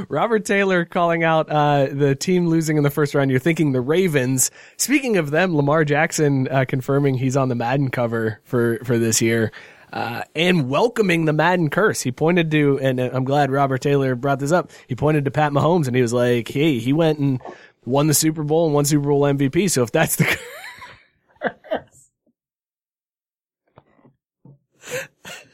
Robert 0.10 0.44
Taylor 0.44 0.84
calling 0.84 1.24
out 1.24 1.48
uh, 1.48 1.86
the 1.90 2.14
team 2.14 2.46
losing 2.46 2.76
in 2.76 2.82
the 2.82 2.90
first 2.90 3.14
round. 3.14 3.30
You're 3.30 3.40
thinking 3.40 3.72
the 3.72 3.80
Ravens. 3.80 4.50
Speaking 4.76 5.16
of 5.16 5.30
them, 5.30 5.56
Lamar 5.56 5.86
Jackson 5.86 6.46
uh, 6.48 6.66
confirming 6.68 7.14
he's 7.14 7.38
on 7.38 7.48
the 7.48 7.54
Madden 7.54 7.90
cover 7.90 8.40
for 8.44 8.78
for 8.84 8.98
this 8.98 9.22
year. 9.22 9.50
Uh, 9.90 10.22
and 10.34 10.68
welcoming 10.68 11.24
the 11.24 11.32
Madden 11.32 11.70
curse. 11.70 12.02
He 12.02 12.12
pointed 12.12 12.50
to, 12.50 12.78
and 12.80 13.00
I'm 13.00 13.24
glad 13.24 13.50
Robert 13.50 13.80
Taylor 13.80 14.14
brought 14.14 14.38
this 14.38 14.52
up. 14.52 14.70
He 14.86 14.94
pointed 14.94 15.24
to 15.24 15.30
Pat 15.30 15.52
Mahomes 15.52 15.86
and 15.86 15.96
he 15.96 16.02
was 16.02 16.12
like, 16.12 16.48
"Hey, 16.48 16.78
he 16.78 16.92
went 16.92 17.18
and 17.18 17.40
won 17.88 18.06
the 18.06 18.14
Super 18.14 18.44
Bowl 18.44 18.66
and 18.66 18.74
won 18.74 18.84
Super 18.84 19.08
Bowl 19.08 19.22
MVP. 19.22 19.70
So 19.70 19.82
if 19.82 19.90
that's 19.90 20.16
the 20.16 20.24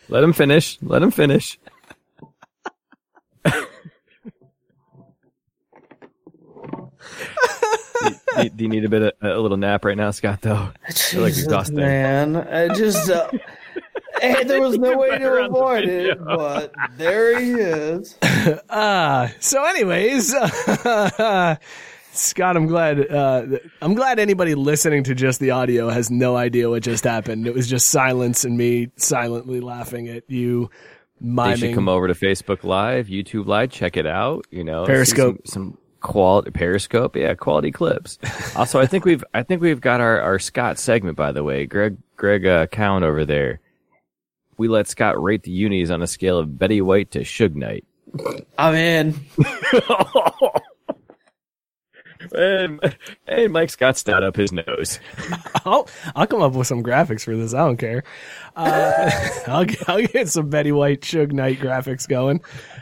Let 0.09 0.23
him 0.23 0.33
finish. 0.33 0.79
Let 0.83 1.03
him 1.03 1.11
finish. 1.11 1.59
do, 8.03 8.43
you- 8.43 8.51
do 8.51 8.65
you 8.65 8.69
need 8.69 8.85
a 8.85 8.89
bit 8.89 9.03
of 9.03 9.13
a 9.23 9.39
little 9.41 9.57
nap 9.57 9.85
right 9.85 9.97
now, 9.97 10.11
Scott? 10.11 10.41
Though 10.43 10.71
I 10.89 10.93
feel 10.93 11.23
like 11.23 11.31
Jesus, 11.33 11.45
exhausted. 11.45 11.77
man. 11.77 12.37
I 12.37 12.69
just 12.75 13.09
uh, 13.11 13.31
hey, 14.21 14.45
there 14.45 14.61
was 14.61 14.79
no 14.79 14.97
way 14.97 15.19
to 15.19 15.39
on 15.43 15.47
avoid 15.47 15.85
it, 15.85 16.19
but 16.25 16.73
there 16.97 17.39
he 17.39 17.53
is. 17.53 18.19
Uh, 18.69 19.29
so 19.41 19.65
anyways, 19.65 20.33
Scott, 22.15 22.57
I'm 22.57 22.67
glad, 22.67 23.11
uh, 23.11 23.47
I'm 23.83 23.95
glad 23.95 24.19
anybody 24.19 24.55
listening 24.55 25.05
to 25.05 25.15
just 25.15 25.41
the 25.41 25.51
audio 25.51 25.89
has 25.89 26.11
no 26.11 26.37
idea 26.37 26.71
what 26.71 26.83
just 26.83 27.05
happened. 27.05 27.47
It 27.47 27.55
was 27.55 27.69
just 27.69 27.91
silence 27.91 28.45
and 28.45 28.57
me 28.57 28.91
silently 28.97 29.61
laughing 29.61 30.09
at 30.09 30.23
you 30.31 30.71
They 31.21 31.69
should 31.69 31.75
come 31.75 31.89
over 31.89 32.07
to 32.09 32.15
Facebook 32.15 32.65
Live, 32.65 33.09
YouTube 33.09 33.47
Live, 33.47 33.71
check 33.71 33.97
it 33.97 34.07
out. 34.07 34.47
You 34.51 34.65
know, 34.65 34.87
Periscope. 34.87 35.47
some, 35.47 35.73
some 35.73 35.79
quality 36.01 36.51
Periscope, 36.51 37.17
yeah, 37.17 37.35
quality 37.35 37.73
clips. 37.73 38.19
also, 38.57 38.81
I 38.81 38.87
think 38.87 39.05
we've 39.05 39.25
I 39.35 39.43
think 39.43 39.61
we've 39.61 39.81
got 39.81 40.01
our 40.01 40.21
our 40.21 40.39
Scott 40.39 40.79
segment 40.79 41.17
by 41.17 41.33
the 41.33 41.43
way. 41.43 41.67
Greg 41.67 41.97
Greg 42.17 42.47
uh, 42.47 42.67
Cowan 42.67 43.03
over 43.03 43.25
there. 43.25 43.61
We 44.57 44.69
let 44.69 44.87
Scott 44.87 45.21
rate 45.21 45.43
the 45.43 45.51
unis 45.51 45.91
on 45.91 46.01
a 46.01 46.07
scale 46.07 46.39
of 46.39 46.59
Betty 46.59 46.81
White 46.81 47.11
to 47.13 47.21
Suge 47.21 47.57
Knight. 47.57 47.85
I'm 48.57 48.75
in. 48.75 49.21
and, 52.35 52.97
and 53.27 53.53
Mike 53.53 53.71
Scott 53.71 53.97
stout 53.97 54.23
up 54.23 54.37
his 54.37 54.53
nose. 54.53 54.99
I'll, 55.65 55.89
I'll 56.15 56.27
come 56.27 56.43
up 56.43 56.53
with 56.53 56.67
some 56.67 56.83
graphics 56.83 57.25
for 57.25 57.37
this. 57.37 57.55
I 57.55 57.59
don't 57.67 57.77
care. 57.77 58.05
Uh, 58.57 59.11
I'll, 59.47 59.65
get- 59.65 59.89
I'll 59.89 60.07
get 60.07 60.29
some 60.29 60.49
Betty 60.51 60.73
White 60.73 61.01
Suge 61.03 61.33
Knight 61.33 61.59
graphics 61.59 62.07
going. 62.09 62.41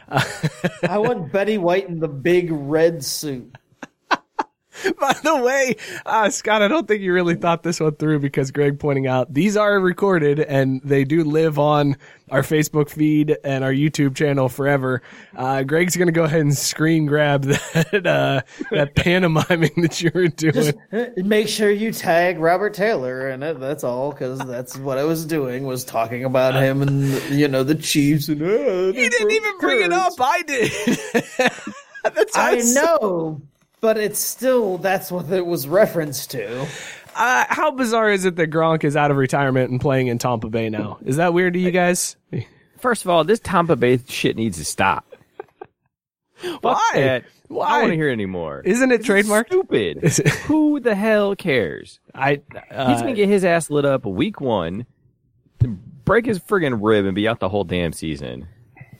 I 0.08 0.98
want 0.98 1.32
Betty 1.32 1.58
White 1.58 1.88
in 1.88 2.00
the 2.00 2.08
big 2.08 2.50
red 2.50 3.04
suit. 3.04 3.56
By 5.00 5.14
the 5.22 5.36
way, 5.36 5.76
uh, 6.06 6.30
Scott, 6.30 6.62
I 6.62 6.68
don't 6.68 6.86
think 6.88 7.02
you 7.02 7.12
really 7.12 7.34
thought 7.34 7.62
this 7.62 7.80
one 7.80 7.94
through 7.96 8.20
because 8.20 8.50
Greg 8.50 8.78
pointing 8.78 9.06
out 9.06 9.32
these 9.32 9.56
are 9.56 9.78
recorded 9.80 10.40
and 10.40 10.80
they 10.84 11.04
do 11.04 11.24
live 11.24 11.58
on 11.58 11.96
our 12.30 12.42
Facebook 12.42 12.88
feed 12.88 13.36
and 13.44 13.62
our 13.62 13.72
YouTube 13.72 14.14
channel 14.16 14.48
forever. 14.48 15.02
Uh, 15.36 15.62
Greg's 15.62 15.96
going 15.96 16.06
to 16.08 16.12
go 16.12 16.24
ahead 16.24 16.40
and 16.40 16.56
screen 16.56 17.06
grab 17.06 17.42
that, 17.44 18.06
uh, 18.06 18.42
that 18.70 18.94
pantomiming 18.96 19.72
that 19.82 20.00
you 20.00 20.10
were 20.14 20.28
doing. 20.28 20.72
Make 21.16 21.48
sure 21.48 21.70
you 21.70 21.92
tag 21.92 22.38
Robert 22.38 22.74
Taylor 22.74 23.30
in 23.30 23.42
it. 23.42 23.60
That's 23.60 23.84
all, 23.84 24.12
because 24.12 24.38
that's 24.40 24.76
what 24.78 24.98
I 24.98 25.04
was 25.04 25.26
doing 25.26 25.64
was 25.64 25.84
talking 25.84 26.24
about 26.24 26.54
him 26.54 26.82
and 26.82 27.12
you 27.30 27.48
know 27.48 27.62
the 27.62 27.74
Chiefs 27.74 28.28
and. 28.28 28.40
Uh, 28.42 28.46
You 28.46 29.10
didn't 29.10 29.30
even 29.30 29.58
bring 29.58 29.82
it 29.82 29.92
up. 29.92 30.14
I 30.18 30.42
did. 30.42 30.72
That's 32.04 32.36
I 32.36 32.56
know, 32.74 33.40
but 33.82 33.98
it's 33.98 34.18
still 34.20 34.78
that's 34.78 35.12
what 35.12 35.30
it 35.30 35.44
was 35.44 35.68
referenced 35.68 36.30
to. 36.30 36.66
Uh, 37.14 37.44
how 37.50 37.70
bizarre 37.70 38.10
is 38.10 38.24
it 38.24 38.36
that 38.36 38.50
Gronk 38.50 38.84
is 38.84 38.96
out 38.96 39.10
of 39.10 39.18
retirement 39.18 39.70
and 39.70 39.78
playing 39.78 40.06
in 40.06 40.16
Tampa 40.16 40.48
Bay 40.48 40.70
now? 40.70 40.98
Is 41.04 41.16
that 41.16 41.34
weird 41.34 41.52
to 41.52 41.58
you 41.58 41.70
guys? 41.70 42.16
First 42.78 43.04
of 43.04 43.10
all, 43.10 43.22
this 43.24 43.38
Tampa 43.40 43.76
Bay 43.76 44.00
shit 44.08 44.34
needs 44.36 44.56
to 44.56 44.64
stop. 44.64 45.04
Fuck 46.36 46.62
Why? 46.62 46.90
I 46.94 47.20
don't 47.48 47.50
want 47.50 47.88
to 47.90 47.96
hear 47.96 48.08
anymore. 48.08 48.62
Isn't 48.64 48.90
it 48.92 49.02
trademarked? 49.02 49.48
Stupid. 49.48 49.98
Is 50.02 50.20
it- 50.20 50.28
Who 50.46 50.80
the 50.80 50.94
hell 50.94 51.36
cares? 51.36 52.00
I 52.14 52.40
uh, 52.70 52.92
He's 52.92 53.02
gonna 53.02 53.12
get 53.12 53.28
his 53.28 53.44
ass 53.44 53.68
lit 53.68 53.84
up 53.84 54.06
week 54.06 54.40
one, 54.40 54.86
break 56.06 56.24
his 56.24 56.38
friggin' 56.38 56.78
rib, 56.80 57.04
and 57.04 57.14
be 57.14 57.28
out 57.28 57.40
the 57.40 57.50
whole 57.50 57.64
damn 57.64 57.92
season. 57.92 58.48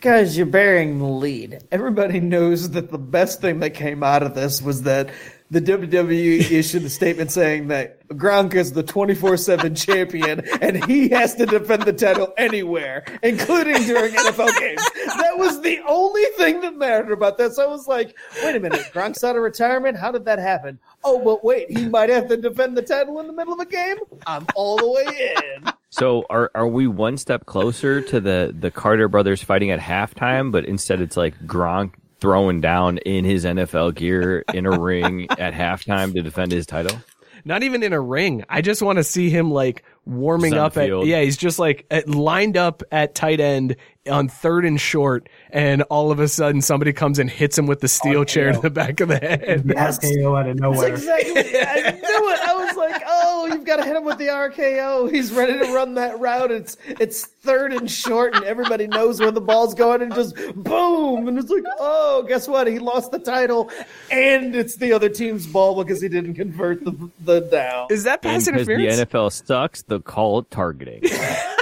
Guys, 0.03 0.37
you're 0.37 0.47
bearing 0.47 0.99
the 0.99 1.05
lead. 1.05 1.63
Everybody 1.71 2.19
knows 2.19 2.71
that 2.71 2.91
the 2.91 2.99
best 2.99 3.41
thing 3.41 3.61
that 3.61 3.71
came 3.71 4.03
out 4.03 4.25
of 4.25 4.35
this 4.35 4.61
was 4.61 4.83
that 4.83 5.11
the 5.53 5.61
WWE 5.61 6.41
issued 6.51 6.83
a 6.83 6.91
statement 6.91 7.31
saying 7.31 7.69
that 7.69 8.05
Gronk 8.09 8.55
is 8.55 8.73
the 8.73 8.83
24-7 8.83 9.81
champion 9.81 10.41
and 10.61 10.85
he 10.87 11.09
has 11.11 11.37
to 11.37 11.47
defend 11.47 11.85
the 11.85 11.93
title 11.93 12.35
anywhere, 12.37 13.05
including 13.23 13.81
during 13.85 14.13
NFL 14.13 14.59
games. 14.59 14.83
That 15.07 15.39
was 15.39 15.61
the 15.61 15.79
only 15.87 16.25
thing 16.37 16.63
that 16.63 16.77
mattered 16.77 17.13
about 17.13 17.39
this. 17.39 17.61
I 17.61 17.67
was 17.67 17.87
like, 17.87 18.19
wait 18.43 18.57
a 18.57 18.61
minute, 18.61 18.81
Gronk's 18.93 19.23
out 19.23 19.37
of 19.37 19.43
retirement? 19.43 19.97
How 19.97 20.11
did 20.11 20.25
that 20.25 20.41
happen? 20.41 20.81
Oh, 21.05 21.23
but 21.23 21.45
wait, 21.45 21.71
he 21.71 21.89
might 21.89 22.11
have 22.11 22.27
to 22.27 22.37
defend 22.37 22.77
the 22.77 22.83
title 22.83 23.21
in 23.21 23.29
the 23.29 23.33
middle 23.33 23.53
of 23.53 23.61
a 23.61 23.67
game? 23.67 23.99
I'm 24.27 24.49
all 24.57 24.79
the 24.79 24.91
way 24.91 25.37
in. 25.37 25.73
So 25.93 26.25
are 26.31 26.51
are 26.55 26.67
we 26.67 26.87
one 26.87 27.19
step 27.19 27.45
closer 27.45 28.01
to 28.01 28.19
the 28.19 28.55
the 28.59 28.71
Carter 28.71 29.09
brothers 29.09 29.43
fighting 29.43 29.71
at 29.71 29.79
halftime, 29.79 30.51
but 30.51 30.65
instead 30.65 31.03
it's 31.03 31.19
like 31.19 31.39
Gronk 31.47 31.93
throwing 32.19 32.63
down 32.63 32.97
in 32.99 33.27
his 33.27 33.45
NFL 33.45 33.95
gear 33.95 34.43
in 34.55 34.65
a 34.65 34.81
ring 34.81 35.27
at 35.31 35.53
halftime 35.53 36.15
to 36.15 36.23
defend 36.23 36.51
his 36.51 36.67
title? 36.67 36.97
not 37.45 37.63
even 37.63 37.83
in 37.83 37.93
a 37.93 38.01
ring. 38.01 38.45
I 38.49 38.61
just 38.61 38.83
want 38.83 38.99
to 38.99 39.05
see 39.05 39.31
him 39.31 39.51
like 39.51 39.85
warming 40.05 40.55
up 40.55 40.77
at 40.77 40.89
yeah. 41.07 41.21
He's 41.21 41.37
just 41.37 41.59
like 41.59 41.87
at, 41.91 42.09
lined 42.09 42.57
up 42.57 42.83
at 42.93 43.15
tight 43.15 43.41
end 43.41 43.77
on 44.11 44.29
third 44.29 44.65
and 44.65 44.81
short, 44.81 45.29
and 45.51 45.83
all 45.83 46.11
of 46.11 46.19
a 46.19 46.27
sudden 46.27 46.61
somebody 46.61 46.93
comes 46.93 47.19
and 47.21 47.31
hits 47.31 47.57
him 47.57 47.67
with 47.67 47.81
the 47.81 47.87
steel 47.89 48.25
chair 48.25 48.53
to 48.53 48.59
the 48.61 48.71
back 48.71 48.99
of 49.01 49.09
the 49.09 49.19
head. 49.19 49.63
The 49.67 49.75
RKO 49.75 50.39
out 50.41 50.49
of 50.49 50.57
That's 50.57 50.61
nowhere. 50.61 50.89
exactly. 50.89 51.31
I 51.61 51.91
knew 51.93 52.31
it. 52.31 52.41
I 52.41 52.55
was 52.67 52.77
like, 52.77 53.03
"Oh, 53.07 53.47
you've 53.53 53.65
got 53.65 53.77
to 53.77 53.85
hit 53.85 53.95
him 53.97 54.05
with 54.05 54.19
the 54.19 54.27
RKO. 54.27 55.13
He's 55.13 55.33
ready 55.33 55.59
to 55.59 55.73
run 55.73 55.95
that 55.95 56.19
route. 56.19 56.51
It's 56.51 56.77
it's 56.87 57.27
third 57.27 57.73
and 57.73 57.89
short, 57.91 58.35
and 58.35 58.45
everybody 58.45 58.87
knows 58.89 59.21
where 59.21 59.31
the 59.31 59.41
ball's 59.41 59.75
going, 59.75 60.03
and 60.03 60.13
just 60.15 60.35
boom, 60.57 61.29
and 61.29 61.39
it's 61.39 61.51
like, 61.51 61.65
oh, 61.79 62.25
guess 62.27 62.49
what? 62.49 62.67
He 62.67 62.79
lost 62.81 63.13
the 63.13 63.19
title, 63.21 63.71
and 64.11 64.57
it's 64.57 64.77
the 64.77 64.93
other 64.93 65.09
team's 65.09 65.47
ball 65.47 65.83
because 65.83 66.01
he 66.03 66.09
didn't 66.09 66.35
convert 66.35 66.85
the 66.85 67.11
the 67.21 67.41
down. 67.41 67.87
Is 67.91 68.03
that 68.05 68.25
And 68.25 68.33
pass 68.35 68.47
because 68.47 68.67
the? 68.67 68.75
NFL 68.75 69.31
sucks, 69.47 69.83
they'll 69.83 70.01
call 70.01 70.41
it 70.41 70.51
targeting. 70.51 71.03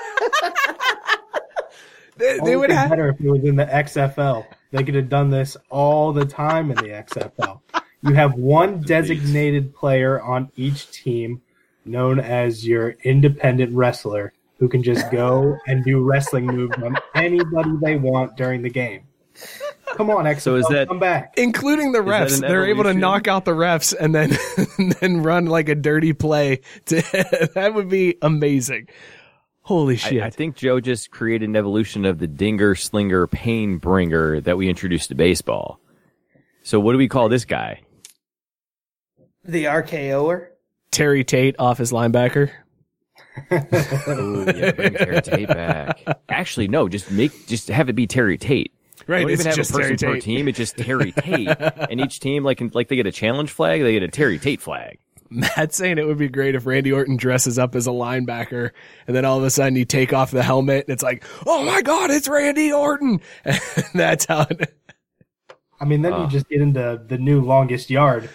They, 2.21 2.39
they 2.45 2.57
would 2.57 2.69
thing 2.71 2.79
have. 2.79 2.91
better 2.91 3.09
if 3.09 3.21
it 3.21 3.29
was 3.31 3.43
in 3.45 3.57
the 3.57 3.67
XFL. 3.67 4.47
They 4.71 4.85
could 4.85 4.95
have 4.95 5.09
done 5.09 5.31
this 5.31 5.57
all 5.71 6.13
the 6.13 6.25
time 6.25 6.71
in 6.71 6.77
the 6.77 6.91
XFL. 6.91 7.61
You 8.03 8.15
have 8.15 8.35
one 8.35 8.81
designated 8.87 9.75
player 9.75 10.21
on 10.23 10.51
each 10.57 10.91
team, 10.93 11.43
known 11.85 12.21
as 12.21 12.67
your 12.67 12.91
independent 13.05 13.75
wrestler, 13.75 14.33
who 14.59 14.69
can 14.69 14.83
just 14.83 15.11
go 15.11 15.57
and 15.67 15.85
do 15.85 16.03
wrestling 16.03 16.47
moves 16.47 16.77
on 16.83 16.95
anybody 17.15 17.71
they 17.83 17.97
want 17.97 18.37
during 18.37 18.63
the 18.63 18.71
game. 18.71 19.03
Come 19.95 20.11
on, 20.11 20.25
XFL, 20.25 20.41
So 20.41 20.55
is 20.57 20.67
that- 20.69 20.89
come 20.89 20.99
back. 21.01 21.35
Including 21.37 21.93
the 21.93 21.99
refs, 22.01 22.41
they're 22.41 22.67
able 22.67 22.85
to 22.85 22.95
knock 22.95 23.27
out 23.27 23.45
the 23.45 23.53
refs 23.53 23.95
and 23.99 24.15
then 24.15 24.37
and 24.79 24.93
then 24.93 25.23
run 25.23 25.47
like 25.47 25.69
a 25.69 25.75
dirty 25.75 26.13
play. 26.13 26.61
To, 26.87 26.97
that 27.55 27.73
would 27.75 27.89
be 27.89 28.17
amazing. 28.23 28.89
Holy 29.71 29.95
shit! 29.95 30.21
I, 30.21 30.27
I 30.27 30.31
think 30.31 30.57
Joe 30.57 30.81
just 30.81 31.13
created 31.13 31.49
an 31.49 31.55
evolution 31.55 32.05
of 32.05 32.19
the 32.19 32.27
dinger, 32.27 32.75
slinger, 32.75 33.29
pain 33.29 33.79
bringer 33.79 34.41
that 34.41 34.57
we 34.57 34.69
introduced 34.69 35.11
to 35.11 35.15
baseball. 35.15 35.79
So 36.65 36.81
what 36.81 36.91
do 36.91 36.99
we 36.99 37.07
call 37.07 37.29
this 37.29 37.45
guy? 37.45 37.83
The 39.45 39.67
RKOer. 39.67 40.49
Terry 40.91 41.23
Tate 41.23 41.55
Office 41.61 41.93
Linebacker. 41.93 42.51
Ooh, 44.09 44.45
yeah, 44.57 44.73
bring 44.73 44.95
Terry 44.95 45.23
Tate 45.23 45.47
back. 45.47 46.01
Actually, 46.29 46.67
no, 46.67 46.89
just 46.89 47.09
make 47.13 47.47
just 47.47 47.69
have 47.69 47.89
it 47.89 47.93
be 47.93 48.09
Terry 48.09 48.39
Tate. 48.39 48.73
Right, 49.07 49.21
Don't 49.21 49.31
it's 49.31 49.43
even 49.43 49.51
have 49.51 49.57
just 49.57 49.71
a 49.71 49.75
person 49.75 49.97
Terry 49.97 50.15
per 50.15 50.15
Tate. 50.17 50.25
team. 50.25 50.49
It's 50.49 50.59
just 50.59 50.79
Terry 50.79 51.13
Tate, 51.13 51.49
and 51.61 52.01
each 52.01 52.19
team 52.19 52.43
like 52.43 52.61
like 52.75 52.89
they 52.89 52.97
get 52.97 53.07
a 53.07 53.13
challenge 53.13 53.53
flag, 53.53 53.83
they 53.83 53.93
get 53.93 54.03
a 54.03 54.09
Terry 54.09 54.41
Tate 54.41 54.61
flag. 54.61 54.99
Matt's 55.31 55.77
saying 55.77 55.99
it 55.99 56.07
would 56.07 56.19
be 56.19 56.29
great 56.29 56.55
if 56.57 56.67
Randy 56.67 56.93
Orton 56.93 57.17
dresses 57.17 57.59
up 57.59 57.75
as 57.77 57.87
a 57.87 57.91
linebacker 57.91 58.71
and 59.07 59.15
then 59.17 59.25
all 59.25 59.39
of 59.39 59.45
a 59.45 59.51
sudden 59.51 59.77
you 59.77 59.85
take 59.85 60.13
off 60.13 60.31
the 60.33 60.43
helmet 60.43 60.87
and 60.87 60.93
it's 60.93 61.03
like, 61.05 61.25
oh 61.47 61.65
my 61.65 61.83
God, 61.83 62.11
it's 62.11 62.29
Randy 62.29 62.73
Orton. 62.73 63.21
And 63.45 63.85
that's 63.95 64.25
how 64.27 64.47
it, 64.51 64.75
I 65.81 65.85
mean, 65.85 66.03
then 66.03 66.13
Ah. 66.13 66.25
you 66.25 66.29
just 66.31 66.49
get 66.49 66.61
into 66.61 67.01
the 67.07 67.17
new 67.17 67.41
longest 67.41 67.91
yard 67.91 68.29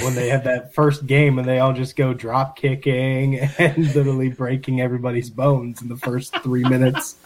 when 0.00 0.14
they 0.14 0.28
have 0.28 0.44
that 0.44 0.74
first 0.74 1.06
game 1.06 1.38
and 1.38 1.48
they 1.48 1.58
all 1.58 1.72
just 1.72 1.96
go 1.96 2.12
drop 2.14 2.56
kicking 2.56 3.38
and 3.58 3.94
literally 3.94 4.28
breaking 4.30 4.80
everybody's 4.80 5.30
bones 5.30 5.80
in 5.82 5.88
the 5.88 5.96
first 5.96 6.36
three 6.42 6.64
minutes. 6.64 7.16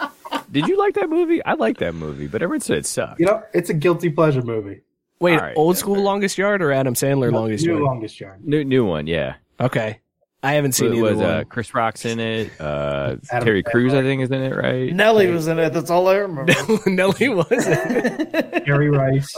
Did 0.52 0.68
you 0.68 0.78
like 0.78 0.94
that 0.94 1.08
movie? 1.10 1.44
I 1.44 1.54
like 1.54 1.78
that 1.78 1.94
movie, 1.94 2.26
but 2.28 2.42
everyone 2.42 2.60
said 2.60 2.78
it 2.78 2.86
sucked. 2.86 3.18
You 3.20 3.26
know, 3.26 3.42
it's 3.52 3.68
a 3.70 3.74
guilty 3.74 4.10
pleasure 4.10 4.42
movie. 4.42 4.82
Wait, 5.20 5.34
All 5.34 5.40
right, 5.40 5.56
old 5.56 5.76
yeah, 5.76 5.80
school 5.80 5.94
fair. 5.94 6.04
longest 6.04 6.36
yard 6.38 6.60
or 6.62 6.72
Adam 6.72 6.94
Sandler 6.94 7.30
No, 7.32 7.40
longest 7.40 7.64
new 7.64 7.72
yard? 7.72 7.82
longest 7.82 8.20
yard. 8.20 8.46
New 8.46 8.64
new 8.64 8.84
one, 8.84 9.06
yeah. 9.06 9.36
okay. 9.60 10.00
I 10.42 10.52
haven't 10.52 10.72
seen 10.72 10.92
It 10.92 10.98
either 10.98 11.02
was 11.02 11.20
uh, 11.20 11.34
one. 11.38 11.44
Chris 11.46 11.74
Rock's 11.74 12.04
in 12.04 12.20
it. 12.20 12.60
Uh, 12.60 13.16
Terry 13.40 13.62
Crews, 13.64 13.94
I 13.94 14.02
think, 14.02 14.22
is 14.22 14.30
in 14.30 14.42
it, 14.42 14.54
right? 14.54 14.92
Nelly 14.94 15.28
was 15.28 15.48
in 15.48 15.58
it. 15.58 15.72
That's 15.72 15.90
all 15.90 16.06
I 16.08 16.16
remember. 16.16 16.52
Nelly 16.86 17.28
wasn't. 17.30 18.64
Harry 18.66 18.90
Rice. 18.90 19.34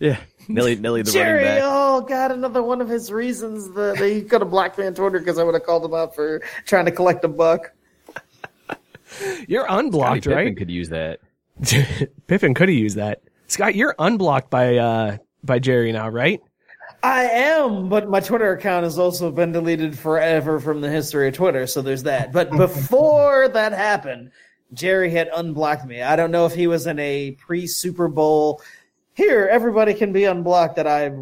Yeah, 0.00 0.16
Nelly, 0.48 0.74
Nelly 0.76 1.02
the 1.02 1.12
Jerry, 1.12 1.44
running 1.44 1.60
back. 1.60 1.62
oh 1.64 2.00
god, 2.00 2.32
another 2.32 2.62
one 2.62 2.80
of 2.80 2.88
his 2.88 3.12
reasons 3.12 3.70
that 3.74 3.98
he 3.98 4.22
could 4.22 4.40
have 4.40 4.50
blocked 4.50 4.78
me 4.78 4.86
on 4.86 4.94
Twitter 4.94 5.18
because 5.18 5.38
I 5.38 5.44
would 5.44 5.54
have 5.54 5.62
called 5.64 5.84
him 5.84 5.92
out 5.94 6.14
for 6.16 6.40
trying 6.64 6.86
to 6.86 6.90
collect 6.90 7.22
a 7.24 7.28
buck. 7.28 7.72
You're 9.46 9.64
Scottie 9.64 9.86
unblocked, 9.86 10.22
Pippen 10.24 10.32
right? 10.36 10.56
could 10.56 10.70
use 10.70 10.88
that. 10.88 11.20
Pippen 12.26 12.54
could 12.54 12.68
have 12.70 12.78
used 12.78 12.96
that. 12.96 13.20
Scott, 13.50 13.74
you're 13.74 13.96
unblocked 13.98 14.48
by 14.48 14.76
uh 14.76 15.16
by 15.42 15.58
Jerry 15.58 15.90
now, 15.90 16.08
right? 16.08 16.40
I 17.02 17.24
am, 17.24 17.88
but 17.88 18.08
my 18.08 18.20
Twitter 18.20 18.52
account 18.52 18.84
has 18.84 18.98
also 18.98 19.32
been 19.32 19.52
deleted 19.52 19.98
forever 19.98 20.60
from 20.60 20.80
the 20.80 20.90
history 20.90 21.28
of 21.28 21.34
Twitter, 21.34 21.66
so 21.66 21.82
there's 21.82 22.04
that. 22.04 22.32
But 22.32 22.50
before 22.56 23.48
that 23.48 23.72
happened, 23.72 24.30
Jerry 24.72 25.10
had 25.10 25.30
unblocked 25.34 25.84
me. 25.84 26.02
I 26.02 26.14
don't 26.14 26.30
know 26.30 26.46
if 26.46 26.54
he 26.54 26.68
was 26.68 26.86
in 26.86 26.98
a 27.00 27.32
pre 27.32 27.66
Super 27.66 28.06
Bowl. 28.06 28.62
Here, 29.14 29.48
everybody 29.50 29.94
can 29.94 30.12
be 30.12 30.24
unblocked 30.24 30.76
that 30.76 30.86
I've 30.86 31.18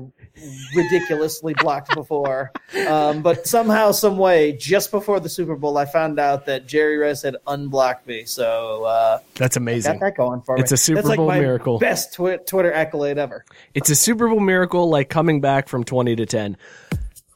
ridiculously 0.74 1.54
blocked 1.54 1.94
before. 1.94 2.52
Um, 2.86 3.22
but 3.22 3.46
somehow, 3.46 3.92
some 3.92 4.18
way, 4.18 4.52
just 4.52 4.90
before 4.90 5.20
the 5.20 5.28
Super 5.28 5.56
Bowl, 5.56 5.78
I 5.78 5.84
found 5.84 6.18
out 6.18 6.46
that 6.46 6.66
Jerry 6.66 6.96
Rice 6.96 7.22
had 7.22 7.36
unblocked 7.46 8.06
me. 8.06 8.24
So 8.24 8.84
uh, 8.84 9.18
That's 9.34 9.56
got 9.56 9.62
amazing. 9.62 9.98
that 10.00 10.16
going 10.16 10.42
for 10.42 10.56
me. 10.56 10.62
It's 10.62 10.72
a 10.72 10.76
Super 10.76 10.96
That's 10.96 11.08
like 11.08 11.16
Bowl 11.16 11.28
my 11.28 11.40
miracle. 11.40 11.78
Best 11.78 12.14
twi- 12.14 12.36
Twitter 12.38 12.72
accolade 12.72 13.18
ever. 13.18 13.44
It's 13.74 13.90
a 13.90 13.96
Super 13.96 14.28
Bowl 14.28 14.40
miracle 14.40 14.88
like 14.88 15.08
coming 15.08 15.40
back 15.40 15.68
from 15.68 15.84
20 15.84 16.16
to 16.16 16.26
10. 16.26 16.56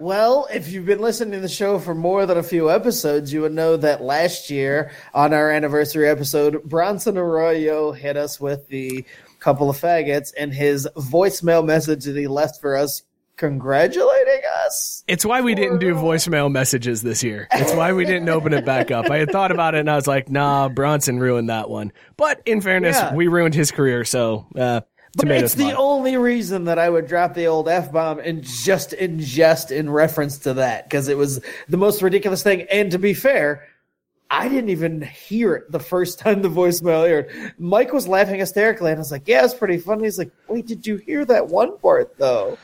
Well, 0.00 0.48
if 0.52 0.70
you've 0.72 0.86
been 0.86 1.00
listening 1.00 1.32
to 1.32 1.40
the 1.40 1.48
show 1.48 1.78
for 1.78 1.94
more 1.94 2.26
than 2.26 2.36
a 2.36 2.42
few 2.42 2.68
episodes, 2.70 3.32
you 3.32 3.42
would 3.42 3.52
know 3.52 3.76
that 3.76 4.02
last 4.02 4.50
year 4.50 4.90
on 5.14 5.32
our 5.32 5.50
anniversary 5.50 6.08
episode, 6.08 6.62
Bronson 6.64 7.16
Arroyo 7.16 7.92
hit 7.92 8.16
us 8.16 8.40
with 8.40 8.66
the 8.68 9.04
couple 9.38 9.70
of 9.70 9.80
faggots 9.80 10.32
and 10.36 10.52
his 10.52 10.88
voicemail 10.96 11.64
message 11.64 12.04
that 12.04 12.16
he 12.16 12.26
left 12.26 12.60
for 12.60 12.76
us 12.76 13.02
congratulating 13.36 14.40
us. 14.64 15.04
It's 15.08 15.24
why 15.24 15.40
we 15.40 15.54
didn't 15.54 15.78
do 15.78 15.94
voicemail 15.94 16.50
messages 16.50 17.02
this 17.02 17.22
year. 17.22 17.48
It's 17.52 17.72
why 17.74 17.92
we 17.92 18.04
didn't 18.04 18.28
open 18.30 18.52
it 18.52 18.64
back 18.64 18.90
up. 18.90 19.10
I 19.10 19.18
had 19.18 19.30
thought 19.30 19.50
about 19.50 19.74
it 19.74 19.80
and 19.80 19.90
I 19.90 19.96
was 19.96 20.06
like, 20.06 20.30
nah, 20.30 20.68
Bronson 20.68 21.18
ruined 21.18 21.48
that 21.50 21.68
one. 21.70 21.92
But 22.16 22.42
in 22.46 22.60
fairness, 22.60 22.96
Yeah. 22.96 23.14
we 23.14 23.28
ruined 23.28 23.54
his 23.54 23.70
career. 23.70 24.04
So, 24.04 24.46
uh, 24.56 24.82
But 25.16 25.30
it's 25.30 25.54
the 25.54 25.76
only 25.76 26.16
reason 26.16 26.64
that 26.64 26.78
I 26.78 26.88
would 26.88 27.06
drop 27.06 27.34
the 27.34 27.46
old 27.46 27.68
F 27.68 27.92
bomb 27.92 28.18
and 28.18 28.42
just 28.42 28.92
ingest 28.92 29.70
in 29.70 29.90
reference 29.90 30.38
to 30.40 30.54
that 30.54 30.88
because 30.88 31.08
it 31.08 31.16
was 31.18 31.40
the 31.68 31.76
most 31.76 32.00
ridiculous 32.02 32.42
thing. 32.42 32.62
And 32.70 32.90
to 32.92 32.98
be 32.98 33.12
fair, 33.14 33.66
I 34.30 34.48
didn't 34.48 34.70
even 34.70 35.02
hear 35.02 35.54
it 35.56 35.70
the 35.70 35.78
first 35.78 36.18
time 36.18 36.40
the 36.40 36.48
voicemail 36.48 37.06
aired. 37.06 37.28
Mike 37.58 37.92
was 37.92 38.08
laughing 38.08 38.38
hysterically, 38.40 38.90
and 38.90 38.98
I 38.98 39.00
was 39.00 39.12
like, 39.12 39.28
"Yeah, 39.28 39.44
it's 39.44 39.52
pretty 39.52 39.76
funny." 39.76 40.04
He's 40.04 40.16
like, 40.18 40.30
"Wait, 40.48 40.66
did 40.66 40.86
you 40.86 40.96
hear 40.96 41.26
that 41.26 41.48
one 41.48 41.76
part 41.76 42.16
though?" 42.16 42.56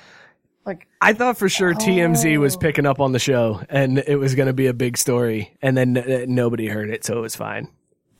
Like, 0.69 0.87
I 1.01 1.14
thought 1.14 1.37
for 1.39 1.49
sure 1.49 1.75
TMZ 1.75 2.39
was 2.39 2.55
Oh. 2.55 2.59
picking 2.59 2.87
up 2.87 3.01
on 3.01 3.12
the 3.12 3.19
show 3.19 3.61
and 3.71 3.99
it 3.99 4.16
was 4.16 4.35
going 4.35 4.47
to 4.49 4.53
be 4.53 4.66
a 4.66 4.73
big 4.75 4.97
story. 4.99 5.57
And 5.62 5.77
then 5.77 5.97
uh, 5.97 6.27
nobody 6.29 6.69
heard 6.69 6.91
it. 6.91 7.05
So 7.05 7.16
it 7.19 7.21
was 7.23 7.35
fine. 7.35 7.69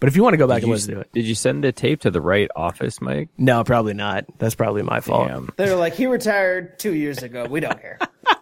But 0.01 0.09
if 0.09 0.17
you 0.17 0.23
want 0.23 0.33
to 0.35 0.39
go 0.39 0.47
back 0.47 0.57
Did 0.57 0.63
and 0.65 0.69
you, 0.69 0.75
listen 0.75 0.95
to 0.95 1.01
it, 1.01 1.13
did 1.13 1.25
you 1.27 1.35
send 1.35 1.63
the 1.65 1.73
tape 1.73 2.01
to 2.03 2.11
the 2.11 2.21
right 2.21 2.49
office, 2.57 3.01
Mike? 3.01 3.29
no, 3.37 3.63
probably 3.65 3.95
not. 3.95 4.25
That's 4.39 4.55
probably 4.55 4.83
my 4.83 5.01
fault. 5.01 5.29
Damn. 5.29 5.51
they're 5.57 5.75
like, 5.77 5.95
"He 5.95 6.07
retired 6.07 6.79
two 6.79 6.95
years 6.95 7.23
ago. 7.23 7.47
We 7.51 7.59
don't 7.61 7.81
care." 7.81 7.99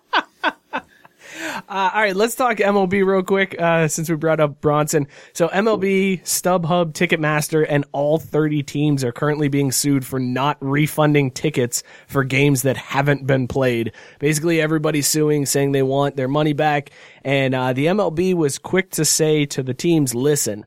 Uh, 1.36 1.90
all 1.94 2.00
right, 2.00 2.16
let's 2.16 2.34
talk 2.34 2.58
MLB 2.58 3.04
real 3.04 3.22
quick 3.22 3.60
uh, 3.60 3.88
since 3.88 4.08
we 4.08 4.16
brought 4.16 4.40
up 4.40 4.60
Bronson. 4.60 5.06
So 5.32 5.48
MLB, 5.48 6.22
StubHub, 6.22 6.92
Ticketmaster, 6.92 7.66
and 7.68 7.84
all 7.92 8.18
30 8.18 8.62
teams 8.62 9.04
are 9.04 9.12
currently 9.12 9.48
being 9.48 9.72
sued 9.72 10.04
for 10.04 10.18
not 10.18 10.56
refunding 10.60 11.30
tickets 11.30 11.82
for 12.06 12.24
games 12.24 12.62
that 12.62 12.76
haven't 12.76 13.26
been 13.26 13.48
played. 13.48 13.92
Basically, 14.18 14.60
everybody's 14.60 15.06
suing, 15.06 15.46
saying 15.46 15.72
they 15.72 15.82
want 15.82 16.16
their 16.16 16.28
money 16.28 16.52
back. 16.52 16.90
And 17.24 17.54
uh, 17.54 17.72
the 17.72 17.86
MLB 17.86 18.34
was 18.34 18.58
quick 18.58 18.90
to 18.92 19.04
say 19.04 19.44
to 19.46 19.62
the 19.62 19.74
teams, 19.74 20.14
listen, 20.14 20.64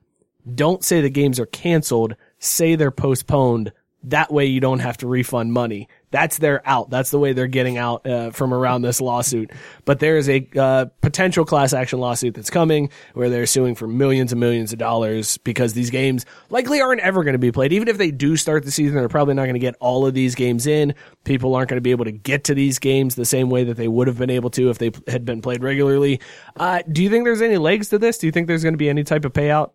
don't 0.56 0.84
say 0.84 1.02
the 1.02 1.10
games 1.10 1.40
are 1.40 1.46
canceled, 1.46 2.16
say 2.38 2.76
they're 2.76 2.92
postponed. 2.92 3.72
That 4.04 4.32
way 4.32 4.46
you 4.46 4.60
don't 4.60 4.80
have 4.80 4.98
to 4.98 5.08
refund 5.08 5.52
money. 5.52 5.88
That's 6.12 6.40
their 6.40 6.68
out. 6.68 6.90
That's 6.90 7.12
the 7.12 7.20
way 7.20 7.34
they're 7.34 7.48
getting 7.48 7.78
out 7.78 8.06
uh, 8.06 8.32
from 8.32 8.54
around 8.54 8.82
this 8.82 9.00
lawsuit. 9.00 9.52
But 9.86 10.00
there 10.00 10.18
is 10.18 10.28
a 10.28 10.48
uh, 10.58 10.86
potential 11.02 11.46
class 11.46 11.72
action 11.72 12.00
lawsuit 12.00 12.34
that's 12.34 12.50
coming 12.50 12.90
where 13.14 13.30
they're 13.30 13.46
suing 13.46 13.76
for 13.76 13.88
millions 13.88 14.32
and 14.32 14.40
millions 14.40 14.74
of 14.74 14.80
dollars 14.80 15.38
because 15.38 15.74
these 15.74 15.92
games 15.92 16.26
likely 16.50 16.82
aren't 16.82 17.02
ever 17.02 17.24
going 17.24 17.34
to 17.34 17.40
be 17.40 17.52
played. 17.52 17.74
Even 17.74 17.88
if 17.88 17.98
they 17.98 18.10
do 18.10 18.36
start 18.38 18.66
the 18.66 18.72
season, 18.72 18.96
they're 18.96 19.08
probably 19.08 19.36
not 19.36 19.44
going 19.44 19.54
to 19.54 19.60
get 19.60 19.76
all 19.80 20.06
of 20.08 20.16
these 20.16 20.34
games 20.34 20.66
in. 20.66 20.96
People 21.26 21.54
aren't 21.54 21.70
going 21.70 21.78
to 21.78 21.82
be 21.82 21.92
able 21.92 22.06
to 22.06 22.12
get 22.12 22.46
to 22.46 22.56
these 22.56 22.80
games 22.80 23.14
the 23.14 23.26
same 23.26 23.50
way 23.52 23.64
that 23.66 23.78
they 23.78 23.88
would 23.88 24.08
have 24.08 24.18
been 24.18 24.32
able 24.32 24.50
to 24.52 24.70
if 24.70 24.80
they 24.80 24.92
had 25.08 25.26
been 25.26 25.42
played 25.42 25.62
regularly. 25.64 26.20
Uh, 26.56 26.82
do 26.92 27.04
you 27.04 27.10
think 27.10 27.26
there's 27.26 27.42
any 27.42 27.58
legs 27.58 27.90
to 27.90 28.00
this? 28.00 28.18
Do 28.18 28.26
you 28.26 28.32
think 28.32 28.48
there's 28.48 28.64
going 28.64 28.74
to 28.74 28.80
be 28.80 28.90
any 28.90 29.04
type 29.04 29.26
of 29.26 29.34
payout? 29.34 29.72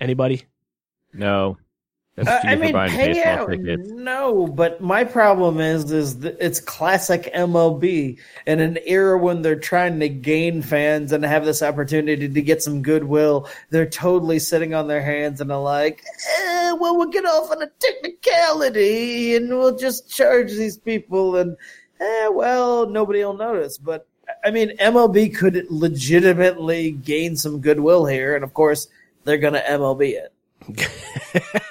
Anybody? 0.00 0.46
No. 1.12 1.58
That's 2.16 2.28
Uh, 2.28 2.40
cheap 2.42 2.50
I 2.50 2.54
mean, 2.56 2.74
payout, 2.74 3.46
tickets. 3.48 3.88
no, 3.90 4.46
but 4.48 4.80
my 4.80 5.04
problem 5.04 5.60
is, 5.60 5.90
is 5.92 6.22
it's 6.24 6.60
classic 6.60 7.30
MLB 7.34 8.18
in 8.46 8.60
an 8.60 8.78
era 8.84 9.16
when 9.16 9.42
they're 9.42 9.54
trying 9.58 10.00
to 10.00 10.08
gain 10.08 10.60
fans 10.60 11.12
and 11.12 11.24
have 11.24 11.44
this 11.44 11.62
opportunity 11.62 12.28
to 12.28 12.42
get 12.42 12.62
some 12.62 12.82
goodwill. 12.82 13.48
They're 13.70 13.86
totally 13.88 14.38
sitting 14.38 14.74
on 14.74 14.88
their 14.88 15.02
hands 15.02 15.40
and 15.40 15.50
are 15.52 15.62
like, 15.62 16.02
eh, 16.40 16.72
well, 16.72 16.96
we'll 16.96 17.08
get 17.10 17.24
off 17.24 17.50
on 17.50 17.62
a 17.62 17.68
technicality 17.78 19.36
and 19.36 19.48
we'll 19.48 19.76
just 19.76 20.10
charge 20.10 20.50
these 20.50 20.76
people 20.76 21.36
and, 21.36 21.56
eh, 22.00 22.28
well, 22.28 22.86
nobody 22.88 23.24
will 23.24 23.36
notice. 23.36 23.78
But 23.78 24.06
I 24.44 24.50
mean, 24.50 24.76
MLB 24.78 25.34
could 25.34 25.66
legitimately 25.70 26.92
gain 26.92 27.36
some 27.36 27.60
goodwill 27.60 28.06
here, 28.06 28.34
and 28.36 28.44
of 28.44 28.54
course, 28.54 28.86
they're 29.24 29.38
going 29.38 29.54
to 29.54 29.60
MLB 29.60 30.14
it. 30.14 30.32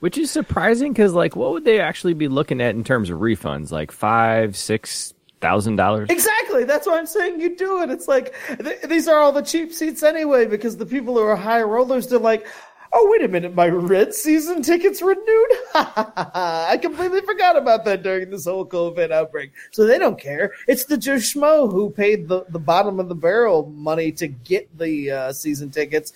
Which 0.00 0.18
is 0.18 0.30
surprising 0.30 0.92
because, 0.92 1.12
like, 1.12 1.36
what 1.36 1.52
would 1.52 1.64
they 1.64 1.80
actually 1.80 2.14
be 2.14 2.28
looking 2.28 2.60
at 2.60 2.74
in 2.74 2.84
terms 2.84 3.10
of 3.10 3.20
refunds? 3.20 3.70
Like 3.70 3.92
five, 3.92 4.56
six 4.56 5.14
thousand 5.40 5.76
dollars? 5.76 6.08
Exactly. 6.10 6.64
That's 6.64 6.86
why 6.86 6.98
I'm 6.98 7.06
saying 7.06 7.40
you 7.40 7.56
do 7.56 7.82
it. 7.82 7.90
It's 7.90 8.08
like 8.08 8.34
th- 8.62 8.82
these 8.82 9.08
are 9.08 9.18
all 9.18 9.32
the 9.32 9.42
cheap 9.42 9.72
seats 9.72 10.02
anyway 10.02 10.46
because 10.46 10.76
the 10.76 10.86
people 10.86 11.14
who 11.14 11.20
are 11.20 11.36
high 11.36 11.62
rollers, 11.62 12.08
they're 12.08 12.18
like, 12.18 12.46
oh, 12.92 13.08
wait 13.10 13.22
a 13.22 13.28
minute, 13.28 13.54
my 13.54 13.68
red 13.68 14.14
season 14.14 14.62
tickets 14.62 15.02
renewed? 15.02 15.50
I 15.74 16.78
completely 16.80 17.20
forgot 17.20 17.56
about 17.56 17.84
that 17.84 18.02
during 18.02 18.30
this 18.30 18.46
whole 18.46 18.66
COVID 18.66 19.10
outbreak. 19.10 19.52
So 19.70 19.86
they 19.86 19.98
don't 19.98 20.18
care. 20.18 20.52
It's 20.66 20.86
the 20.86 20.96
Joe 20.96 21.16
Schmo 21.16 21.70
who 21.70 21.90
paid 21.90 22.28
the, 22.28 22.44
the 22.48 22.58
bottom 22.58 22.98
of 22.98 23.08
the 23.08 23.14
barrel 23.14 23.66
money 23.66 24.12
to 24.12 24.28
get 24.28 24.76
the 24.78 25.10
uh, 25.10 25.32
season 25.32 25.70
tickets 25.70 26.12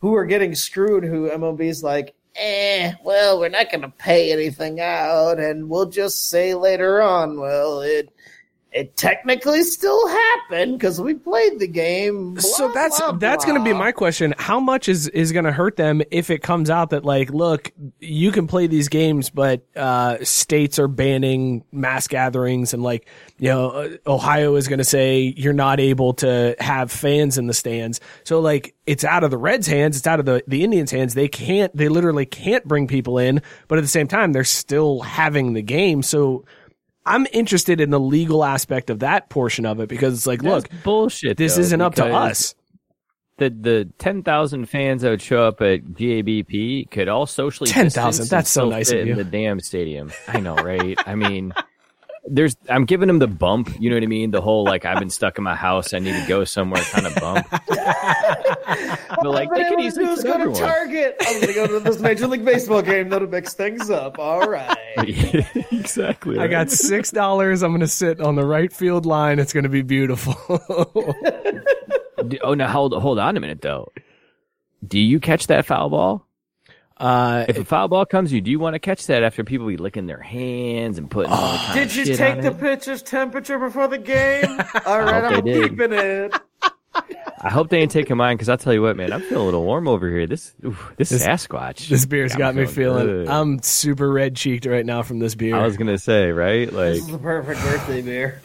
who 0.00 0.14
are 0.14 0.26
getting 0.26 0.54
screwed, 0.54 1.04
who 1.04 1.30
MLB's 1.30 1.82
like, 1.82 2.14
eh, 2.36 2.92
well, 3.02 3.38
we're 3.38 3.48
not 3.48 3.70
going 3.70 3.82
to 3.82 3.88
pay 3.88 4.32
anything 4.32 4.80
out, 4.80 5.38
and 5.38 5.68
we'll 5.68 5.86
just 5.86 6.28
say 6.30 6.54
later 6.54 7.02
on, 7.02 7.38
well, 7.38 7.80
it 7.80 8.13
it 8.74 8.96
technically 8.96 9.62
still 9.62 10.08
happened 10.08 10.76
because 10.76 11.00
we 11.00 11.14
played 11.14 11.60
the 11.60 11.68
game. 11.68 12.38
so 12.40 12.72
that's 12.72 12.98
blah, 12.98 13.12
that's 13.12 13.44
going 13.44 13.56
to 13.56 13.64
be 13.64 13.72
my 13.72 13.92
question. 13.92 14.34
How 14.36 14.58
much 14.58 14.88
is 14.88 15.06
is 15.08 15.30
going 15.30 15.44
to 15.44 15.52
hurt 15.52 15.76
them 15.76 16.02
if 16.10 16.28
it 16.28 16.42
comes 16.42 16.70
out 16.70 16.90
that 16.90 17.04
like, 17.04 17.30
look, 17.30 17.70
you 18.00 18.32
can 18.32 18.48
play 18.48 18.66
these 18.66 18.88
games, 18.88 19.30
but 19.30 19.64
uh, 19.76 20.18
states 20.24 20.80
are 20.80 20.88
banning 20.88 21.64
mass 21.70 22.08
gatherings, 22.08 22.74
and 22.74 22.82
like, 22.82 23.08
you 23.38 23.48
know, 23.48 23.70
uh, 23.70 23.88
Ohio 24.08 24.56
is 24.56 24.66
going 24.66 24.80
to 24.80 24.84
say 24.84 25.32
you're 25.36 25.52
not 25.52 25.78
able 25.78 26.14
to 26.14 26.56
have 26.58 26.90
fans 26.90 27.38
in 27.38 27.46
the 27.46 27.54
stands. 27.54 28.00
So 28.24 28.40
like, 28.40 28.74
it's 28.86 29.04
out 29.04 29.22
of 29.22 29.30
the 29.30 29.38
Reds' 29.38 29.68
hands, 29.68 29.96
it's 29.96 30.06
out 30.08 30.18
of 30.18 30.26
the 30.26 30.42
the 30.48 30.64
Indians' 30.64 30.90
hands. 30.90 31.14
They 31.14 31.28
can't, 31.28 31.74
they 31.76 31.88
literally 31.88 32.26
can't 32.26 32.64
bring 32.66 32.88
people 32.88 33.18
in, 33.18 33.40
but 33.68 33.78
at 33.78 33.82
the 33.82 33.88
same 33.88 34.08
time, 34.08 34.32
they're 34.32 34.42
still 34.42 35.00
having 35.00 35.52
the 35.52 35.62
game. 35.62 36.02
So. 36.02 36.44
I'm 37.06 37.26
interested 37.32 37.80
in 37.80 37.90
the 37.90 38.00
legal 38.00 38.44
aspect 38.44 38.90
of 38.90 39.00
that 39.00 39.28
portion 39.28 39.66
of 39.66 39.80
it 39.80 39.88
because 39.88 40.14
it's 40.14 40.26
like, 40.26 40.42
look, 40.42 40.68
bullshit. 40.82 41.36
this 41.36 41.56
though, 41.56 41.60
isn't 41.62 41.80
up 41.80 41.94
to 41.96 42.06
us. 42.06 42.54
The 43.36 43.50
the 43.50 43.90
ten 43.98 44.22
thousand 44.22 44.66
fans 44.66 45.02
that 45.02 45.10
would 45.10 45.22
show 45.22 45.42
up 45.44 45.60
at 45.60 45.84
GABP 45.84 46.90
could 46.90 47.08
all 47.08 47.26
socially 47.26 47.68
10,000, 47.68 48.28
that's 48.28 48.50
so 48.50 48.68
nice 48.68 48.92
of 48.92 49.00
in. 49.00 49.16
The 49.16 49.24
damn 49.24 49.60
stadium. 49.60 50.12
I 50.28 50.40
know, 50.40 50.54
right? 50.54 50.96
I 51.04 51.14
mean, 51.16 51.52
there's 52.26 52.56
I'm 52.68 52.84
giving 52.84 53.08
him 53.08 53.18
the 53.18 53.26
bump. 53.26 53.74
You 53.78 53.90
know 53.90 53.96
what 53.96 54.02
I 54.02 54.06
mean? 54.06 54.30
The 54.30 54.40
whole 54.40 54.64
like 54.64 54.84
I've 54.84 54.98
been 54.98 55.10
stuck 55.10 55.38
in 55.38 55.44
my 55.44 55.54
house. 55.54 55.92
I 55.92 55.98
need 55.98 56.20
to 56.20 56.26
go 56.28 56.44
somewhere 56.44 56.82
kind 56.82 57.06
of 57.06 57.14
bump. 57.16 57.46
but 57.50 59.24
like 59.24 59.48
All 59.50 59.54
they 59.54 59.64
I 59.64 59.68
could 59.68 59.80
easily 59.80 60.06
do 60.06 60.12
is 60.12 60.22
go 60.22 60.32
to 60.32 60.40
everyone. 60.40 60.60
Target. 60.60 61.16
I'm 61.20 61.34
going 61.34 61.46
to 61.48 61.54
go 61.54 61.66
to 61.66 61.80
this 61.80 62.00
Major 62.00 62.26
League 62.26 62.44
Baseball 62.44 62.82
game. 62.82 63.08
That'll 63.10 63.28
mix 63.28 63.54
things 63.54 63.90
up. 63.90 64.18
All 64.18 64.48
right. 64.48 64.76
exactly. 65.70 66.38
I 66.38 66.46
got 66.46 66.70
six 66.70 67.10
dollars. 67.10 67.62
I'm 67.62 67.70
going 67.70 67.80
to 67.80 67.86
sit 67.86 68.20
on 68.20 68.36
the 68.36 68.46
right 68.46 68.72
field 68.72 69.06
line. 69.06 69.38
It's 69.38 69.52
going 69.52 69.64
to 69.64 69.70
be 69.70 69.82
beautiful. 69.82 70.34
Oh, 72.42 72.54
now 72.54 72.68
hold 72.68 72.94
hold 72.94 73.18
on 73.18 73.36
a 73.36 73.40
minute 73.40 73.60
though. 73.60 73.92
Do 74.86 74.98
you 74.98 75.20
catch 75.20 75.46
that 75.48 75.66
foul 75.66 75.90
ball? 75.90 76.26
Uh, 76.96 77.44
If 77.48 77.58
a 77.58 77.64
foul 77.64 77.88
ball 77.88 78.06
comes 78.06 78.32
you, 78.32 78.40
do 78.40 78.50
you 78.50 78.58
want 78.58 78.74
to 78.74 78.78
catch 78.78 79.06
that 79.06 79.22
after 79.22 79.42
people 79.44 79.66
be 79.66 79.76
licking 79.76 80.06
their 80.06 80.20
hands 80.20 80.98
and 80.98 81.10
putting 81.10 81.32
all 81.32 81.52
the 81.52 81.58
kind 81.58 81.74
Did 81.74 81.94
you 81.96 82.04
shit 82.06 82.16
take 82.16 82.40
the 82.42 82.48
it? 82.48 82.58
pitcher's 82.60 83.02
temperature 83.02 83.58
before 83.58 83.88
the 83.88 83.98
game? 83.98 84.44
All 84.86 85.00
right, 85.02 85.24
I'm 85.24 85.44
keeping 85.44 85.92
it. 85.92 86.34
I 87.42 87.50
hope 87.50 87.68
they 87.68 87.80
ain't 87.80 87.90
taking 87.90 88.16
mine 88.16 88.36
because 88.36 88.48
I'll 88.48 88.56
tell 88.56 88.72
you 88.72 88.80
what, 88.80 88.96
man, 88.96 89.12
I'm 89.12 89.20
feeling 89.20 89.42
a 89.42 89.44
little 89.44 89.64
warm 89.64 89.88
over 89.88 90.08
here. 90.08 90.26
This 90.26 90.54
oof, 90.64 90.92
this, 90.96 91.10
Sasquatch. 91.12 91.88
this 91.88 92.06
beer's 92.06 92.32
got 92.32 92.38
got 92.38 92.54
me 92.54 92.62
me 92.62 92.66
feeling. 92.68 93.06
feeling 93.06 93.24
good. 93.24 93.28
I'm 93.28 93.62
super 93.62 94.10
red 94.10 94.36
cheeked 94.36 94.64
right 94.64 94.86
now 94.86 95.02
from 95.02 95.18
this 95.18 95.34
beer. 95.34 95.56
I 95.56 95.64
was 95.66 95.76
gonna 95.76 95.98
say, 95.98 96.30
right? 96.30 96.72
Like, 96.72 96.92
This 96.94 97.00
is 97.02 97.08
the 97.08 97.18
perfect 97.18 97.60
birthday 97.62 98.00
beer. 98.02 98.40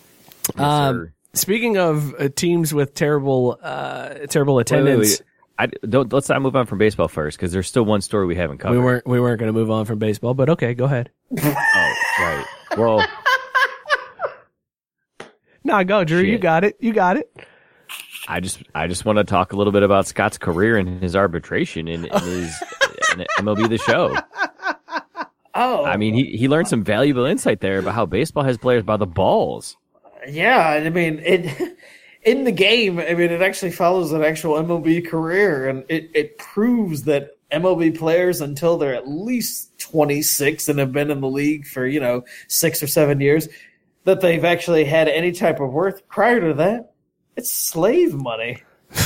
Um, 0.57 0.95
sir. 0.95 1.13
Speaking 1.35 1.77
of 1.77 2.15
uh, 2.19 2.29
teams 2.35 2.73
with 2.73 2.95
terrible, 2.95 3.59
uh, 3.61 4.15
terrible 4.29 4.55
Wait, 4.55 4.71
wait, 4.71 4.79
attendance, 4.79 5.19
wait. 5.19 5.27
I 5.59 5.67
don't. 5.67 6.11
Let's 6.13 6.29
not 6.29 6.41
move 6.41 6.55
on 6.55 6.65
from 6.65 6.77
baseball 6.77 7.09
first 7.09 7.37
because 7.37 7.51
there's 7.51 7.67
still 7.67 7.83
one 7.83 7.99
story 8.01 8.25
we 8.25 8.35
haven't 8.35 8.59
covered. 8.59 8.77
we 8.77 8.83
weren't 8.83 9.05
we 9.05 9.19
weren't 9.19 9.39
going 9.39 9.53
to 9.53 9.59
move 9.59 9.69
on 9.69 9.83
from 9.85 9.99
baseball, 9.99 10.33
but 10.33 10.49
okay, 10.49 10.73
go 10.73 10.85
ahead. 10.85 11.11
Oh, 11.37 11.93
right. 12.19 12.45
Well, 12.77 13.05
Nah, 15.63 15.83
go, 15.83 16.03
Drew. 16.03 16.21
You 16.21 16.37
got 16.37 16.63
it. 16.63 16.77
You 16.79 16.93
got 16.93 17.17
it. 17.17 17.29
I 18.27 18.39
just 18.39 18.63
I 18.73 18.87
just 18.87 19.05
want 19.05 19.17
to 19.17 19.23
talk 19.23 19.53
a 19.53 19.55
little 19.57 19.73
bit 19.73 19.83
about 19.83 20.07
Scott's 20.07 20.37
career 20.37 20.77
and 20.77 21.01
his 21.01 21.15
arbitration 21.15 21.87
in, 21.87 22.05
in 22.05 22.19
his 22.21 22.63
in 23.13 23.25
MLB 23.39 23.67
the 23.69 23.77
Show. 23.77 24.15
Oh, 25.55 25.83
I 25.83 25.97
mean, 25.97 26.13
he 26.13 26.37
he 26.37 26.47
learned 26.47 26.67
some 26.67 26.83
valuable 26.83 27.25
insight 27.25 27.59
there 27.59 27.79
about 27.79 27.95
how 27.95 28.05
baseball 28.05 28.43
has 28.43 28.57
players 28.57 28.83
by 28.83 28.97
the 28.97 29.05
balls. 29.07 29.77
yeah. 30.27 30.69
I 30.85 30.89
mean, 30.89 31.19
it 31.19 31.77
in 32.23 32.43
the 32.43 32.51
game. 32.51 32.99
I 32.99 33.13
mean, 33.13 33.31
it 33.31 33.41
actually 33.41 33.71
follows 33.71 34.11
an 34.11 34.23
actual 34.23 34.55
MLB 34.55 35.07
career, 35.07 35.69
and 35.69 35.83
it 35.89 36.09
it 36.13 36.37
proves 36.37 37.03
that 37.03 37.37
MLB 37.51 37.97
players 37.97 38.41
until 38.41 38.77
they're 38.77 38.95
at 38.95 39.07
least 39.07 39.77
26 39.79 40.69
and 40.69 40.79
have 40.79 40.91
been 40.91 41.09
in 41.09 41.21
the 41.21 41.29
league 41.29 41.65
for 41.65 41.85
you 41.85 41.99
know 41.99 42.23
six 42.47 42.83
or 42.83 42.87
seven 42.87 43.19
years, 43.19 43.47
that 44.03 44.21
they've 44.21 44.45
actually 44.45 44.85
had 44.85 45.07
any 45.07 45.31
type 45.31 45.59
of 45.59 45.71
worth. 45.71 46.07
Prior 46.07 46.39
to 46.39 46.53
that, 46.55 46.93
it's 47.35 47.51
slave 47.51 48.13
money. 48.13 48.61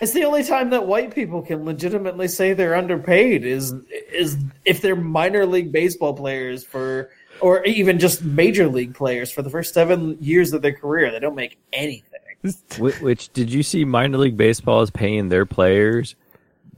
It's 0.00 0.12
the 0.12 0.24
only 0.24 0.44
time 0.44 0.70
that 0.70 0.86
white 0.86 1.12
people 1.12 1.42
can 1.42 1.64
legitimately 1.64 2.28
say 2.28 2.52
they're 2.52 2.76
underpaid 2.76 3.44
is 3.44 3.74
is 4.12 4.36
if 4.64 4.80
they're 4.80 4.94
minor 4.94 5.44
league 5.44 5.72
baseball 5.72 6.14
players 6.14 6.64
for 6.64 7.10
or 7.40 7.64
even 7.64 7.98
just 7.98 8.22
major 8.22 8.68
league 8.68 8.94
players 8.94 9.30
for 9.30 9.42
the 9.42 9.50
first 9.50 9.74
seven 9.74 10.16
years 10.20 10.52
of 10.52 10.62
their 10.62 10.72
career. 10.72 11.10
They 11.10 11.18
don't 11.18 11.34
make 11.34 11.58
anything. 11.72 12.07
Which, 12.78 13.00
which 13.00 13.32
did 13.32 13.52
you 13.52 13.62
see? 13.62 13.84
Minor 13.84 14.18
league 14.18 14.36
baseball 14.36 14.82
is 14.82 14.90
paying 14.90 15.28
their 15.28 15.44
players, 15.44 16.14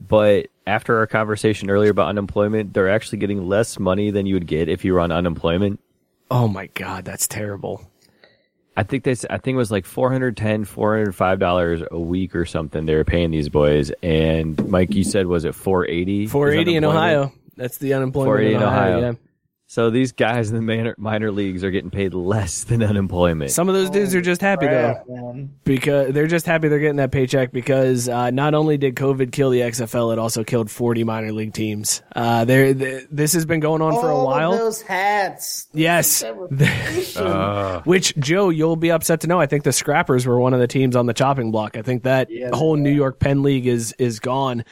but 0.07 0.47
after 0.65 0.97
our 0.97 1.05
conversation 1.07 1.69
earlier 1.69 1.91
about 1.91 2.07
unemployment, 2.09 2.73
they're 2.73 2.89
actually 2.89 3.19
getting 3.19 3.47
less 3.47 3.77
money 3.77 4.09
than 4.09 4.25
you 4.25 4.33
would 4.35 4.47
get 4.47 4.69
if 4.69 4.83
you 4.83 4.93
were 4.93 4.99
on 4.99 5.11
unemployment. 5.11 5.79
Oh 6.31 6.47
my 6.47 6.67
god, 6.67 7.05
that's 7.05 7.27
terrible. 7.27 7.87
I 8.75 8.83
think 8.83 9.03
that's 9.03 9.25
I 9.29 9.37
think 9.37 9.55
it 9.55 9.57
was 9.57 9.69
like 9.69 9.85
410 9.85 10.63
405 10.65 11.39
dollars 11.39 11.81
a 11.91 11.99
week 11.99 12.35
or 12.35 12.45
something 12.45 12.85
they 12.85 12.95
were 12.95 13.03
paying 13.03 13.29
these 13.29 13.49
boys 13.49 13.91
and 14.01 14.65
Mike 14.69 14.95
you 14.95 15.03
said 15.03 15.27
was 15.27 15.43
it 15.43 15.53
480 15.53 16.27
Four 16.27 16.51
eighty 16.51 16.75
in? 16.77 16.85
Ohio. 16.85 17.33
That's 17.57 17.77
the 17.79 17.93
unemployment 17.93 18.27
480 18.29 18.55
in 18.55 18.61
in 18.61 18.67
Ohio. 18.67 18.97
Ohio. 18.97 19.11
Yeah. 19.11 19.17
So 19.71 19.89
these 19.89 20.11
guys 20.11 20.49
in 20.49 20.57
the 20.57 20.61
minor, 20.61 20.93
minor 20.97 21.31
leagues 21.31 21.63
are 21.63 21.71
getting 21.71 21.91
paid 21.91 22.13
less 22.13 22.65
than 22.65 22.83
unemployment. 22.83 23.51
Some 23.51 23.69
of 23.69 23.73
those 23.73 23.89
dudes 23.89 24.13
are 24.13 24.19
just 24.19 24.41
happy 24.41 24.67
though. 24.67 25.01
Man. 25.07 25.49
because 25.63 26.11
they're 26.13 26.27
just 26.27 26.45
happy 26.45 26.67
they're 26.67 26.79
getting 26.79 26.97
that 26.97 27.13
paycheck 27.13 27.53
because 27.53 28.09
uh, 28.09 28.31
not 28.31 28.53
only 28.53 28.77
did 28.77 28.95
COVID 28.97 29.31
kill 29.31 29.49
the 29.49 29.61
XFL, 29.61 30.11
it 30.11 30.19
also 30.19 30.43
killed 30.43 30.69
40 30.69 31.05
minor 31.05 31.31
league 31.31 31.53
teams. 31.53 32.01
Uh, 32.13 32.43
there, 32.43 32.73
th- 32.73 33.07
this 33.11 33.31
has 33.31 33.45
been 33.45 33.61
going 33.61 33.81
on 33.81 33.93
for 33.93 34.09
a 34.09 34.13
All 34.13 34.23
of 34.23 34.25
while. 34.25 34.51
those 34.51 34.81
hats. 34.81 35.69
Yes. 35.71 36.21
Uh, 36.21 37.81
Which 37.85 38.13
Joe, 38.17 38.49
you'll 38.49 38.75
be 38.75 38.91
upset 38.91 39.21
to 39.21 39.27
know. 39.27 39.39
I 39.39 39.45
think 39.45 39.63
the 39.63 39.71
Scrappers 39.71 40.25
were 40.27 40.37
one 40.37 40.53
of 40.53 40.59
the 40.59 40.67
teams 40.67 40.97
on 40.97 41.05
the 41.05 41.13
chopping 41.13 41.49
block. 41.51 41.77
I 41.77 41.81
think 41.81 42.03
that 42.03 42.29
Yeah, 42.29 42.49
whole 42.51 42.75
they 42.75 42.81
New 42.81 42.91
York 42.91 43.19
Penn 43.19 43.41
League 43.41 43.67
is 43.67 43.93
is 43.97 44.19
gone. 44.19 44.65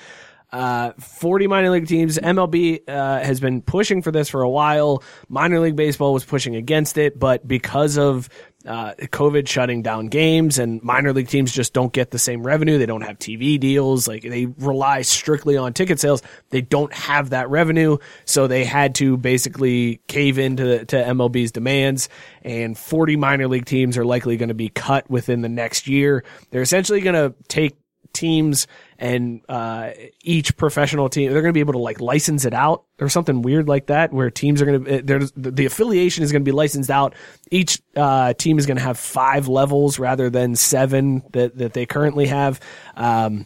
Uh, 0.51 0.93
40 0.93 1.47
minor 1.47 1.69
league 1.69 1.87
teams. 1.87 2.17
MLB 2.17 2.81
uh, 2.87 3.19
has 3.19 3.39
been 3.39 3.61
pushing 3.61 4.01
for 4.01 4.11
this 4.11 4.29
for 4.29 4.41
a 4.41 4.49
while. 4.49 5.03
Minor 5.27 5.59
league 5.59 5.75
baseball 5.75 6.13
was 6.13 6.25
pushing 6.25 6.55
against 6.55 6.97
it, 6.97 7.19
but 7.19 7.47
because 7.47 7.97
of 7.97 8.29
uh, 8.65 8.93
COVID 8.99 9.47
shutting 9.47 9.81
down 9.81 10.07
games 10.07 10.59
and 10.59 10.81
minor 10.83 11.13
league 11.13 11.29
teams 11.29 11.51
just 11.51 11.73
don't 11.73 11.93
get 11.93 12.11
the 12.11 12.19
same 12.19 12.43
revenue. 12.43 12.77
They 12.77 12.85
don't 12.85 13.01
have 13.01 13.17
TV 13.17 13.59
deals. 13.59 14.07
Like 14.07 14.23
they 14.23 14.47
rely 14.47 15.01
strictly 15.03 15.55
on 15.55 15.73
ticket 15.73 15.99
sales. 15.99 16.21
They 16.49 16.61
don't 16.61 16.93
have 16.93 17.29
that 17.29 17.49
revenue. 17.49 17.97
So 18.25 18.47
they 18.47 18.65
had 18.65 18.95
to 18.95 19.17
basically 19.17 20.01
cave 20.07 20.39
into 20.39 20.83
to 20.85 20.95
MLB's 20.95 21.51
demands 21.51 22.09
and 22.41 22.77
40 22.77 23.15
minor 23.15 23.47
league 23.47 23.65
teams 23.65 23.97
are 23.97 24.05
likely 24.05 24.35
going 24.35 24.49
to 24.49 24.55
be 24.55 24.69
cut 24.69 25.09
within 25.09 25.41
the 25.41 25.49
next 25.49 25.87
year. 25.87 26.23
They're 26.49 26.61
essentially 26.61 27.01
going 27.01 27.15
to 27.15 27.35
take 27.47 27.77
teams 28.13 28.67
and 28.99 29.39
uh, 29.47 29.91
each 30.21 30.57
professional 30.57 31.07
team 31.07 31.31
they're 31.31 31.41
going 31.41 31.53
to 31.53 31.57
be 31.57 31.61
able 31.61 31.73
to 31.73 31.79
like 31.79 32.01
license 32.01 32.43
it 32.43 32.53
out 32.53 32.83
or 32.99 33.07
something 33.07 33.41
weird 33.41 33.67
like 33.67 33.87
that 33.87 34.11
where 34.11 34.29
teams 34.29 34.61
are 34.61 34.65
going 34.65 34.83
to 34.83 35.01
there's 35.01 35.31
the 35.31 35.65
affiliation 35.65 36.23
is 36.23 36.31
going 36.31 36.43
to 36.43 36.45
be 36.45 36.51
licensed 36.51 36.91
out. 36.91 37.15
Each 37.49 37.81
uh, 37.95 38.33
team 38.33 38.59
is 38.59 38.65
going 38.65 38.77
to 38.77 38.83
have 38.83 38.99
five 38.99 39.47
levels 39.47 39.97
rather 39.97 40.29
than 40.29 40.55
seven 40.55 41.23
that 41.31 41.57
that 41.57 41.73
they 41.73 41.85
currently 41.85 42.27
have. 42.27 42.59
Um, 42.95 43.45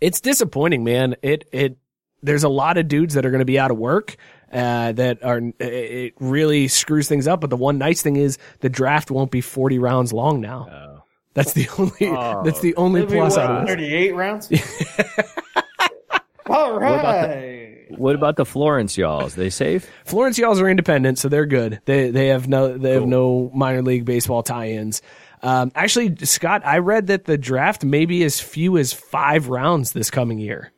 it's 0.00 0.20
disappointing 0.20 0.84
man. 0.84 1.16
It 1.22 1.48
it 1.50 1.78
there's 2.22 2.44
a 2.44 2.48
lot 2.50 2.76
of 2.76 2.86
dudes 2.86 3.14
that 3.14 3.24
are 3.24 3.30
going 3.30 3.40
to 3.40 3.46
be 3.46 3.58
out 3.58 3.70
of 3.70 3.78
work 3.78 4.16
uh, 4.52 4.92
that 4.92 5.24
are 5.24 5.40
it 5.58 6.12
really 6.20 6.68
screws 6.68 7.08
things 7.08 7.26
up 7.26 7.40
but 7.40 7.48
the 7.48 7.56
one 7.56 7.78
nice 7.78 8.02
thing 8.02 8.16
is 8.16 8.38
the 8.60 8.68
draft 8.68 9.10
won't 9.10 9.30
be 9.30 9.40
40 9.40 9.78
rounds 9.78 10.12
long 10.12 10.42
now. 10.42 10.68
Oh. 10.70 10.93
That's 11.34 11.52
the 11.52 11.68
only. 11.78 12.08
Oh. 12.16 12.42
That's 12.44 12.60
the 12.60 12.74
only 12.76 13.04
plus 13.06 13.36
what, 13.36 13.40
out 13.44 13.62
of 13.62 13.64
it. 13.64 13.68
38 13.68 14.14
rounds? 14.14 14.50
All 16.46 16.76
about 16.76 17.28
right. 17.28 17.86
What 17.90 18.14
about 18.14 18.36
the 18.36 18.44
Florence 18.44 18.98
y'alls? 18.98 19.34
They 19.34 19.50
safe? 19.50 19.90
Florence 20.04 20.36
Y'alls 20.38 20.60
are 20.60 20.68
independent, 20.68 21.18
so 21.18 21.28
they're 21.28 21.46
good. 21.46 21.80
They 21.86 22.10
they 22.10 22.28
have 22.28 22.48
no 22.48 22.76
they 22.76 22.92
have 22.92 23.06
no 23.06 23.50
minor 23.54 23.82
league 23.82 24.04
baseball 24.04 24.42
tie-ins. 24.42 25.00
Um, 25.42 25.72
actually, 25.74 26.16
Scott, 26.24 26.62
I 26.64 26.78
read 26.78 27.06
that 27.08 27.24
the 27.24 27.38
draft 27.38 27.84
may 27.84 28.04
be 28.06 28.24
as 28.24 28.40
few 28.40 28.78
as 28.78 28.92
five 28.92 29.48
rounds 29.48 29.92
this 29.92 30.10
coming 30.10 30.38
year. 30.38 30.72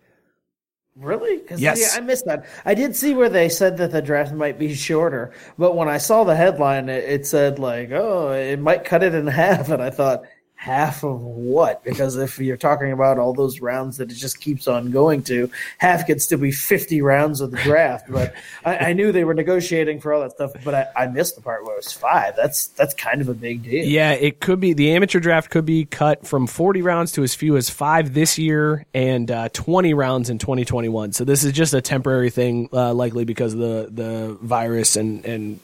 Really? 0.96 1.38
'Cause, 1.40 1.60
Yes. 1.60 1.78
yeah, 1.80 2.00
I 2.00 2.04
missed 2.04 2.24
that. 2.26 2.46
I 2.64 2.74
did 2.74 2.96
see 2.96 3.12
where 3.14 3.28
they 3.28 3.48
said 3.48 3.76
that 3.78 3.92
the 3.92 4.00
draft 4.02 4.32
might 4.32 4.58
be 4.58 4.74
shorter, 4.74 5.32
but 5.58 5.76
when 5.76 5.88
I 5.88 5.98
saw 5.98 6.24
the 6.24 6.34
headline, 6.34 6.88
it, 6.88 7.04
it 7.04 7.26
said 7.26 7.58
like, 7.58 7.90
"Oh, 7.92 8.32
it 8.32 8.58
might 8.58 8.84
cut 8.84 9.02
it 9.02 9.14
in 9.14 9.26
half," 9.26 9.68
and 9.70 9.82
I 9.82 9.90
thought, 9.90 10.22
"Half 10.56 11.04
of 11.04 11.20
what?" 11.20 11.84
Because 11.84 12.16
if 12.16 12.38
you're 12.38 12.56
talking 12.56 12.92
about 12.92 13.18
all 13.18 13.32
those 13.32 13.60
rounds 13.60 13.96
that 13.98 14.10
it 14.10 14.14
just 14.14 14.40
keeps 14.40 14.66
on 14.66 14.90
going 14.90 15.22
to, 15.24 15.50
half 15.78 16.06
could 16.06 16.20
still 16.20 16.38
be 16.38 16.50
50 16.50 17.00
rounds 17.02 17.40
of 17.40 17.50
the 17.50 17.58
draft. 17.58 18.10
But 18.10 18.34
I, 18.64 18.76
I 18.76 18.92
knew 18.92 19.12
they 19.12 19.24
were 19.24 19.34
negotiating 19.34 20.00
for 20.00 20.12
all 20.12 20.22
that 20.22 20.32
stuff, 20.32 20.52
but 20.64 20.74
I, 20.74 21.04
I 21.04 21.06
missed 21.06 21.36
the 21.36 21.42
part 21.42 21.64
where 21.64 21.74
it 21.74 21.84
was 21.84 21.92
five. 21.92 22.34
That's 22.36 22.68
that's 22.68 22.94
kind 22.94 23.20
of 23.20 23.28
a 23.28 23.34
big 23.34 23.62
deal. 23.62 23.84
Yeah, 23.84 24.12
it 24.12 24.40
could 24.40 24.60
be 24.60 24.72
the 24.72 24.92
amateur 24.92 25.20
draft 25.20 25.50
could 25.50 25.66
be 25.66 25.84
cut 25.84 26.26
from 26.26 26.46
40 26.46 26.82
rounds 26.82 27.12
to 27.12 27.22
as 27.22 27.34
few 27.34 27.56
as 27.56 27.70
five 27.70 28.14
this 28.14 28.38
year 28.38 28.84
and 28.94 29.30
uh, 29.30 29.48
20 29.52 29.94
rounds 29.94 30.30
in 30.30 30.38
2021. 30.38 31.12
So 31.12 31.24
this 31.24 31.44
is 31.44 31.52
just 31.52 31.74
a 31.74 31.80
temporary 31.80 32.30
thing, 32.30 32.68
uh, 32.72 32.94
likely 32.94 33.24
because 33.24 33.54
of 33.54 33.60
the 33.60 33.88
the 33.90 34.38
virus 34.40 34.96
and 34.96 35.24
and 35.24 35.60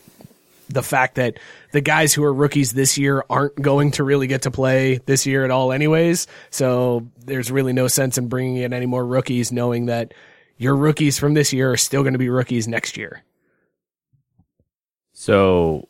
the 0.73 0.83
fact 0.83 1.14
that 1.16 1.39
the 1.73 1.81
guys 1.81 2.12
who 2.12 2.25
are 2.25 2.33
rookies 2.33 2.73
this 2.73 2.99
year 2.99 3.25
aren't 3.31 3.61
going 3.61 3.91
to 3.93 4.05
really 4.05 4.27
get 4.27 4.43
to 4.43 4.51
play 4.51 4.99
this 5.07 5.27
year 5.27 5.45
at 5.45 5.51
all, 5.51 5.73
anyways. 5.73 6.27
So 6.51 7.07
there's 7.25 7.51
really 7.51 7.73
no 7.73 7.89
sense 7.89 8.18
in 8.18 8.29
bringing 8.29 8.57
in 8.57 8.73
any 8.73 8.87
more 8.87 9.05
rookies, 9.07 9.53
knowing 9.53 9.87
that 9.87 10.14
your 10.59 10.77
rookies 10.77 11.18
from 11.18 11.35
this 11.35 11.53
year 11.53 11.73
are 11.73 11.77
still 11.77 12.03
going 12.03 12.12
to 12.14 12.18
be 12.18 12.29
rookies 12.29 12.68
next 12.68 12.97
year. 12.97 13.23
So, 15.12 15.89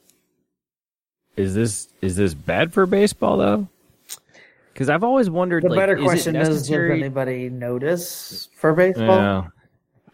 is 1.37 1.55
this 1.55 1.89
is 2.03 2.17
this 2.17 2.35
bad 2.35 2.73
for 2.73 2.87
baseball 2.87 3.39
though? 3.39 3.69
Because 4.73 4.89
I've 4.89 5.05
always 5.05 5.31
wondered. 5.31 5.63
The 5.63 5.69
like, 5.69 5.79
better 5.79 5.97
is 5.97 6.01
it 6.01 6.05
question 6.05 6.37
is, 6.37 6.49
does 6.49 6.57
necessary- 6.59 7.01
anybody 7.01 7.49
notice 7.49 8.49
for 8.57 8.75
baseball? 8.75 9.17
Yeah. 9.17 9.47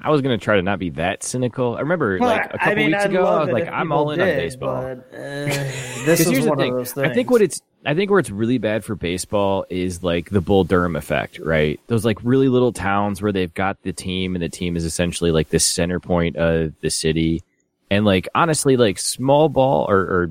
I 0.01 0.11
was 0.11 0.23
gonna 0.23 0.39
try 0.39 0.57
to 0.57 0.63
not 0.63 0.79
be 0.79 0.91
that 0.91 1.23
cynical. 1.25 1.77
I 1.77 1.81
remember 1.81 2.19
Well, 2.21 2.29
like 2.31 2.47
a 2.47 2.59
couple 2.59 2.73
I 2.73 2.75
mean, 2.77 2.87
weeks 2.87 3.05
I'd 3.05 3.11
ago, 3.11 3.27
I 3.27 3.45
was 3.45 3.53
like, 3.53 3.69
I'm 3.69 3.91
all 3.91 4.11
in 4.13 4.21
on 4.21 4.27
baseball. 4.27 4.83
But, 4.83 4.99
uh, 5.13 5.19
this 6.07 6.21
is 6.21 6.47
one 6.47 6.61
of 6.61 6.71
those 6.71 6.93
things. 6.93 7.11
I 7.11 7.13
think 7.13 7.31
what 7.31 7.43
it's 7.43 7.61
I 7.85 7.95
think 7.95 8.11
where 8.11 8.21
it's 8.21 8.31
really 8.31 8.59
bad 8.59 8.85
for 8.85 8.95
baseball 8.95 9.65
is 9.71 10.03
like 10.03 10.31
the 10.31 10.41
Bull 10.41 10.65
Durham 10.65 10.95
effect, 10.97 11.39
right? 11.39 11.81
Those 11.89 12.05
like 12.05 12.19
really 12.23 12.49
little 12.49 12.73
towns 12.73 13.23
where 13.23 13.33
they've 13.33 13.53
got 13.53 13.83
the 13.83 13.93
team 13.93 14.35
and 14.35 14.43
the 14.43 14.49
team 14.49 14.77
is 14.77 14.85
essentially 14.85 15.31
like 15.31 15.49
the 15.49 15.59
center 15.59 15.99
point 16.01 16.37
of 16.37 16.75
the 16.81 16.91
city. 16.91 17.43
And 17.91 18.05
like 18.05 18.29
honestly, 18.35 18.77
like 18.77 18.99
small 18.99 19.49
ball 19.49 19.87
or, 19.89 19.99
or 19.99 20.31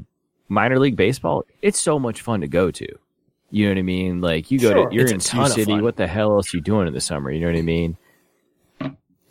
minor 0.50 0.80
league 0.80 0.96
baseball, 0.96 1.44
it's 1.62 1.80
so 1.80 2.00
much 2.00 2.22
fun 2.22 2.42
to 2.42 2.48
go 2.48 2.70
to. 2.72 2.88
You 3.50 3.66
know 3.66 3.72
what 3.72 3.80
I 3.80 3.84
mean? 3.84 4.22
Like 4.22 4.52
you 4.52 4.60
go 4.60 4.72
Sure. 4.72 4.90
to 4.90 4.96
you're 4.96 5.08
in 5.08 5.20
Sioux 5.20 5.48
City. 5.48 5.82
What 5.82 5.96
the 5.96 6.08
hell 6.08 6.34
else 6.34 6.54
you 6.54 6.62
doing 6.62 6.88
in 6.88 6.94
the 6.94 7.02
summer? 7.02 7.32
You 7.32 7.40
know 7.42 7.48
what 7.48 7.58
I 7.58 7.62
mean? 7.62 7.98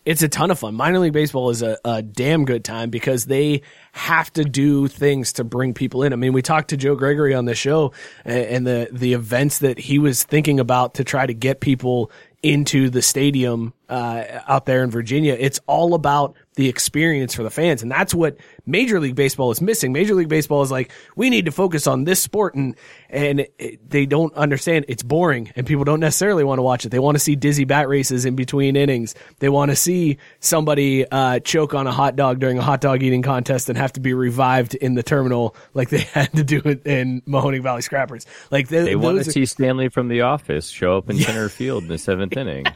It's 0.07 0.23
a 0.23 0.29
ton 0.29 0.53
of 0.53 0.59
fun. 0.61 0.75
Minor 0.77 1.01
league 1.01 1.13
baseball 1.13 1.51
is 1.51 1.63
a, 1.63 1.77
a 1.85 2.01
damn 2.01 2.45
good 2.45 2.65
time 2.65 2.91
because 2.91 3.25
they 3.27 3.63
have 3.93 4.33
to 4.35 4.45
do 4.45 4.87
things 4.87 5.33
to 5.35 5.45
bring 5.45 5.75
people 5.75 6.05
in. 6.05 6.13
I 6.13 6.17
mean, 6.17 6.33
we 6.33 6.43
talked 6.43 6.71
to 6.71 6.77
Joe 6.77 6.95
Gregory 6.95 7.35
on 7.35 7.45
the 7.45 7.57
show 7.57 7.93
a- 8.25 8.53
and 8.55 8.65
the 8.65 8.89
the 8.93 9.15
events 9.15 9.59
that 9.59 9.79
he 9.79 9.99
was 9.99 10.23
thinking 10.23 10.61
about 10.61 10.95
to 10.95 11.05
try 11.05 11.27
to 11.27 11.35
get 11.35 11.61
people 11.61 12.13
into 12.41 12.89
the 12.89 13.03
stadium 13.03 13.75
uh, 13.89 14.23
out 14.47 14.65
there 14.67 14.85
in 14.85 14.91
Virginia. 14.91 15.37
It's 15.39 15.59
all 15.67 15.95
about 15.95 16.37
the 16.55 16.69
experience 16.69 17.35
for 17.35 17.43
the 17.43 17.51
fans, 17.51 17.83
and 17.83 17.91
that's 17.91 18.15
what 18.15 18.37
Major 18.67 18.99
League 19.01 19.15
Baseball 19.15 19.51
is 19.53 19.61
missing. 19.61 19.93
Major 19.93 20.15
League 20.15 20.29
Baseball 20.29 20.63
is 20.63 20.71
like, 20.71 20.91
we 21.15 21.31
need 21.31 21.45
to 21.47 21.53
focus 21.53 21.87
on 21.87 22.05
this 22.05 22.21
sport, 22.21 22.55
and 22.55 22.75
and 23.09 23.47
it, 23.59 23.89
they 23.89 24.05
don't 24.07 24.35
understand 24.35 24.87
it's 24.89 25.03
boring, 25.03 25.53
and 25.57 25.67
people 25.67 25.85
don't 25.85 26.01
necessarily 26.01 26.43
want 26.45 26.59
to 26.59 26.63
watch 26.63 26.85
it. 26.85 26.91
They 26.91 26.99
want 26.99 27.15
to 27.15 27.21
see 27.21 27.37
dizzy 27.37 27.65
bat 27.65 27.89
races 27.89 28.25
in 28.25 28.35
between 28.37 28.75
innings. 28.77 29.15
They 29.39 29.49
want 29.49 29.71
to 29.71 29.77
see 29.77 30.19
somebody 30.41 31.09
uh, 31.11 31.39
choke 31.41 31.75
on 31.75 31.87
a 31.87 31.93
hot 31.93 32.17
dog 32.17 32.41
during 32.41 32.59
a 32.59 32.63
hot 32.63 32.81
dog 32.81 33.03
eating 33.03 33.23
contest 33.23 33.69
and 33.69 33.79
have 33.79 33.93
to 33.95 34.01
be 34.01 34.13
revived 34.15 34.75
in 34.75 34.95
the 34.95 35.03
terminal, 35.03 35.55
like 35.75 35.89
they 35.91 35.99
had 36.13 36.33
to 36.33 36.43
do 36.45 36.61
it 36.65 36.85
in 36.87 37.21
Mahoning 37.23 37.63
Valley 37.63 37.83
Scrappers. 37.83 38.27
Like 38.51 38.69
they, 38.69 38.83
They 38.85 38.97
want 38.97 39.23
to 39.23 39.29
are- 39.29 39.33
see 39.33 39.47
Stanley 39.47 39.89
from 39.89 40.09
The 40.09 40.23
Office 40.23 40.69
show 40.69 40.97
up 40.99 41.09
in 41.09 41.19
center 41.19 41.49
field 41.57 41.85
in 41.85 41.89
the 41.89 41.99
seventh 41.99 42.37
inning. 42.37 42.67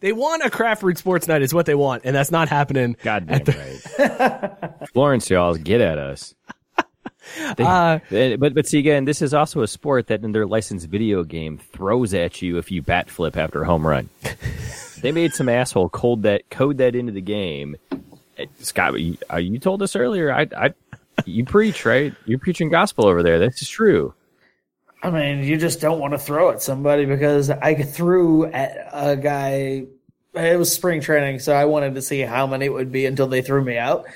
they 0.00 0.12
want 0.12 0.42
a 0.44 0.50
Craft 0.50 0.82
Brewed 0.82 0.98
Sports 0.98 1.26
night 1.26 1.42
is 1.42 1.52
what 1.52 1.66
they 1.66 1.74
want, 1.74 2.02
and 2.04 2.14
that's 2.14 2.30
not 2.30 2.48
happening. 2.48 2.96
Goddamn 3.02 3.42
right. 3.46 4.88
Florence, 4.92 5.28
y'all, 5.32 5.54
get 5.56 5.80
at 5.80 5.98
us. 5.98 6.34
They- 7.56 7.64
Uh, 7.64 7.98
eh, 8.10 8.36
but 8.36 8.52
but 8.52 8.66
see 8.66 8.78
again, 8.78 9.04
this 9.04 9.22
is 9.22 9.32
also 9.32 9.62
a 9.62 9.68
sport 9.68 10.08
that 10.08 10.22
in 10.24 10.32
their 10.32 10.44
licensed 10.46 10.88
video 10.88 11.22
game 11.24 11.58
throws 11.58 12.12
at 12.14 12.42
you 12.42 12.58
if 12.58 12.70
you 12.70 12.82
bat 12.82 13.08
flip 13.08 13.36
after 13.36 13.62
a 13.62 13.66
home 13.66 13.86
run. 13.86 14.08
they 15.02 15.12
made 15.12 15.32
some 15.32 15.48
asshole 15.48 15.88
code 15.88 16.22
that 16.24 16.48
code 16.50 16.78
that 16.78 16.94
into 16.96 17.12
the 17.12 17.20
game. 17.20 17.76
Eh, 18.38 18.46
Scott, 18.58 19.00
you, 19.00 19.16
uh, 19.32 19.36
you 19.36 19.58
told 19.58 19.82
us 19.82 19.94
earlier. 19.94 20.32
I, 20.32 20.48
I 20.56 20.74
you 21.24 21.44
preach 21.44 21.84
right. 21.86 22.12
You're 22.26 22.38
preaching 22.40 22.70
gospel 22.70 23.06
over 23.06 23.22
there. 23.22 23.38
This 23.38 23.62
is 23.62 23.68
true. 23.68 24.14
I 25.02 25.10
mean, 25.10 25.44
you 25.44 25.56
just 25.56 25.80
don't 25.80 25.98
want 26.00 26.12
to 26.14 26.18
throw 26.18 26.50
at 26.50 26.62
somebody 26.62 27.04
because 27.06 27.50
I 27.50 27.74
threw 27.82 28.46
at 28.46 28.88
a 28.92 29.16
guy. 29.16 29.86
It 30.34 30.58
was 30.58 30.72
spring 30.72 31.00
training, 31.00 31.40
so 31.40 31.52
I 31.54 31.66
wanted 31.66 31.94
to 31.96 32.02
see 32.02 32.20
how 32.20 32.46
many 32.46 32.66
it 32.66 32.72
would 32.72 32.90
be 32.90 33.06
until 33.06 33.26
they 33.26 33.42
threw 33.42 33.62
me 33.62 33.78
out. 33.78 34.06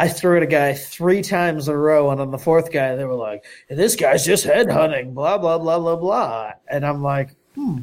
I 0.00 0.08
threw 0.08 0.38
at 0.38 0.42
a 0.42 0.46
guy 0.46 0.72
three 0.72 1.20
times 1.20 1.68
in 1.68 1.74
a 1.74 1.76
row, 1.76 2.10
and 2.10 2.22
on 2.22 2.30
the 2.30 2.38
fourth 2.38 2.72
guy, 2.72 2.96
they 2.96 3.04
were 3.04 3.14
like, 3.14 3.44
"This 3.68 3.96
guy's 3.96 4.24
just 4.24 4.46
headhunting," 4.46 5.12
blah 5.12 5.36
blah 5.36 5.58
blah 5.58 5.78
blah 5.78 5.96
blah. 5.96 6.52
And 6.68 6.86
I'm 6.86 7.02
like, 7.02 7.36
hmm. 7.54 7.80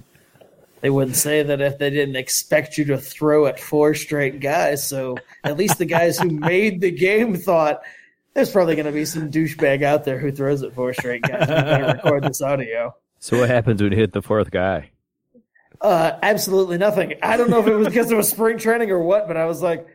They 0.82 0.90
wouldn't 0.90 1.16
say 1.16 1.42
that 1.44 1.62
if 1.62 1.78
they 1.78 1.90
didn't 1.90 2.16
expect 2.16 2.78
you 2.78 2.86
to 2.86 2.98
throw 2.98 3.46
at 3.48 3.60
four 3.60 3.94
straight 3.94 4.40
guys. 4.40 4.88
So 4.88 5.18
at 5.44 5.58
least 5.58 5.78
the 5.80 5.86
guys 5.86 6.20
who 6.20 6.30
made 6.32 6.82
the 6.82 6.92
game 6.92 7.36
thought 7.36 7.82
there's 8.34 8.52
probably 8.52 8.76
going 8.76 8.86
to 8.86 8.92
be 8.92 9.06
some 9.06 9.32
douchebag 9.32 9.82
out 9.82 10.04
there 10.04 10.20
who 10.20 10.32
throws 10.32 10.62
at 10.62 10.74
four 10.74 10.94
straight 10.94 11.24
guys. 11.24 11.48
We 11.48 11.56
better 11.56 11.86
record 11.86 12.24
this 12.24 12.42
audio. 12.42 12.96
So 13.20 13.40
what 13.40 13.50
happens 13.50 13.82
when 13.82 13.92
you 13.92 13.98
hit 13.98 14.14
the 14.14 14.22
fourth 14.22 14.52
guy? 14.52 14.92
Uh, 15.82 16.18
absolutely 16.22 16.78
nothing. 16.78 17.16
I 17.24 17.38
don't 17.38 17.50
know 17.50 17.60
if 17.60 17.68
it 17.68 17.76
was 17.76 17.88
because 17.88 18.12
it 18.12 18.16
was 18.16 18.30
spring 18.30 18.60
training 18.60 18.92
or 18.92 19.00
what, 19.00 19.28
but 19.28 19.38
I 19.38 19.46
was 19.46 19.62
like, 19.62 19.88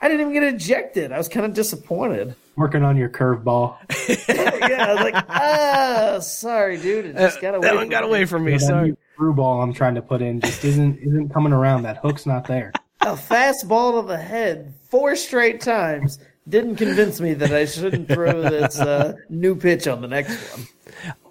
I 0.00 0.08
didn't 0.08 0.20
even 0.28 0.32
get 0.32 0.42
ejected. 0.54 1.12
I 1.12 1.18
was 1.18 1.28
kind 1.28 1.44
of 1.44 1.54
disappointed. 1.54 2.34
Working 2.56 2.82
on 2.84 2.96
your 2.96 3.08
curveball. 3.08 3.76
yeah, 4.68 4.86
I 4.88 4.94
was 4.94 5.02
like, 5.12 5.24
ah, 5.28 6.18
sorry, 6.20 6.76
dude. 6.76 7.06
It 7.06 7.16
just 7.16 7.40
got 7.40 7.54
away. 7.54 7.66
that 7.66 7.74
one 7.74 7.84
from 7.84 7.90
got 7.90 8.02
me. 8.02 8.08
away 8.08 8.24
from 8.24 8.44
me. 8.44 8.52
that 8.52 8.60
Sorry. 8.60 8.88
new 8.90 8.96
through 9.16 9.34
ball 9.34 9.60
I'm 9.62 9.72
trying 9.72 9.96
to 9.96 10.02
put 10.02 10.22
in 10.22 10.40
just 10.40 10.64
isn't 10.64 10.98
isn't 10.98 11.30
coming 11.30 11.52
around. 11.52 11.82
That 11.82 11.98
hook's 11.98 12.26
not 12.26 12.46
there. 12.46 12.72
A 13.00 13.12
fastball 13.14 14.00
to 14.00 14.06
the 14.06 14.16
head 14.16 14.74
four 14.90 15.16
straight 15.16 15.60
times. 15.60 16.18
didn't 16.48 16.76
convince 16.76 17.20
me 17.20 17.34
that 17.34 17.52
I 17.52 17.64
shouldn't 17.64 18.08
throw 18.08 18.42
this 18.42 18.78
uh, 18.78 19.14
new 19.28 19.54
pitch 19.56 19.86
on 19.86 20.00
the 20.00 20.08
next 20.08 20.36
one. 20.52 20.66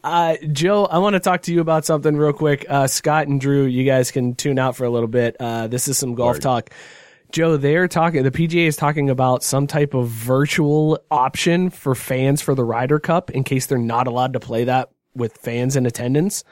Uh, 0.03 0.36
Joe, 0.53 0.86
I 0.86 0.99
want 0.99 1.15
to 1.15 1.20
talk 1.20 1.41
to 1.43 1.53
you 1.53 1.59
about 1.59 1.86
something 1.86 2.15
real 2.15 2.32
quick. 2.34 2.65
Uh, 2.70 2.88
Scott 2.88 3.28
and 3.28 3.39
Drew, 3.41 3.65
you 3.65 3.84
guys 3.84 4.11
can 4.11 4.36
tune 4.36 4.57
out 4.59 4.76
for 4.78 4.86
a 4.86 4.89
little 4.89 5.09
bit. 5.09 5.36
Uh, 5.39 5.68
this 5.68 5.88
is 5.89 5.97
some 5.97 6.15
golf 6.15 6.36
Word. 6.36 6.41
talk. 6.41 6.70
Joe, 7.32 7.57
they're 7.57 7.88
talking, 7.88 8.23
the 8.23 8.32
PGA 8.32 8.67
is 8.67 8.75
talking 8.75 9.09
about 9.09 9.43
some 9.43 9.67
type 9.67 9.93
of 9.93 10.07
virtual 10.07 10.99
option 11.11 11.69
for 11.69 11.93
fans 11.93 12.41
for 12.41 12.55
the 12.55 12.63
Ryder 12.63 12.99
Cup 12.99 13.32
in 13.32 13.43
case 13.43 13.65
they're 13.65 13.78
not 13.78 14.07
allowed 14.07 14.34
to 14.34 14.39
play 14.39 14.63
that 14.63 14.89
with 15.13 15.38
fans 15.38 15.75
in 15.75 15.86
attendance. 15.86 16.43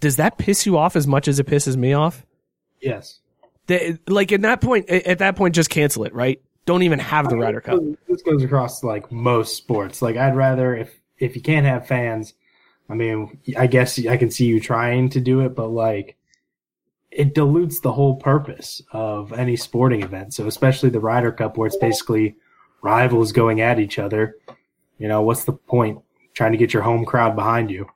Does 0.00 0.16
that 0.16 0.38
piss 0.38 0.66
you 0.66 0.76
off 0.76 0.96
as 0.96 1.06
much 1.06 1.28
as 1.28 1.38
it 1.38 1.46
pisses 1.46 1.76
me 1.76 1.92
off? 1.92 2.24
Yes. 2.80 3.20
They, 3.66 3.98
like 4.06 4.32
at 4.32 4.42
that 4.42 4.60
point, 4.60 4.88
at 4.88 5.18
that 5.18 5.36
point, 5.36 5.54
just 5.54 5.70
cancel 5.70 6.04
it, 6.04 6.14
right? 6.14 6.40
Don't 6.64 6.82
even 6.82 6.98
have 6.98 7.28
the 7.28 7.36
Ryder 7.36 7.60
Cup. 7.60 7.80
This 8.08 8.20
goes 8.22 8.42
across 8.42 8.84
like 8.84 9.10
most 9.10 9.56
sports. 9.56 10.02
Like 10.02 10.16
I'd 10.16 10.36
rather 10.36 10.76
if 10.76 11.00
if 11.18 11.34
you 11.34 11.40
can't 11.40 11.64
have 11.64 11.86
fans, 11.86 12.34
I 12.90 12.94
mean, 12.94 13.38
I 13.56 13.66
guess 13.66 13.98
I 14.06 14.18
can 14.18 14.30
see 14.30 14.44
you 14.44 14.60
trying 14.60 15.08
to 15.10 15.20
do 15.20 15.40
it, 15.40 15.54
but 15.54 15.68
like 15.68 16.17
it 17.10 17.34
dilutes 17.34 17.80
the 17.80 17.92
whole 17.92 18.16
purpose 18.16 18.82
of 18.92 19.32
any 19.32 19.56
sporting 19.56 20.02
event. 20.02 20.34
So 20.34 20.46
especially 20.46 20.90
the 20.90 21.00
Ryder 21.00 21.32
Cup 21.32 21.56
where 21.56 21.66
it's 21.66 21.76
basically 21.76 22.36
rivals 22.82 23.32
going 23.32 23.60
at 23.60 23.80
each 23.80 23.98
other. 23.98 24.36
You 24.98 25.08
know, 25.08 25.22
what's 25.22 25.44
the 25.44 25.52
point 25.52 26.00
trying 26.34 26.52
to 26.52 26.58
get 26.58 26.72
your 26.72 26.82
home 26.82 27.04
crowd 27.04 27.34
behind 27.34 27.70
you? 27.70 27.86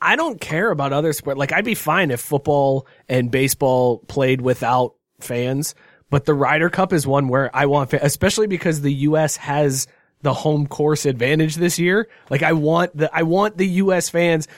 I 0.00 0.16
don't 0.16 0.40
care 0.40 0.70
about 0.70 0.92
other 0.92 1.12
sport. 1.12 1.38
Like 1.38 1.52
I'd 1.52 1.64
be 1.64 1.74
fine 1.74 2.10
if 2.10 2.20
football 2.20 2.86
and 3.08 3.30
baseball 3.30 3.98
played 4.00 4.40
without 4.40 4.94
fans, 5.20 5.74
but 6.10 6.26
the 6.26 6.34
Ryder 6.34 6.70
Cup 6.70 6.92
is 6.92 7.06
one 7.06 7.28
where 7.28 7.54
I 7.54 7.66
want, 7.66 7.92
especially 7.92 8.46
because 8.46 8.82
the 8.82 8.92
U.S. 8.92 9.36
has 9.36 9.86
the 10.22 10.34
home 10.34 10.66
course 10.66 11.06
advantage 11.06 11.56
this 11.56 11.78
year. 11.78 12.08
Like 12.30 12.42
I 12.42 12.52
want 12.52 12.96
the, 12.96 13.14
I 13.14 13.22
want 13.22 13.56
the 13.56 13.66
U.S. 13.66 14.08
fans. 14.10 14.48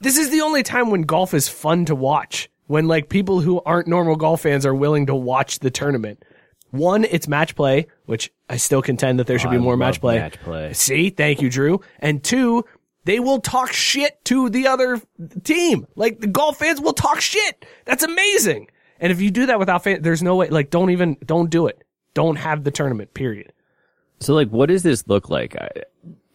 This 0.00 0.16
is 0.18 0.30
the 0.30 0.40
only 0.40 0.62
time 0.62 0.90
when 0.90 1.02
golf 1.02 1.34
is 1.34 1.48
fun 1.48 1.86
to 1.86 1.94
watch. 1.94 2.48
When 2.70 2.86
like 2.86 3.08
people 3.08 3.40
who 3.40 3.60
aren't 3.66 3.88
normal 3.88 4.14
golf 4.14 4.42
fans 4.42 4.64
are 4.64 4.74
willing 4.74 5.06
to 5.06 5.14
watch 5.14 5.58
the 5.58 5.72
tournament. 5.72 6.24
One, 6.70 7.02
it's 7.02 7.26
match 7.26 7.56
play, 7.56 7.88
which 8.06 8.32
I 8.48 8.58
still 8.58 8.80
contend 8.80 9.18
that 9.18 9.26
there 9.26 9.40
should 9.40 9.48
Oh, 9.48 9.50
be 9.50 9.56
I 9.56 9.60
more 9.60 9.76
match 9.76 10.00
play. 10.00 10.20
match 10.20 10.38
play. 10.40 10.72
See, 10.72 11.10
thank 11.10 11.42
you, 11.42 11.50
Drew. 11.50 11.80
And 11.98 12.22
two, 12.22 12.64
they 13.06 13.18
will 13.18 13.40
talk 13.40 13.72
shit 13.72 14.24
to 14.26 14.48
the 14.50 14.68
other 14.68 15.02
team. 15.42 15.88
Like 15.96 16.20
the 16.20 16.28
golf 16.28 16.58
fans 16.58 16.80
will 16.80 16.92
talk 16.92 17.20
shit. 17.20 17.66
That's 17.86 18.04
amazing. 18.04 18.68
And 19.00 19.10
if 19.10 19.20
you 19.20 19.32
do 19.32 19.46
that 19.46 19.58
without 19.58 19.82
fans, 19.82 20.02
there's 20.02 20.22
no 20.22 20.36
way. 20.36 20.48
Like, 20.48 20.70
don't 20.70 20.90
even, 20.90 21.16
don't 21.26 21.50
do 21.50 21.66
it. 21.66 21.82
Don't 22.14 22.36
have 22.36 22.62
the 22.62 22.70
tournament. 22.70 23.14
Period. 23.14 23.52
So 24.20 24.32
like, 24.34 24.50
what 24.50 24.68
does 24.68 24.84
this 24.84 25.08
look 25.08 25.28
like? 25.28 25.56
I, 25.56 25.70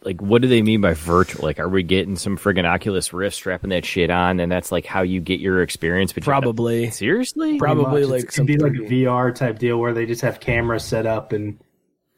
like, 0.06 0.22
what 0.22 0.42
do 0.42 0.48
they 0.48 0.62
mean 0.62 0.82
by 0.82 0.94
virtual? 0.94 1.44
Like, 1.44 1.60
are 1.60 1.68
we 1.68 1.82
getting 1.84 2.16
some 2.16 2.38
friggin' 2.38 2.64
Oculus 2.66 3.12
Rift, 3.12 3.36
strapping 3.36 3.72
that 3.72 3.84
shit 3.86 4.10
on, 4.12 4.40
and 4.40 4.52
that's 4.52 4.72
like 4.72 4.86
how 4.86 5.02
you 5.02 5.20
get 5.20 5.40
your 5.40 5.62
experience? 5.64 6.14
But 6.14 6.24
you- 6.24 6.30
Probably. 6.32 6.92
seriously, 6.92 7.58
Probably 7.58 8.02
much. 8.02 8.10
like 8.12 8.20
It's- 8.24 8.36
it'd 8.38 8.48
be 8.48 8.58
like 8.58 8.74
a 8.74 8.86
VR 8.88 9.32
type 9.34 9.58
deal 9.60 9.80
where 9.80 9.94
they 9.94 10.06
just 10.06 10.22
have 10.22 10.40
cameras 10.40 10.84
set 10.84 11.06
up 11.06 11.34
and 11.34 11.60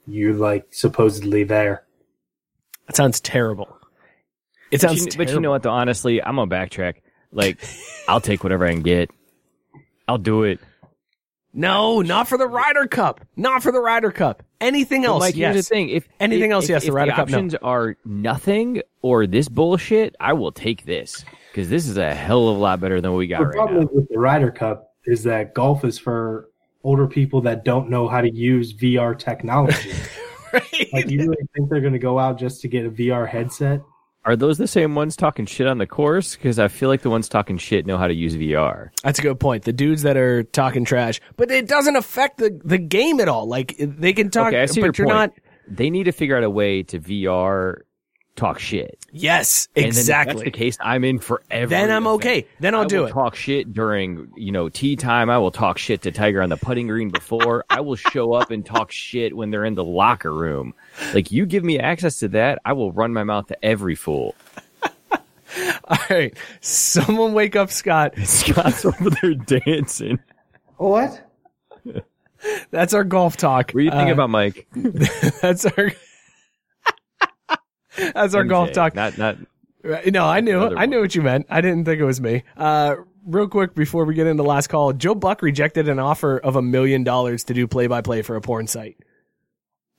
you're 0.06 0.34
like 0.34 0.66
supposedly 0.72 1.44
there. 1.44 1.84
That 2.88 2.96
sounds 2.96 3.20
terrible. 3.20 3.68
It 4.72 4.82
But 4.82 4.90
sounds 4.90 5.00
you, 5.00 5.06
terrible. 5.12 5.26
but 5.26 5.34
you 5.34 5.40
know 5.42 5.50
what? 5.52 5.64
Though 5.64 5.72
honestly, 5.72 6.22
I'm 6.22 6.36
gonna 6.36 6.52
backtrack. 6.52 6.96
Like, 7.32 7.58
I'll 8.08 8.22
take 8.22 8.44
whatever 8.44 8.66
I 8.66 8.72
can 8.74 8.82
get. 8.82 9.10
I'll 10.08 10.18
do 10.18 10.44
it. 10.44 10.60
No, 11.54 12.02
not 12.02 12.28
for 12.28 12.38
the 12.38 12.48
Ryder 12.48 12.88
Cup. 12.88 13.22
Not 13.36 13.64
for 13.64 13.72
the 13.72 13.80
Ryder 13.80 14.12
Cup. 14.12 14.44
Anything 14.62 15.02
But 15.04 15.08
else? 15.08 15.20
Mike, 15.22 15.36
yes. 15.36 15.54
here's 15.54 15.66
the 15.68 15.76
thing: 15.76 15.90
if 15.90 16.08
Anything 16.20 16.52
if- 16.52 16.54
else, 16.56 16.64
if- 16.66 16.70
yes, 16.70 16.82
the 16.84 16.90
if 16.90 16.94
Ryder 16.94 17.12
Cup, 17.12 17.30
no. 17.30 17.36
options 17.36 17.56
are 17.56 17.96
nothing 18.06 18.82
or 19.02 19.26
this 19.28 19.48
bullshit, 19.50 20.16
I 20.20 20.34
will 20.34 20.52
take 20.52 20.86
this 20.86 21.24
because 21.52 21.70
this 21.70 21.88
is 21.88 21.98
a 21.98 22.14
hell 22.14 22.50
of 22.50 22.58
a 22.58 22.60
lot 22.60 22.80
better 22.80 23.02
than 23.02 23.12
what 23.12 23.18
we 23.20 23.28
got 23.28 23.40
The 23.40 23.46
right 23.48 23.56
problem 23.56 23.82
now. 23.86 23.90
with 23.92 24.10
the 24.10 24.20
Ryder 24.20 24.52
Cup 24.52 24.92
is 25.06 25.24
that 25.24 25.54
golf 25.54 25.84
is 25.86 25.98
for 25.98 26.50
older 26.84 27.08
people 27.08 27.42
that 27.42 27.64
don't 27.66 27.90
know 27.90 28.08
how 28.08 28.22
to 28.22 28.30
use 28.34 28.74
VR 28.74 29.18
technology. 29.18 29.92
Right? 30.54 30.88
like, 30.94 31.10
you 31.10 31.20
really 31.20 31.36
think 31.54 31.70
they're 31.70 31.82
going 31.82 31.92
to 31.92 32.00
go 32.00 32.18
out 32.18 32.40
just 32.40 32.62
to 32.62 32.70
get 32.70 32.86
a 32.86 32.90
VR 32.90 33.28
headset? 33.28 33.82
Are 34.28 34.36
those 34.36 34.58
the 34.58 34.68
same 34.68 34.94
ones 34.94 35.16
talking 35.16 35.46
shit 35.46 35.68
on 35.68 35.78
the 35.78 35.88
course? 35.88 36.36
Because 36.36 36.60
I 36.60 36.68
feel 36.68 36.90
like 36.90 37.02
the 37.02 37.10
ones 37.10 37.30
talking 37.30 37.58
shit 37.58 37.86
know 37.86 37.98
how 37.98 38.08
to 38.08 38.14
use 38.14 38.36
VR. 38.36 38.90
That's 39.02 39.20
a 39.20 39.22
good 39.22 39.40
point. 39.40 39.64
The 39.64 39.72
dudes 39.72 40.02
that 40.02 40.18
are 40.18 40.44
talking 40.44 40.84
trash, 40.84 41.22
but 41.38 41.50
it 41.50 41.66
doesn't 41.66 41.96
affect 41.96 42.38
the, 42.38 42.60
the 42.62 42.78
game 42.78 43.22
at 43.22 43.30
all. 43.30 43.48
Like 43.48 43.76
they 43.80 44.12
can 44.12 44.30
talk, 44.30 44.48
okay, 44.48 44.66
but 44.66 44.76
your 44.76 44.86
you're 44.86 45.08
point. 45.08 45.08
not. 45.08 45.32
They 45.70 45.90
need 45.90 46.04
to 46.04 46.12
figure 46.12 46.36
out 46.36 46.44
a 46.44 46.50
way 46.50 46.84
to 46.84 47.00
VR 47.00 47.84
talk 48.38 48.60
shit. 48.60 48.98
Yes, 49.12 49.68
And 49.76 49.84
then 49.84 49.90
if 49.90 49.96
that's 49.96 50.00
exactly. 50.08 50.44
the 50.46 50.52
case, 50.52 50.78
I'm 50.80 51.04
in 51.04 51.20
forever. 51.20 51.68
Then 51.70 51.92
I'm 51.92 52.04
event. 52.04 52.16
okay. 52.16 52.48
Then 52.62 52.76
I'll 52.76 52.84
I 52.84 52.86
do 52.86 53.04
it. 53.06 53.10
Talk 53.12 53.36
shit 53.36 53.74
during 53.74 54.32
you 54.38 54.52
know 54.54 54.70
tee 54.70 54.96
time. 54.96 55.30
I 55.30 55.38
will 55.38 55.52
talk 55.52 55.78
shit 55.78 56.02
to 56.04 56.12
Tiger 56.12 56.42
on 56.42 56.50
the 56.50 56.58
putting 56.58 56.88
green 56.88 57.10
before. 57.10 57.66
I 57.70 57.82
will 57.82 57.96
show 57.98 58.34
up 58.34 58.52
and 58.52 58.66
talk 58.66 58.92
shit 58.92 59.36
when 59.36 59.50
they're 59.52 59.66
in 59.66 59.76
the 59.76 59.84
locker 59.84 60.32
room. 60.34 60.74
Like 61.14 61.32
you 61.32 61.46
give 61.46 61.64
me 61.66 61.80
access 61.80 62.20
to 62.20 62.28
that, 62.30 62.60
I 62.64 62.74
will 62.74 62.92
run 62.94 63.12
my 63.12 63.24
mouth 63.24 63.48
to 63.48 63.66
every 63.66 63.96
fool. 63.96 64.36
All 65.90 65.98
right, 66.10 66.36
someone 66.62 67.34
wake 67.34 67.56
up 67.56 67.72
Scott. 67.72 68.14
Scott's 68.24 68.86
over 68.86 69.10
there 69.22 69.34
dancing. 69.34 70.20
What? 70.78 71.24
That's 72.70 72.94
our 72.94 73.04
golf 73.04 73.36
talk. 73.38 73.72
What 73.72 73.80
do 73.80 73.86
you 73.86 73.92
think 73.92 74.10
Uh, 74.10 74.14
about 74.14 74.30
Mike? 74.30 74.68
That's 75.42 75.66
our. 75.66 75.92
That's 78.14 78.34
our 78.34 78.44
golf 78.44 78.72
talk. 78.72 78.96
Not 78.96 79.18
not. 79.18 79.38
No, 79.84 80.26
I 80.26 80.42
knew. 80.42 80.60
I 80.76 80.86
knew 80.86 80.98
one. 80.98 81.04
what 81.04 81.16
you 81.16 81.22
meant. 81.22 81.46
I 81.50 81.62
didn't 81.62 81.86
think 81.86 82.00
it 82.00 82.06
was 82.06 82.20
me. 82.20 82.44
Uh, 82.56 82.96
real 83.26 83.48
quick 83.48 83.76
before 83.76 84.06
we 84.06 84.16
get 84.16 84.28
into 84.28 84.44
the 84.44 84.50
last 84.50 84.68
call, 84.68 84.94
Joe 84.94 85.16
Buck 85.16 85.42
rejected 85.42 85.88
an 85.88 86.00
offer 86.00 86.38
of 86.38 86.56
a 86.56 86.62
million 86.62 87.04
dollars 87.04 87.44
to 87.46 87.54
do 87.54 87.68
play 87.68 87.88
by 87.88 88.02
play 88.02 88.22
for 88.22 88.36
a 88.36 88.42
porn 88.42 88.68
site. 88.68 88.98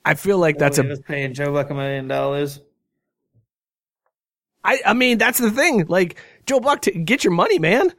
I 0.05 0.15
feel 0.15 0.39
like 0.39 0.59
that's 0.59 0.79
He 0.79 0.89
a. 0.89 0.97
paying 0.97 1.35
Joe 1.35 1.53
Buck 1.53 1.71
a 1.71 1.75
million 1.75 2.09
dollars. 2.09 2.61
I, 4.65 4.81
I 4.85 4.95
mean, 4.95 5.19
that's 5.19 5.39
the 5.39 5.51
thing. 5.51 5.87
Like 5.87 6.21
Joe 6.47 6.61
Buck, 6.61 6.83
to 6.83 6.91
get 6.91 7.25
your 7.25 7.33
money, 7.33 7.59
man. 7.59 7.93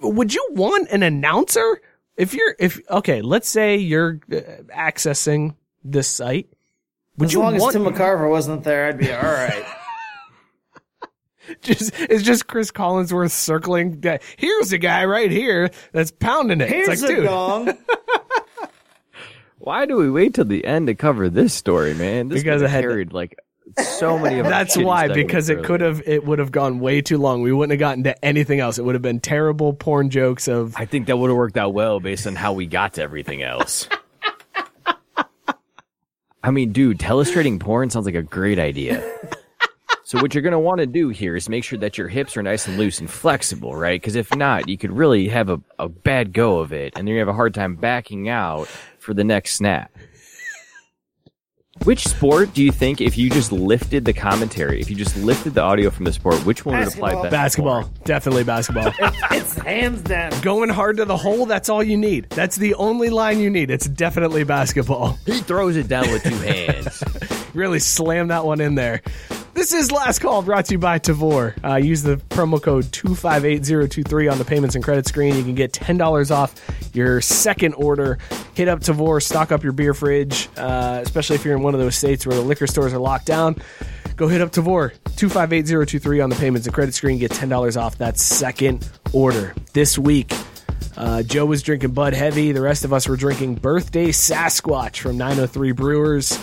Would 0.00 0.34
you 0.34 0.46
want 0.52 0.88
an 0.90 1.02
announcer 1.02 1.80
if 2.16 2.34
you're 2.34 2.54
if 2.58 2.80
okay? 2.90 3.22
Let's 3.22 3.48
say 3.48 3.76
you're 3.76 4.20
uh, 4.32 4.36
accessing 4.74 5.54
this 5.84 6.08
site. 6.08 6.48
Would 7.18 7.26
As 7.26 7.32
you 7.32 7.40
long 7.40 7.56
as 7.56 7.62
want 7.62 7.72
Tim 7.74 7.84
McCarver 7.84 8.30
wasn't 8.30 8.64
there, 8.64 8.86
I'd 8.86 8.98
be 8.98 9.12
all 9.12 9.20
right. 9.22 9.64
just 11.62 11.92
it's 11.98 12.22
just 12.22 12.46
Cris 12.46 12.70
Collinsworth 12.70 13.30
circling? 13.32 14.00
that- 14.02 14.22
Here's 14.36 14.72
a 14.72 14.78
guy 14.78 15.04
right 15.04 15.30
here 15.30 15.70
that's 15.92 16.10
pounding 16.12 16.60
it. 16.60 16.68
Here's 16.68 16.88
it's 16.88 17.02
like, 17.02 17.10
a 17.10 17.14
dude, 17.16 17.26
gong. 17.26 17.78
Why 19.58 19.86
do 19.86 19.96
we 19.96 20.08
wait 20.10 20.34
till 20.34 20.44
the 20.44 20.64
end 20.64 20.86
to 20.86 20.94
cover 20.94 21.28
this 21.28 21.52
story, 21.52 21.92
man? 21.94 22.28
This 22.28 22.42
Because 22.42 22.60
could 22.62 22.66
I 22.66 22.70
have 22.70 22.70
had 22.70 22.80
to- 22.82 22.88
carried 22.88 23.12
like 23.12 23.36
so 23.98 24.16
many 24.18 24.38
of. 24.38 24.46
our 24.46 24.50
That's 24.52 24.76
why, 24.78 25.08
because 25.08 25.48
it 25.50 25.64
could 25.64 25.80
have, 25.80 26.00
it 26.06 26.24
would 26.24 26.38
have 26.38 26.52
gone 26.52 26.78
way 26.78 27.02
too 27.02 27.18
long. 27.18 27.42
We 27.42 27.52
wouldn't 27.52 27.72
have 27.72 27.80
gotten 27.80 28.04
to 28.04 28.24
anything 28.24 28.60
else. 28.60 28.78
It 28.78 28.84
would 28.84 28.94
have 28.94 29.02
been 29.02 29.20
terrible 29.20 29.72
porn 29.74 30.10
jokes 30.10 30.46
of, 30.48 30.74
I 30.76 30.84
think 30.86 31.08
that 31.08 31.16
would 31.18 31.28
have 31.28 31.36
worked 31.36 31.56
out 31.58 31.74
well 31.74 31.98
based 32.00 32.26
on 32.26 32.36
how 32.36 32.52
we 32.52 32.66
got 32.66 32.94
to 32.94 33.02
everything 33.02 33.42
else. 33.42 33.88
I 36.42 36.50
mean, 36.50 36.72
dude, 36.72 36.98
telestrating 36.98 37.58
porn 37.58 37.90
sounds 37.90 38.06
like 38.06 38.14
a 38.14 38.22
great 38.22 38.58
idea. 38.58 39.02
So 40.04 40.18
what 40.22 40.32
you're 40.32 40.42
going 40.42 40.52
to 40.52 40.58
want 40.58 40.78
to 40.78 40.86
do 40.86 41.10
here 41.10 41.36
is 41.36 41.50
make 41.50 41.64
sure 41.64 41.78
that 41.80 41.98
your 41.98 42.08
hips 42.08 42.34
are 42.38 42.42
nice 42.42 42.66
and 42.66 42.78
loose 42.78 42.98
and 42.98 43.10
flexible, 43.10 43.76
right? 43.76 44.00
Because 44.00 44.16
if 44.16 44.34
not, 44.34 44.66
you 44.66 44.78
could 44.78 44.90
really 44.90 45.28
have 45.28 45.50
a, 45.50 45.60
a 45.78 45.88
bad 45.90 46.32
go 46.32 46.60
of 46.60 46.72
it, 46.72 46.94
and 46.96 47.06
then 47.06 47.12
you 47.12 47.18
have 47.18 47.28
a 47.28 47.34
hard 47.34 47.52
time 47.52 47.74
backing 47.74 48.26
out 48.26 48.68
for 48.98 49.12
the 49.12 49.22
next 49.22 49.56
snap. 49.56 49.94
Which 51.84 52.06
sport 52.06 52.52
do 52.52 52.62
you 52.62 52.70
think, 52.70 53.00
if 53.00 53.16
you 53.16 53.30
just 53.30 53.50
lifted 53.52 54.04
the 54.04 54.12
commentary, 54.12 54.80
if 54.80 54.90
you 54.90 54.96
just 54.96 55.16
lifted 55.16 55.54
the 55.54 55.62
audio 55.62 55.90
from 55.90 56.04
the 56.04 56.12
sport, 56.12 56.44
which 56.44 56.64
one 56.64 56.78
would 56.78 56.88
apply 56.88 57.12
Basketball. 57.12 57.22
best? 57.22 57.32
basketball. 57.32 57.82
porn? 57.82 57.94
Definitely 58.04 58.44
basketball. 58.44 58.92
it's 59.32 59.54
hands 59.58 60.02
down. 60.02 60.38
Going 60.42 60.68
hard 60.68 60.98
to 60.98 61.04
the 61.04 61.16
hole, 61.16 61.46
that's 61.46 61.68
all 61.68 61.82
you 61.82 61.96
need. 61.96 62.28
That's 62.30 62.56
the 62.56 62.74
only 62.74 63.10
line 63.10 63.40
you 63.40 63.48
need. 63.48 63.70
It's 63.70 63.88
definitely 63.88 64.44
basketball. 64.44 65.18
He 65.24 65.40
throws 65.40 65.76
it 65.76 65.88
down 65.88 66.10
with 66.10 66.22
two 66.22 66.36
hands. 66.36 67.02
Really 67.54 67.78
slam 67.78 68.28
that 68.28 68.44
one 68.44 68.60
in 68.60 68.74
there. 68.74 69.02
This 69.54 69.72
is 69.72 69.90
Last 69.90 70.20
Call 70.20 70.42
brought 70.42 70.66
to 70.66 70.74
you 70.74 70.78
by 70.78 71.00
Tavour. 71.00 71.52
Uh, 71.64 71.76
use 71.76 72.02
the 72.02 72.16
promo 72.16 72.62
code 72.62 72.92
258023 72.92 74.28
on 74.28 74.38
the 74.38 74.44
payments 74.44 74.76
and 74.76 74.84
credit 74.84 75.06
screen. 75.06 75.34
You 75.34 75.42
can 75.42 75.56
get 75.56 75.72
$10 75.72 76.30
off 76.30 76.54
your 76.94 77.20
second 77.20 77.74
order. 77.74 78.18
Hit 78.54 78.68
up 78.68 78.80
Tavour, 78.80 79.20
stock 79.20 79.50
up 79.50 79.64
your 79.64 79.72
beer 79.72 79.94
fridge, 79.94 80.48
uh, 80.56 81.00
especially 81.02 81.36
if 81.36 81.44
you're 81.44 81.56
in 81.56 81.62
one 81.62 81.74
of 81.74 81.80
those 81.80 81.96
states 81.96 82.24
where 82.24 82.36
the 82.36 82.42
liquor 82.42 82.68
stores 82.68 82.92
are 82.92 82.98
locked 82.98 83.26
down. 83.26 83.56
Go 84.14 84.28
hit 84.28 84.40
up 84.40 84.52
Tavour, 84.52 84.92
258023 85.16 86.20
on 86.20 86.30
the 86.30 86.36
payments 86.36 86.66
and 86.66 86.74
credit 86.74 86.94
screen. 86.94 87.18
Get 87.18 87.32
$10 87.32 87.80
off 87.80 87.98
that 87.98 88.18
second 88.18 88.88
order. 89.12 89.54
This 89.72 89.98
week, 89.98 90.32
uh, 90.96 91.22
Joe 91.24 91.46
was 91.46 91.62
drinking 91.62 91.92
Bud 91.92 92.14
Heavy. 92.14 92.52
The 92.52 92.60
rest 92.60 92.84
of 92.84 92.92
us 92.92 93.08
were 93.08 93.16
drinking 93.16 93.56
Birthday 93.56 94.08
Sasquatch 94.08 94.98
from 94.98 95.16
903 95.16 95.72
Brewers. 95.72 96.38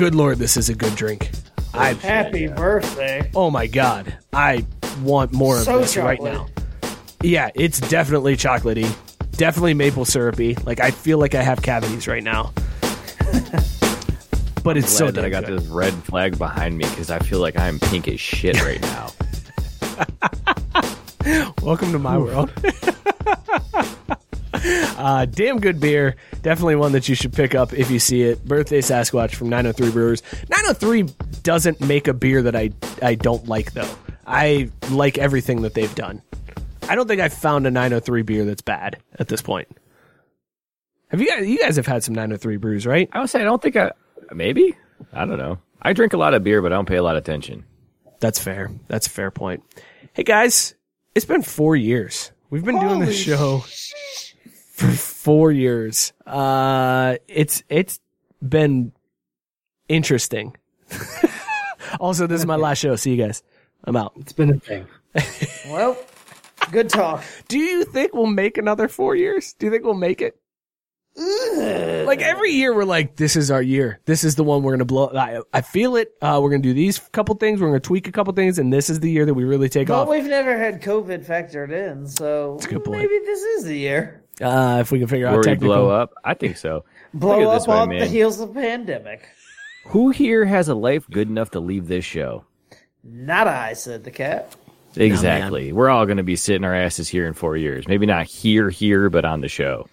Good 0.00 0.14
lord, 0.14 0.38
this 0.38 0.56
is 0.56 0.70
a 0.70 0.74
good 0.74 0.94
drink. 0.94 1.30
I 1.74 1.92
Happy 1.92 2.46
birthday. 2.46 3.30
oh 3.34 3.50
my 3.50 3.66
god, 3.66 4.16
I 4.32 4.64
want 5.02 5.34
more 5.34 5.58
of 5.58 5.64
So 5.64 5.80
this 5.80 5.94
right 5.94 6.16
chocolate. 6.18 6.32
now. 6.32 6.46
Yeah, 7.22 7.50
it's 7.54 7.80
definitely 7.80 8.34
chocolatey, 8.38 8.90
definitely 9.32 9.74
maple 9.74 10.06
syrupy. 10.06 10.54
Like 10.64 10.80
I 10.80 10.90
feel 10.90 11.18
like 11.18 11.34
I 11.34 11.42
have 11.42 11.60
cavities 11.60 12.08
right 12.08 12.24
now. 12.24 12.54
but 14.64 14.78
it's 14.78 14.90
so 14.90 15.12
Glad 15.12 15.16
that 15.16 15.24
I 15.26 15.28
got 15.28 15.44
good. 15.44 15.58
this 15.58 15.68
red 15.68 15.92
flag 15.92 16.38
behind 16.38 16.78
me 16.78 16.84
because 16.88 17.10
I 17.10 17.18
feel 17.18 17.40
like 17.40 17.58
I'm 17.58 17.78
pink 17.78 18.08
as 18.08 18.18
shit 18.18 18.58
right 18.62 18.80
now. 18.80 19.10
Welcome 21.62 21.92
to 21.92 21.98
my 21.98 22.16
world. 22.16 22.50
uh, 24.54 25.26
damn 25.26 25.60
good 25.60 25.80
beer. 25.80 26.16
Definitely 26.42 26.76
one 26.76 26.92
that 26.92 27.08
you 27.08 27.14
should 27.14 27.32
pick 27.32 27.54
up 27.54 27.72
if 27.72 27.90
you 27.90 27.98
see 27.98 28.22
it. 28.22 28.44
Birthday 28.44 28.80
Sasquatch 28.80 29.34
from 29.34 29.48
903 29.48 29.90
Brewers. 29.90 30.22
903 30.48 31.02
doesn't 31.42 31.80
make 31.80 32.08
a 32.08 32.14
beer 32.14 32.42
that 32.42 32.56
I 32.56 32.70
I 33.02 33.14
don't 33.14 33.46
like 33.46 33.72
though. 33.72 33.90
I 34.26 34.70
like 34.90 35.18
everything 35.18 35.62
that 35.62 35.74
they've 35.74 35.94
done. 35.94 36.22
I 36.88 36.96
don't 36.96 37.06
think 37.06 37.20
I've 37.20 37.32
found 37.32 37.66
a 37.66 37.70
903 37.70 38.22
beer 38.22 38.44
that's 38.44 38.62
bad 38.62 38.98
at 39.18 39.28
this 39.28 39.42
point. 39.42 39.68
Have 41.08 41.20
you 41.20 41.28
guys? 41.28 41.48
You 41.48 41.58
guys 41.58 41.76
have 41.76 41.86
had 41.86 42.02
some 42.02 42.14
903 42.14 42.56
brews, 42.56 42.86
right? 42.86 43.08
I 43.12 43.20
would 43.20 43.30
say 43.30 43.40
I 43.40 43.44
don't 43.44 43.62
think 43.62 43.76
I 43.76 43.92
maybe 44.32 44.76
I 45.12 45.26
don't 45.26 45.38
know. 45.38 45.58
I 45.82 45.92
drink 45.92 46.12
a 46.12 46.18
lot 46.18 46.34
of 46.34 46.42
beer, 46.42 46.60
but 46.60 46.72
I 46.72 46.76
don't 46.76 46.88
pay 46.88 46.96
a 46.96 47.02
lot 47.02 47.16
of 47.16 47.22
attention. 47.22 47.64
That's 48.18 48.38
fair. 48.38 48.70
That's 48.88 49.06
a 49.06 49.10
fair 49.10 49.30
point. 49.30 49.62
Hey 50.12 50.24
guys, 50.24 50.74
it's 51.14 51.24
been 51.24 51.42
four 51.42 51.76
years. 51.76 52.32
We've 52.50 52.64
been 52.64 52.80
doing 52.80 52.98
this 52.98 53.16
show 53.16 53.64
for 54.80 54.90
four 54.96 55.52
years. 55.52 56.12
Uh, 56.26 57.16
it's 57.28 57.62
it's 57.68 58.00
been 58.46 58.92
interesting. 59.88 60.56
also, 62.00 62.26
this 62.26 62.40
is 62.40 62.46
my 62.46 62.56
last 62.56 62.78
show. 62.78 62.96
See 62.96 63.14
you 63.14 63.22
guys. 63.22 63.42
I'm 63.84 63.96
out. 63.96 64.12
It's 64.16 64.32
been 64.32 64.50
a 64.50 64.58
thing. 64.58 64.86
Well, 65.70 65.96
good 66.72 66.88
talk. 66.88 67.22
Do 67.48 67.58
you 67.58 67.84
think 67.84 68.12
we'll 68.14 68.26
make 68.26 68.58
another 68.58 68.88
four 68.88 69.14
years? 69.16 69.52
Do 69.54 69.66
you 69.66 69.72
think 69.72 69.84
we'll 69.84 69.94
make 69.94 70.20
it? 70.20 70.36
Like 72.06 72.22
every 72.22 72.52
year, 72.52 72.74
we're 72.74 72.84
like, 72.84 73.16
"This 73.16 73.36
is 73.36 73.50
our 73.50 73.60
year. 73.62 74.00
This 74.04 74.24
is 74.24 74.34
the 74.36 74.44
one 74.44 74.62
we're 74.62 74.72
gonna 74.72 74.84
blow." 74.84 75.08
I, 75.08 75.40
I 75.52 75.60
feel 75.60 75.96
it. 75.96 76.12
Uh, 76.22 76.38
we're 76.42 76.50
gonna 76.50 76.62
do 76.62 76.72
these 76.74 76.98
couple 77.12 77.34
things. 77.34 77.60
We're 77.60 77.68
gonna 77.68 77.80
tweak 77.80 78.08
a 78.08 78.12
couple 78.12 78.32
things, 78.32 78.58
and 78.58 78.72
this 78.72 78.88
is 78.90 79.00
the 79.00 79.10
year 79.10 79.26
that 79.26 79.34
we 79.34 79.44
really 79.44 79.68
take 79.68 79.88
But 79.88 80.02
off. 80.02 80.08
we've 80.08 80.24
never 80.26 80.56
had 80.56 80.80
COVID 80.82 81.24
factored 81.26 81.70
in, 81.72 82.06
so 82.06 82.58
a 82.62 82.66
good 82.66 82.84
point. 82.84 82.98
maybe 83.02 83.18
this 83.24 83.42
is 83.42 83.64
the 83.64 83.76
year. 83.76 84.19
Uh, 84.40 84.78
if 84.80 84.90
we 84.90 84.98
can 84.98 85.08
figure 85.08 85.26
out 85.26 85.32
Where 85.32 85.40
we 85.40 85.44
technical. 85.44 85.68
blow 85.74 85.90
up, 85.90 86.12
I 86.24 86.34
think 86.34 86.56
so. 86.56 86.84
Blow 87.14 87.38
Look 87.38 87.40
at 87.42 87.46
up 87.48 87.60
this 87.60 87.68
way, 87.68 87.76
on 87.76 87.88
man. 87.90 87.98
the 88.00 88.06
heels 88.06 88.40
of 88.40 88.54
the 88.54 88.60
pandemic. 88.60 89.28
Who 89.86 90.10
here 90.10 90.44
has 90.44 90.68
a 90.68 90.74
life 90.74 91.06
good 91.10 91.28
enough 91.28 91.50
to 91.52 91.60
leave 91.60 91.88
this 91.88 92.04
show? 92.04 92.44
Not 93.02 93.48
I, 93.48 93.72
said 93.74 94.04
the 94.04 94.10
cat. 94.10 94.54
Exactly. 94.96 95.72
We're 95.72 95.88
all 95.88 96.04
going 96.04 96.16
to 96.18 96.22
be 96.22 96.36
sitting 96.36 96.64
our 96.64 96.74
asses 96.74 97.08
here 97.08 97.26
in 97.26 97.34
four 97.34 97.56
years. 97.56 97.86
Maybe 97.88 98.06
not 98.06 98.26
here, 98.26 98.70
here, 98.70 99.08
but 99.08 99.24
on 99.24 99.40
the 99.40 99.48
show. 99.48 99.88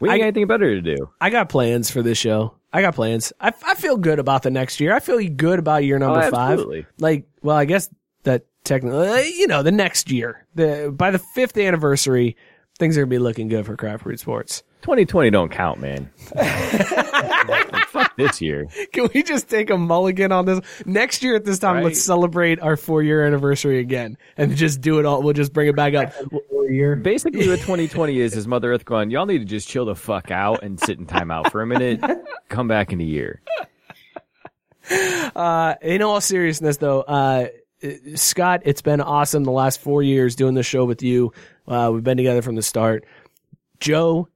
We 0.00 0.08
ain't 0.08 0.14
I- 0.14 0.18
got 0.18 0.24
anything 0.24 0.46
better 0.46 0.74
to 0.74 0.80
do. 0.82 1.10
I 1.20 1.30
got 1.30 1.48
plans 1.48 1.90
for 1.90 2.02
this 2.02 2.18
show. 2.18 2.54
I 2.72 2.80
got 2.82 2.94
plans. 2.94 3.32
I, 3.40 3.52
I 3.66 3.74
feel 3.74 3.96
good 3.96 4.18
about 4.18 4.42
the 4.42 4.50
next 4.50 4.80
year. 4.80 4.94
I 4.94 5.00
feel 5.00 5.18
good 5.28 5.58
about 5.58 5.84
year 5.84 5.98
number 5.98 6.20
Oh, 6.20 6.30
five. 6.30 6.52
absolutely. 6.52 6.86
Like, 6.98 7.26
well, 7.42 7.56
I 7.56 7.66
guess 7.66 7.88
that 8.22 8.46
technically, 8.64 9.08
uh, 9.08 9.16
you 9.18 9.46
know, 9.46 9.62
the 9.62 9.72
next 9.72 10.10
year, 10.10 10.46
the 10.54 10.92
by 10.96 11.10
the 11.10 11.18
fifth 11.18 11.56
anniversary, 11.58 12.36
things 12.78 12.96
are 12.96 13.02
gonna 13.02 13.10
be 13.10 13.18
looking 13.18 13.48
good 13.48 13.66
for 13.66 13.76
Craft 13.76 14.04
Brewed 14.04 14.20
Sports. 14.20 14.62
2020 14.82 15.30
don't 15.30 15.50
count, 15.50 15.80
man. 15.80 16.10
Fuck 17.86 18.16
this 18.16 18.40
year. 18.40 18.66
Can 18.92 19.08
we 19.14 19.22
just 19.22 19.48
take 19.48 19.70
a 19.70 19.78
mulligan 19.78 20.32
on 20.32 20.44
this 20.44 20.60
next 20.84 21.22
year 21.22 21.36
at 21.36 21.44
this 21.44 21.60
time? 21.60 21.76
Right. 21.76 21.84
Let's 21.84 22.02
celebrate 22.02 22.60
our 22.60 22.76
four 22.76 23.02
year 23.02 23.24
anniversary 23.24 23.78
again 23.78 24.18
and 24.36 24.56
just 24.56 24.80
do 24.80 24.98
it 24.98 25.06
all. 25.06 25.22
We'll 25.22 25.34
just 25.34 25.52
bring 25.52 25.68
it 25.68 25.76
back 25.76 25.94
up. 25.94 26.12
Year. 26.68 26.96
Basically, 26.96 27.48
what 27.48 27.60
2020 27.60 28.18
is 28.18 28.34
is 28.34 28.46
Mother 28.48 28.72
Earth 28.72 28.84
going, 28.84 29.10
y'all 29.10 29.26
need 29.26 29.38
to 29.38 29.44
just 29.44 29.68
chill 29.68 29.84
the 29.84 29.94
fuck 29.94 30.30
out 30.30 30.62
and 30.62 30.80
sit 30.80 30.98
in 30.98 31.06
timeout 31.06 31.50
for 31.50 31.60
a 31.60 31.66
minute. 31.66 32.00
Come 32.48 32.66
back 32.66 32.92
in 32.92 33.00
a 33.00 33.04
year. 33.04 33.42
Uh, 35.36 35.76
in 35.80 36.02
all 36.02 36.20
seriousness, 36.20 36.76
though, 36.78 37.02
uh, 37.02 37.46
Scott, 38.14 38.62
it's 38.64 38.82
been 38.82 39.00
awesome 39.00 39.44
the 39.44 39.50
last 39.50 39.80
four 39.80 40.02
years 40.02 40.36
doing 40.36 40.54
this 40.54 40.66
show 40.66 40.84
with 40.84 41.02
you. 41.02 41.32
Uh, 41.66 41.90
we've 41.92 42.04
been 42.04 42.16
together 42.16 42.42
from 42.42 42.54
the 42.54 42.62
start. 42.62 43.04
Joe, 43.80 44.28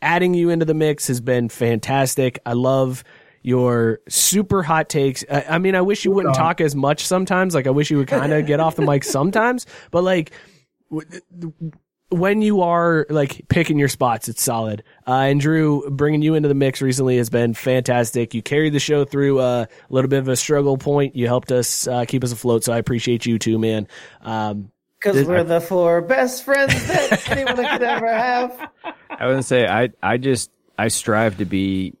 adding 0.00 0.34
you 0.34 0.50
into 0.50 0.64
the 0.64 0.74
mix 0.74 1.06
has 1.08 1.20
been 1.20 1.48
fantastic. 1.48 2.38
I 2.44 2.52
love 2.52 3.04
your 3.42 4.00
super 4.08 4.62
hot 4.62 4.88
takes. 4.88 5.24
I, 5.30 5.44
I 5.50 5.58
mean, 5.58 5.74
I 5.74 5.80
wish 5.80 6.04
you 6.04 6.10
wouldn't 6.10 6.34
talk 6.34 6.60
as 6.60 6.74
much 6.74 7.06
sometimes. 7.06 7.54
Like, 7.54 7.66
I 7.66 7.70
wish 7.70 7.90
you 7.90 7.98
would 7.98 8.08
kind 8.08 8.32
of 8.32 8.46
get 8.46 8.60
off 8.60 8.76
the 8.76 8.82
mic 8.82 9.04
sometimes, 9.04 9.66
but 9.90 10.04
like, 10.04 10.32
when 12.10 12.42
you 12.42 12.60
are 12.60 13.06
like 13.08 13.48
picking 13.48 13.78
your 13.78 13.88
spots, 13.88 14.28
it's 14.28 14.42
solid. 14.42 14.84
Uh, 15.06 15.12
and 15.12 15.40
Drew, 15.40 15.88
bringing 15.90 16.22
you 16.22 16.34
into 16.34 16.48
the 16.48 16.54
mix 16.54 16.82
recently 16.82 17.16
has 17.16 17.30
been 17.30 17.54
fantastic. 17.54 18.34
You 18.34 18.42
carried 18.42 18.74
the 18.74 18.80
show 18.80 19.04
through 19.04 19.38
uh, 19.38 19.64
a 19.68 19.92
little 19.92 20.08
bit 20.08 20.18
of 20.18 20.28
a 20.28 20.36
struggle 20.36 20.76
point. 20.76 21.16
You 21.16 21.26
helped 21.26 21.50
us 21.50 21.86
uh, 21.86 22.04
keep 22.06 22.22
us 22.22 22.32
afloat, 22.32 22.64
so 22.64 22.72
I 22.72 22.78
appreciate 22.78 23.24
you 23.24 23.38
too, 23.38 23.58
man. 23.58 23.88
Um, 24.20 24.71
Because 25.02 25.26
we're 25.26 25.44
the 25.44 25.60
four 25.60 26.00
best 26.00 26.44
friends 26.44 26.72
that 26.88 27.28
anyone 27.30 27.56
could 27.56 27.82
ever 27.82 28.12
have. 28.12 28.70
I 29.10 29.26
wouldn't 29.26 29.44
say 29.44 29.66
I 29.66 29.90
I 30.02 30.16
just 30.18 30.50
I 30.78 30.88
strive 30.88 31.38
to 31.38 31.44
be 31.44 31.94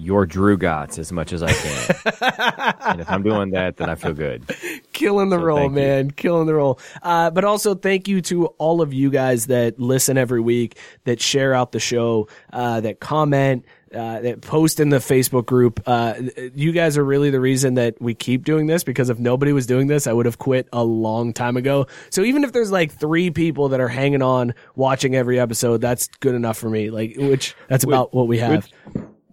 your 0.00 0.26
Drew 0.26 0.56
Gotts 0.56 0.96
as 0.98 1.10
much 1.10 1.32
as 1.32 1.42
I 1.42 1.52
can. 1.52 1.94
and 2.82 3.00
if 3.00 3.10
I'm 3.10 3.24
doing 3.24 3.50
that, 3.50 3.78
then 3.78 3.90
I 3.90 3.96
feel 3.96 4.12
good. 4.12 4.44
killing 4.92 5.28
the 5.28 5.38
So 5.38 5.42
role, 5.42 5.58
thank 5.58 5.70
you. 5.70 5.74
man, 5.74 6.10
killing 6.12 6.46
the 6.46 6.54
role. 6.54 6.78
Uh, 7.02 7.30
but 7.30 7.44
also 7.44 7.74
thank 7.74 8.06
you 8.06 8.20
to 8.22 8.46
all 8.58 8.80
of 8.80 8.92
you 8.94 9.10
guys 9.10 9.46
that 9.46 9.80
listen 9.80 10.16
every 10.16 10.40
week, 10.40 10.78
that 11.02 11.20
share 11.20 11.52
out 11.52 11.72
the 11.72 11.80
show, 11.80 12.28
uh, 12.52 12.80
that 12.82 13.00
comment, 13.00 13.64
uh, 13.94 14.20
that 14.20 14.40
post 14.40 14.80
in 14.80 14.88
the 14.88 14.98
Facebook 14.98 15.46
group. 15.46 15.80
Uh, 15.86 16.14
you 16.54 16.72
guys 16.72 16.96
are 16.96 17.04
really 17.04 17.30
the 17.30 17.40
reason 17.40 17.74
that 17.74 18.00
we 18.00 18.14
keep 18.14 18.44
doing 18.44 18.66
this 18.66 18.84
because 18.84 19.10
if 19.10 19.18
nobody 19.18 19.52
was 19.52 19.66
doing 19.66 19.86
this, 19.86 20.06
I 20.06 20.12
would 20.12 20.26
have 20.26 20.38
quit 20.38 20.68
a 20.72 20.84
long 20.84 21.32
time 21.32 21.56
ago. 21.56 21.86
So 22.10 22.22
even 22.22 22.44
if 22.44 22.52
there's 22.52 22.70
like 22.70 22.92
three 22.92 23.30
people 23.30 23.70
that 23.70 23.80
are 23.80 23.88
hanging 23.88 24.22
on 24.22 24.54
watching 24.74 25.14
every 25.14 25.38
episode, 25.40 25.80
that's 25.80 26.08
good 26.20 26.34
enough 26.34 26.58
for 26.58 26.70
me. 26.70 26.90
Like, 26.90 27.14
which 27.16 27.54
that's 27.68 27.84
about 27.84 28.14
what 28.14 28.28
we 28.28 28.38
have. 28.38 28.68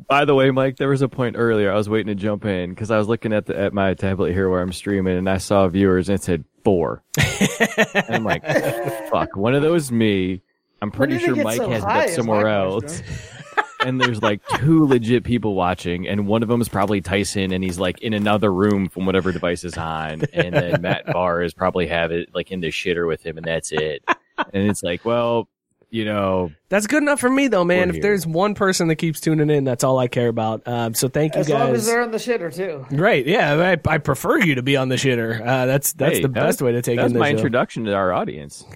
By 0.08 0.26
the 0.26 0.36
way, 0.36 0.52
Mike, 0.52 0.78
there 0.78 0.90
was 0.90 1.02
a 1.02 1.10
point 1.10 1.36
earlier 1.38 1.72
I 1.72 1.76
was 1.76 1.90
waiting 1.90 2.16
to 2.16 2.16
jump 2.16 2.46
in 2.46 2.70
because 2.70 2.92
I 2.92 2.98
was 2.98 3.08
looking 3.08 3.34
at 3.34 3.48
the 3.48 3.58
at 3.58 3.74
my 3.74 3.96
tablet 3.96 4.34
here 4.34 4.50
where 4.50 4.62
I'm 4.62 4.72
streaming, 4.72 5.18
and 5.18 5.28
I 5.30 5.38
saw 5.38 5.68
viewers 5.68 6.10
and 6.10 6.20
it 6.20 6.24
said 6.24 6.46
four. 6.64 7.04
and 7.96 8.06
I'm 8.10 8.24
like, 8.24 8.46
fuck, 9.10 9.36
one 9.36 9.56
of 9.56 9.64
those 9.64 9.92
me. 9.92 10.42
I'm 10.82 10.92
pretty 10.92 11.18
sure 11.18 11.36
Mike 11.36 11.58
so 11.58 11.70
has 11.70 11.84
high 11.84 12.04
it 12.04 12.10
is 12.10 12.16
somewhere 12.16 12.44
my 12.44 12.54
else. 12.54 13.02
Question. 13.86 14.02
and 14.02 14.02
there's 14.02 14.22
like 14.22 14.42
two 14.58 14.86
legit 14.86 15.24
people 15.24 15.56
watching, 15.56 16.08
and 16.08 16.28
one 16.28 16.44
of 16.44 16.50
them 16.50 16.62
is 16.62 16.70
probably 16.70 17.02
Tyson, 17.02 17.52
and 17.54 17.64
he's 17.64 17.80
like 17.80 18.02
in 18.02 18.14
another 18.14 18.52
room 18.52 18.90
from 18.90 19.06
whatever 19.06 19.32
device 19.32 19.64
is 19.64 19.78
on, 19.78 20.24
and 20.34 20.54
then 20.54 20.82
Matt 20.84 21.06
Barr 21.08 21.42
is 21.42 21.54
probably 21.54 21.88
have 21.88 22.12
it 22.12 22.30
like 22.34 22.52
in 22.52 22.60
the 22.62 22.68
shitter 22.70 23.08
with 23.08 23.26
him, 23.26 23.38
and 23.38 23.46
that's 23.46 23.72
it. 23.72 24.04
And 24.38 24.70
it's 24.70 24.84
like, 24.84 25.06
well, 25.06 25.48
you 25.92 26.04
know, 26.04 26.52
That's 26.68 26.88
good 26.88 27.04
enough 27.04 27.22
for 27.22 27.30
me 27.30 27.48
though, 27.48 27.64
man. 27.64 27.88
If 27.90 27.96
here. 27.96 28.02
there's 28.02 28.28
one 28.28 28.54
person 28.54 28.90
that 28.90 28.96
keeps 28.98 29.22
tuning 29.22 29.50
in, 29.50 29.64
that's 29.64 29.82
all 29.84 29.98
I 29.98 30.10
care 30.10 30.28
about. 30.28 30.68
Um, 30.68 30.94
so 30.94 31.08
thank 31.08 31.36
you 31.36 31.42
As 31.42 31.48
guys. 31.48 31.60
long 31.60 31.74
as 31.76 31.86
they're 31.86 32.02
in 32.02 32.12
the 32.12 32.18
shitter, 32.18 32.54
too. 32.54 32.86
Great, 32.94 33.28
yeah. 33.28 33.54
I, 33.86 33.90
I 33.90 33.98
prefer 34.00 34.40
you 34.40 34.56
to 34.56 34.62
be 34.64 34.76
on 34.76 34.90
the 34.90 34.96
shitter. 34.96 35.40
Uh, 35.40 35.66
that's 35.68 35.94
that's 35.94 36.18
hey, 36.18 36.22
the 36.22 36.28
best 36.28 36.62
way 36.62 36.74
to 36.74 36.82
take 36.82 36.98
That's 36.98 37.08
in 37.08 37.14
the 37.14 37.20
my 37.20 37.30
show. 37.30 37.38
introduction 37.38 37.86
to 37.86 37.94
our 37.94 38.12
audience. 38.12 38.66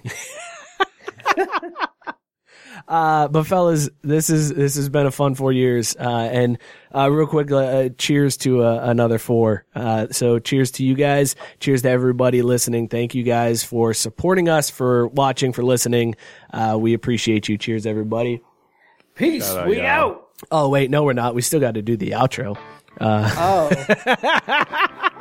Uh, 2.90 3.28
but 3.28 3.44
fellas, 3.44 3.88
this 4.02 4.28
is 4.30 4.52
this 4.52 4.74
has 4.74 4.88
been 4.88 5.06
a 5.06 5.12
fun 5.12 5.36
four 5.36 5.52
years. 5.52 5.94
Uh, 5.94 6.08
and 6.10 6.58
uh, 6.92 7.08
real 7.08 7.28
quick, 7.28 7.52
uh, 7.52 7.90
cheers 7.96 8.36
to 8.38 8.64
uh, 8.64 8.80
another 8.82 9.16
four. 9.16 9.64
Uh, 9.76 10.08
so 10.10 10.40
cheers 10.40 10.72
to 10.72 10.84
you 10.84 10.96
guys. 10.96 11.36
Cheers 11.60 11.82
to 11.82 11.88
everybody 11.88 12.42
listening. 12.42 12.88
Thank 12.88 13.14
you 13.14 13.22
guys 13.22 13.62
for 13.62 13.94
supporting 13.94 14.48
us, 14.48 14.70
for 14.70 15.06
watching, 15.06 15.52
for 15.52 15.62
listening. 15.62 16.16
Uh, 16.52 16.76
we 16.80 16.92
appreciate 16.92 17.48
you. 17.48 17.56
Cheers, 17.56 17.86
everybody. 17.86 18.42
Peace. 19.14 19.48
out, 19.48 19.68
we 19.68 19.76
y'all. 19.76 19.86
out. 19.86 20.28
Oh 20.50 20.68
wait, 20.68 20.90
no, 20.90 21.04
we're 21.04 21.12
not. 21.12 21.36
We 21.36 21.42
still 21.42 21.60
got 21.60 21.74
to 21.74 21.82
do 21.82 21.96
the 21.96 22.10
outro. 22.10 22.58
Oh. 23.00 23.70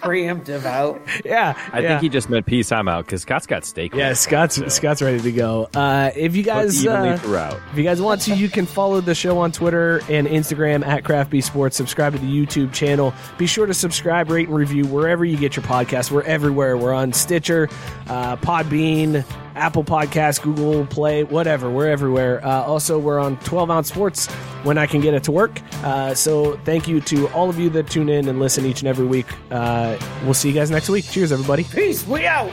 Preemptive 0.00 0.64
out. 0.64 1.00
Yeah, 1.24 1.54
I 1.72 1.80
yeah. 1.80 1.88
think 1.88 2.02
he 2.02 2.08
just 2.08 2.30
meant 2.30 2.46
peace. 2.46 2.72
I'm 2.72 2.88
out 2.88 3.04
because 3.04 3.22
Scott's 3.22 3.46
got 3.46 3.64
steak. 3.64 3.94
Yeah, 3.94 4.14
Scott's 4.14 4.74
Scott's 4.74 5.02
ready 5.02 5.20
to 5.20 5.32
go. 5.32 5.68
Uh, 5.74 6.10
if 6.16 6.34
you 6.34 6.42
guys 6.42 6.86
uh, 6.86 7.18
throughout. 7.18 7.60
If 7.72 7.78
you 7.78 7.84
guys 7.84 8.00
want 8.00 8.22
to, 8.22 8.34
you 8.34 8.48
can 8.48 8.64
follow 8.66 9.00
the 9.00 9.14
show 9.14 9.38
on 9.38 9.52
Twitter 9.52 10.00
and 10.08 10.26
Instagram 10.26 10.84
at 10.86 11.04
Craft 11.04 11.30
Sports. 11.42 11.76
Subscribe 11.76 12.14
to 12.14 12.18
the 12.18 12.26
YouTube 12.26 12.72
channel. 12.72 13.12
Be 13.38 13.46
sure 13.46 13.66
to 13.66 13.74
subscribe, 13.74 14.30
rate, 14.30 14.48
and 14.48 14.56
review 14.56 14.86
wherever 14.86 15.24
you 15.24 15.36
get 15.36 15.56
your 15.56 15.64
podcast. 15.64 16.10
We're 16.10 16.22
everywhere. 16.22 16.76
We're 16.76 16.94
on 16.94 17.12
Stitcher, 17.12 17.68
uh, 18.08 18.36
Podbean, 18.36 19.24
Apple 19.60 19.84
Podcasts, 19.84 20.40
Google 20.42 20.86
Play, 20.86 21.22
whatever. 21.22 21.70
We're 21.70 21.88
everywhere. 21.88 22.44
Uh, 22.44 22.62
also, 22.62 22.98
we're 22.98 23.20
on 23.20 23.36
12 23.40 23.70
Ounce 23.70 23.88
Sports 23.88 24.26
when 24.64 24.78
I 24.78 24.86
can 24.86 25.00
get 25.00 25.14
it 25.14 25.22
to 25.24 25.32
work. 25.32 25.60
Uh, 25.84 26.14
so 26.14 26.58
thank 26.64 26.88
you 26.88 27.00
to 27.02 27.28
all 27.28 27.48
of 27.50 27.58
you 27.58 27.68
that 27.70 27.88
tune 27.88 28.08
in 28.08 28.28
and 28.28 28.40
listen 28.40 28.64
each 28.64 28.80
and 28.80 28.88
every 28.88 29.06
week. 29.06 29.26
Uh, 29.50 29.98
we'll 30.24 30.34
see 30.34 30.48
you 30.48 30.54
guys 30.54 30.70
next 30.70 30.88
week. 30.88 31.04
Cheers, 31.04 31.30
everybody. 31.30 31.64
Peace. 31.64 32.06
We 32.06 32.26
out. 32.26 32.52